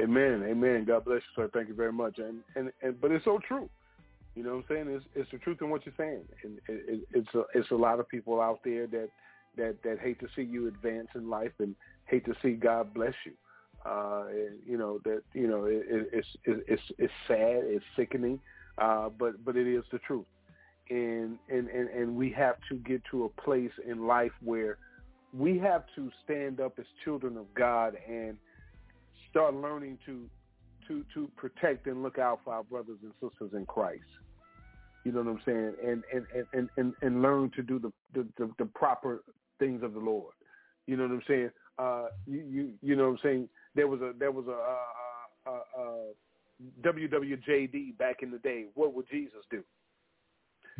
Amen. 0.00 0.44
Amen. 0.46 0.84
God 0.84 1.04
bless 1.04 1.16
you, 1.16 1.42
sir. 1.42 1.50
Thank 1.52 1.68
you 1.68 1.74
very 1.74 1.92
much. 1.92 2.18
And 2.18 2.40
and, 2.54 2.72
and 2.82 3.00
but 3.00 3.10
it's 3.10 3.24
so 3.24 3.38
true. 3.46 3.68
You 4.34 4.44
know 4.44 4.56
what 4.56 4.58
I'm 4.58 4.64
saying? 4.68 4.88
It's 4.88 5.04
it's 5.14 5.30
the 5.30 5.38
truth 5.38 5.58
in 5.60 5.70
what 5.70 5.84
you're 5.84 5.94
saying. 5.96 6.22
And 6.44 6.58
it, 6.68 6.84
it, 6.88 7.00
it's 7.12 7.34
a 7.34 7.42
it's 7.54 7.70
a 7.70 7.76
lot 7.76 8.00
of 8.00 8.08
people 8.08 8.40
out 8.40 8.60
there 8.64 8.86
that 8.86 9.08
that 9.56 9.76
that 9.82 9.98
hate 9.98 10.20
to 10.20 10.28
see 10.36 10.42
you 10.42 10.68
advance 10.68 11.08
in 11.14 11.28
life 11.28 11.52
and 11.58 11.74
hate 12.06 12.24
to 12.26 12.34
see 12.42 12.52
God 12.52 12.94
bless 12.94 13.14
you. 13.24 13.32
Uh, 13.86 14.24
and, 14.30 14.58
you 14.66 14.76
know 14.76 15.00
that 15.04 15.22
you 15.34 15.46
know 15.48 15.64
it, 15.64 15.84
it, 15.88 16.08
it's 16.12 16.28
it, 16.44 16.64
it's 16.68 16.82
it's 16.98 17.12
sad, 17.26 17.62
it's 17.64 17.84
sickening, 17.96 18.38
uh, 18.78 19.08
but 19.08 19.44
but 19.44 19.56
it 19.56 19.66
is 19.66 19.84
the 19.90 19.98
truth 20.00 20.26
and, 20.90 21.38
and, 21.48 21.68
and, 21.68 21.88
and 21.90 22.16
we 22.16 22.30
have 22.30 22.56
to 22.68 22.76
get 22.76 23.02
to 23.10 23.24
a 23.24 23.28
place 23.40 23.70
in 23.86 24.06
life 24.06 24.32
where 24.42 24.78
we 25.36 25.58
have 25.58 25.84
to 25.94 26.10
stand 26.24 26.60
up 26.60 26.78
as 26.78 26.86
children 27.04 27.36
of 27.36 27.52
God 27.54 27.94
and 28.08 28.36
start 29.30 29.54
learning 29.54 29.98
to 30.06 30.28
to 30.86 31.04
to 31.14 31.30
protect 31.36 31.86
and 31.86 32.02
look 32.02 32.18
out 32.18 32.40
for 32.44 32.54
our 32.54 32.64
brothers 32.64 32.98
and 33.02 33.12
sisters 33.20 33.50
in 33.54 33.66
Christ. 33.66 34.02
You 35.04 35.12
know 35.12 35.22
what 35.22 35.30
I'm 35.30 35.40
saying? 35.44 35.74
And 35.86 36.02
and 36.12 36.46
and 36.52 36.68
and, 36.76 36.92
and 37.02 37.22
learn 37.22 37.50
to 37.56 37.62
do 37.62 37.78
the, 37.78 37.92
the, 38.14 38.26
the, 38.36 38.50
the 38.58 38.64
proper 38.66 39.22
things 39.58 39.82
of 39.82 39.94
the 39.94 40.00
Lord. 40.00 40.34
You 40.86 40.96
know 40.96 41.04
what 41.04 41.12
I'm 41.12 41.22
saying? 41.28 41.50
Uh, 41.78 42.06
you, 42.26 42.44
you 42.50 42.72
you 42.82 42.96
know 42.96 43.04
what 43.04 43.10
I'm 43.10 43.18
saying? 43.22 43.48
There 43.74 43.86
was 43.86 44.00
a 44.00 44.12
there 44.18 44.32
was 44.32 44.46
a, 44.48 45.50
a, 45.50 45.52
a, 45.52 45.82
a 45.82 46.06
WWJD 46.82 47.96
back 47.98 48.22
in 48.22 48.30
the 48.30 48.38
day. 48.38 48.66
What 48.74 48.94
would 48.94 49.08
Jesus 49.10 49.44
do? 49.50 49.62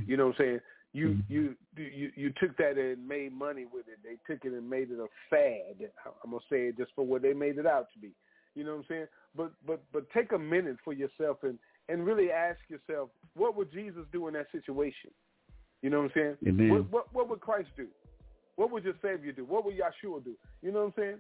You 0.07 0.17
know 0.17 0.27
what 0.27 0.41
I'm 0.41 0.45
saying? 0.45 0.61
You 0.93 1.09
mm-hmm. 1.09 1.33
you 1.33 1.57
you 1.77 2.11
you 2.17 2.33
took 2.41 2.57
that 2.57 2.79
and 2.79 3.07
made 3.07 3.33
money 3.33 3.67
with 3.71 3.87
it. 3.89 3.99
They 4.03 4.17
took 4.33 4.45
it 4.45 4.53
and 4.53 4.69
made 4.69 4.91
it 4.91 4.99
a 4.99 5.07
fad. 5.29 5.89
I'm 6.25 6.31
gonna 6.31 6.43
say 6.51 6.69
it 6.69 6.79
just 6.79 6.93
for 6.97 7.05
what 7.05 7.23
they 7.23 7.35
made 7.35 7.59
it 7.59 7.67
out 7.67 7.89
to 7.93 7.99
be. 8.01 8.13
You 8.59 8.65
know 8.65 8.73
what 8.73 8.79
I'm 8.79 8.85
saying? 8.89 9.07
But 9.37 9.53
but 9.65 9.81
but 9.93 10.11
take 10.11 10.33
a 10.33 10.39
minute 10.39 10.79
for 10.85 10.93
yourself 10.93 11.39
and 11.45 11.61
and 11.89 12.05
really 12.05 12.33
ask 12.33 12.59
yourself, 12.69 13.09
what 13.35 13.57
would 13.57 13.73
Jesus 13.73 14.03
do 14.11 14.27
in 14.27 14.35
that 14.35 14.47
situation? 14.51 15.11
You 15.81 15.91
know 15.91 15.99
what 16.03 16.11
I'm 16.17 16.37
saying? 16.43 16.69
What, 16.69 16.91
what 16.91 17.15
what 17.15 17.29
would 17.29 17.41
Christ 17.41 17.69
do? 17.77 17.87
What 18.57 18.73
would 18.73 18.83
your 18.83 18.95
Savior 19.01 19.31
do? 19.31 19.45
What 19.45 19.65
would 19.65 19.77
Yeshua 19.77 20.25
do? 20.25 20.35
You 20.61 20.73
know 20.73 20.81
what 20.81 20.87
I'm 20.87 20.93
saying? 20.97 21.19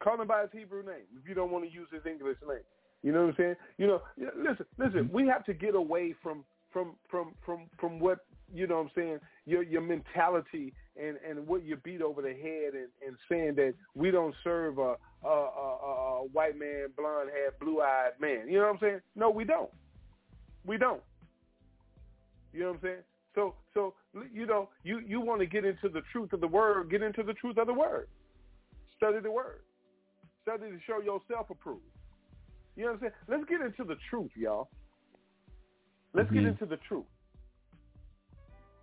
Call 0.00 0.20
him 0.20 0.28
by 0.28 0.42
his 0.42 0.50
Hebrew 0.52 0.84
name 0.84 1.06
if 1.20 1.28
you 1.28 1.34
don't 1.34 1.50
want 1.50 1.64
to 1.64 1.70
use 1.72 1.88
his 1.92 2.02
English 2.06 2.36
name. 2.48 2.58
You 3.02 3.10
know 3.10 3.22
what 3.22 3.30
I'm 3.30 3.34
saying? 3.36 3.56
You 3.78 3.86
know, 3.88 4.02
listen, 4.16 4.66
listen. 4.78 5.04
Mm-hmm. 5.06 5.14
We 5.14 5.26
have 5.26 5.44
to 5.46 5.54
get 5.54 5.74
away 5.74 6.14
from 6.22 6.44
from 6.72 6.92
from 7.10 7.34
from 7.44 7.62
from 7.80 7.98
what 7.98 8.20
you 8.54 8.68
know 8.68 8.76
what 8.76 8.82
I'm 8.82 8.90
saying 8.94 9.18
your 9.44 9.64
your 9.64 9.80
mentality 9.80 10.72
and 10.96 11.16
and 11.28 11.44
what 11.48 11.64
you 11.64 11.76
beat 11.76 12.00
over 12.00 12.22
the 12.22 12.28
head 12.28 12.74
and 12.74 12.88
and 13.04 13.16
saying 13.28 13.56
that 13.56 13.74
we 13.96 14.12
don't 14.12 14.34
serve 14.44 14.78
a 14.78 14.94
a, 15.24 15.28
a, 15.28 15.30
a 15.30 16.26
white 16.32 16.58
man, 16.58 16.88
blonde 16.96 17.30
hair, 17.30 17.52
blue 17.60 17.80
eyed 17.80 18.12
man. 18.20 18.48
You 18.48 18.58
know 18.58 18.66
what 18.66 18.74
I'm 18.74 18.78
saying? 18.80 19.00
No, 19.14 19.30
we 19.30 19.44
don't. 19.44 19.70
We 20.64 20.78
don't. 20.78 21.02
You 22.52 22.60
know 22.60 22.66
what 22.68 22.74
I'm 22.76 22.82
saying? 22.82 23.02
So 23.34 23.54
so 23.74 23.94
you 24.32 24.46
know 24.46 24.70
you 24.82 25.00
you 25.00 25.20
want 25.20 25.40
to 25.40 25.46
get 25.46 25.64
into 25.64 25.88
the 25.88 26.00
truth 26.10 26.32
of 26.32 26.40
the 26.40 26.48
word, 26.48 26.90
get 26.90 27.02
into 27.02 27.22
the 27.22 27.34
truth 27.34 27.58
of 27.58 27.66
the 27.66 27.74
word. 27.74 28.08
Study 28.96 29.18
the 29.20 29.30
word. 29.30 29.60
Study 30.42 30.70
to 30.70 30.78
show 30.86 31.00
yourself 31.00 31.50
approved. 31.50 31.82
You 32.76 32.84
know 32.84 32.92
what 32.92 32.94
I'm 32.94 33.00
saying? 33.00 33.12
Let's 33.28 33.44
get 33.44 33.60
into 33.60 33.84
the 33.84 33.96
truth, 34.08 34.30
y'all. 34.34 34.68
Let's 36.14 36.28
mm-hmm. 36.28 36.36
get 36.36 36.46
into 36.46 36.66
the 36.66 36.78
truth. 36.88 37.04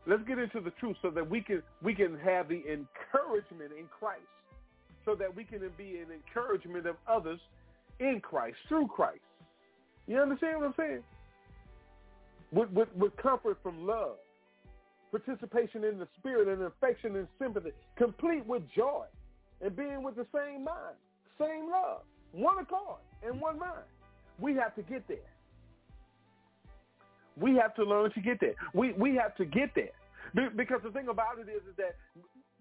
Let's 0.06 0.24
get 0.28 0.38
into 0.38 0.60
the 0.60 0.72
truth 0.72 0.98
so 1.02 1.10
that 1.10 1.28
we 1.28 1.42
can 1.42 1.64
we 1.82 1.96
can 1.96 2.18
have 2.20 2.48
the 2.50 2.62
encouragement 2.70 3.72
in 3.78 3.86
Christ, 3.88 4.22
so 5.06 5.16
that 5.16 5.34
we 5.34 5.44
can 5.44 5.60
be 5.78 5.98
an 5.98 6.08
encouragement 6.14 6.86
of 6.88 6.96
others 7.08 7.40
in 8.00 8.20
Christ 8.22 8.58
through 8.68 8.88
Christ. 8.88 9.20
You 10.08 10.20
understand 10.20 10.60
what 10.60 10.68
I'm 10.68 10.74
saying? 10.78 11.04
With, 12.52 12.70
with, 12.72 12.90
with 12.96 13.16
comfort 13.18 13.58
from 13.64 13.86
love, 13.86 14.18
participation 15.12 15.84
in 15.84 15.98
the 15.98 16.08
spirit 16.20 16.48
and 16.48 16.64
affection 16.64 17.16
and 17.16 17.28
sympathy, 17.40 17.72
complete 17.98 18.46
with 18.46 18.64
joy, 18.76 19.06
and 19.62 19.76
being 19.76 20.04
with 20.04 20.16
the 20.16 20.26
same 20.34 20.64
mind, 20.64 20.98
same 21.40 21.70
love, 21.70 22.02
one 22.32 22.60
accord, 22.60 23.00
and 23.26 23.40
one 23.40 23.58
mind. 23.60 23.86
We 24.40 24.56
have 24.56 24.76
to 24.76 24.82
get 24.82 25.08
there. 25.08 25.18
We 27.40 27.56
have 27.56 27.74
to 27.76 27.84
learn 27.84 28.12
to 28.12 28.22
get 28.22 28.40
there. 28.40 28.54
We 28.74 28.94
we 28.94 29.16
have 29.16 29.36
to 29.38 29.46
get 29.46 29.74
there. 29.74 29.94
Because 30.56 30.82
the 30.84 30.92
thing 30.92 31.08
about 31.08 31.40
it 31.40 31.50
is, 31.50 31.62
is 31.70 31.76
that 31.78 31.96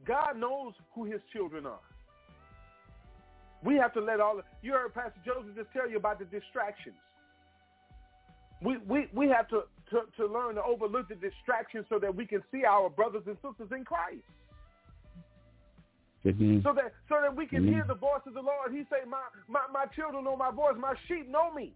God 0.07 0.39
knows 0.39 0.75
who 0.95 1.05
his 1.05 1.21
children 1.33 1.67
are. 1.67 1.81
We 3.65 3.77
have 3.77 3.93
to 3.95 4.01
let 4.01 4.21
all 4.21 4.39
of, 4.39 4.45
you 4.63 4.73
heard 4.73 4.93
Pastor 4.95 5.21
Joseph 5.25 5.55
just 5.55 5.69
tell 5.73 5.89
you 5.89 5.97
about 5.97 6.19
the 6.19 6.25
distractions. 6.25 6.97
We, 8.61 8.79
we, 8.89 9.09
we 9.13 9.29
have 9.29 9.49
to, 9.49 9.63
to, 9.91 10.03
to 10.17 10.27
learn 10.27 10.57
to 10.57 10.63
overlook 10.63 11.09
the 11.09 11.15
distractions 11.15 11.87
so 11.89 11.99
that 11.99 12.15
we 12.15 12.27
can 12.27 12.43
see 12.53 12.65
our 12.65 12.91
brothers 12.91 13.23
and 13.27 13.37
sisters 13.37 13.71
in 13.77 13.85
Christ. 13.85 14.23
Mm-hmm. 16.25 16.61
So 16.63 16.73
that 16.75 16.93
so 17.09 17.17
that 17.21 17.35
we 17.35 17.47
can 17.47 17.63
mm-hmm. 17.65 17.75
hear 17.75 17.85
the 17.87 17.97
voice 17.97 18.23
of 18.27 18.35
the 18.35 18.41
Lord. 18.41 18.71
He 18.71 18.83
say, 18.91 19.03
my, 19.09 19.23
my, 19.49 19.63
my 19.73 19.87
children 19.87 20.23
know 20.23 20.37
my 20.37 20.53
voice. 20.53 20.75
My 20.79 20.95
sheep 21.09 21.29
know 21.29 21.53
me. 21.53 21.75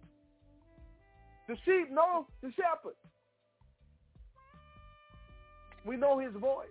The 1.49 1.55
sheep 1.65 1.91
know 1.91 2.27
the 2.41 2.51
shepherd. 2.51 2.95
We 5.85 5.97
know 5.97 6.17
his 6.17 6.33
voice. 6.39 6.67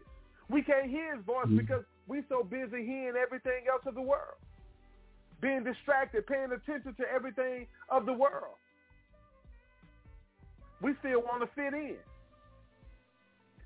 We 0.48 0.62
can't 0.62 0.88
hear 0.88 1.16
his 1.16 1.24
voice 1.24 1.46
mm-hmm. 1.46 1.58
because 1.58 1.84
we're 2.06 2.24
so 2.28 2.42
busy 2.42 2.84
hearing 2.84 3.16
everything 3.20 3.68
else 3.70 3.82
of 3.86 3.94
the 3.94 4.02
world. 4.02 4.40
Being 5.40 5.64
distracted, 5.64 6.26
paying 6.26 6.52
attention 6.52 6.94
to 6.94 7.04
everything 7.14 7.66
of 7.90 8.06
the 8.06 8.12
world. 8.12 8.56
We 10.82 10.94
still 11.00 11.20
want 11.20 11.42
to 11.42 11.48
fit 11.54 11.74
in. 11.74 11.96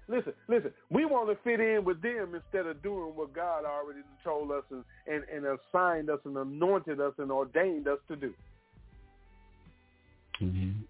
Listen, 0.09 0.33
listen. 0.49 0.73
We 0.91 1.05
want 1.05 1.29
to 1.29 1.37
fit 1.45 1.61
in 1.61 1.85
with 1.85 2.03
them 2.03 2.35
instead 2.35 2.67
of 2.67 2.83
doing 2.83 3.13
what 3.15 3.33
God 3.33 3.65
already 3.65 4.01
told 4.25 4.51
us 4.51 4.65
and, 4.71 4.85
and, 5.07 5.23
and 5.33 5.59
assigned 5.59 6.11
us 6.11 6.19
and 6.25 6.37
anointed 6.37 7.01
us 7.01 7.13
and 7.19 7.31
ordained 7.31 7.87
us 7.87 7.99
to 8.09 8.17
do. 8.17 8.35
Mm-hmm. 10.43 10.81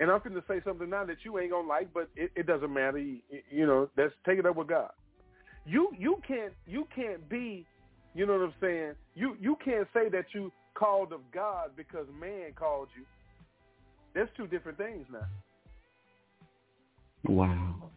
And 0.00 0.10
I'm 0.10 0.18
going 0.20 0.34
to 0.34 0.44
say 0.48 0.60
something 0.64 0.88
now 0.88 1.04
that 1.04 1.18
you 1.22 1.38
ain't 1.38 1.50
gonna 1.50 1.68
like, 1.68 1.92
but 1.92 2.08
it, 2.16 2.32
it 2.34 2.46
doesn't 2.46 2.72
matter. 2.72 2.98
You, 2.98 3.18
you 3.50 3.66
know, 3.66 3.88
let's 3.96 4.14
take 4.26 4.38
it 4.38 4.46
up 4.46 4.56
with 4.56 4.68
God. 4.68 4.90
You 5.66 5.90
you 5.98 6.20
can't 6.26 6.52
you 6.66 6.86
can't 6.94 7.26
be, 7.28 7.64
you 8.14 8.26
know 8.26 8.34
what 8.34 8.42
I'm 8.42 8.54
saying. 8.60 8.92
You 9.14 9.36
you 9.40 9.56
can't 9.64 9.88
say 9.94 10.08
that 10.10 10.26
you 10.32 10.52
called 10.74 11.12
of 11.12 11.20
God 11.32 11.70
because 11.76 12.06
man 12.20 12.52
called 12.54 12.88
you. 12.96 13.04
There's 14.12 14.28
two 14.36 14.46
different 14.46 14.78
things 14.78 15.06
now. 15.10 15.26
Wow. 17.26 17.90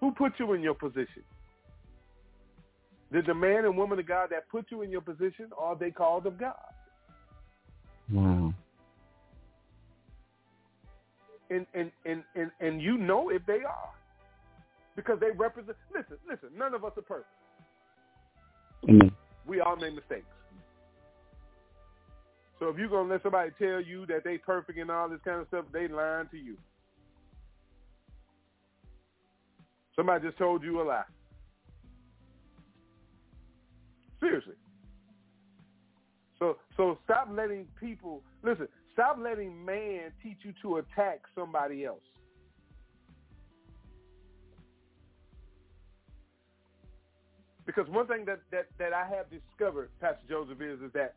Who 0.00 0.10
put 0.10 0.32
you 0.38 0.52
in 0.52 0.62
your 0.62 0.74
position? 0.74 1.22
Did 3.12 3.26
the 3.26 3.34
man 3.34 3.64
and 3.66 3.76
woman 3.76 3.98
of 3.98 4.08
God 4.08 4.30
that 4.30 4.48
put 4.48 4.66
you 4.70 4.82
in 4.82 4.90
your 4.90 5.00
position, 5.00 5.50
or 5.56 5.66
are 5.66 5.76
they 5.76 5.90
called 5.90 6.26
of 6.26 6.40
God? 6.40 6.56
Wow. 8.10 8.52
And 11.52 11.66
and, 11.74 11.90
and, 12.06 12.22
and 12.34 12.50
and 12.60 12.80
you 12.80 12.96
know 12.96 13.28
if 13.28 13.44
they 13.46 13.60
are. 13.64 13.90
Because 14.96 15.18
they 15.20 15.30
represent 15.36 15.76
listen, 15.94 16.16
listen, 16.28 16.48
none 16.56 16.74
of 16.74 16.84
us 16.84 16.92
are 16.96 17.02
perfect. 17.02 17.28
Amen. 18.88 19.12
We 19.46 19.60
all 19.60 19.76
make 19.76 19.94
mistakes. 19.94 20.26
So 22.58 22.68
if 22.68 22.78
you're 22.78 22.88
gonna 22.88 23.08
let 23.08 23.22
somebody 23.22 23.50
tell 23.58 23.80
you 23.80 24.06
that 24.06 24.24
they 24.24 24.38
perfect 24.38 24.78
and 24.78 24.90
all 24.90 25.08
this 25.08 25.20
kind 25.24 25.40
of 25.40 25.48
stuff, 25.48 25.64
they 25.72 25.88
lying 25.88 26.28
to 26.30 26.36
you. 26.38 26.56
Somebody 29.96 30.26
just 30.26 30.38
told 30.38 30.62
you 30.62 30.80
a 30.80 30.84
lie. 30.84 31.02
Seriously. 34.20 34.54
So 36.38 36.56
so 36.76 36.98
stop 37.04 37.28
letting 37.30 37.66
people 37.78 38.22
listen, 38.42 38.68
stop 38.92 39.18
letting 39.20 39.64
man 39.64 40.12
teach 40.22 40.38
you 40.42 40.52
to 40.62 40.76
attack 40.78 41.22
somebody 41.34 41.84
else. 41.84 42.00
Because 47.64 47.88
one 47.88 48.06
thing 48.06 48.24
that, 48.26 48.40
that, 48.50 48.66
that 48.78 48.92
I 48.92 49.06
have 49.08 49.26
discovered, 49.30 49.90
Pastor 50.00 50.24
Joseph, 50.28 50.60
is 50.60 50.80
is 50.80 50.92
that 50.94 51.14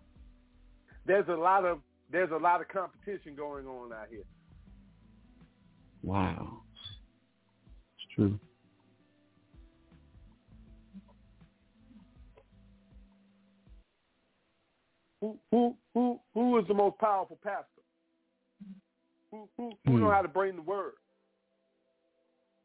there's 1.06 1.27
a 1.27 1.35
lot 1.35 1.65
of 1.65 1.80
there's 2.11 2.31
a 2.31 2.38
lot 2.38 2.61
of 2.61 2.68
competition 2.68 3.35
going 3.35 3.65
on 3.65 3.91
out 3.91 4.07
here. 4.10 4.23
Wow. 6.03 6.61
It's 7.97 8.15
true. 8.15 8.39
Who 15.26 15.39
who 15.49 15.76
who 15.95 16.19
who 16.35 16.60
is 16.60 16.68
the 16.68 16.76
most 16.76 16.99
powerful 16.99 17.39
pastor? 17.43 17.81
Who 19.31 19.49
who 19.57 19.77
who 19.88 19.93
Hmm. 19.93 19.99
know 19.99 20.11
how 20.11 20.22
to 20.22 20.27
bring 20.27 20.56
the 20.56 20.61
word? 20.61 20.93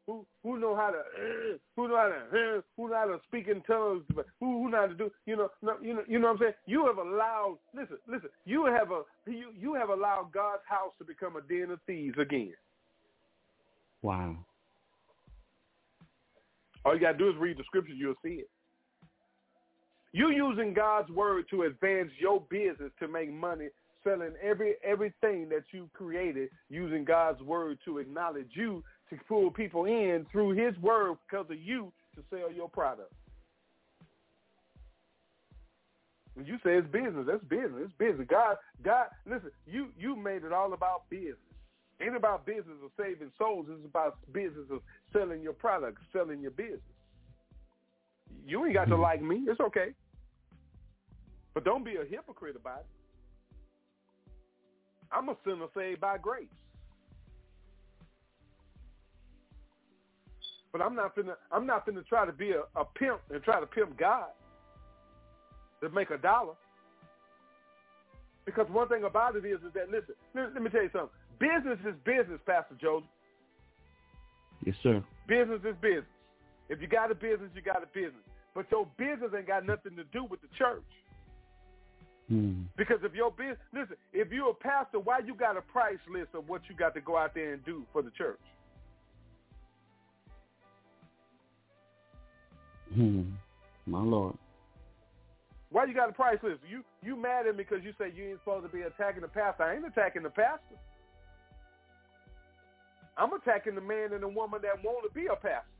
Who 0.06 0.26
who 0.42 0.58
know 0.58 0.76
how 0.76 0.90
to 0.90 1.02
who 1.76 1.88
know 1.88 1.96
how 1.96 2.08
to 2.08 2.62
who 2.76 2.88
know 2.90 2.96
how 2.96 3.06
to 3.06 3.20
speak 3.28 3.48
in 3.48 3.62
tongues? 3.62 4.04
But 4.14 4.26
who 4.40 4.62
who 4.62 4.70
know 4.70 4.80
how 4.82 4.86
to 4.88 4.94
do 4.94 5.10
you 5.24 5.36
know 5.36 5.48
no, 5.62 5.76
you 5.80 5.94
know 5.94 6.02
you 6.06 6.18
know 6.18 6.28
what 6.28 6.34
I'm 6.34 6.40
saying? 6.40 6.54
You 6.66 6.86
have 6.86 6.98
allowed 6.98 7.58
listen 7.74 7.96
listen 8.06 8.28
you 8.44 8.66
have 8.66 8.90
a 8.90 9.04
you 9.26 9.52
you 9.56 9.74
have 9.74 9.88
allowed 9.88 10.30
God's 10.34 10.62
house 10.68 10.92
to 10.98 11.04
become 11.04 11.36
a 11.36 11.40
den 11.40 11.70
of 11.70 11.80
thieves 11.86 12.18
again. 12.18 12.52
Wow. 14.02 14.36
All 16.84 16.94
you 16.94 17.00
gotta 17.00 17.16
do 17.16 17.30
is 17.30 17.36
read 17.38 17.56
the 17.56 17.64
scriptures, 17.64 17.96
you'll 17.98 18.14
see 18.22 18.34
it. 18.34 18.50
You 20.12 20.30
using 20.30 20.74
God's 20.74 21.10
word 21.10 21.44
to 21.50 21.62
advance 21.62 22.10
your 22.18 22.40
business 22.50 22.90
to 22.98 23.08
make 23.08 23.32
money, 23.32 23.68
selling 24.02 24.32
every 24.42 24.74
everything 24.84 25.48
that 25.50 25.64
you 25.72 25.88
created 25.92 26.48
using 26.68 27.04
God's 27.04 27.40
word 27.42 27.78
to 27.84 27.98
acknowledge 27.98 28.50
you 28.52 28.82
to 29.10 29.16
pull 29.28 29.50
people 29.50 29.84
in 29.84 30.26
through 30.32 30.52
His 30.52 30.76
word 30.78 31.16
because 31.28 31.46
of 31.50 31.60
you 31.60 31.92
to 32.16 32.22
sell 32.30 32.50
your 32.50 32.68
product. 32.68 33.12
When 36.34 36.46
you 36.46 36.56
say 36.64 36.76
it's 36.76 36.90
business, 36.90 37.26
that's 37.26 37.44
business. 37.44 37.82
It's 37.84 37.92
business. 37.98 38.26
God, 38.28 38.56
God, 38.82 39.06
listen. 39.26 39.50
You 39.66 39.88
you 39.98 40.16
made 40.16 40.44
it 40.44 40.52
all 40.52 40.72
about 40.72 41.08
business. 41.10 41.36
Ain't 42.00 42.16
about 42.16 42.46
business 42.46 42.78
of 42.82 42.90
saving 42.96 43.30
souls. 43.36 43.66
It's 43.68 43.84
about 43.84 44.18
business 44.32 44.64
of 44.70 44.80
selling 45.12 45.42
your 45.42 45.52
product, 45.52 45.98
selling 46.12 46.40
your 46.40 46.52
business. 46.52 46.80
You 48.46 48.64
ain't 48.64 48.74
got 48.74 48.86
to 48.86 48.92
mm-hmm. 48.92 49.02
like 49.02 49.22
me. 49.22 49.44
It's 49.46 49.60
okay. 49.60 49.88
But 51.54 51.64
don't 51.64 51.84
be 51.84 51.96
a 51.96 52.04
hypocrite 52.04 52.56
about 52.56 52.80
it. 52.80 52.86
I'm 55.12 55.28
a 55.28 55.36
sinner 55.44 55.66
saved 55.74 56.00
by 56.00 56.18
grace. 56.18 56.46
But 60.72 60.80
I'm 60.80 60.94
not 60.94 61.16
finna 61.16 61.34
I'm 61.50 61.66
not 61.66 61.86
finna 61.86 62.06
try 62.06 62.24
to 62.24 62.32
be 62.32 62.52
a, 62.52 62.62
a 62.78 62.84
pimp 62.84 63.20
and 63.32 63.42
try 63.42 63.58
to 63.58 63.66
pimp 63.66 63.98
God 63.98 64.28
to 65.82 65.88
make 65.90 66.10
a 66.10 66.18
dollar. 66.18 66.54
Because 68.44 68.66
one 68.70 68.88
thing 68.88 69.04
about 69.04 69.36
it 69.36 69.44
is, 69.44 69.58
is 69.66 69.72
that 69.74 69.90
listen, 69.90 70.14
let, 70.34 70.54
let 70.54 70.62
me 70.62 70.70
tell 70.70 70.82
you 70.82 70.90
something. 70.92 71.10
Business 71.38 71.78
is 71.86 71.94
business, 72.04 72.40
Pastor 72.46 72.76
Joseph. 72.80 73.08
Yes, 74.64 74.76
sir. 74.82 75.02
Business 75.26 75.60
is 75.64 75.74
business. 75.80 76.04
If 76.70 76.80
you 76.80 76.86
got 76.86 77.10
a 77.10 77.14
business, 77.14 77.50
you 77.54 77.60
got 77.60 77.82
a 77.82 77.86
business. 77.92 78.22
But 78.54 78.66
your 78.70 78.86
business 78.96 79.30
ain't 79.36 79.48
got 79.48 79.66
nothing 79.66 79.96
to 79.96 80.04
do 80.04 80.24
with 80.24 80.40
the 80.40 80.48
church. 80.56 80.86
Hmm. 82.28 82.62
Because 82.78 82.98
if 83.02 83.12
your 83.12 83.32
business, 83.32 83.58
listen, 83.74 83.96
if 84.12 84.30
you're 84.30 84.50
a 84.50 84.54
pastor, 84.54 85.00
why 85.00 85.18
you 85.18 85.34
got 85.34 85.56
a 85.56 85.62
price 85.62 85.98
list 86.10 86.28
of 86.32 86.48
what 86.48 86.62
you 86.68 86.76
got 86.76 86.94
to 86.94 87.00
go 87.00 87.16
out 87.16 87.34
there 87.34 87.52
and 87.52 87.64
do 87.64 87.82
for 87.92 88.02
the 88.02 88.10
church? 88.10 88.38
Hmm. 92.94 93.22
My 93.86 94.00
Lord. 94.00 94.36
Why 95.70 95.84
you 95.84 95.94
got 95.94 96.08
a 96.08 96.12
price 96.12 96.38
list? 96.42 96.60
You 96.68 96.82
you 97.02 97.16
mad 97.16 97.46
at 97.46 97.56
me 97.56 97.64
because 97.68 97.84
you 97.84 97.92
say 97.98 98.12
you 98.14 98.30
ain't 98.30 98.40
supposed 98.40 98.66
to 98.66 98.76
be 98.76 98.82
attacking 98.82 99.22
the 99.22 99.28
pastor. 99.28 99.64
I 99.64 99.76
ain't 99.76 99.86
attacking 99.86 100.22
the 100.22 100.30
pastor. 100.30 100.78
I'm 103.16 103.32
attacking 103.32 103.74
the 103.74 103.80
man 103.80 104.12
and 104.12 104.22
the 104.22 104.28
woman 104.28 104.60
that 104.62 104.82
want 104.84 105.06
to 105.06 105.14
be 105.14 105.26
a 105.26 105.34
pastor. 105.34 105.79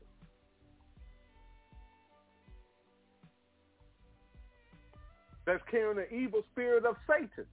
That's 5.51 5.63
carrying 5.69 5.97
the 5.97 6.09
evil 6.15 6.43
spirit 6.53 6.85
of 6.85 6.95
Satan. 7.05 7.45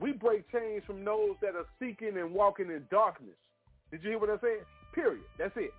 We 0.00 0.10
break 0.10 0.50
chains 0.50 0.82
from 0.84 1.04
those 1.04 1.36
that 1.40 1.54
are 1.54 1.66
seeking 1.78 2.18
and 2.18 2.32
walking 2.32 2.66
in 2.66 2.82
darkness. 2.90 3.36
Did 3.92 4.02
you 4.02 4.10
hear 4.10 4.18
what 4.18 4.30
I 4.30 4.40
said? 4.40 4.66
Period. 4.92 5.22
That's 5.38 5.56
it. 5.56 5.70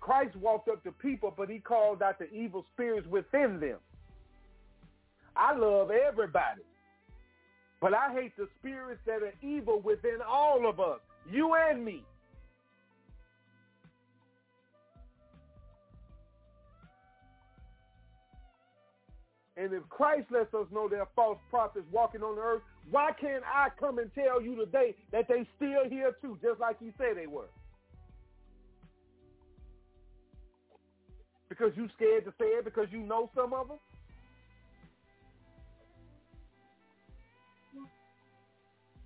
Christ 0.00 0.36
walked 0.36 0.68
up 0.68 0.84
to 0.84 0.92
people, 0.92 1.32
but 1.34 1.48
he 1.48 1.60
called 1.60 2.02
out 2.02 2.18
the 2.18 2.30
evil 2.30 2.66
spirits 2.74 3.08
within 3.08 3.58
them. 3.58 3.78
I 5.34 5.56
love 5.56 5.90
everybody, 5.90 6.60
but 7.80 7.94
I 7.94 8.12
hate 8.12 8.36
the 8.36 8.48
spirits 8.60 9.00
that 9.06 9.22
are 9.22 9.32
evil 9.40 9.80
within 9.80 10.18
all 10.28 10.68
of 10.68 10.78
us, 10.78 11.00
you 11.30 11.54
and 11.54 11.82
me. 11.82 12.04
And 19.62 19.72
if 19.72 19.88
Christ 19.88 20.26
lets 20.32 20.52
us 20.54 20.66
know 20.72 20.88
there 20.88 21.02
are 21.02 21.08
false 21.14 21.38
prophets 21.48 21.86
walking 21.92 22.20
on 22.20 22.34
the 22.34 22.42
earth, 22.42 22.62
why 22.90 23.12
can't 23.12 23.44
I 23.46 23.68
come 23.78 24.00
and 24.00 24.12
tell 24.12 24.42
you 24.42 24.56
today 24.56 24.96
that 25.12 25.28
they 25.28 25.46
still 25.54 25.88
here 25.88 26.16
too, 26.20 26.36
just 26.42 26.58
like 26.58 26.78
you 26.80 26.92
said 26.98 27.16
they 27.16 27.28
were? 27.28 27.46
Because 31.48 31.70
you 31.76 31.88
scared 31.94 32.24
to 32.24 32.32
say 32.40 32.46
it 32.46 32.64
because 32.64 32.88
you 32.90 32.98
know 33.04 33.30
some 33.36 33.52
of 33.52 33.68
them? 33.68 33.78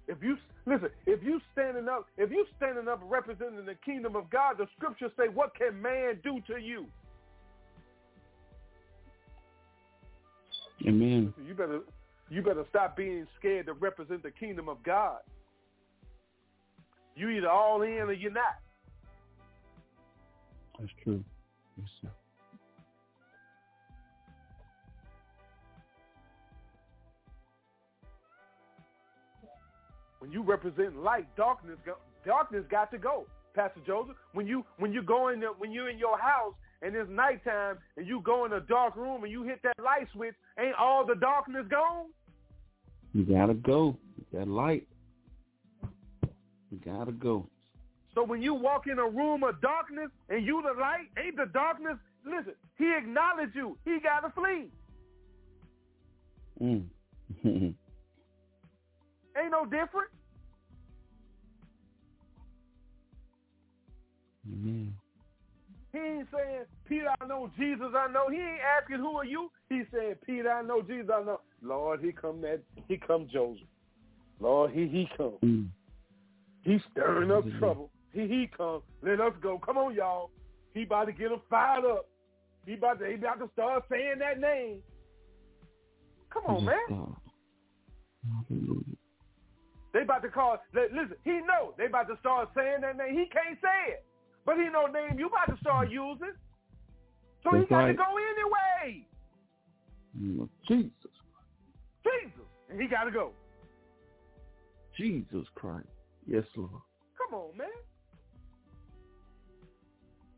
If 0.09 0.23
you 0.23 0.39
listen, 0.65 0.89
if 1.05 1.23
you 1.23 1.39
standing 1.53 1.87
up, 1.87 2.07
if 2.17 2.31
you 2.31 2.47
standing 2.57 2.89
up 2.89 3.01
representing 3.05 3.67
the 3.67 3.75
kingdom 3.85 4.17
of 4.17 4.31
God, 4.31 4.57
the 4.57 4.67
scriptures 4.79 5.11
say, 5.19 5.29
"What 5.29 5.55
can 5.55 5.83
man 5.83 6.21
do 6.23 6.41
to 6.47 6.59
you?" 6.59 6.87
Amen. 10.87 11.35
You 11.47 11.55
better, 11.55 11.81
you 12.31 12.43
better 12.43 12.65
stop 12.71 12.97
being 12.97 13.27
scared 13.39 13.67
to 13.67 13.73
represent 13.73 14.23
the 14.23 14.31
kingdom 14.31 14.69
of 14.69 14.83
God. 14.85 15.19
You 17.17 17.31
either 17.31 17.49
all 17.49 17.83
in 17.83 18.03
or 18.03 18.13
you're 18.13 18.31
not. 18.31 18.61
That's 20.79 20.93
true. 21.03 21.25
Yes, 21.79 21.89
sir. 22.03 22.11
When 30.19 30.31
you 30.31 30.43
represent 30.43 30.97
light, 30.97 31.27
darkness 31.37 31.79
go, 31.87 31.95
darkness 32.25 32.65
got 32.71 32.91
to 32.91 32.99
go, 32.99 33.27
Pastor 33.55 33.81
Joseph. 33.87 34.17
When 34.33 34.47
you 34.47 34.65
when 34.79 34.93
you 34.93 35.03
go 35.03 35.29
in 35.29 35.41
the, 35.41 35.47
when 35.59 35.73
you're 35.73 35.89
in 35.89 35.99
your 35.99 36.19
house 36.19 36.55
and 36.83 36.95
it's 36.95 37.11
nighttime 37.11 37.79
and 37.97 38.07
you 38.07 38.21
go 38.23 38.45
in 38.45 38.53
a 38.53 38.61
dark 38.61 38.97
room 38.97 39.25
and 39.25 39.33
you 39.33 39.43
hit 39.43 39.61
that 39.63 39.75
light 39.83 40.09
switch, 40.13 40.35
ain't 40.59 40.75
all 40.75 41.05
the 41.07 41.15
darkness 41.15 41.67
gone? 41.71 42.07
You 43.13 43.25
gotta 43.25 43.55
go. 43.55 43.97
That 44.33 44.49
light. 44.49 44.87
You 46.71 46.79
gotta 46.85 47.13
go. 47.13 47.49
So 48.15 48.25
when 48.25 48.41
you 48.41 48.55
walk 48.55 48.87
in 48.87 48.99
a 48.99 49.07
room 49.07 49.43
of 49.43 49.61
darkness 49.61 50.09
and 50.31 50.45
you 50.45 50.63
the 50.63 50.79
light, 50.81 51.09
ain't 51.23 51.37
the 51.37 51.47
darkness? 51.53 51.97
Listen, 52.25 52.55
he 52.79 52.91
acknowledged 52.97 53.55
you. 53.55 53.77
He 53.85 53.99
got 54.01 54.21
to 54.21 54.31
flee. 54.31 54.71
Mm. 56.63 56.85
ain't 57.45 57.75
no 59.51 59.65
different. 59.65 60.09
Amen. 64.53 64.95
He 65.97 66.03
ain't 66.03 66.29
saying, 66.31 66.65
Peter, 66.87 67.09
I 67.21 67.27
know 67.27 67.51
Jesus, 67.59 67.87
I 67.97 68.13
know. 68.13 68.29
He 68.29 68.37
ain't 68.37 68.61
asking, 68.79 68.99
who 68.99 69.17
are 69.17 69.25
you? 69.25 69.51
He 69.71 69.83
said, 69.91 70.21
Peter, 70.27 70.51
I 70.51 70.63
know 70.63 70.83
Jesus, 70.83 71.09
I 71.13 71.23
know. 71.23 71.41
Lord, 71.63 72.01
he 72.03 72.13
come 72.13 72.43
that, 72.43 72.61
he 72.87 72.99
come 72.99 73.27
Joseph. 73.33 73.67
Lord, 74.39 74.73
he 74.73 74.87
he 74.89 75.09
come. 75.17 75.39
Mm. 75.43 75.69
He's 76.63 76.83
stirring 76.93 77.31
up 77.31 77.45
trouble. 77.59 77.91
He 78.13 78.27
he 78.27 78.51
come. 78.55 78.83
Let 79.03 79.21
us 79.21 79.33
go. 79.41 79.59
Come 79.59 79.79
on, 79.79 79.95
y'all. 79.95 80.31
He 80.75 80.83
about 80.83 81.07
to 81.07 81.13
get 81.13 81.33
him 81.33 81.41
fired 81.49 81.87
up. 81.87 82.07
He 82.67 82.75
about 82.75 82.99
to 82.99 83.07
he 83.07 83.15
about 83.15 83.39
to 83.39 83.49
start 83.55 83.85
saying 83.91 84.19
that 84.19 84.39
name. 84.39 84.83
Come 86.31 86.43
on, 86.47 86.65
man. 86.67 86.77
They 89.95 90.03
about 90.03 90.23
to 90.23 90.29
call. 90.29 90.59
li- 90.75 90.93
Listen, 90.93 91.17
he 91.25 91.41
know 91.41 91.73
they 91.79 91.87
about 91.87 92.09
to 92.09 92.19
start 92.21 92.51
saying 92.55 92.83
that 92.83 92.99
name. 92.99 93.15
He 93.15 93.25
can't 93.33 93.59
say 93.63 93.93
it, 93.95 94.05
but 94.47 94.57
he 94.57 94.69
no 94.73 94.87
name 94.87 95.19
you 95.19 95.27
about 95.27 95.55
to 95.55 95.61
start 95.61 95.91
using. 95.91 96.33
So 97.43 97.51
he 97.51 97.59
That's 97.59 97.69
got 97.69 97.87
to 97.87 97.95
go 97.95 98.05
anyway. 98.05 99.07
Mm, 100.19 100.49
Jesus. 100.67 100.93
Jesus, 102.05 102.47
and 102.71 102.81
he 102.81 102.87
got 102.87 103.05
to 103.05 103.11
go. 103.11 103.33
Jesus 104.97 105.47
Christ. 105.55 105.87
Yes, 106.27 106.45
Lord. 106.57 106.71
Come 107.19 107.39
on, 107.39 107.57
man. 107.57 107.67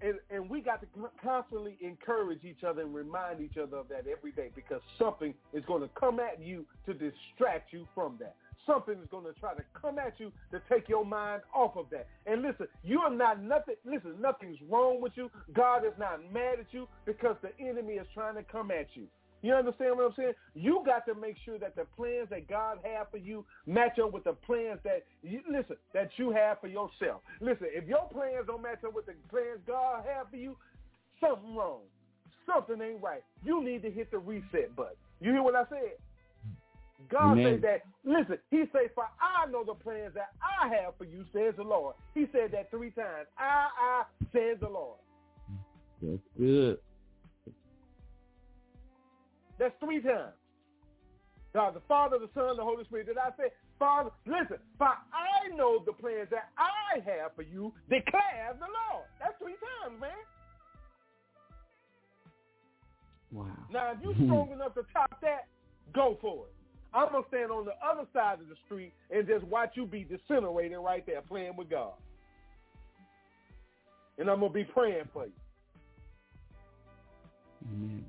And 0.01 0.15
and 0.31 0.49
we 0.49 0.61
got 0.61 0.81
to 0.81 0.87
constantly 1.23 1.77
encourage 1.81 2.45
each 2.45 2.63
other 2.65 2.83
and 2.83 2.95
remind 2.95 3.41
each 3.41 3.57
other 3.57 3.79
of 3.79 3.89
that 3.89 4.05
every 4.11 4.33
day 4.33 4.51
because 4.55 4.81
something 4.99 5.35
is 5.53 5.65
going 5.67 5.83
to 5.83 5.89
come 5.99 6.21
at 6.21 6.41
you 6.41 6.65
to 6.87 6.95
distract 6.95 7.73
you 7.73 7.87
from 7.95 8.17
that. 8.21 8.37
Something 8.69 9.01
is 9.03 9.09
going 9.11 9.25
to 9.25 9.33
try 9.41 9.55
to 9.55 9.63
come 9.81 9.99
at 9.99 10.21
you 10.21 10.31
to 10.53 10.61
take 10.71 10.89
your 10.89 11.05
mind 11.05 11.41
off 11.55 11.77
of 11.77 11.87
that. 11.91 12.07
And 12.27 12.43
listen, 12.43 12.67
you 12.85 13.01
are 13.01 13.11
not 13.11 13.43
nothing. 13.43 13.77
Listen, 13.85 14.21
nothing's 14.21 14.59
wrong 14.69 15.01
with 15.01 15.13
you. 15.17 15.31
God 15.55 15.87
is 15.87 15.95
not 15.99 16.21
mad 16.33 16.61
at 16.61 16.67
you 16.73 16.87
because 17.07 17.37
the 17.41 17.51
enemy 17.59 17.95
is 17.95 18.07
trying 18.13 18.35
to 18.35 18.43
come 18.43 18.71
at 18.71 18.89
you. 18.93 19.07
You 19.41 19.55
understand 19.55 19.97
what 19.97 20.07
I'm 20.07 20.15
saying? 20.17 20.33
You 20.55 20.83
got 20.85 21.07
to 21.07 21.15
make 21.15 21.37
sure 21.45 21.59
that 21.59 21.77
the 21.77 21.87
plans 21.97 22.29
that 22.31 22.49
God 22.49 22.79
has 22.83 23.07
for 23.11 23.19
you 23.19 23.45
match 23.67 23.99
up 24.03 24.13
with 24.13 24.25
the 24.25 24.33
plans 24.33 24.81
that 24.85 25.05
you 25.23 25.41
listen 25.49 25.77
that 25.95 26.11
you 26.17 26.31
have 26.31 26.61
for 26.61 26.67
yourself. 26.67 27.23
Listen, 27.41 27.69
if 27.71 27.87
your 27.89 28.09
plans 28.13 28.47
don't 28.49 28.63
match 28.63 28.83
up 28.85 28.95
with 28.95 29.07
the 29.07 29.15
plans 29.31 29.61
God 29.67 30.05
has 30.05 30.27
for 30.31 30.37
you, 30.37 30.57
something 31.21 31.55
wrong. 31.55 31.81
Something 32.47 32.83
ain't 32.83 33.03
right. 33.03 33.23
You 33.45 33.63
need 33.63 33.83
to 33.83 33.91
hit 33.91 34.11
the 34.11 34.19
reset 34.19 34.75
button. 34.75 34.97
You 35.21 35.33
hear 35.33 35.43
what 35.43 35.55
I 35.55 35.65
said? 35.69 35.93
God 37.11 37.39
Amen. 37.39 37.61
said 37.61 37.63
that. 37.63 37.83
Listen, 38.05 38.39
He 38.51 38.65
said, 38.73 38.91
"For 38.95 39.05
I 39.21 39.47
know 39.51 39.65
the 39.65 39.75
plans 39.75 40.15
that 40.15 40.33
I 40.43 40.69
have 40.69 40.97
for 40.97 41.05
you," 41.05 41.25
says 41.33 41.55
the 41.57 41.63
Lord. 41.63 41.95
He 42.15 42.27
said 42.33 42.51
that 42.53 42.71
three 42.71 42.91
times. 42.91 43.29
I, 43.39 43.69
I, 43.81 44.03
says 44.33 44.59
the 44.61 44.69
Lord. 44.69 44.99
That's 46.03 46.23
good. 46.37 46.79
That's 49.59 49.75
three 49.81 50.01
times. 50.01 50.35
God, 51.55 51.75
the 51.75 51.81
Father, 51.89 52.19
the 52.19 52.29
Son, 52.35 52.57
the 52.57 52.63
Holy 52.63 52.85
Spirit. 52.85 53.07
Did 53.07 53.19
I 53.19 53.31
say, 53.37 53.51
Father, 53.79 54.11
listen, 54.27 54.59
for 54.77 54.89
I 54.89 55.55
know 55.57 55.83
the 55.85 55.93
plans 55.93 56.29
that 56.31 56.51
I 56.57 56.99
have 56.99 57.35
for 57.35 57.43
you, 57.43 57.73
declares 57.89 58.57
the 58.59 58.67
Lord. 58.67 59.07
That's 59.19 59.35
three 59.39 59.57
times, 59.83 60.01
man. 60.01 60.11
Wow. 63.33 63.47
Now, 63.73 63.93
if 63.93 63.99
you're 64.03 64.15
strong 64.27 64.53
enough 64.53 64.75
to 64.75 64.83
top 64.93 65.21
that, 65.23 65.47
go 65.95 66.19
for 66.21 66.47
it. 66.47 66.58
I'm 66.95 67.11
going 67.13 67.23
to 67.23 67.29
stand 67.29 67.51
on 67.51 67.65
the 67.67 67.75
other 67.85 68.09
side 68.13 68.41
of 68.41 68.49
the 68.49 68.57
street 68.65 68.93
and 69.11 69.27
just 69.27 69.45
watch 69.45 69.73
you 69.75 69.87
be 69.87 70.05
disintegrating 70.05 70.79
right 70.79 71.05
there 71.07 71.21
playing 71.23 71.57
with 71.57 71.69
God. 71.69 71.93
And 74.19 74.29
I'm 74.31 74.41
going 74.41 74.53
to 74.53 74.59
be 74.59 74.65
praying 74.65 75.05
for 75.13 75.27
you. 75.27 75.33
Amen. 77.71 78.05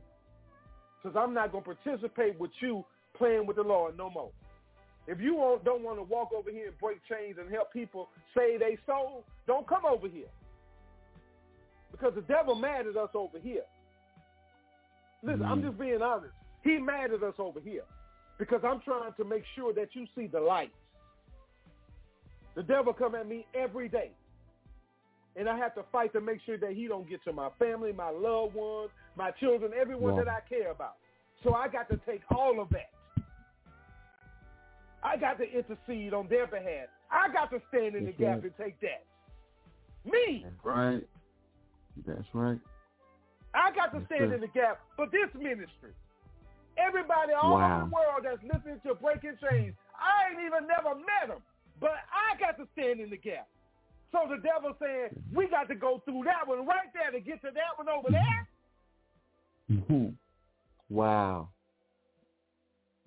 because 1.03 1.17
I'm 1.17 1.33
not 1.33 1.51
going 1.51 1.63
to 1.63 1.73
participate 1.75 2.39
with 2.39 2.51
you 2.61 2.85
playing 3.17 3.45
with 3.45 3.57
the 3.57 3.63
Lord 3.63 3.97
no 3.97 4.09
more. 4.09 4.31
If 5.07 5.19
you 5.19 5.35
won't, 5.35 5.65
don't 5.65 5.83
want 5.83 5.97
to 5.97 6.03
walk 6.03 6.29
over 6.35 6.51
here 6.51 6.67
and 6.67 6.77
break 6.77 6.99
chains 7.09 7.37
and 7.39 7.49
help 7.51 7.73
people 7.73 8.09
save 8.37 8.59
their 8.59 8.77
soul, 8.85 9.25
don't 9.47 9.67
come 9.67 9.83
over 9.85 10.07
here. 10.07 10.27
Because 11.91 12.13
the 12.15 12.21
devil 12.21 12.55
mad 12.55 12.85
at 12.87 12.95
us 12.95 13.09
over 13.15 13.39
here. 13.39 13.63
Listen, 15.23 15.43
I'm 15.43 15.61
Mhm. 15.61 15.67
just 15.67 15.79
being 15.79 16.01
honest. 16.01 16.33
He 16.63 16.77
mad 16.77 17.11
at 17.11 17.23
us 17.23 17.35
over 17.39 17.59
here 17.59 17.83
because 18.39 18.61
I'm 18.63 18.79
trying 18.81 19.13
to 19.17 19.23
make 19.25 19.43
sure 19.55 19.73
that 19.73 19.89
you 19.93 20.07
see 20.15 20.25
the 20.25 20.39
light. 20.39 20.71
The 22.55 22.63
devil 22.63 22.93
come 22.93 23.13
at 23.13 23.27
me 23.27 23.45
every 23.53 23.89
day. 23.89 24.11
And 25.35 25.47
I 25.47 25.57
have 25.57 25.75
to 25.75 25.83
fight 25.91 26.11
to 26.13 26.21
make 26.21 26.39
sure 26.45 26.57
that 26.57 26.71
he 26.71 26.87
don't 26.87 27.07
get 27.07 27.23
to 27.25 27.33
my 27.33 27.49
family, 27.59 27.91
my 27.93 28.09
loved 28.09 28.55
ones, 28.55 28.89
my 29.15 29.31
children, 29.31 29.71
everyone 29.79 30.15
that 30.17 30.27
I 30.27 30.39
care 30.49 30.71
about. 30.71 30.95
So 31.43 31.53
I 31.53 31.67
got 31.67 31.87
to 31.89 31.99
take 32.05 32.21
all 32.35 32.59
of 32.59 32.69
that. 32.69 32.89
I 35.03 35.15
got 35.17 35.37
to 35.37 35.45
intercede 35.45 36.13
on 36.13 36.27
their 36.27 36.47
behalf. 36.47 36.87
I 37.11 37.31
got 37.31 37.51
to 37.51 37.61
stand 37.69 37.95
in 37.95 38.05
the 38.05 38.11
gap 38.11 38.35
right. 38.35 38.43
and 38.43 38.53
take 38.57 38.79
that. 38.81 39.05
Me. 40.09 40.43
That's 40.43 40.65
right. 40.65 41.07
That's 42.05 42.27
right. 42.33 42.59
I 43.53 43.71
got 43.71 43.93
to 43.93 43.99
Yes, 43.99 44.07
stand 44.07 44.31
sir. 44.31 44.35
in 44.35 44.41
the 44.41 44.47
gap 44.47 44.79
for 44.95 45.07
this 45.07 45.29
ministry. 45.35 45.93
Everybody 46.79 47.33
all 47.33 47.59
Wow. 47.59 47.75
over 47.75 47.89
the 47.89 47.91
world 47.93 48.21
that's 48.23 48.43
listening 48.43 48.79
to 48.87 48.95
Breaking 48.95 49.35
Chains, 49.43 49.75
I 49.93 50.31
ain't 50.31 50.39
even 50.39 50.65
never 50.65 50.95
met 50.95 51.27
them, 51.27 51.43
but 51.79 51.91
I 52.07 52.39
got 52.39 52.55
to 52.57 52.65
stand 52.73 53.01
in 53.01 53.09
the 53.09 53.17
gap. 53.17 53.47
So 54.11 54.25
the 54.27 54.37
devil 54.41 54.73
saying, 54.79 55.09
we 55.35 55.47
got 55.47 55.67
to 55.67 55.75
go 55.75 55.99
through 56.05 56.23
that 56.25 56.47
one 56.47 56.65
right 56.65 56.89
there 56.93 57.11
to 57.11 57.19
get 57.19 57.41
to 57.41 57.51
that 57.51 57.77
one 57.77 57.89
over 57.89 58.09
there. 58.09 58.47
Mhm. 59.69 60.15
Wow. 60.89 61.49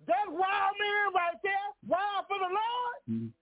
That's 0.07 0.29
wild 0.29 0.75
man 0.79 1.13
right 1.15 1.43
there. 1.43 1.69
Wild 1.89 2.27
for 2.29 2.39
the 2.39 2.51
Lord. 2.51 2.97
Mhm. 3.11 3.33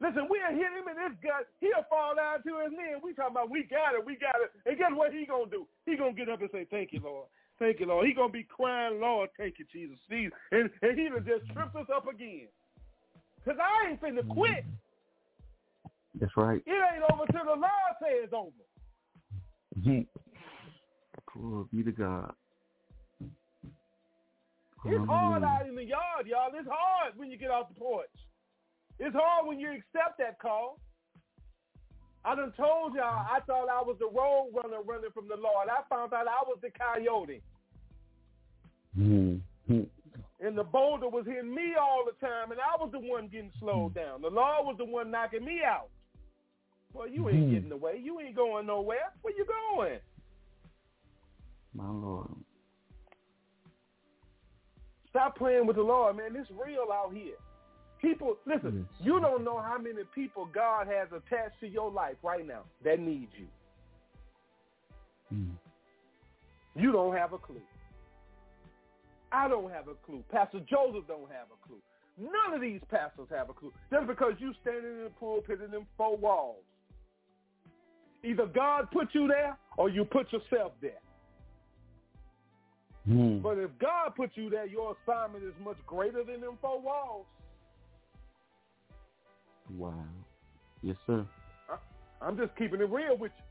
Listen, 0.00 0.26
we'll 0.28 0.50
hit 0.50 0.72
him 0.72 0.88
in 0.88 0.96
his 0.98 1.18
gut. 1.20 1.46
He'll 1.60 1.84
fall 1.84 2.14
down 2.14 2.42
to 2.42 2.58
his 2.60 2.72
knee. 2.72 2.92
And 2.92 3.02
we 3.02 3.14
talking 3.14 3.32
about 3.32 3.50
we 3.50 3.62
got 3.64 3.94
it, 3.94 4.04
we 4.04 4.16
got 4.16 4.40
it. 4.40 4.50
And 4.66 4.76
guess 4.78 4.90
what 4.92 5.12
he 5.12 5.26
gonna 5.26 5.46
do? 5.46 5.68
He 5.86 5.96
gonna 5.96 6.12
get 6.12 6.28
up 6.28 6.40
and 6.40 6.50
say, 6.50 6.64
"Thank 6.64 6.92
you, 6.92 7.00
Lord. 7.00 7.28
Thank 7.62 7.78
you, 7.78 7.86
Lord." 7.86 8.06
He 8.06 8.12
gonna 8.12 8.32
be 8.32 8.42
crying, 8.42 9.00
"Lord, 9.00 9.30
thank 9.38 9.60
you, 9.60 9.64
Jesus." 9.72 9.96
See, 10.10 10.28
and 10.50 10.68
and 10.82 10.98
he 10.98 11.08
done 11.08 11.24
just 11.24 11.46
tripped 11.52 11.76
us 11.76 11.86
up 11.94 12.08
again. 12.08 12.48
Cause 13.44 13.56
I 13.58 13.90
ain't 13.90 14.00
finna 14.00 14.20
mm-hmm. 14.20 14.32
quit. 14.32 14.64
That's 16.20 16.36
right. 16.36 16.62
It 16.66 16.70
ain't 16.70 17.04
over 17.12 17.24
till 17.30 17.44
the 17.44 17.60
Lord 17.60 17.92
says 18.00 18.24
it's 18.24 18.32
over. 18.32 18.50
Mm-hmm. 19.78 20.02
Glory 21.32 21.64
be 21.72 21.82
to 21.84 21.92
God. 21.92 22.34
It's 24.84 25.06
hard 25.06 25.44
out 25.44 25.68
in 25.68 25.76
the 25.76 25.84
yard, 25.84 26.26
y'all. 26.26 26.50
It's 26.52 26.68
hard 26.68 27.14
when 27.16 27.30
you 27.30 27.38
get 27.38 27.50
off 27.50 27.68
the 27.68 27.78
porch. 27.78 28.10
It's 28.98 29.14
hard 29.14 29.46
when 29.46 29.60
you 29.60 29.70
accept 29.70 30.18
that 30.18 30.40
call. 30.40 30.78
I 32.24 32.34
done 32.34 32.52
told 32.56 32.94
y'all 32.94 33.26
I 33.26 33.40
thought 33.46 33.68
I 33.68 33.82
was 33.82 33.96
the 33.98 34.06
road 34.06 34.50
runner 34.54 34.82
running 34.84 35.10
from 35.14 35.28
the 35.28 35.36
Lord. 35.36 35.68
I 35.68 35.82
found 35.88 36.12
out 36.12 36.26
I 36.26 36.42
was 36.46 36.58
the 36.62 36.70
coyote. 36.70 37.42
Mhm. 38.96 39.40
And 40.40 40.58
the 40.58 40.64
boulder 40.64 41.08
was 41.08 41.24
hitting 41.26 41.54
me 41.54 41.74
all 41.74 42.04
the 42.04 42.12
time, 42.26 42.50
and 42.50 42.60
I 42.60 42.76
was 42.76 42.90
the 42.92 42.98
one 42.98 43.28
getting 43.28 43.52
slowed 43.58 43.94
down. 43.94 44.22
The 44.22 44.28
law 44.28 44.62
was 44.62 44.76
the 44.76 44.84
one 44.84 45.10
knocking 45.10 45.44
me 45.44 45.62
out. 45.62 45.88
Well, 46.92 47.08
you 47.08 47.28
ain't 47.28 47.48
Mhm. 47.48 47.50
getting 47.52 47.72
away. 47.72 47.98
You 47.98 48.20
ain't 48.20 48.34
going 48.34 48.66
nowhere. 48.66 49.12
Where 49.22 49.34
you 49.34 49.44
going? 49.46 50.00
My 51.72 51.88
Lord. 51.88 52.44
Stop 55.08 55.36
playing 55.36 55.66
with 55.66 55.76
the 55.76 55.82
Lord, 55.82 56.16
man. 56.16 56.36
It's 56.36 56.50
real 56.50 56.90
out 56.92 57.12
here. 57.14 57.36
People, 57.98 58.36
listen, 58.44 58.88
Yes. 58.90 59.06
you 59.06 59.20
don't 59.20 59.44
know 59.44 59.58
how 59.58 59.78
many 59.78 60.04
people 60.04 60.46
God 60.46 60.86
has 60.88 61.12
attached 61.12 61.60
to 61.60 61.68
your 61.68 61.90
life 61.90 62.16
right 62.22 62.44
now 62.44 62.64
that 62.82 62.98
need 62.98 63.32
you. 63.34 63.48
Mm. 65.32 65.56
You 66.74 66.92
don't 66.92 67.14
have 67.14 67.32
a 67.32 67.38
clue. 67.38 67.62
I 69.32 69.48
don't 69.48 69.70
have 69.72 69.88
a 69.88 69.94
clue. 70.06 70.22
Pastor 70.30 70.60
Joseph 70.68 71.06
don't 71.08 71.30
have 71.30 71.48
a 71.52 71.66
clue. 71.66 71.80
None 72.18 72.54
of 72.54 72.60
these 72.60 72.80
pastors 72.90 73.28
have 73.30 73.48
a 73.48 73.54
clue. 73.54 73.72
Just 73.90 74.06
because 74.06 74.34
you 74.38 74.52
standing 74.60 74.98
in 74.98 75.04
the 75.04 75.10
pulpit 75.18 75.60
in 75.64 75.70
them 75.70 75.86
four 75.96 76.16
walls. 76.16 76.62
Either 78.22 78.46
God 78.46 78.88
put 78.92 79.08
you 79.12 79.26
there 79.26 79.56
or 79.76 79.88
you 79.88 80.04
put 80.04 80.32
yourself 80.32 80.72
there. 80.80 81.00
Mm. 83.08 83.42
But 83.42 83.58
if 83.58 83.70
God 83.80 84.14
put 84.16 84.30
you 84.34 84.48
there, 84.48 84.66
your 84.66 84.94
assignment 85.02 85.42
is 85.42 85.54
much 85.64 85.78
greater 85.86 86.22
than 86.22 86.40
them 86.40 86.58
four 86.60 86.80
walls. 86.80 87.26
Wow. 89.76 90.04
Yes, 90.82 90.96
sir. 91.06 91.26
I'm 92.20 92.36
just 92.36 92.54
keeping 92.56 92.80
it 92.80 92.88
real 92.90 93.16
with 93.16 93.32
you. 93.36 93.44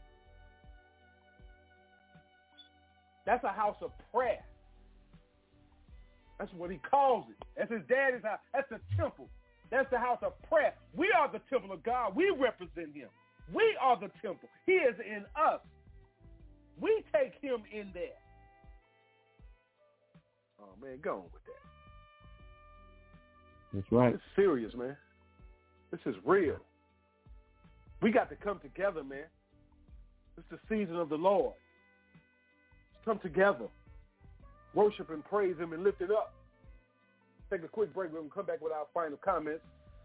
That's 3.26 3.44
a 3.44 3.52
house 3.52 3.76
of 3.82 3.92
prayer. 4.14 4.44
That's 6.42 6.54
what 6.54 6.72
he 6.72 6.78
calls 6.78 7.26
it. 7.30 7.36
That's 7.56 7.72
his 7.72 7.84
daddy's 7.88 8.24
house. 8.24 8.40
That's 8.52 8.68
the 8.72 8.80
temple. 8.98 9.30
That's 9.70 9.88
the 9.92 10.00
house 10.00 10.18
of 10.24 10.34
prayer. 10.50 10.74
We 10.98 11.14
are 11.16 11.32
the 11.32 11.40
temple 11.52 11.72
of 11.72 11.84
God. 11.84 12.16
We 12.16 12.32
represent 12.32 12.96
him. 12.96 13.10
We 13.54 13.78
are 13.80 13.96
the 13.96 14.10
temple. 14.24 14.50
He 14.66 14.72
is 14.72 14.96
in 15.06 15.24
us. 15.40 15.60
We 16.80 17.04
take 17.14 17.34
him 17.42 17.62
in 17.72 17.92
there. 17.94 18.18
Oh 20.60 20.74
man, 20.82 20.98
go 21.04 21.12
on 21.12 21.24
with 21.32 21.44
that. 21.46 21.62
That's 23.74 23.92
right. 23.92 24.16
It's 24.16 24.24
serious, 24.36 24.74
man. 24.74 24.98
This 25.92 26.02
is 26.08 26.16
real. 26.26 26.58
We 28.02 28.10
got 28.12 28.30
to 28.30 28.36
come 28.36 28.60
together, 28.62 29.04
man. 29.04 29.26
It's 30.40 30.48
the 30.50 30.58
season 30.68 30.96
of 30.96 31.10
the 31.10 31.18
Lord. 31.18 31.54
Let's 32.96 33.06
come 33.06 33.20
together. 33.20 33.68
Worship 34.74 35.10
and 35.10 35.24
praise 35.26 35.58
him 35.58 35.74
and 35.74 35.84
lift 35.84 36.02
it 36.02 36.12
up. 36.12 36.34
Take 37.52 37.64
a 37.64 37.68
quick 37.68 37.94
break. 37.94 38.12
We're 38.12 38.20
going 38.20 38.30
to 38.30 38.36
come 38.36 38.46
back 38.46 38.62
with 38.62 38.72
our 38.72 38.86
final 38.94 39.18
comments. 39.18 39.64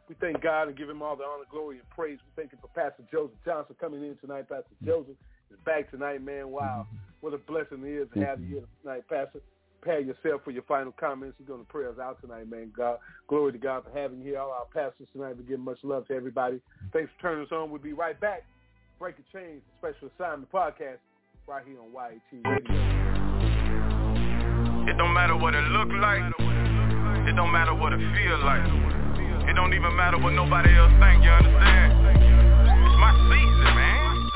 We 0.08 0.16
thank 0.20 0.42
God 0.42 0.68
and 0.68 0.76
give 0.76 0.88
him 0.88 1.02
all 1.02 1.16
the 1.16 1.24
honor, 1.24 1.44
glory, 1.50 1.78
and 1.78 1.90
praise. 1.90 2.18
We 2.18 2.42
thank 2.42 2.52
him 2.52 2.58
for 2.60 2.68
Pastor 2.68 3.04
Joseph 3.10 3.36
Johnson 3.44 3.76
coming 3.80 4.02
in 4.02 4.16
tonight. 4.20 4.48
Pastor 4.48 4.70
mm-hmm. 4.76 4.86
Joseph 4.86 5.16
is 5.50 5.58
back 5.64 5.90
tonight, 5.90 6.22
man. 6.22 6.50
Wow. 6.50 6.86
Mm-hmm. 6.86 6.96
What 7.20 7.34
a 7.34 7.38
blessing 7.38 7.82
it 7.84 8.02
is 8.02 8.08
to 8.14 8.20
have 8.24 8.40
you 8.40 8.46
mm-hmm. 8.46 8.54
here 8.54 8.64
tonight, 8.82 9.02
Pastor. 9.08 9.40
Prepare 9.80 10.00
yourself 10.00 10.42
for 10.44 10.50
your 10.50 10.62
final 10.64 10.92
comments. 10.98 11.36
You're 11.38 11.48
going 11.48 11.64
to 11.64 11.72
pray 11.72 11.86
us 11.86 11.98
out 12.00 12.20
tonight, 12.20 12.50
man. 12.50 12.72
God, 12.76 12.98
glory 13.28 13.52
to 13.52 13.58
God 13.58 13.84
for 13.84 13.96
having 13.96 14.18
you 14.18 14.32
here. 14.32 14.40
All 14.40 14.50
our 14.50 14.66
pastors 14.72 15.08
tonight. 15.12 15.36
We 15.36 15.44
give 15.44 15.60
much 15.60 15.78
love 15.82 16.08
to 16.08 16.14
everybody. 16.14 16.60
Thanks 16.92 17.10
for 17.16 17.22
turning 17.22 17.46
us 17.46 17.52
on. 17.52 17.70
We'll 17.70 17.80
be 17.80 17.92
right 17.92 18.18
back. 18.20 18.44
Breaking 18.98 19.24
Chains, 19.32 19.62
special 19.78 20.08
assignment 20.18 20.50
podcast, 20.50 20.98
right 21.46 21.64
here 21.66 21.78
on 21.80 21.92
YAT 21.92 22.66
Radio. 22.68 23.05
It 24.86 24.96
don't 24.96 25.12
matter 25.12 25.36
what 25.36 25.54
it 25.54 25.64
look 25.74 25.88
like. 25.98 26.22
It 27.26 27.34
don't 27.34 27.50
matter 27.50 27.74
what 27.74 27.92
it 27.92 27.98
feel 28.14 28.38
like. 28.46 28.62
It 29.50 29.54
don't 29.54 29.74
even 29.74 29.96
matter 29.96 30.16
what 30.16 30.30
nobody 30.32 30.70
else 30.78 30.92
think, 31.02 31.24
you 31.24 31.30
understand? 31.30 31.90
It's 32.86 32.98
my 33.02 33.10
season, 33.26 33.74
man. 33.74 34.30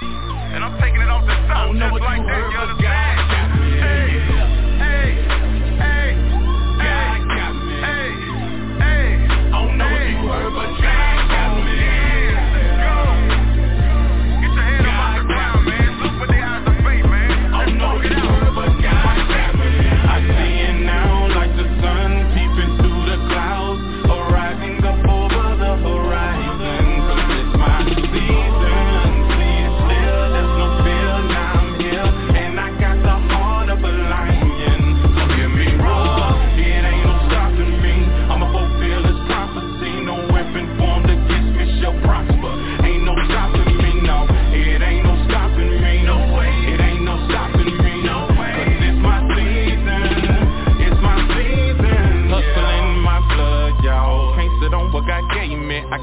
And 0.55 0.65
I'm 0.65 0.75
taking 0.83 1.01
it 1.03 1.09
off 1.09 1.23
the 1.23 1.39
top 1.47 1.71
just 1.71 2.03
like 2.03 2.23
that, 2.27 2.51
you 2.51 2.59
understand? 2.59 3.31
Hey, 3.79 4.11
hey, 4.83 5.23
hey, 5.79 6.19
hey, 6.83 7.15
hey, 7.87 8.11
hey. 8.83 9.07
I 9.31 9.55
don't 9.55 9.79
know 9.79 9.87
what 9.87 10.03
you 10.03 10.19
heard, 10.27 10.51
but 10.51 10.67
God 10.83 10.83
got 10.83 11.00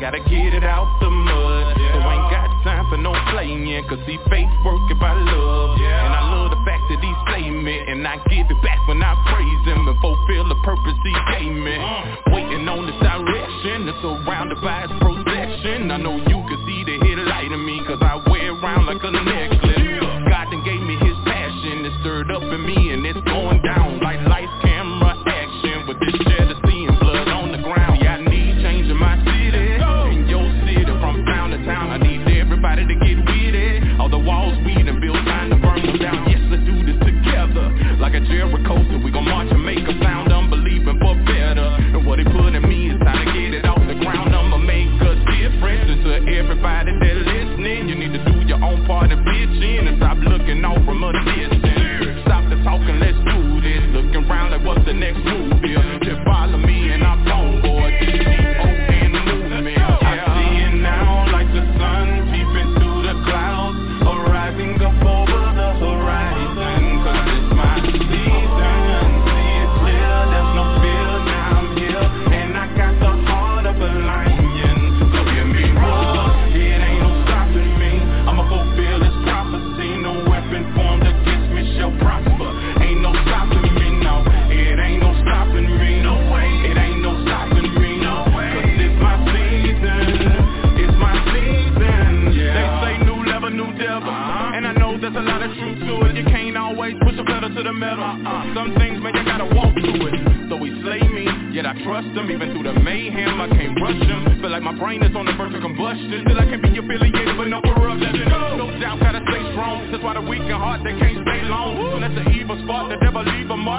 gotta 0.07 0.23
get 0.23 0.55
it 0.55 0.63
out 0.63 0.87
the 1.03 1.09
mud. 1.11 1.75
So 1.75 1.99
I 1.99 2.15
ain't 2.15 2.31
got 2.31 2.47
time 2.63 2.87
for 2.87 2.95
no 2.95 3.11
playing. 3.35 3.67
Cause 3.91 3.99
see 4.07 4.15
faith 4.31 4.47
work 4.63 4.79
if 4.87 5.03
I 5.03 5.11
love. 5.19 5.75
And 5.75 6.13
I 6.15 6.23
love 6.31 6.55
the 6.55 6.63
fact 6.63 6.87
that 6.87 7.03
he 7.03 7.11
slay 7.27 7.51
me. 7.51 7.75
And 7.75 8.07
I 8.07 8.15
give 8.31 8.47
it 8.47 8.59
back 8.63 8.79
when 8.87 9.03
I 9.03 9.11
praise 9.27 9.63
him. 9.67 9.83
And 9.83 9.99
fulfill 9.99 10.47
the 10.47 10.55
purpose 10.63 10.95
he 11.03 11.11
gave 11.35 11.51
me. 11.51 11.75
Waiting 12.31 12.63
on 12.71 12.87
this 12.87 12.95
direction. 13.03 13.91
It's 13.91 13.99
surrounded 13.99 14.63
by 14.63 14.87
his 14.87 14.95
protection. 14.95 15.91
I 15.91 15.99
know 15.99 16.15
you 16.15 16.39
can 16.39 16.59
see 16.63 16.87
the 16.87 17.03
headlight 17.03 17.51
in 17.51 17.59
me. 17.67 17.83
Cause 17.83 17.99
I 17.99 18.15
wear 18.31 18.55
around 18.55 18.87
like 18.87 19.03
a 19.03 19.11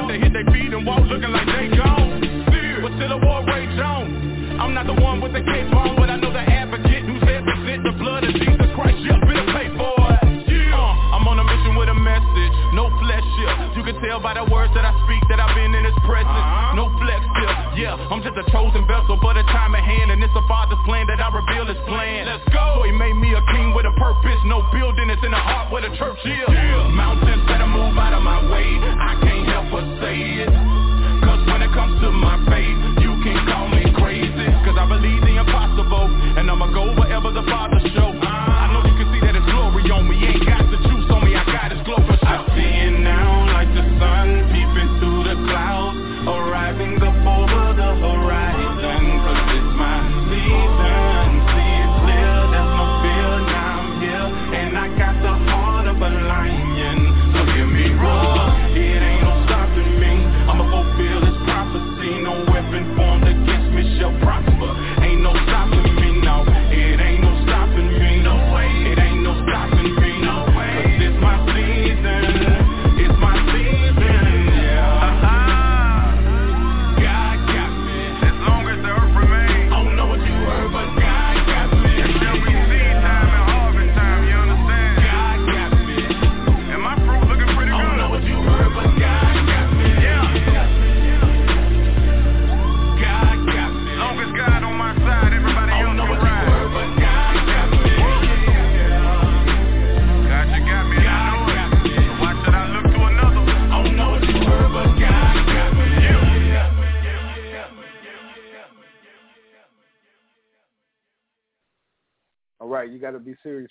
They 0.08 0.18
hit 0.18 0.32
their 0.32 0.47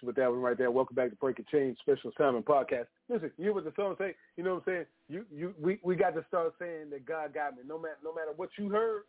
with 0.04 0.16
that 0.16 0.30
one 0.30 0.42
right 0.42 0.58
there. 0.58 0.72
Welcome 0.72 0.96
back 0.96 1.10
to 1.10 1.16
Breaking 1.16 1.46
Chains 1.52 1.78
Special 1.80 2.12
Assignment 2.12 2.46
Podcast. 2.46 2.86
Listen, 3.10 3.32
you 3.38 3.54
what 3.54 3.64
the 3.64 3.74
song 3.76 3.96
say? 3.98 4.16
You 4.36 4.44
know 4.44 4.56
what 4.56 4.64
I'm 4.68 4.74
saying? 4.74 4.86
You, 5.10 5.26
you, 5.34 5.54
we, 5.62 5.80
we 5.84 5.96
got 5.96 6.16
to 6.16 6.26
start 6.28 6.54
saying 6.60 6.90
that 6.92 7.06
God 7.06 7.34
got 7.34 7.56
me. 7.56 7.64
No 7.68 7.78
matter, 7.78 7.98
no 8.04 8.14
matter 8.14 8.32
what 8.36 8.50
you 8.58 8.70
heard, 8.70 9.04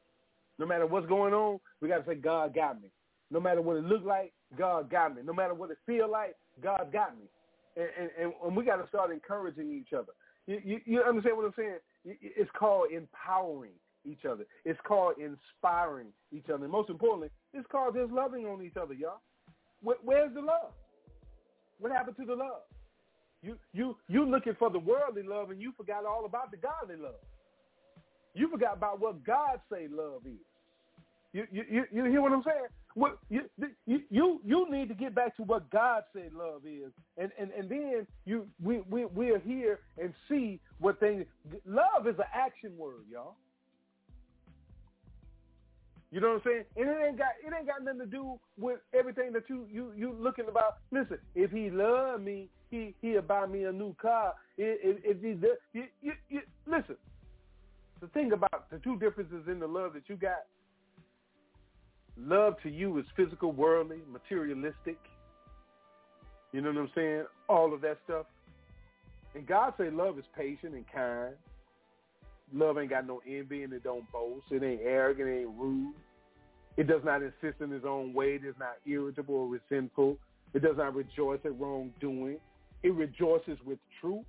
no 0.59 0.67
matter 0.67 0.87
what's 0.87 1.07
going 1.07 1.35
on, 1.35 1.61
we 1.81 1.89
got 1.89 2.05
to 2.05 2.11
say 2.11 2.15
God 2.15 2.55
got 2.55 2.81
me. 2.81 2.89
No 3.31 3.41
matter 3.41 3.61
what 3.61 3.77
it 3.77 3.85
look 3.85 4.05
like, 4.05 4.33
God 4.57 4.91
got 4.91 5.15
me. 5.15 5.23
No 5.25 5.33
matter 5.33 5.55
what 5.55 5.71
it 5.71 5.79
feel 5.87 6.11
like, 6.11 6.35
God 6.63 6.89
got 6.93 7.17
me. 7.19 7.27
And, 7.77 7.89
and, 8.01 8.11
and, 8.21 8.33
and 8.45 8.57
we 8.57 8.65
got 8.65 8.77
to 8.77 8.89
start 8.89 9.11
encouraging 9.13 9.71
each 9.73 9.93
other. 9.93 10.13
You, 10.47 10.61
you, 10.65 10.81
you 10.85 11.03
understand 11.03 11.37
what 11.37 11.47
I'm 11.47 11.55
saying? 11.57 11.77
It's 12.05 12.51
called 12.59 12.91
empowering 12.91 13.73
each 14.07 14.25
other. 14.25 14.45
It's 14.65 14.81
called 14.87 15.15
inspiring 15.19 16.09
each 16.33 16.49
other. 16.53 16.65
And 16.65 16.73
most 16.73 16.89
importantly, 16.89 17.29
it's 17.53 17.67
called 17.71 17.95
just 17.95 18.13
loving 18.13 18.47
on 18.47 18.63
each 18.63 18.77
other, 18.77 18.95
y'all. 18.95 19.21
Where, 19.83 19.97
where's 20.05 20.35
the 20.35 20.41
love? 20.41 20.73
What 21.79 21.93
happened 21.93 22.17
to 22.19 22.25
the 22.25 22.35
love? 22.35 22.63
You 23.43 23.57
you 23.73 23.97
you 24.09 24.25
looking 24.29 24.57
for 24.59 24.71
the 24.71 24.81
worldly 24.81 25.23
love 25.23 25.51
and 25.51 25.61
you 25.63 25.73
forgot 25.77 26.05
all 26.05 26.25
about 26.27 26.51
the 26.51 26.57
godly 26.57 26.97
love. 26.97 27.23
You 28.35 28.49
forgot 28.51 28.77
about 28.77 29.01
what 29.01 29.25
God 29.25 29.61
say 29.73 29.87
love 29.91 30.23
is. 30.27 30.41
You 31.33 31.45
you 31.53 31.65
you, 31.71 31.85
you 31.93 32.05
hear 32.07 32.23
what 32.23 32.33
I'm 32.33 32.43
saying? 32.43 32.67
What 32.95 33.19
you, 33.29 33.43
you 33.87 34.01
you 34.11 34.41
you 34.45 34.67
need 34.71 34.89
to 34.89 34.95
get 34.95 35.15
back 35.15 35.37
to 35.37 35.45
what 35.45 35.71
God 35.71 36.03
said 36.13 36.33
love 36.33 36.63
is, 36.67 36.93
and 37.17 37.31
and 37.39 37.51
and 37.53 37.69
then 37.69 38.07
you 38.25 38.47
we 38.63 38.83
we 38.91 39.05
we're 39.05 39.39
here 39.41 39.81
and 39.99 40.13
see 40.29 40.61
what 40.79 40.99
things. 40.99 41.27
Love 41.67 42.07
is 42.09 42.17
an 42.19 42.25
action 42.35 42.77
word, 42.77 43.05
y'all. 43.11 43.37
You 46.11 46.21
know 46.21 46.29
what 46.29 46.37
I'm 46.37 46.43
saying? 46.45 46.65
And 46.77 46.89
it 46.89 47.07
ain't 47.07 47.19
got 47.19 47.33
it 47.45 47.53
ain't 47.57 47.67
got 47.67 47.85
nothing 47.85 48.01
to 48.01 48.07
do 48.07 48.39
with 48.59 48.79
everything 48.99 49.33
that 49.33 49.45
you 49.49 49.67
you 49.71 49.93
you 49.97 50.17
looking 50.19 50.47
about. 50.49 50.79
Listen, 50.91 51.19
if 51.35 51.51
he 51.51 51.69
loved 51.71 52.25
me, 52.25 52.49
he 52.71 52.95
he'll 53.03 53.23
buy 53.23 53.47
me 53.47 53.65
a 53.65 53.73
new 53.73 53.95
car. 54.01 54.35
If, 54.57 54.99
if 55.05 55.23
he 55.23 55.35
does, 55.35 55.57
you, 55.73 55.85
you, 56.01 56.13
you, 56.31 56.41
listen. 56.67 56.97
The 58.01 58.07
thing 58.09 58.33
about 58.33 58.71
the 58.71 58.79
two 58.79 58.97
differences 58.99 59.49
in 59.49 59.59
the 59.59 59.67
love 59.67 59.93
that 59.95 60.09
you 60.09 60.17
got. 60.17 60.45
Love 62.17 62.55
to 62.63 62.71
you 62.71 62.99
is 62.99 63.05
physical, 63.17 63.53
worldly, 63.53 63.99
materialistic. 64.11 64.99
You 66.53 66.63
know 66.63 66.71
what 66.71 66.79
I'm 66.79 66.91
saying? 66.95 67.25
All 67.49 67.75
of 67.75 67.81
that 67.83 67.99
stuff. 68.05 68.27
And 69.35 69.47
God 69.47 69.75
say 69.79 69.91
love 69.91 70.19
is 70.19 70.25
patient 70.37 70.75
and 70.75 70.85
kind. 70.93 71.35
Love 72.53 72.79
ain't 72.79 72.91
got 72.91 73.07
no 73.07 73.21
envy 73.27 73.63
and 73.63 73.73
it 73.73 73.85
don't 73.85 74.11
boast. 74.11 74.47
It 74.51 74.63
ain't 74.63 74.81
arrogant, 74.83 75.29
it 75.29 75.41
ain't 75.41 75.59
rude. 75.59 75.95
It 76.77 76.87
does 76.87 77.03
not 77.05 77.23
insist 77.23 77.61
in 77.61 77.73
its 77.73 77.85
own 77.87 78.15
way. 78.15 78.37
It 78.37 78.45
is 78.45 78.55
not 78.59 78.77
irritable 78.87 79.35
or 79.35 79.49
resentful. 79.49 80.17
It 80.55 80.63
does 80.63 80.77
not 80.77 80.95
rejoice 80.95 81.41
at 81.45 81.59
wrongdoing. 81.59 82.39
It 82.83 82.95
rejoices 82.95 83.59
with 83.67 83.79
truth. 84.01 84.25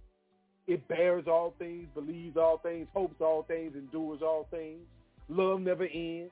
It 0.67 0.87
bears 0.87 1.25
all 1.27 1.53
things, 1.57 1.87
believes 1.93 2.37
all 2.37 2.59
things, 2.59 2.87
hopes 2.93 3.21
all 3.21 3.43
things, 3.43 3.73
endures 3.75 4.21
all 4.21 4.47
things. 4.51 4.81
Love 5.27 5.61
never 5.61 5.85
ends. 5.85 6.31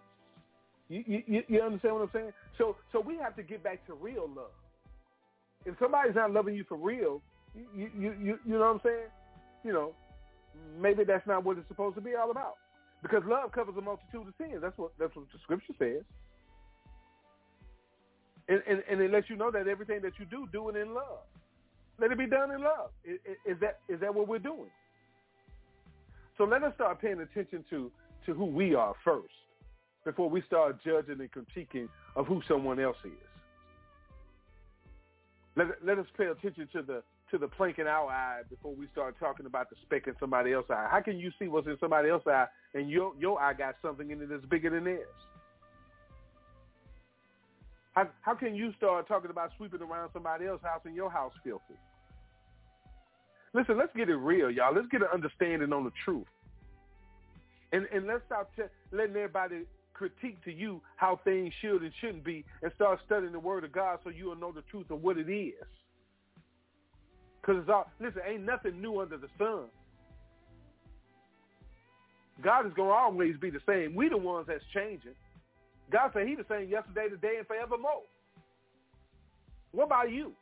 You, 0.90 1.04
you, 1.06 1.44
you 1.48 1.62
understand 1.62 1.96
what 1.96 2.04
I'm 2.04 2.10
saying? 2.14 2.32
So, 2.58 2.76
so 2.92 3.00
we 3.00 3.18
have 3.18 3.36
to 3.36 3.44
get 3.44 3.64
back 3.64 3.86
to 3.88 3.94
real 3.94 4.30
love. 4.36 4.52
If 5.66 5.76
somebody's 5.80 6.16
not 6.16 6.32
loving 6.32 6.56
you 6.56 6.66
for 6.68 6.78
real, 6.78 7.22
you, 7.76 7.90
you, 7.98 8.14
you, 8.20 8.40
you 8.46 8.54
know 8.54 8.60
what 8.60 8.66
I'm 8.68 8.82
saying? 8.84 9.08
You 9.64 9.74
know, 9.74 9.94
maybe 10.80 11.04
that's 11.04 11.26
not 11.28 11.44
what 11.44 11.58
it's 11.58 11.68
supposed 11.68 11.96
to 11.96 12.02
be 12.02 12.16
all 12.16 12.32
about. 12.32 12.56
Because 13.02 13.24
love 13.28 13.52
covers 13.52 13.76
a 13.78 13.82
multitude 13.82 14.28
of 14.28 14.34
sins. 14.38 14.60
That's 14.62 14.78
what 14.78 14.92
that's 15.00 15.16
what 15.16 15.26
the 15.32 15.40
scripture 15.44 15.74
says. 15.78 16.04
And, 18.50 18.62
and, 18.68 18.82
and 18.90 19.02
it 19.02 19.12
lets 19.12 19.30
you 19.30 19.36
know 19.36 19.52
that 19.52 19.68
everything 19.68 20.02
that 20.02 20.14
you 20.20 20.26
do, 20.26 20.48
do 20.54 20.70
it 20.70 20.78
in 20.78 20.94
love. 20.94 21.28
Let 22.00 22.12
it 22.12 22.18
be 22.18 22.28
done 22.28 22.52
in 22.52 22.62
love. 22.62 22.92
Is, 23.04 23.20
is 23.46 23.58
that 23.62 23.80
is 23.88 24.00
that 24.00 24.14
what 24.14 24.28
we're 24.28 24.40
doing? 24.40 24.72
So 26.38 26.44
let 26.44 26.64
us 26.64 26.74
start 26.76 27.02
paying 27.02 27.20
attention 27.20 27.66
to 27.70 27.92
to 28.26 28.34
who 28.34 28.46
we 28.46 28.76
are 28.76 28.94
first 29.04 29.34
before 30.06 30.30
we 30.30 30.42
start 30.44 30.78
judging 30.84 31.20
and 31.20 31.30
critiquing 31.32 31.90
of 32.16 32.28
who 32.28 32.42
someone 32.48 32.80
else 32.80 32.98
is. 33.04 33.12
Let, 35.56 35.68
let 35.84 36.00
us 36.00 36.06
pay 36.18 36.26
attention 36.26 36.70
to 36.74 36.82
the 36.82 37.04
to 37.32 37.38
the 37.38 37.48
plank 37.48 37.80
in 37.80 37.88
our 37.88 38.10
eye 38.10 38.41
before 38.49 38.74
we 38.74 38.88
start 38.91 39.16
talking 39.20 39.45
about 39.45 39.70
the 39.70 39.76
speck 39.82 40.08
in 40.08 40.14
somebody 40.20 40.54
else's 40.54 40.72
eye. 40.72 40.88
How 40.90 41.02
can 41.02 41.20
you 41.20 41.32
see 41.38 41.48
what's 41.48 41.68
in 41.68 41.78
somebody 41.80 42.10
else's 42.10 42.28
eye 42.28 42.48
and 42.74 42.90
your 42.90 43.14
your 43.20 43.41
eye 43.41 43.54
got 43.54 43.76
something 43.82 44.10
in 44.10 44.22
it 44.22 44.30
that's 44.30 44.45
bigger 44.45 44.70
than 44.70 44.86
theirs? 44.86 45.08
How 47.94 48.08
how 48.22 48.36
can 48.36 48.56
you 48.56 48.74
start 48.78 49.08
talking 49.08 49.30
about 49.30 49.52
sweeping 49.58 49.82
around 49.82 50.12
somebody 50.14 50.45
else's 50.45 50.66
house 50.66 50.82
and 50.86 50.95
your 50.95 51.10
house 51.10 51.34
filthy? 51.44 51.80
Listen, 53.54 53.78
let's 53.78 53.95
get 53.95 54.10
it 54.10 54.16
real, 54.16 54.52
y'all. 54.52 54.74
Let's 54.74 54.88
get 54.90 55.02
an 55.02 55.08
understanding 55.14 55.74
on 55.74 55.84
the 55.84 55.91
truth. 56.06 56.28
And 57.72 57.88
and 57.91 58.08
let's 58.08 58.22
stop 58.26 58.56
t- 58.56 58.64
letting 58.91 59.16
everybody 59.16 59.64
critique 59.94 60.44
to 60.45 60.54
you 60.54 60.80
how 60.95 61.20
things 61.24 61.54
should 61.60 61.82
and 61.82 61.91
shouldn't 61.99 62.24
be 62.24 62.45
and 62.62 62.72
start 62.76 62.99
studying 63.06 63.34
the 63.34 63.40
word 63.40 63.64
of 63.64 63.72
God 63.72 63.99
so 64.04 64.12
you'll 64.12 64.36
know 64.36 64.52
the 64.52 64.62
truth 64.70 64.91
of 64.91 65.02
what 65.02 65.18
it 65.18 65.30
is. 65.30 65.56
Because 67.48 67.61
it's 67.61 67.69
all, 67.69 67.90
listen, 68.02 68.22
ain't 68.28 68.45
nothing 68.45 68.82
new 68.82 68.99
under 68.99 69.18
the 69.18 69.30
sun. 69.38 69.68
God 72.44 72.65
is 72.68 72.74
going 72.74 72.90
to 72.90 72.94
always 72.94 73.38
be 73.38 73.49
the 73.49 73.61
same. 73.65 73.95
We 73.95 74.10
the 74.10 74.18
ones 74.18 74.48
that's 74.49 74.64
changing. 74.74 75.14
God 75.90 76.11
said 76.14 76.28
he 76.28 76.36
the 76.36 76.45
same 76.49 76.68
yesterday, 76.69 77.07
today, 77.07 77.36
and 77.38 77.48
forevermore. 77.48 78.03
What 79.72 79.86
about 79.86 80.11
you? 80.11 80.34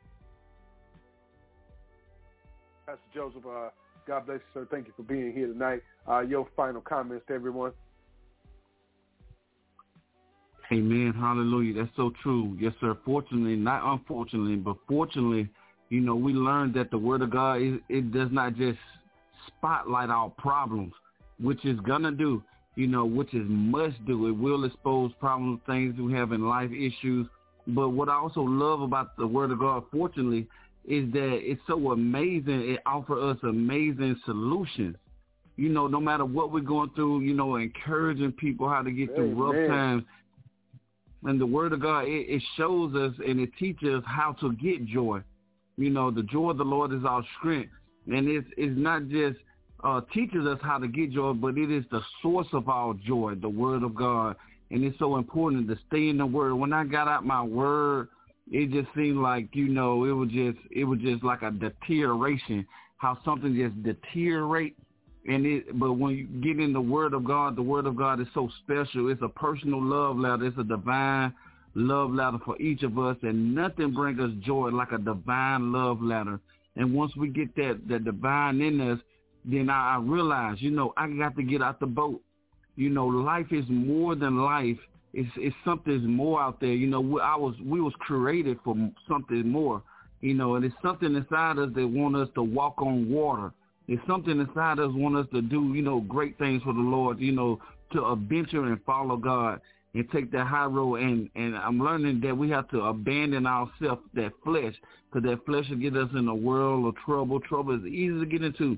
Pastor 2.86 3.00
Joseph, 3.14 3.44
uh, 3.46 3.68
God 4.06 4.26
bless 4.26 4.38
you, 4.38 4.62
sir. 4.62 4.68
Thank 4.70 4.88
you 4.88 4.92
for 4.96 5.02
being 5.04 5.32
here 5.32 5.46
tonight. 5.46 5.82
Uh, 6.08 6.20
your 6.20 6.48
final 6.56 6.80
comments 6.80 7.24
to 7.28 7.34
everyone. 7.34 7.72
Amen. 10.72 11.14
Hallelujah. 11.16 11.74
That's 11.74 11.96
so 11.96 12.12
true. 12.22 12.56
Yes, 12.58 12.72
sir. 12.80 12.96
Fortunately, 13.04 13.54
not 13.54 13.82
unfortunately, 13.84 14.56
but 14.56 14.76
fortunately, 14.88 15.48
you 15.88 16.00
know, 16.00 16.16
we 16.16 16.32
learned 16.32 16.74
that 16.74 16.90
the 16.90 16.98
word 16.98 17.22
of 17.22 17.30
God, 17.30 17.60
it, 17.60 17.80
it 17.88 18.12
does 18.12 18.28
not 18.32 18.56
just 18.56 18.78
spotlight 19.46 20.10
our 20.10 20.30
problems, 20.30 20.92
which 21.40 21.64
is 21.64 21.78
gonna 21.80 22.10
do, 22.10 22.42
you 22.74 22.86
know, 22.86 23.04
which 23.04 23.32
is 23.34 23.46
must 23.48 24.04
do. 24.06 24.26
It 24.26 24.32
will 24.32 24.64
expose 24.64 25.12
problems, 25.20 25.60
things 25.66 25.98
we 25.98 26.12
have 26.14 26.32
in 26.32 26.48
life, 26.48 26.70
issues. 26.72 27.26
But 27.68 27.90
what 27.90 28.08
I 28.08 28.14
also 28.14 28.42
love 28.42 28.80
about 28.80 29.16
the 29.16 29.26
Word 29.26 29.50
of 29.50 29.60
God, 29.60 29.84
fortunately, 29.90 30.46
is 30.86 31.12
that 31.12 31.38
it's 31.42 31.60
so 31.66 31.92
amazing. 31.92 32.70
It 32.70 32.80
offers 32.86 33.36
us 33.36 33.42
amazing 33.42 34.16
solutions. 34.24 34.96
You 35.56 35.70
know, 35.70 35.86
no 35.86 36.00
matter 36.00 36.24
what 36.24 36.52
we're 36.52 36.60
going 36.60 36.90
through, 36.94 37.20
you 37.20 37.34
know, 37.34 37.56
encouraging 37.56 38.32
people 38.32 38.68
how 38.68 38.82
to 38.82 38.90
get 38.90 39.14
through 39.14 39.34
rough 39.34 39.68
times. 39.68 40.04
And 41.24 41.40
the 41.40 41.46
Word 41.46 41.72
of 41.72 41.80
God, 41.80 42.04
it, 42.04 42.26
it 42.28 42.42
shows 42.56 42.94
us 42.94 43.14
and 43.26 43.40
it 43.40 43.50
teaches 43.58 43.94
us 43.94 44.04
how 44.06 44.32
to 44.40 44.52
get 44.52 44.84
joy. 44.86 45.22
You 45.76 45.90
know, 45.90 46.10
the 46.10 46.22
joy 46.22 46.50
of 46.50 46.58
the 46.58 46.64
Lord 46.64 46.92
is 46.92 47.04
our 47.04 47.24
strength. 47.38 47.72
And 48.06 48.28
it's, 48.28 48.46
it's 48.56 48.78
not 48.78 49.08
just 49.08 49.36
uh, 49.84 50.00
teaches 50.12 50.46
us 50.46 50.58
how 50.62 50.78
to 50.78 50.88
get 50.88 51.12
joy, 51.12 51.32
but 51.32 51.58
it 51.58 51.70
is 51.70 51.84
the 51.90 52.00
source 52.22 52.46
of 52.52 52.68
our 52.68 52.94
joy, 53.06 53.34
the 53.34 53.48
Word 53.48 53.82
of 53.82 53.94
God. 53.94 54.36
And 54.70 54.82
it's 54.84 54.98
so 54.98 55.16
important 55.16 55.68
to 55.68 55.78
stay 55.88 56.08
in 56.08 56.18
the 56.18 56.26
Word. 56.26 56.54
When 56.54 56.72
I 56.72 56.84
got 56.84 57.08
out 57.08 57.24
my 57.24 57.42
Word, 57.42 58.08
it 58.50 58.70
just 58.70 58.88
seemed 58.94 59.18
like 59.18 59.48
you 59.54 59.68
know 59.68 60.04
it 60.04 60.12
was 60.12 60.28
just 60.30 60.58
it 60.70 60.84
was 60.84 61.00
just 61.00 61.22
like 61.24 61.42
a 61.42 61.50
deterioration. 61.50 62.66
How 62.98 63.18
something 63.24 63.54
just 63.54 63.82
deteriorate, 63.82 64.76
and 65.28 65.44
it. 65.44 65.78
But 65.78 65.94
when 65.94 66.16
you 66.16 66.26
get 66.26 66.62
in 66.62 66.72
the 66.72 66.80
Word 66.80 67.12
of 67.12 67.24
God, 67.24 67.56
the 67.56 67.62
Word 67.62 67.86
of 67.86 67.96
God 67.96 68.20
is 68.20 68.28
so 68.34 68.48
special. 68.62 69.10
It's 69.10 69.22
a 69.22 69.28
personal 69.28 69.82
love 69.82 70.16
letter. 70.16 70.46
It's 70.46 70.58
a 70.58 70.64
divine 70.64 71.34
love 71.76 72.10
letter 72.10 72.38
for 72.44 72.60
each 72.60 72.82
of 72.82 72.98
us, 72.98 73.16
and 73.22 73.54
nothing 73.54 73.92
brings 73.92 74.18
us 74.18 74.30
joy 74.40 74.70
like 74.70 74.92
a 74.92 74.98
divine 74.98 75.72
love 75.72 76.00
letter. 76.02 76.40
And 76.74 76.94
once 76.94 77.14
we 77.16 77.28
get 77.28 77.54
that 77.56 77.80
that 77.88 78.04
divine 78.04 78.60
in 78.60 78.80
us, 78.80 78.98
then 79.44 79.70
I, 79.70 79.96
I 79.96 79.98
realize, 79.98 80.56
you 80.60 80.70
know, 80.70 80.92
I 80.96 81.06
got 81.08 81.36
to 81.36 81.42
get 81.42 81.62
out 81.62 81.78
the 81.78 81.86
boat. 81.86 82.20
You 82.76 82.88
know, 82.88 83.06
life 83.06 83.46
is 83.50 83.64
more 83.68 84.14
than 84.14 84.42
life. 84.42 84.78
It's 85.12 85.30
it's 85.36 85.56
something 85.64 86.04
more 86.06 86.40
out 86.40 86.60
there. 86.60 86.72
You 86.72 86.86
know, 86.86 87.00
we, 87.00 87.20
I 87.20 87.36
was 87.36 87.54
we 87.64 87.80
was 87.80 87.92
created 87.98 88.58
for 88.64 88.74
something 89.06 89.48
more. 89.48 89.82
You 90.22 90.32
know, 90.32 90.54
and 90.54 90.64
it's 90.64 90.74
something 90.82 91.14
inside 91.14 91.58
us 91.58 91.70
that 91.74 91.86
want 91.86 92.16
us 92.16 92.28
to 92.34 92.42
walk 92.42 92.80
on 92.80 93.10
water. 93.10 93.52
It's 93.86 94.02
something 94.06 94.40
inside 94.40 94.78
us 94.80 94.90
want 94.92 95.16
us 95.16 95.26
to 95.32 95.42
do, 95.42 95.72
you 95.74 95.82
know, 95.82 96.00
great 96.00 96.38
things 96.38 96.62
for 96.62 96.72
the 96.72 96.80
Lord. 96.80 97.20
You 97.20 97.32
know, 97.32 97.60
to 97.92 98.04
adventure 98.06 98.64
and 98.64 98.82
follow 98.84 99.16
God 99.18 99.60
and 99.96 100.10
take 100.10 100.30
that 100.30 100.46
high 100.46 100.66
road. 100.66 100.96
And 100.96 101.30
and 101.34 101.56
I'm 101.56 101.82
learning 101.82 102.20
that 102.20 102.36
we 102.36 102.50
have 102.50 102.68
to 102.68 102.82
abandon 102.82 103.46
ourselves, 103.46 104.02
that 104.14 104.32
flesh, 104.44 104.74
because 105.10 105.28
that 105.28 105.44
flesh 105.46 105.64
will 105.70 105.78
get 105.78 105.96
us 105.96 106.10
in 106.14 106.28
a 106.28 106.34
world 106.34 106.86
of 106.86 106.94
trouble. 107.04 107.40
Trouble 107.40 107.74
is 107.74 107.86
easy 107.86 108.18
to 108.18 108.26
get 108.26 108.42
into 108.42 108.76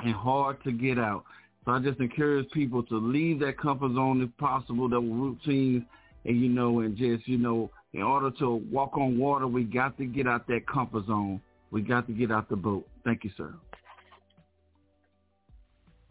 and 0.00 0.14
hard 0.14 0.62
to 0.62 0.70
get 0.70 0.98
out. 0.98 1.24
So 1.64 1.72
I 1.72 1.80
just 1.80 1.98
encourage 1.98 2.48
people 2.52 2.84
to 2.84 2.96
leave 2.98 3.40
that 3.40 3.58
comfort 3.58 3.94
zone 3.94 4.22
if 4.22 4.36
possible, 4.38 4.88
the 4.88 5.00
routines, 5.00 5.82
and 6.24 6.40
you 6.40 6.48
know, 6.48 6.80
and 6.80 6.96
just 6.96 7.26
you 7.26 7.36
know, 7.36 7.70
in 7.92 8.02
order 8.02 8.30
to 8.38 8.62
walk 8.70 8.96
on 8.96 9.18
water, 9.18 9.48
we 9.48 9.64
got 9.64 9.98
to 9.98 10.06
get 10.06 10.28
out 10.28 10.46
that 10.46 10.68
comfort 10.72 11.06
zone. 11.06 11.40
We 11.72 11.82
got 11.82 12.06
to 12.06 12.12
get 12.12 12.30
out 12.30 12.48
the 12.48 12.56
boat. 12.56 12.86
Thank 13.04 13.24
you, 13.24 13.30
sir. 13.36 13.52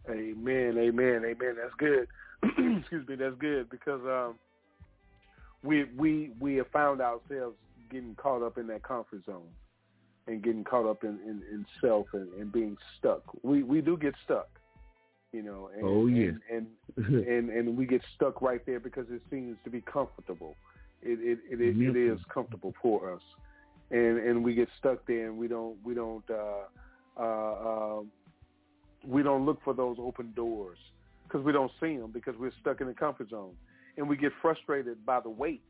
Amen, 0.09 0.75
amen, 0.77 1.23
amen. 1.25 1.55
That's 1.61 1.73
good. 1.77 2.07
Excuse 2.43 3.07
me, 3.07 3.15
that's 3.15 3.35
good 3.39 3.69
because 3.69 4.01
um, 4.05 4.35
we 5.63 5.85
we 5.97 6.31
we 6.39 6.55
have 6.55 6.67
found 6.67 7.01
ourselves 7.01 7.55
getting 7.89 8.15
caught 8.15 8.43
up 8.43 8.57
in 8.57 8.67
that 8.67 8.83
comfort 8.83 9.25
zone 9.25 9.47
and 10.27 10.43
getting 10.43 10.63
caught 10.63 10.85
up 10.85 11.03
in, 11.03 11.19
in, 11.25 11.41
in 11.51 11.65
self 11.81 12.07
and, 12.13 12.31
and 12.33 12.51
being 12.51 12.77
stuck. 12.99 13.21
We 13.43 13.63
we 13.63 13.81
do 13.81 13.97
get 13.97 14.13
stuck, 14.23 14.49
you 15.31 15.41
know. 15.41 15.69
And, 15.73 15.83
Oh, 15.83 16.07
yeah. 16.07 16.31
and, 16.51 16.67
and 16.97 16.97
and 17.27 17.49
and 17.49 17.77
we 17.77 17.85
get 17.85 18.01
stuck 18.15 18.41
right 18.41 18.63
there 18.65 18.79
because 18.79 19.05
it 19.09 19.21
seems 19.29 19.57
to 19.63 19.69
be 19.69 19.81
comfortable. 19.81 20.55
It 21.01 21.19
it 21.19 21.39
it, 21.49 21.61
it, 21.61 21.95
it 21.95 21.95
is 21.95 22.19
comfortable 22.33 22.73
for 22.81 23.13
us, 23.13 23.21
and 23.91 24.19
and 24.19 24.43
we 24.43 24.53
get 24.53 24.69
stuck 24.79 25.05
there 25.07 25.27
and 25.27 25.37
we 25.37 25.47
don't 25.47 25.77
we 25.83 25.93
don't 25.93 26.23
uh, 26.29 27.19
uh, 27.19 27.23
uh, 27.23 28.01
we 29.07 29.23
don't 29.23 29.45
look 29.45 29.63
for 29.63 29.73
those 29.73 29.97
open 29.99 30.33
doors 30.35 30.77
because 31.27 31.45
we 31.45 31.51
don't 31.51 31.71
see 31.79 31.97
them 31.97 32.11
because 32.11 32.35
we're 32.39 32.51
stuck 32.61 32.81
in 32.81 32.87
the 32.87 32.93
comfort 32.93 33.29
zone, 33.29 33.53
and 33.97 34.07
we 34.07 34.17
get 34.17 34.31
frustrated 34.41 35.05
by 35.05 35.19
the 35.19 35.29
wait, 35.29 35.61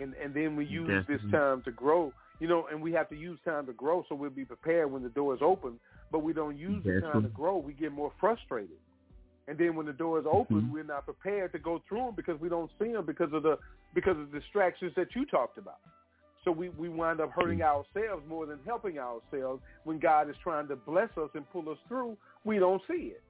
and 0.00 0.14
and 0.14 0.34
then 0.34 0.56
we 0.56 0.64
use 0.66 0.88
this 1.08 1.20
time 1.30 1.62
to 1.62 1.72
grow. 1.72 2.12
You 2.38 2.48
know, 2.48 2.66
and 2.70 2.82
we 2.82 2.92
have 2.92 3.08
to 3.08 3.16
use 3.16 3.38
time 3.46 3.64
to 3.66 3.72
grow 3.72 4.04
so 4.08 4.14
we'll 4.14 4.28
be 4.28 4.44
prepared 4.44 4.92
when 4.92 5.02
the 5.02 5.08
door 5.08 5.34
is 5.34 5.40
open. 5.42 5.80
But 6.12 6.18
we 6.18 6.34
don't 6.34 6.58
use 6.58 6.84
the 6.84 7.00
time 7.00 7.22
to 7.22 7.28
grow. 7.30 7.56
We 7.56 7.72
get 7.72 7.92
more 7.92 8.12
frustrated. 8.20 8.76
And 9.48 9.56
then 9.56 9.74
when 9.74 9.86
the 9.86 9.92
door 9.92 10.18
is 10.18 10.26
open, 10.26 10.62
Mhm. 10.62 10.70
we're 10.70 10.84
not 10.84 11.04
prepared 11.04 11.52
to 11.52 11.58
go 11.58 11.78
through 11.88 11.98
them 11.98 12.14
because 12.14 12.38
we 12.40 12.48
don't 12.48 12.70
see 12.78 12.92
them 12.92 13.06
because 13.06 13.32
of 13.32 13.42
the 13.42 13.58
because 13.94 14.18
of 14.18 14.30
the 14.30 14.38
distractions 14.38 14.94
that 14.96 15.14
you 15.14 15.24
talked 15.24 15.56
about. 15.56 15.80
So 16.44 16.52
we, 16.52 16.68
we 16.70 16.88
wind 16.88 17.20
up 17.20 17.32
hurting 17.32 17.62
ourselves 17.62 18.24
more 18.28 18.46
than 18.46 18.60
helping 18.64 18.98
ourselves 18.98 19.62
when 19.84 19.98
God 19.98 20.28
is 20.28 20.36
trying 20.42 20.68
to 20.68 20.76
bless 20.76 21.10
us 21.16 21.30
and 21.34 21.48
pull 21.50 21.68
us 21.70 21.78
through. 21.88 22.16
We 22.44 22.58
don't 22.58 22.82
see 22.86 23.14
it. 23.16 23.22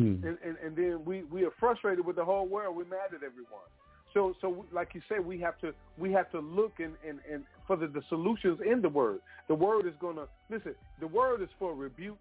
Hmm. 0.00 0.26
And, 0.26 0.38
and, 0.44 0.56
and 0.64 0.76
then 0.76 1.04
we, 1.04 1.24
we 1.24 1.44
are 1.44 1.50
frustrated 1.60 2.04
with 2.06 2.16
the 2.16 2.24
whole 2.24 2.46
world. 2.46 2.76
We're 2.76 2.84
mad 2.84 3.10
at 3.14 3.22
everyone. 3.22 3.68
So 4.14 4.34
so 4.40 4.48
we- 4.48 4.66
like 4.72 4.88
you 4.94 5.02
said, 5.08 5.24
we 5.24 5.38
have 5.40 5.58
to 5.60 5.72
we 5.98 6.10
have 6.12 6.30
to 6.32 6.40
look 6.40 6.72
and, 6.78 6.94
and, 7.06 7.18
and 7.30 7.44
for 7.66 7.76
the, 7.76 7.86
the 7.86 8.02
solutions 8.08 8.58
in 8.64 8.80
the 8.82 8.88
word. 8.88 9.20
The 9.48 9.54
word 9.54 9.86
is 9.86 9.94
gonna 10.00 10.26
listen, 10.48 10.74
the 11.00 11.06
word 11.06 11.42
is 11.42 11.48
for 11.58 11.74
rebuke, 11.74 12.18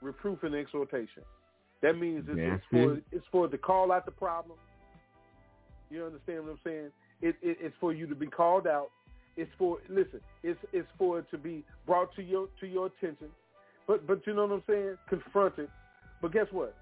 reproof 0.00 0.42
and 0.42 0.54
exhortation. 0.54 1.22
That 1.82 1.98
means 1.98 2.24
it's, 2.28 2.38
it's 2.54 2.64
for 2.70 2.92
it. 2.94 3.04
it's 3.12 3.26
for 3.30 3.48
to 3.48 3.58
call 3.58 3.92
out 3.92 4.06
the 4.06 4.12
problem. 4.12 4.56
You 5.90 6.04
understand 6.04 6.44
what 6.44 6.52
I'm 6.52 6.58
saying? 6.64 6.90
It, 7.20 7.36
it 7.42 7.58
it's 7.60 7.76
for 7.80 7.92
you 7.92 8.06
to 8.06 8.14
be 8.14 8.26
called 8.26 8.66
out. 8.66 8.88
It's 9.36 9.50
for 9.58 9.78
listen. 9.88 10.20
It's 10.42 10.58
it's 10.72 10.88
for 10.96 11.18
it 11.18 11.26
to 11.30 11.38
be 11.38 11.62
brought 11.86 12.14
to 12.16 12.22
your 12.22 12.48
to 12.60 12.66
your 12.66 12.86
attention. 12.86 13.28
But 13.86 14.06
but 14.06 14.26
you 14.26 14.34
know 14.34 14.46
what 14.46 14.54
I'm 14.54 14.62
saying? 14.66 14.96
Confronted. 15.08 15.68
But 16.20 16.32
guess 16.32 16.46
what? 16.50 16.74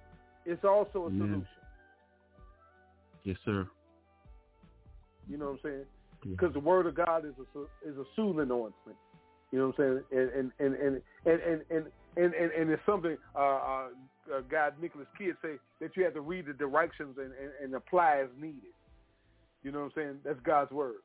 It's 0.46 0.64
also 0.64 1.06
a 1.06 1.10
solution. 1.10 1.46
Yes, 3.24 3.36
sir. 3.44 3.66
You 5.28 5.38
know 5.38 5.46
what 5.46 5.52
I'm 5.52 5.58
saying? 5.62 5.84
Yeah. 6.24 6.30
Because 6.32 6.52
the 6.52 6.60
word 6.60 6.86
of 6.86 6.94
God 6.94 7.24
is 7.24 7.32
a 7.38 7.60
is 7.88 7.96
a 7.96 8.04
soothing 8.14 8.50
ointment. 8.50 8.98
You 9.50 9.58
know 9.58 9.66
what 9.68 9.84
I'm 9.84 10.02
saying? 10.12 10.20
And 10.20 10.52
and 10.58 10.74
and 10.76 11.02
and 11.26 11.40
and 11.42 11.62
and 11.70 11.86
and, 12.16 12.34
and, 12.34 12.52
and 12.52 12.70
it's 12.70 12.82
something 12.86 13.16
uh, 13.34 13.38
uh, 13.38 13.86
uh, 14.32 14.40
God 14.50 14.74
Nicholas 14.80 15.06
Kidd 15.18 15.36
say 15.42 15.54
that 15.80 15.96
you 15.96 16.04
have 16.04 16.14
to 16.14 16.20
read 16.20 16.46
the 16.46 16.52
directions 16.52 17.16
and, 17.18 17.32
and, 17.32 17.50
and 17.62 17.74
apply 17.74 18.20
as 18.22 18.28
needed. 18.40 18.74
You 19.62 19.72
know 19.72 19.80
what 19.80 19.84
I'm 19.86 19.92
saying? 19.96 20.16
That's 20.24 20.38
God's 20.44 20.70
word. 20.70 21.02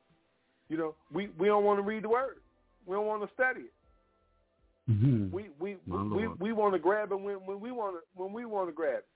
You 0.68 0.76
know, 0.76 0.94
we, 1.12 1.30
we 1.38 1.48
don't 1.48 1.64
want 1.64 1.78
to 1.78 1.82
read 1.82 2.04
the 2.04 2.08
word. 2.08 2.36
We 2.86 2.94
don't 2.94 3.06
want 3.06 3.22
to 3.22 3.34
study 3.34 3.62
it. 3.62 3.72
Mhm. 4.90 5.30
We 5.30 5.50
we 5.60 5.76
My 5.86 6.02
we, 6.02 6.26
Lord. 6.26 6.40
we 6.40 6.52
want 6.52 6.74
to 6.74 6.78
grab 6.78 7.12
it 7.12 7.20
when, 7.20 7.36
when 7.46 7.60
we 7.60 7.70
want 7.70 7.96
to 7.96 8.00
when 8.14 8.32
we 8.32 8.44
want 8.44 8.68
to 8.68 8.72
grab 8.72 8.98
it. 8.98 9.06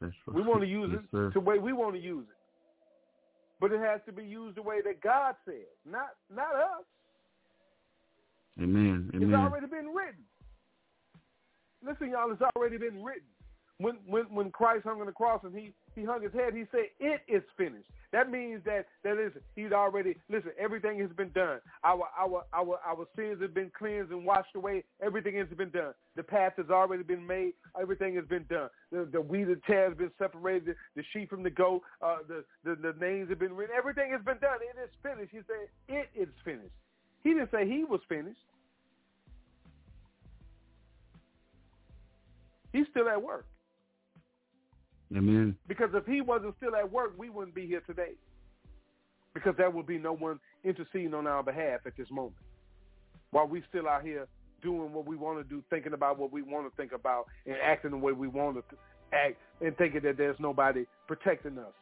That's 0.00 0.14
right. 0.26 0.34
We 0.36 0.42
want 0.42 0.62
to 0.62 0.66
use 0.66 0.90
yes, 0.92 1.02
it 1.04 1.10
sir. 1.12 1.30
the 1.34 1.40
way 1.40 1.58
we 1.58 1.72
want 1.72 1.94
to 1.94 2.00
use 2.00 2.26
it. 2.28 2.36
But 3.60 3.72
it 3.72 3.80
has 3.80 4.00
to 4.06 4.12
be 4.12 4.24
used 4.24 4.56
the 4.56 4.62
way 4.62 4.80
that 4.82 5.00
God 5.02 5.34
said, 5.44 5.68
not 5.88 6.16
not 6.34 6.54
us. 6.54 6.84
Amen. 8.60 9.10
It's 9.14 9.22
Amen. 9.22 9.34
already 9.38 9.66
been 9.66 9.88
written. 9.94 10.24
Listen, 11.86 12.10
y'all, 12.10 12.32
it's 12.32 12.42
already 12.56 12.78
been 12.78 13.02
written. 13.04 13.28
When 13.78 13.98
when 14.06 14.24
when 14.34 14.50
Christ 14.50 14.84
hung 14.84 15.00
on 15.00 15.06
the 15.06 15.12
cross 15.12 15.42
and 15.44 15.54
he 15.54 15.72
he 15.94 16.04
hung 16.04 16.22
his 16.22 16.32
head, 16.32 16.54
he 16.54 16.64
said, 16.70 16.86
"It 16.98 17.22
is 17.28 17.42
finished." 17.56 17.90
That 18.12 18.30
means 18.30 18.62
that 18.64 18.86
that 19.04 19.18
is 19.18 19.32
he's 19.54 19.72
already 19.72 20.16
listen. 20.28 20.50
Everything 20.58 20.98
has 20.98 21.10
been 21.10 21.30
done. 21.30 21.60
Our 21.84 22.08
our 22.18 22.44
our 22.52 22.80
our 22.84 23.06
sins 23.16 23.40
have 23.40 23.54
been 23.54 23.70
cleansed 23.76 24.10
and 24.10 24.24
washed 24.24 24.54
away. 24.56 24.84
Everything 25.00 25.36
has 25.36 25.46
been 25.56 25.70
done. 25.70 25.94
The 26.16 26.22
path 26.24 26.54
has 26.56 26.70
already 26.70 27.04
been 27.04 27.24
made. 27.24 27.52
Everything 27.80 28.16
has 28.16 28.24
been 28.26 28.46
done. 28.50 28.68
The 28.90 29.08
the 29.12 29.20
wheat 29.20 29.46
and 29.46 29.62
tares 29.64 29.90
has 29.90 29.98
been 29.98 30.10
separated. 30.18 30.74
The 30.96 31.04
sheep 31.12 31.30
from 31.30 31.42
the 31.42 31.50
goat. 31.50 31.82
Uh, 32.02 32.18
the, 32.26 32.44
the 32.64 32.74
the 32.74 32.94
names 33.00 33.28
have 33.30 33.38
been 33.38 33.54
written. 33.54 33.76
Everything 33.76 34.10
has 34.10 34.22
been 34.22 34.38
done. 34.38 34.58
It 34.60 34.78
is 34.82 34.90
finished. 35.02 35.30
He 35.30 35.40
said, 35.46 35.68
"It 35.88 36.08
is 36.14 36.34
finished." 36.44 36.74
He 37.22 37.30
didn't 37.30 37.50
say 37.50 37.68
he 37.68 37.84
was 37.84 38.00
finished. 38.08 38.40
He's 42.72 42.86
still 42.90 43.08
at 43.08 43.22
work. 43.22 43.46
Amen. 45.16 45.56
Because 45.66 45.90
if 45.94 46.06
he 46.06 46.20
wasn't 46.20 46.54
still 46.58 46.76
at 46.76 46.90
work, 46.90 47.14
we 47.18 47.30
wouldn't 47.30 47.54
be 47.54 47.66
here 47.66 47.82
today. 47.86 48.12
Because 49.34 49.54
there 49.56 49.70
would 49.70 49.86
be 49.86 49.98
no 49.98 50.12
one 50.12 50.38
interceding 50.64 51.14
on 51.14 51.26
our 51.26 51.42
behalf 51.42 51.80
at 51.86 51.96
this 51.96 52.10
moment. 52.10 52.34
While 53.30 53.48
we're 53.48 53.64
still 53.68 53.88
out 53.88 54.02
here 54.02 54.26
doing 54.62 54.92
what 54.92 55.06
we 55.06 55.16
want 55.16 55.38
to 55.38 55.44
do, 55.44 55.62
thinking 55.70 55.92
about 55.92 56.18
what 56.18 56.32
we 56.32 56.42
want 56.42 56.70
to 56.70 56.76
think 56.76 56.92
about, 56.92 57.26
and 57.46 57.56
acting 57.62 57.92
the 57.92 57.96
way 57.96 58.12
we 58.12 58.28
want 58.28 58.56
to 58.56 58.62
act, 59.12 59.36
and 59.60 59.76
thinking 59.76 60.02
that 60.02 60.16
there's 60.16 60.38
nobody 60.38 60.84
protecting 61.06 61.58
us. 61.58 61.72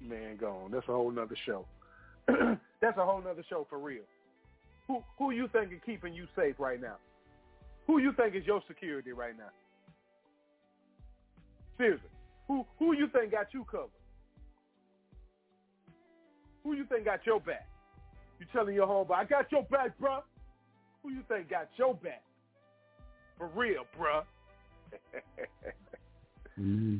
Man, 0.00 0.36
gone. 0.36 0.70
That's 0.72 0.88
a 0.88 0.92
whole 0.92 1.10
nother 1.10 1.36
show. 1.46 1.64
That's 2.26 2.98
a 2.98 3.04
whole 3.04 3.22
nother 3.22 3.44
show 3.48 3.66
for 3.68 3.78
real. 3.78 4.02
Who 4.88 5.02
who 5.18 5.30
you 5.30 5.48
think 5.52 5.72
is 5.72 5.78
keeping 5.86 6.12
you 6.12 6.26
safe 6.34 6.56
right 6.58 6.80
now? 6.80 6.96
Who 7.86 7.98
you 7.98 8.12
think 8.12 8.34
is 8.34 8.44
your 8.44 8.62
security 8.66 9.12
right 9.12 9.36
now? 9.36 9.50
Seriously, 11.82 12.10
who 12.46 12.64
who 12.78 12.94
you 12.94 13.08
think 13.08 13.32
got 13.32 13.48
you 13.52 13.64
covered? 13.64 13.88
Who 16.62 16.74
you 16.74 16.84
think 16.84 17.06
got 17.06 17.26
your 17.26 17.40
back? 17.40 17.66
You 18.38 18.46
telling 18.52 18.76
your 18.76 18.86
homeboy, 18.86 19.16
I 19.16 19.24
got 19.24 19.50
your 19.50 19.64
back, 19.64 19.98
bruh. 20.00 20.22
Who 21.02 21.10
you 21.10 21.22
think 21.26 21.50
got 21.50 21.68
your 21.76 21.94
back? 21.94 22.22
For 23.36 23.48
real, 23.48 23.84
bruh. 23.98 24.22
mm-hmm. 26.60 26.98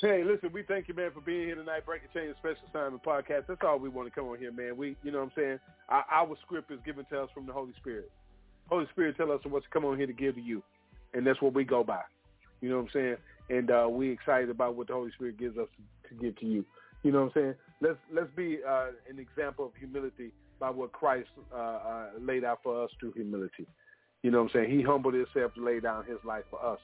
Hey, 0.00 0.24
listen, 0.24 0.50
we 0.52 0.64
thank 0.64 0.88
you, 0.88 0.94
man, 0.94 1.12
for 1.14 1.20
being 1.20 1.46
here 1.46 1.54
tonight. 1.54 1.86
Breaking 1.86 2.08
Chains 2.12 2.34
Special 2.40 2.64
Assignment 2.68 3.04
Podcast. 3.04 3.46
That's 3.46 3.60
all 3.64 3.78
we 3.78 3.88
want 3.88 4.08
to 4.08 4.10
come 4.12 4.28
on 4.28 4.38
here, 4.38 4.50
man. 4.50 4.76
We, 4.76 4.96
you 5.04 5.12
know 5.12 5.18
what 5.18 5.26
I'm 5.26 5.32
saying? 5.36 5.58
Our, 5.88 6.04
our 6.10 6.36
script 6.44 6.72
is 6.72 6.80
given 6.84 7.04
to 7.10 7.22
us 7.22 7.28
from 7.32 7.46
the 7.46 7.52
Holy 7.52 7.74
Spirit. 7.76 8.10
Holy 8.68 8.86
Spirit 8.90 9.16
tell 9.16 9.30
us 9.30 9.38
what's 9.44 9.66
come 9.72 9.84
on 9.84 9.98
here 9.98 10.08
to 10.08 10.12
give 10.12 10.34
to 10.34 10.40
you, 10.40 10.64
and 11.14 11.24
that's 11.24 11.40
what 11.40 11.54
we 11.54 11.62
go 11.62 11.84
by. 11.84 12.00
You 12.62 12.70
know 12.70 12.76
what 12.76 12.82
I'm 12.82 12.90
saying? 12.92 13.16
And 13.52 13.70
uh, 13.70 13.86
we 13.90 14.10
excited 14.10 14.48
about 14.48 14.76
what 14.76 14.86
the 14.86 14.94
Holy 14.94 15.10
Spirit 15.12 15.38
gives 15.38 15.58
us 15.58 15.68
to, 16.08 16.14
give 16.14 16.38
to 16.40 16.46
you. 16.46 16.64
You 17.02 17.12
know 17.12 17.24
what 17.24 17.36
I'm 17.36 17.42
saying? 17.42 17.54
Let's 17.82 17.98
let's 18.12 18.30
be 18.34 18.58
uh, 18.66 18.86
an 19.10 19.18
example 19.18 19.66
of 19.66 19.72
humility 19.78 20.32
by 20.58 20.70
what 20.70 20.92
Christ 20.92 21.28
uh, 21.52 21.56
uh, 21.56 22.06
laid 22.18 22.44
out 22.44 22.60
for 22.62 22.82
us 22.82 22.90
through 22.98 23.12
humility. 23.12 23.66
You 24.22 24.30
know 24.30 24.42
what 24.42 24.54
I'm 24.54 24.62
saying? 24.62 24.76
He 24.78 24.82
humbled 24.82 25.14
himself 25.14 25.52
to 25.54 25.64
lay 25.64 25.80
down 25.80 26.04
his 26.06 26.18
life 26.24 26.44
for 26.50 26.64
us. 26.64 26.78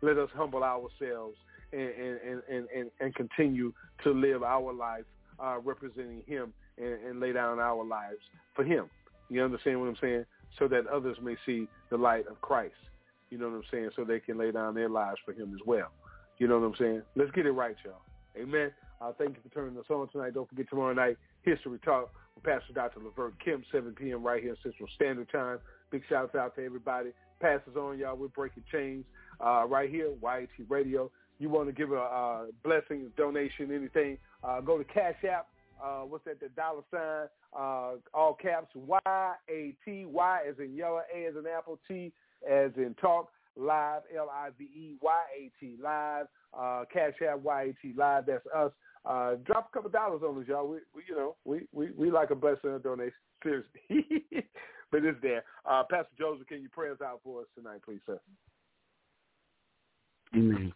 Let 0.00 0.18
us 0.18 0.30
humble 0.34 0.64
ourselves 0.64 1.36
and 1.72 1.80
and, 1.80 2.42
and, 2.50 2.66
and, 2.74 2.90
and 2.98 3.14
continue 3.14 3.72
to 4.02 4.10
live 4.10 4.42
our 4.42 4.72
life 4.72 5.04
uh, 5.38 5.58
representing 5.62 6.22
him 6.26 6.52
and, 6.78 6.94
and 7.04 7.20
lay 7.20 7.32
down 7.32 7.60
our 7.60 7.84
lives 7.84 8.20
for 8.56 8.64
him. 8.64 8.86
You 9.28 9.44
understand 9.44 9.80
what 9.80 9.88
I'm 9.88 9.96
saying? 10.00 10.24
So 10.58 10.66
that 10.68 10.86
others 10.86 11.18
may 11.22 11.36
see 11.46 11.68
the 11.90 11.96
light 11.96 12.26
of 12.26 12.40
Christ. 12.40 12.74
You 13.30 13.38
know 13.38 13.48
what 13.48 13.56
I'm 13.56 13.64
saying? 13.70 13.90
So 13.94 14.04
they 14.04 14.20
can 14.20 14.38
lay 14.38 14.50
down 14.50 14.74
their 14.74 14.88
lives 14.88 15.18
for 15.24 15.32
him 15.32 15.52
as 15.54 15.60
well. 15.66 15.90
You 16.38 16.46
know 16.46 16.58
what 16.58 16.66
I'm 16.66 16.74
saying? 16.78 17.02
Let's 17.16 17.30
get 17.32 17.46
it 17.46 17.52
right, 17.52 17.76
y'all. 17.84 18.00
Amen. 18.40 18.70
Uh, 19.00 19.12
thank 19.16 19.30
you 19.30 19.42
for 19.42 19.54
turning 19.54 19.78
us 19.78 19.84
on 19.90 20.08
tonight. 20.08 20.34
Don't 20.34 20.48
forget 20.48 20.68
tomorrow 20.70 20.94
night, 20.94 21.16
History 21.42 21.78
Talk 21.84 22.10
with 22.34 22.44
Pastor 22.44 22.72
Dr. 22.72 23.00
Levert 23.00 23.34
Kim, 23.44 23.64
7 23.72 23.94
p.m. 23.94 24.24
right 24.24 24.42
here 24.42 24.56
Central 24.62 24.88
Standard 24.94 25.30
Time. 25.30 25.58
Big 25.90 26.02
shout 26.08 26.34
out 26.34 26.54
to 26.56 26.64
everybody. 26.64 27.10
Passes 27.40 27.76
on, 27.76 27.98
y'all. 27.98 28.16
We're 28.16 28.28
breaking 28.28 28.64
chains 28.70 29.04
uh, 29.44 29.64
right 29.66 29.90
here, 29.90 30.10
YAT 30.22 30.48
Radio. 30.68 31.10
You 31.38 31.48
want 31.48 31.68
to 31.68 31.72
give 31.72 31.92
a 31.92 32.00
uh, 32.00 32.44
blessing, 32.64 33.10
donation, 33.16 33.72
anything, 33.72 34.18
uh, 34.42 34.60
go 34.60 34.78
to 34.78 34.84
Cash 34.84 35.24
App. 35.30 35.46
Uh, 35.82 36.00
what's 36.00 36.24
that? 36.24 36.40
The 36.40 36.48
dollar 36.48 36.82
sign, 36.90 37.28
uh, 37.56 37.98
all 38.12 38.34
caps, 38.34 38.68
Y-A-T, 38.74 40.04
Y 40.04 40.40
as 40.48 40.56
in 40.58 40.74
yellow, 40.74 41.02
A 41.14 41.26
as 41.26 41.36
in 41.36 41.44
apple, 41.46 41.78
T 41.86 42.12
as 42.48 42.72
in 42.76 42.94
talk, 43.00 43.30
live, 43.58 44.02
L-I-V-E, 44.16 44.96
Y-A-T, 45.02 45.76
live, 45.82 46.26
uh, 46.58 46.84
Cash 46.92 47.14
App, 47.28 47.40
Y-A-T, 47.40 47.94
live. 47.96 48.24
That's 48.26 48.46
us. 48.54 48.72
Uh, 49.04 49.34
drop 49.44 49.70
a 49.70 49.74
couple 49.74 49.90
dollars 49.90 50.22
on 50.26 50.40
us, 50.40 50.48
y'all. 50.48 50.68
We, 50.68 50.78
we 50.94 51.02
you 51.08 51.16
know, 51.16 51.36
we, 51.44 51.66
we, 51.72 51.90
we 51.96 52.10
like 52.10 52.30
a 52.30 52.34
blessing 52.34 52.70
and 52.70 52.82
donation. 52.82 53.12
Seriously. 53.42 53.80
but 54.90 55.04
it's 55.04 55.18
there. 55.22 55.44
Uh, 55.68 55.82
Pastor 55.90 56.12
Joseph, 56.18 56.46
can 56.46 56.62
you 56.62 56.68
pray 56.70 56.90
us 56.90 57.00
out 57.04 57.20
for 57.22 57.42
us 57.42 57.46
tonight, 57.56 57.80
please, 57.84 58.00
sir? 58.06 58.18
Amen. 60.34 60.72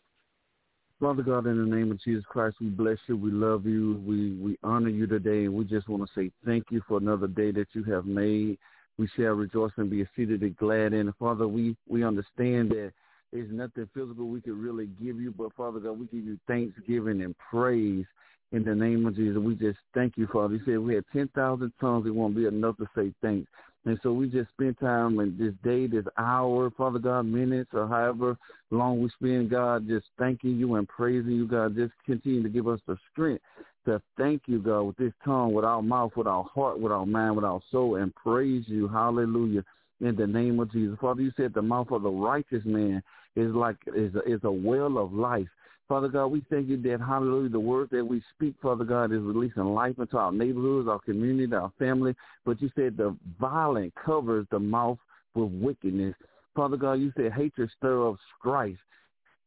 Father 1.01 1.23
God, 1.25 1.47
in 1.47 1.59
the 1.59 1.77
name 1.77 1.91
of 1.91 2.01
Jesus 2.01 2.25
Christ, 2.29 2.57
we 2.61 2.69
bless 2.69 2.99
you. 3.09 3.17
We 3.17 3.33
love 3.33 3.67
you. 3.67 4.01
We 4.07 4.35
we 4.35 4.57
honor 4.63 4.89
you 4.89 5.09
today, 5.09 5.47
and 5.47 5.53
we 5.53 5.65
just 5.65 5.89
want 5.89 6.05
to 6.05 6.09
say 6.15 6.31
thank 6.47 6.67
you 6.71 6.81
for 6.87 6.99
another 6.99 7.27
day 7.27 7.51
that 7.51 7.67
you 7.73 7.83
have 7.85 8.07
made. 8.07 8.57
We 8.99 9.09
shall 9.17 9.33
rejoice 9.33 9.73
and 9.77 9.91
be 9.91 10.03
exceedingly 10.03 10.51
glad 10.51 10.93
in. 10.93 11.13
Father, 11.19 11.49
we 11.49 11.77
we 11.89 12.05
understand 12.05 12.71
that 12.71 12.93
there's 13.33 13.51
nothing 13.51 13.89
physical 13.95 14.29
we 14.29 14.41
could 14.43 14.59
really 14.59 14.87
give 15.03 15.21
you, 15.21 15.33
but 15.37 15.55
Father 15.55 15.81
God, 15.81 15.99
we 15.99 16.07
give 16.07 16.27
you 16.27 16.39
thanksgiving 16.47 17.23
and 17.23 17.35
praise 17.39 18.05
in 18.53 18.63
the 18.65 18.75
name 18.75 19.07
of 19.07 19.17
Jesus. 19.17 19.39
We 19.39 19.55
just 19.55 19.79
thank 19.95 20.19
you, 20.19 20.29
Father. 20.31 20.55
You 20.55 20.61
said 20.67 20.79
we 20.79 20.95
had 20.95 21.05
10,000 21.13 21.73
tongues. 21.81 22.07
It 22.07 22.15
won't 22.15 22.37
be 22.37 22.47
enough 22.47 22.77
to 22.77 22.87
say 22.95 23.13
thanks. 23.23 23.51
And 23.85 23.99
so 24.03 24.13
we 24.13 24.29
just 24.29 24.51
spend 24.51 24.79
time 24.79 25.19
in 25.19 25.37
this 25.39 25.55
day, 25.65 25.87
this 25.87 26.05
hour, 26.17 26.71
Father 26.71 26.99
God, 26.99 27.23
minutes 27.23 27.71
or 27.73 27.89
however 27.89 28.37
long 28.71 29.03
we 29.03 29.09
spend, 29.11 29.51
God, 29.51 29.89
just 29.89 30.07
thanking 30.19 30.57
you 30.57 30.77
and 30.77 30.87
praising 30.87 31.33
you, 31.33 31.49
God. 31.49 31.75
Just 31.75 31.93
continue 32.07 32.43
to 32.43 32.49
give 32.49 32.69
us 32.69 32.81
the 32.87 32.97
strength 33.11 33.43
to 33.85 34.01
thank 34.17 34.43
you, 34.47 34.59
God, 34.59 34.83
with 34.83 34.97
this 34.97 35.13
tongue, 35.25 35.53
with 35.53 35.65
our 35.65 35.83
mouth, 35.83 36.13
with 36.17 36.27
our 36.27 36.45
heart, 36.45 36.79
with 36.79 36.93
our 36.93 37.07
mind, 37.07 37.37
with 37.37 37.45
our 37.45 37.61
soul, 37.71 37.97
and 37.97 38.15
praise 38.15 38.65
you. 38.67 38.89
Hallelujah. 38.89 39.65
In 40.01 40.17
the 40.17 40.27
name 40.27 40.59
of 40.61 40.73
Jesus. 40.73 40.97
Father, 41.01 41.23
you 41.23 41.33
said 41.37 41.55
the 41.55 41.63
mouth 41.63 41.91
of 41.91 42.03
the 42.03 42.11
righteous 42.11 42.65
man 42.65 43.03
is 43.37 43.55
like 43.55 43.77
is 43.95 44.15
a, 44.15 44.21
is 44.23 44.41
a 44.45 44.51
well 44.51 44.99
of 44.99 45.13
life. 45.13 45.49
Father 45.89 46.09
God, 46.09 46.29
we 46.29 46.43
thank 46.49 46.69
you 46.69 46.81
that, 46.83 47.01
hallelujah, 47.01 47.51
the 47.51 47.61
word 47.61 47.91
that 47.91 48.05
we 48.05 48.23
speak, 48.35 48.55
Father 48.63 48.85
God, 48.85 49.13
is 49.13 49.21
releasing 49.21 49.65
life 49.65 49.99
into 49.99 50.17
our 50.17 50.33
neighborhoods, 50.33 50.89
our 50.89 50.99
community, 51.01 51.53
our 51.55 51.73
family. 51.79 52.15
But 52.47 52.63
you 52.63 52.71
said 52.75 52.97
the 52.97 53.17
violent 53.39 53.93
covers 53.95 54.47
the 54.51 54.59
mouth 54.59 54.99
with 55.35 55.51
wickedness. 55.51 56.15
Father 56.55 56.77
God, 56.77 56.95
you 56.95 57.13
said 57.17 57.33
hatred 57.33 57.71
stir 57.77 58.09
up 58.09 58.17
strife. 58.39 58.79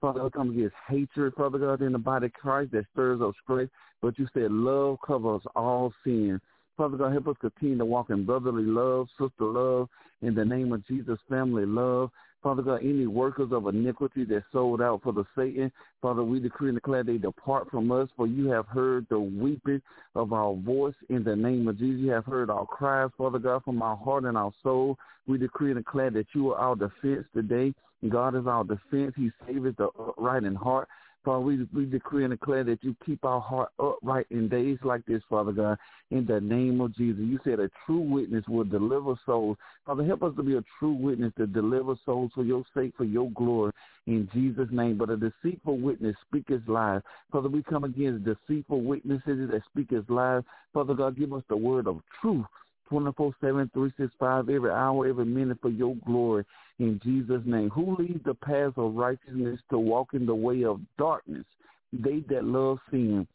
Father 0.01 0.29
come 0.29 0.51
against 0.51 0.75
hatred, 0.87 1.33
Father 1.35 1.57
God, 1.57 1.81
in 1.81 1.93
the 1.93 1.97
body 1.97 2.27
of 2.27 2.33
Christ 2.33 2.71
that 2.73 2.85
stirs 2.93 3.21
up 3.21 3.33
strife. 3.43 3.69
But 4.05 4.19
you 4.19 4.27
said 4.35 4.51
love 4.51 4.99
covers 5.03 5.41
all 5.55 5.91
sin. 6.03 6.39
Father 6.77 6.95
God, 6.95 7.11
help 7.11 7.27
us 7.27 7.37
continue 7.41 7.75
to 7.79 7.85
walk 7.85 8.11
in 8.11 8.23
brotherly 8.23 8.61
love, 8.61 9.07
sister 9.17 9.45
love, 9.45 9.89
in 10.21 10.35
the 10.35 10.45
name 10.45 10.73
of 10.73 10.85
Jesus, 10.85 11.17
family 11.27 11.65
love. 11.65 12.11
Father 12.43 12.61
God, 12.61 12.81
any 12.83 13.07
workers 13.07 13.51
of 13.51 13.65
iniquity 13.65 14.23
that 14.25 14.43
sold 14.51 14.79
out 14.79 15.01
for 15.01 15.11
the 15.11 15.23
Satan, 15.35 15.71
Father, 16.03 16.23
we 16.23 16.39
decree 16.39 16.69
and 16.69 16.77
declare 16.77 17.03
they 17.03 17.17
depart 17.17 17.71
from 17.71 17.91
us, 17.91 18.07
for 18.15 18.27
you 18.27 18.45
have 18.49 18.67
heard 18.67 19.07
the 19.09 19.19
weeping 19.19 19.81
of 20.13 20.33
our 20.33 20.53
voice 20.53 20.93
in 21.09 21.23
the 21.23 21.35
name 21.35 21.67
of 21.67 21.79
Jesus. 21.79 22.01
You 22.01 22.11
have 22.11 22.25
heard 22.25 22.51
our 22.51 22.67
cries, 22.67 23.09
Father 23.17 23.39
God, 23.39 23.63
from 23.63 23.81
our 23.81 23.97
heart 23.97 24.25
and 24.25 24.37
our 24.37 24.53
soul. 24.61 24.99
We 25.25 25.39
decree 25.39 25.71
and 25.71 25.83
declare 25.83 26.11
that 26.11 26.27
you 26.35 26.51
are 26.51 26.59
our 26.59 26.75
defense 26.75 27.25
today. 27.33 27.73
God 28.07 28.35
is 28.35 28.45
our 28.45 28.63
defense. 28.63 29.13
He 29.15 29.31
saves 29.47 29.75
the 29.77 29.87
upright 29.97 30.43
in 30.43 30.53
heart. 30.53 30.87
Father, 31.25 31.39
we, 31.39 31.67
we 31.73 31.85
decree 31.85 32.23
and 32.23 32.31
declare 32.31 32.63
that 32.63 32.83
you 32.83 32.95
keep 33.03 33.25
our 33.25 33.41
heart 33.41 33.69
upright 33.79 34.27
in 34.29 34.47
days 34.47 34.77
like 34.83 35.03
this, 35.07 35.23
Father 35.27 35.51
God, 35.51 35.79
in 36.11 36.23
the 36.27 36.39
name 36.39 36.79
of 36.81 36.95
Jesus. 36.95 37.23
You 37.25 37.39
said 37.43 37.59
a 37.59 37.69
true 37.85 37.99
witness 37.99 38.45
will 38.47 38.63
deliver 38.63 39.15
souls. 39.25 39.57
Father, 39.87 40.05
help 40.05 40.21
us 40.21 40.33
to 40.37 40.43
be 40.43 40.55
a 40.55 40.63
true 40.77 40.93
witness 40.93 41.33
to 41.37 41.47
deliver 41.47 41.95
souls 42.05 42.31
for 42.35 42.43
your 42.43 42.63
sake, 42.75 42.93
for 42.95 43.05
your 43.05 43.31
glory, 43.31 43.71
in 44.05 44.29
Jesus' 44.33 44.69
name. 44.71 44.97
But 44.99 45.09
a 45.09 45.17
deceitful 45.17 45.79
witness 45.79 46.15
speaketh 46.27 46.61
lies. 46.67 47.01
Father, 47.31 47.49
we 47.49 47.63
come 47.63 47.85
against 47.85 48.23
deceitful 48.23 48.81
witnesses 48.81 49.49
that 49.49 49.61
speak 49.71 49.91
as 49.93 50.03
lies. 50.07 50.43
Father 50.73 50.93
God, 50.93 51.17
give 51.17 51.33
us 51.33 51.43
the 51.49 51.57
word 51.57 51.87
of 51.87 52.01
truth 52.21 52.45
24-7, 52.91 53.33
365, 53.41 54.49
every 54.49 54.71
hour, 54.71 55.07
every 55.07 55.25
minute 55.25 55.57
for 55.61 55.69
your 55.69 55.95
glory 56.05 56.45
in 56.79 56.99
Jesus' 57.03 57.41
name. 57.45 57.69
Who 57.69 57.95
leads 57.97 58.23
the 58.23 58.33
path 58.33 58.73
of 58.77 58.95
righteousness 58.95 59.59
to 59.69 59.79
walk 59.79 60.13
in 60.13 60.25
the 60.25 60.35
way 60.35 60.63
of 60.63 60.81
darkness? 60.97 61.45
They 61.93 62.23
that 62.29 62.43
love 62.43 62.79
sin. 62.91 63.27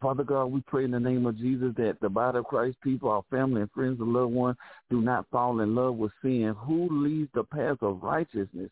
Father 0.00 0.22
God, 0.22 0.46
we 0.46 0.60
pray 0.60 0.84
in 0.84 0.92
the 0.92 1.00
name 1.00 1.26
of 1.26 1.36
Jesus 1.38 1.74
that 1.76 1.98
the 2.00 2.08
body 2.08 2.38
of 2.38 2.44
Christ 2.44 2.76
people, 2.82 3.10
our 3.10 3.24
family 3.30 3.62
and 3.62 3.70
friends 3.72 4.00
and 4.00 4.12
loved 4.12 4.32
ones 4.32 4.56
do 4.90 5.00
not 5.00 5.26
fall 5.30 5.60
in 5.60 5.74
love 5.74 5.96
with 5.96 6.12
sin. 6.22 6.54
Who 6.58 6.88
leads 6.90 7.30
the 7.34 7.42
path 7.42 7.78
of 7.82 8.02
righteousness 8.02 8.70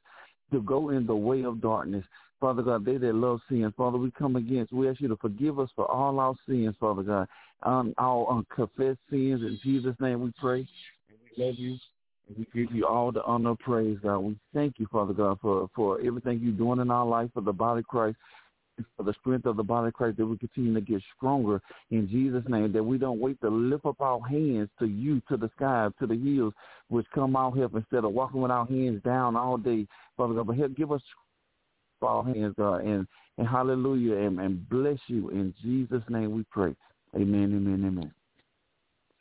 to 0.52 0.62
go 0.62 0.90
in 0.90 1.06
the 1.06 1.16
way 1.16 1.42
of 1.42 1.60
darkness? 1.60 2.04
Father 2.40 2.62
God, 2.62 2.84
they 2.84 2.98
that 2.98 3.14
love 3.14 3.40
sin, 3.48 3.72
Father, 3.76 3.96
we 3.96 4.10
come 4.10 4.36
against. 4.36 4.72
We 4.72 4.88
ask 4.88 5.00
you 5.00 5.08
to 5.08 5.16
forgive 5.16 5.58
us 5.58 5.70
for 5.74 5.90
all 5.90 6.20
our 6.20 6.34
sins, 6.46 6.74
Father 6.78 7.02
God, 7.02 7.28
um, 7.62 7.94
our 7.98 8.26
unconfessed 8.28 8.98
sins. 9.10 9.40
In 9.42 9.58
Jesus' 9.62 9.96
name 10.00 10.20
we 10.20 10.32
pray. 10.38 10.68
And 11.08 11.18
we 11.24 11.44
love 11.44 11.54
you. 11.58 11.78
And 12.28 12.38
we 12.38 12.64
give 12.64 12.74
you 12.74 12.86
all 12.86 13.10
the 13.10 13.22
honor 13.24 13.50
and 13.50 13.58
praise, 13.58 13.98
God. 14.02 14.18
We 14.18 14.36
thank 14.52 14.78
you, 14.78 14.86
Father 14.92 15.14
God, 15.14 15.38
for, 15.40 15.70
for 15.74 16.00
everything 16.00 16.40
you're 16.42 16.52
doing 16.52 16.80
in 16.80 16.90
our 16.90 17.06
life 17.06 17.30
for 17.32 17.40
the 17.40 17.52
body 17.52 17.80
of 17.80 17.86
Christ, 17.86 18.16
for 18.98 19.04
the 19.04 19.14
strength 19.20 19.46
of 19.46 19.56
the 19.56 19.62
body 19.62 19.88
of 19.88 19.94
Christ, 19.94 20.18
that 20.18 20.26
we 20.26 20.36
continue 20.36 20.74
to 20.74 20.80
get 20.82 21.00
stronger 21.16 21.62
in 21.90 22.06
Jesus' 22.08 22.44
name, 22.48 22.70
that 22.72 22.82
we 22.82 22.98
don't 22.98 23.20
wait 23.20 23.40
to 23.40 23.48
lift 23.48 23.86
up 23.86 24.00
our 24.02 24.20
hands 24.28 24.68
to 24.78 24.86
you, 24.86 25.22
to 25.30 25.38
the 25.38 25.48
sky, 25.56 25.88
to 25.98 26.06
the 26.06 26.16
hills, 26.16 26.52
which 26.88 27.06
come 27.14 27.34
out 27.34 27.56
help 27.56 27.74
instead 27.74 28.04
of 28.04 28.12
walking 28.12 28.42
with 28.42 28.50
our 28.50 28.66
hands 28.66 29.02
down 29.04 29.36
all 29.36 29.56
day, 29.56 29.86
Father 30.18 30.34
God. 30.34 30.48
But 30.48 30.56
help 30.56 30.76
give 30.76 30.92
us 30.92 31.00
our 32.02 32.24
hands, 32.24 32.54
God, 32.56 32.84
and, 32.84 33.06
and 33.38 33.48
hallelujah, 33.48 34.16
and, 34.16 34.40
and 34.40 34.68
bless 34.68 34.98
you. 35.06 35.30
In 35.30 35.54
Jesus' 35.62 36.02
name 36.08 36.32
we 36.32 36.44
pray. 36.50 36.74
Amen, 37.14 37.54
amen, 37.54 37.84
amen. 37.86 38.12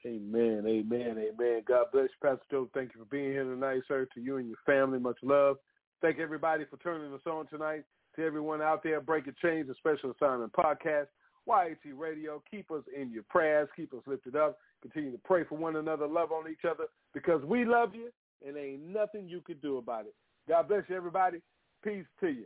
Amen, 0.05 0.63
amen, 0.67 1.17
amen. 1.17 1.63
God 1.67 1.85
bless 1.91 2.09
you, 2.09 2.21
Pastor 2.21 2.45
Joe. 2.51 2.69
Thank 2.73 2.93
you 2.93 2.99
for 2.99 3.05
being 3.05 3.31
here 3.31 3.43
tonight, 3.43 3.81
sir. 3.87 4.07
To 4.13 4.21
you 4.21 4.37
and 4.37 4.47
your 4.47 4.57
family, 4.65 4.99
much 4.99 5.17
love. 5.23 5.57
Thank 6.01 6.19
everybody 6.19 6.65
for 6.69 6.77
turning 6.77 7.11
us 7.13 7.21
on 7.25 7.47
tonight. 7.47 7.83
To 8.15 8.23
everyone 8.23 8.61
out 8.61 8.83
there, 8.83 9.01
Breaking 9.01 9.35
Chains, 9.41 9.69
a 9.69 9.75
special 9.75 10.11
assignment 10.11 10.53
podcast. 10.53 11.07
YAT 11.47 11.95
Radio. 11.95 12.41
Keep 12.49 12.71
us 12.71 12.83
in 12.95 13.11
your 13.11 13.23
prayers. 13.29 13.69
Keep 13.75 13.93
us 13.93 14.01
lifted 14.05 14.35
up. 14.35 14.57
Continue 14.81 15.11
to 15.11 15.21
pray 15.23 15.43
for 15.43 15.57
one 15.57 15.75
another, 15.77 16.07
love 16.07 16.31
on 16.31 16.49
each 16.49 16.65
other, 16.69 16.85
because 17.13 17.43
we 17.43 17.65
love 17.65 17.95
you, 17.95 18.09
and 18.45 18.57
ain't 18.57 18.83
nothing 18.83 19.27
you 19.27 19.41
can 19.41 19.57
do 19.57 19.77
about 19.77 20.05
it. 20.05 20.13
God 20.47 20.67
bless 20.67 20.83
you, 20.87 20.95
everybody. 20.95 21.39
Peace 21.83 22.05
to 22.19 22.27
you. 22.27 22.45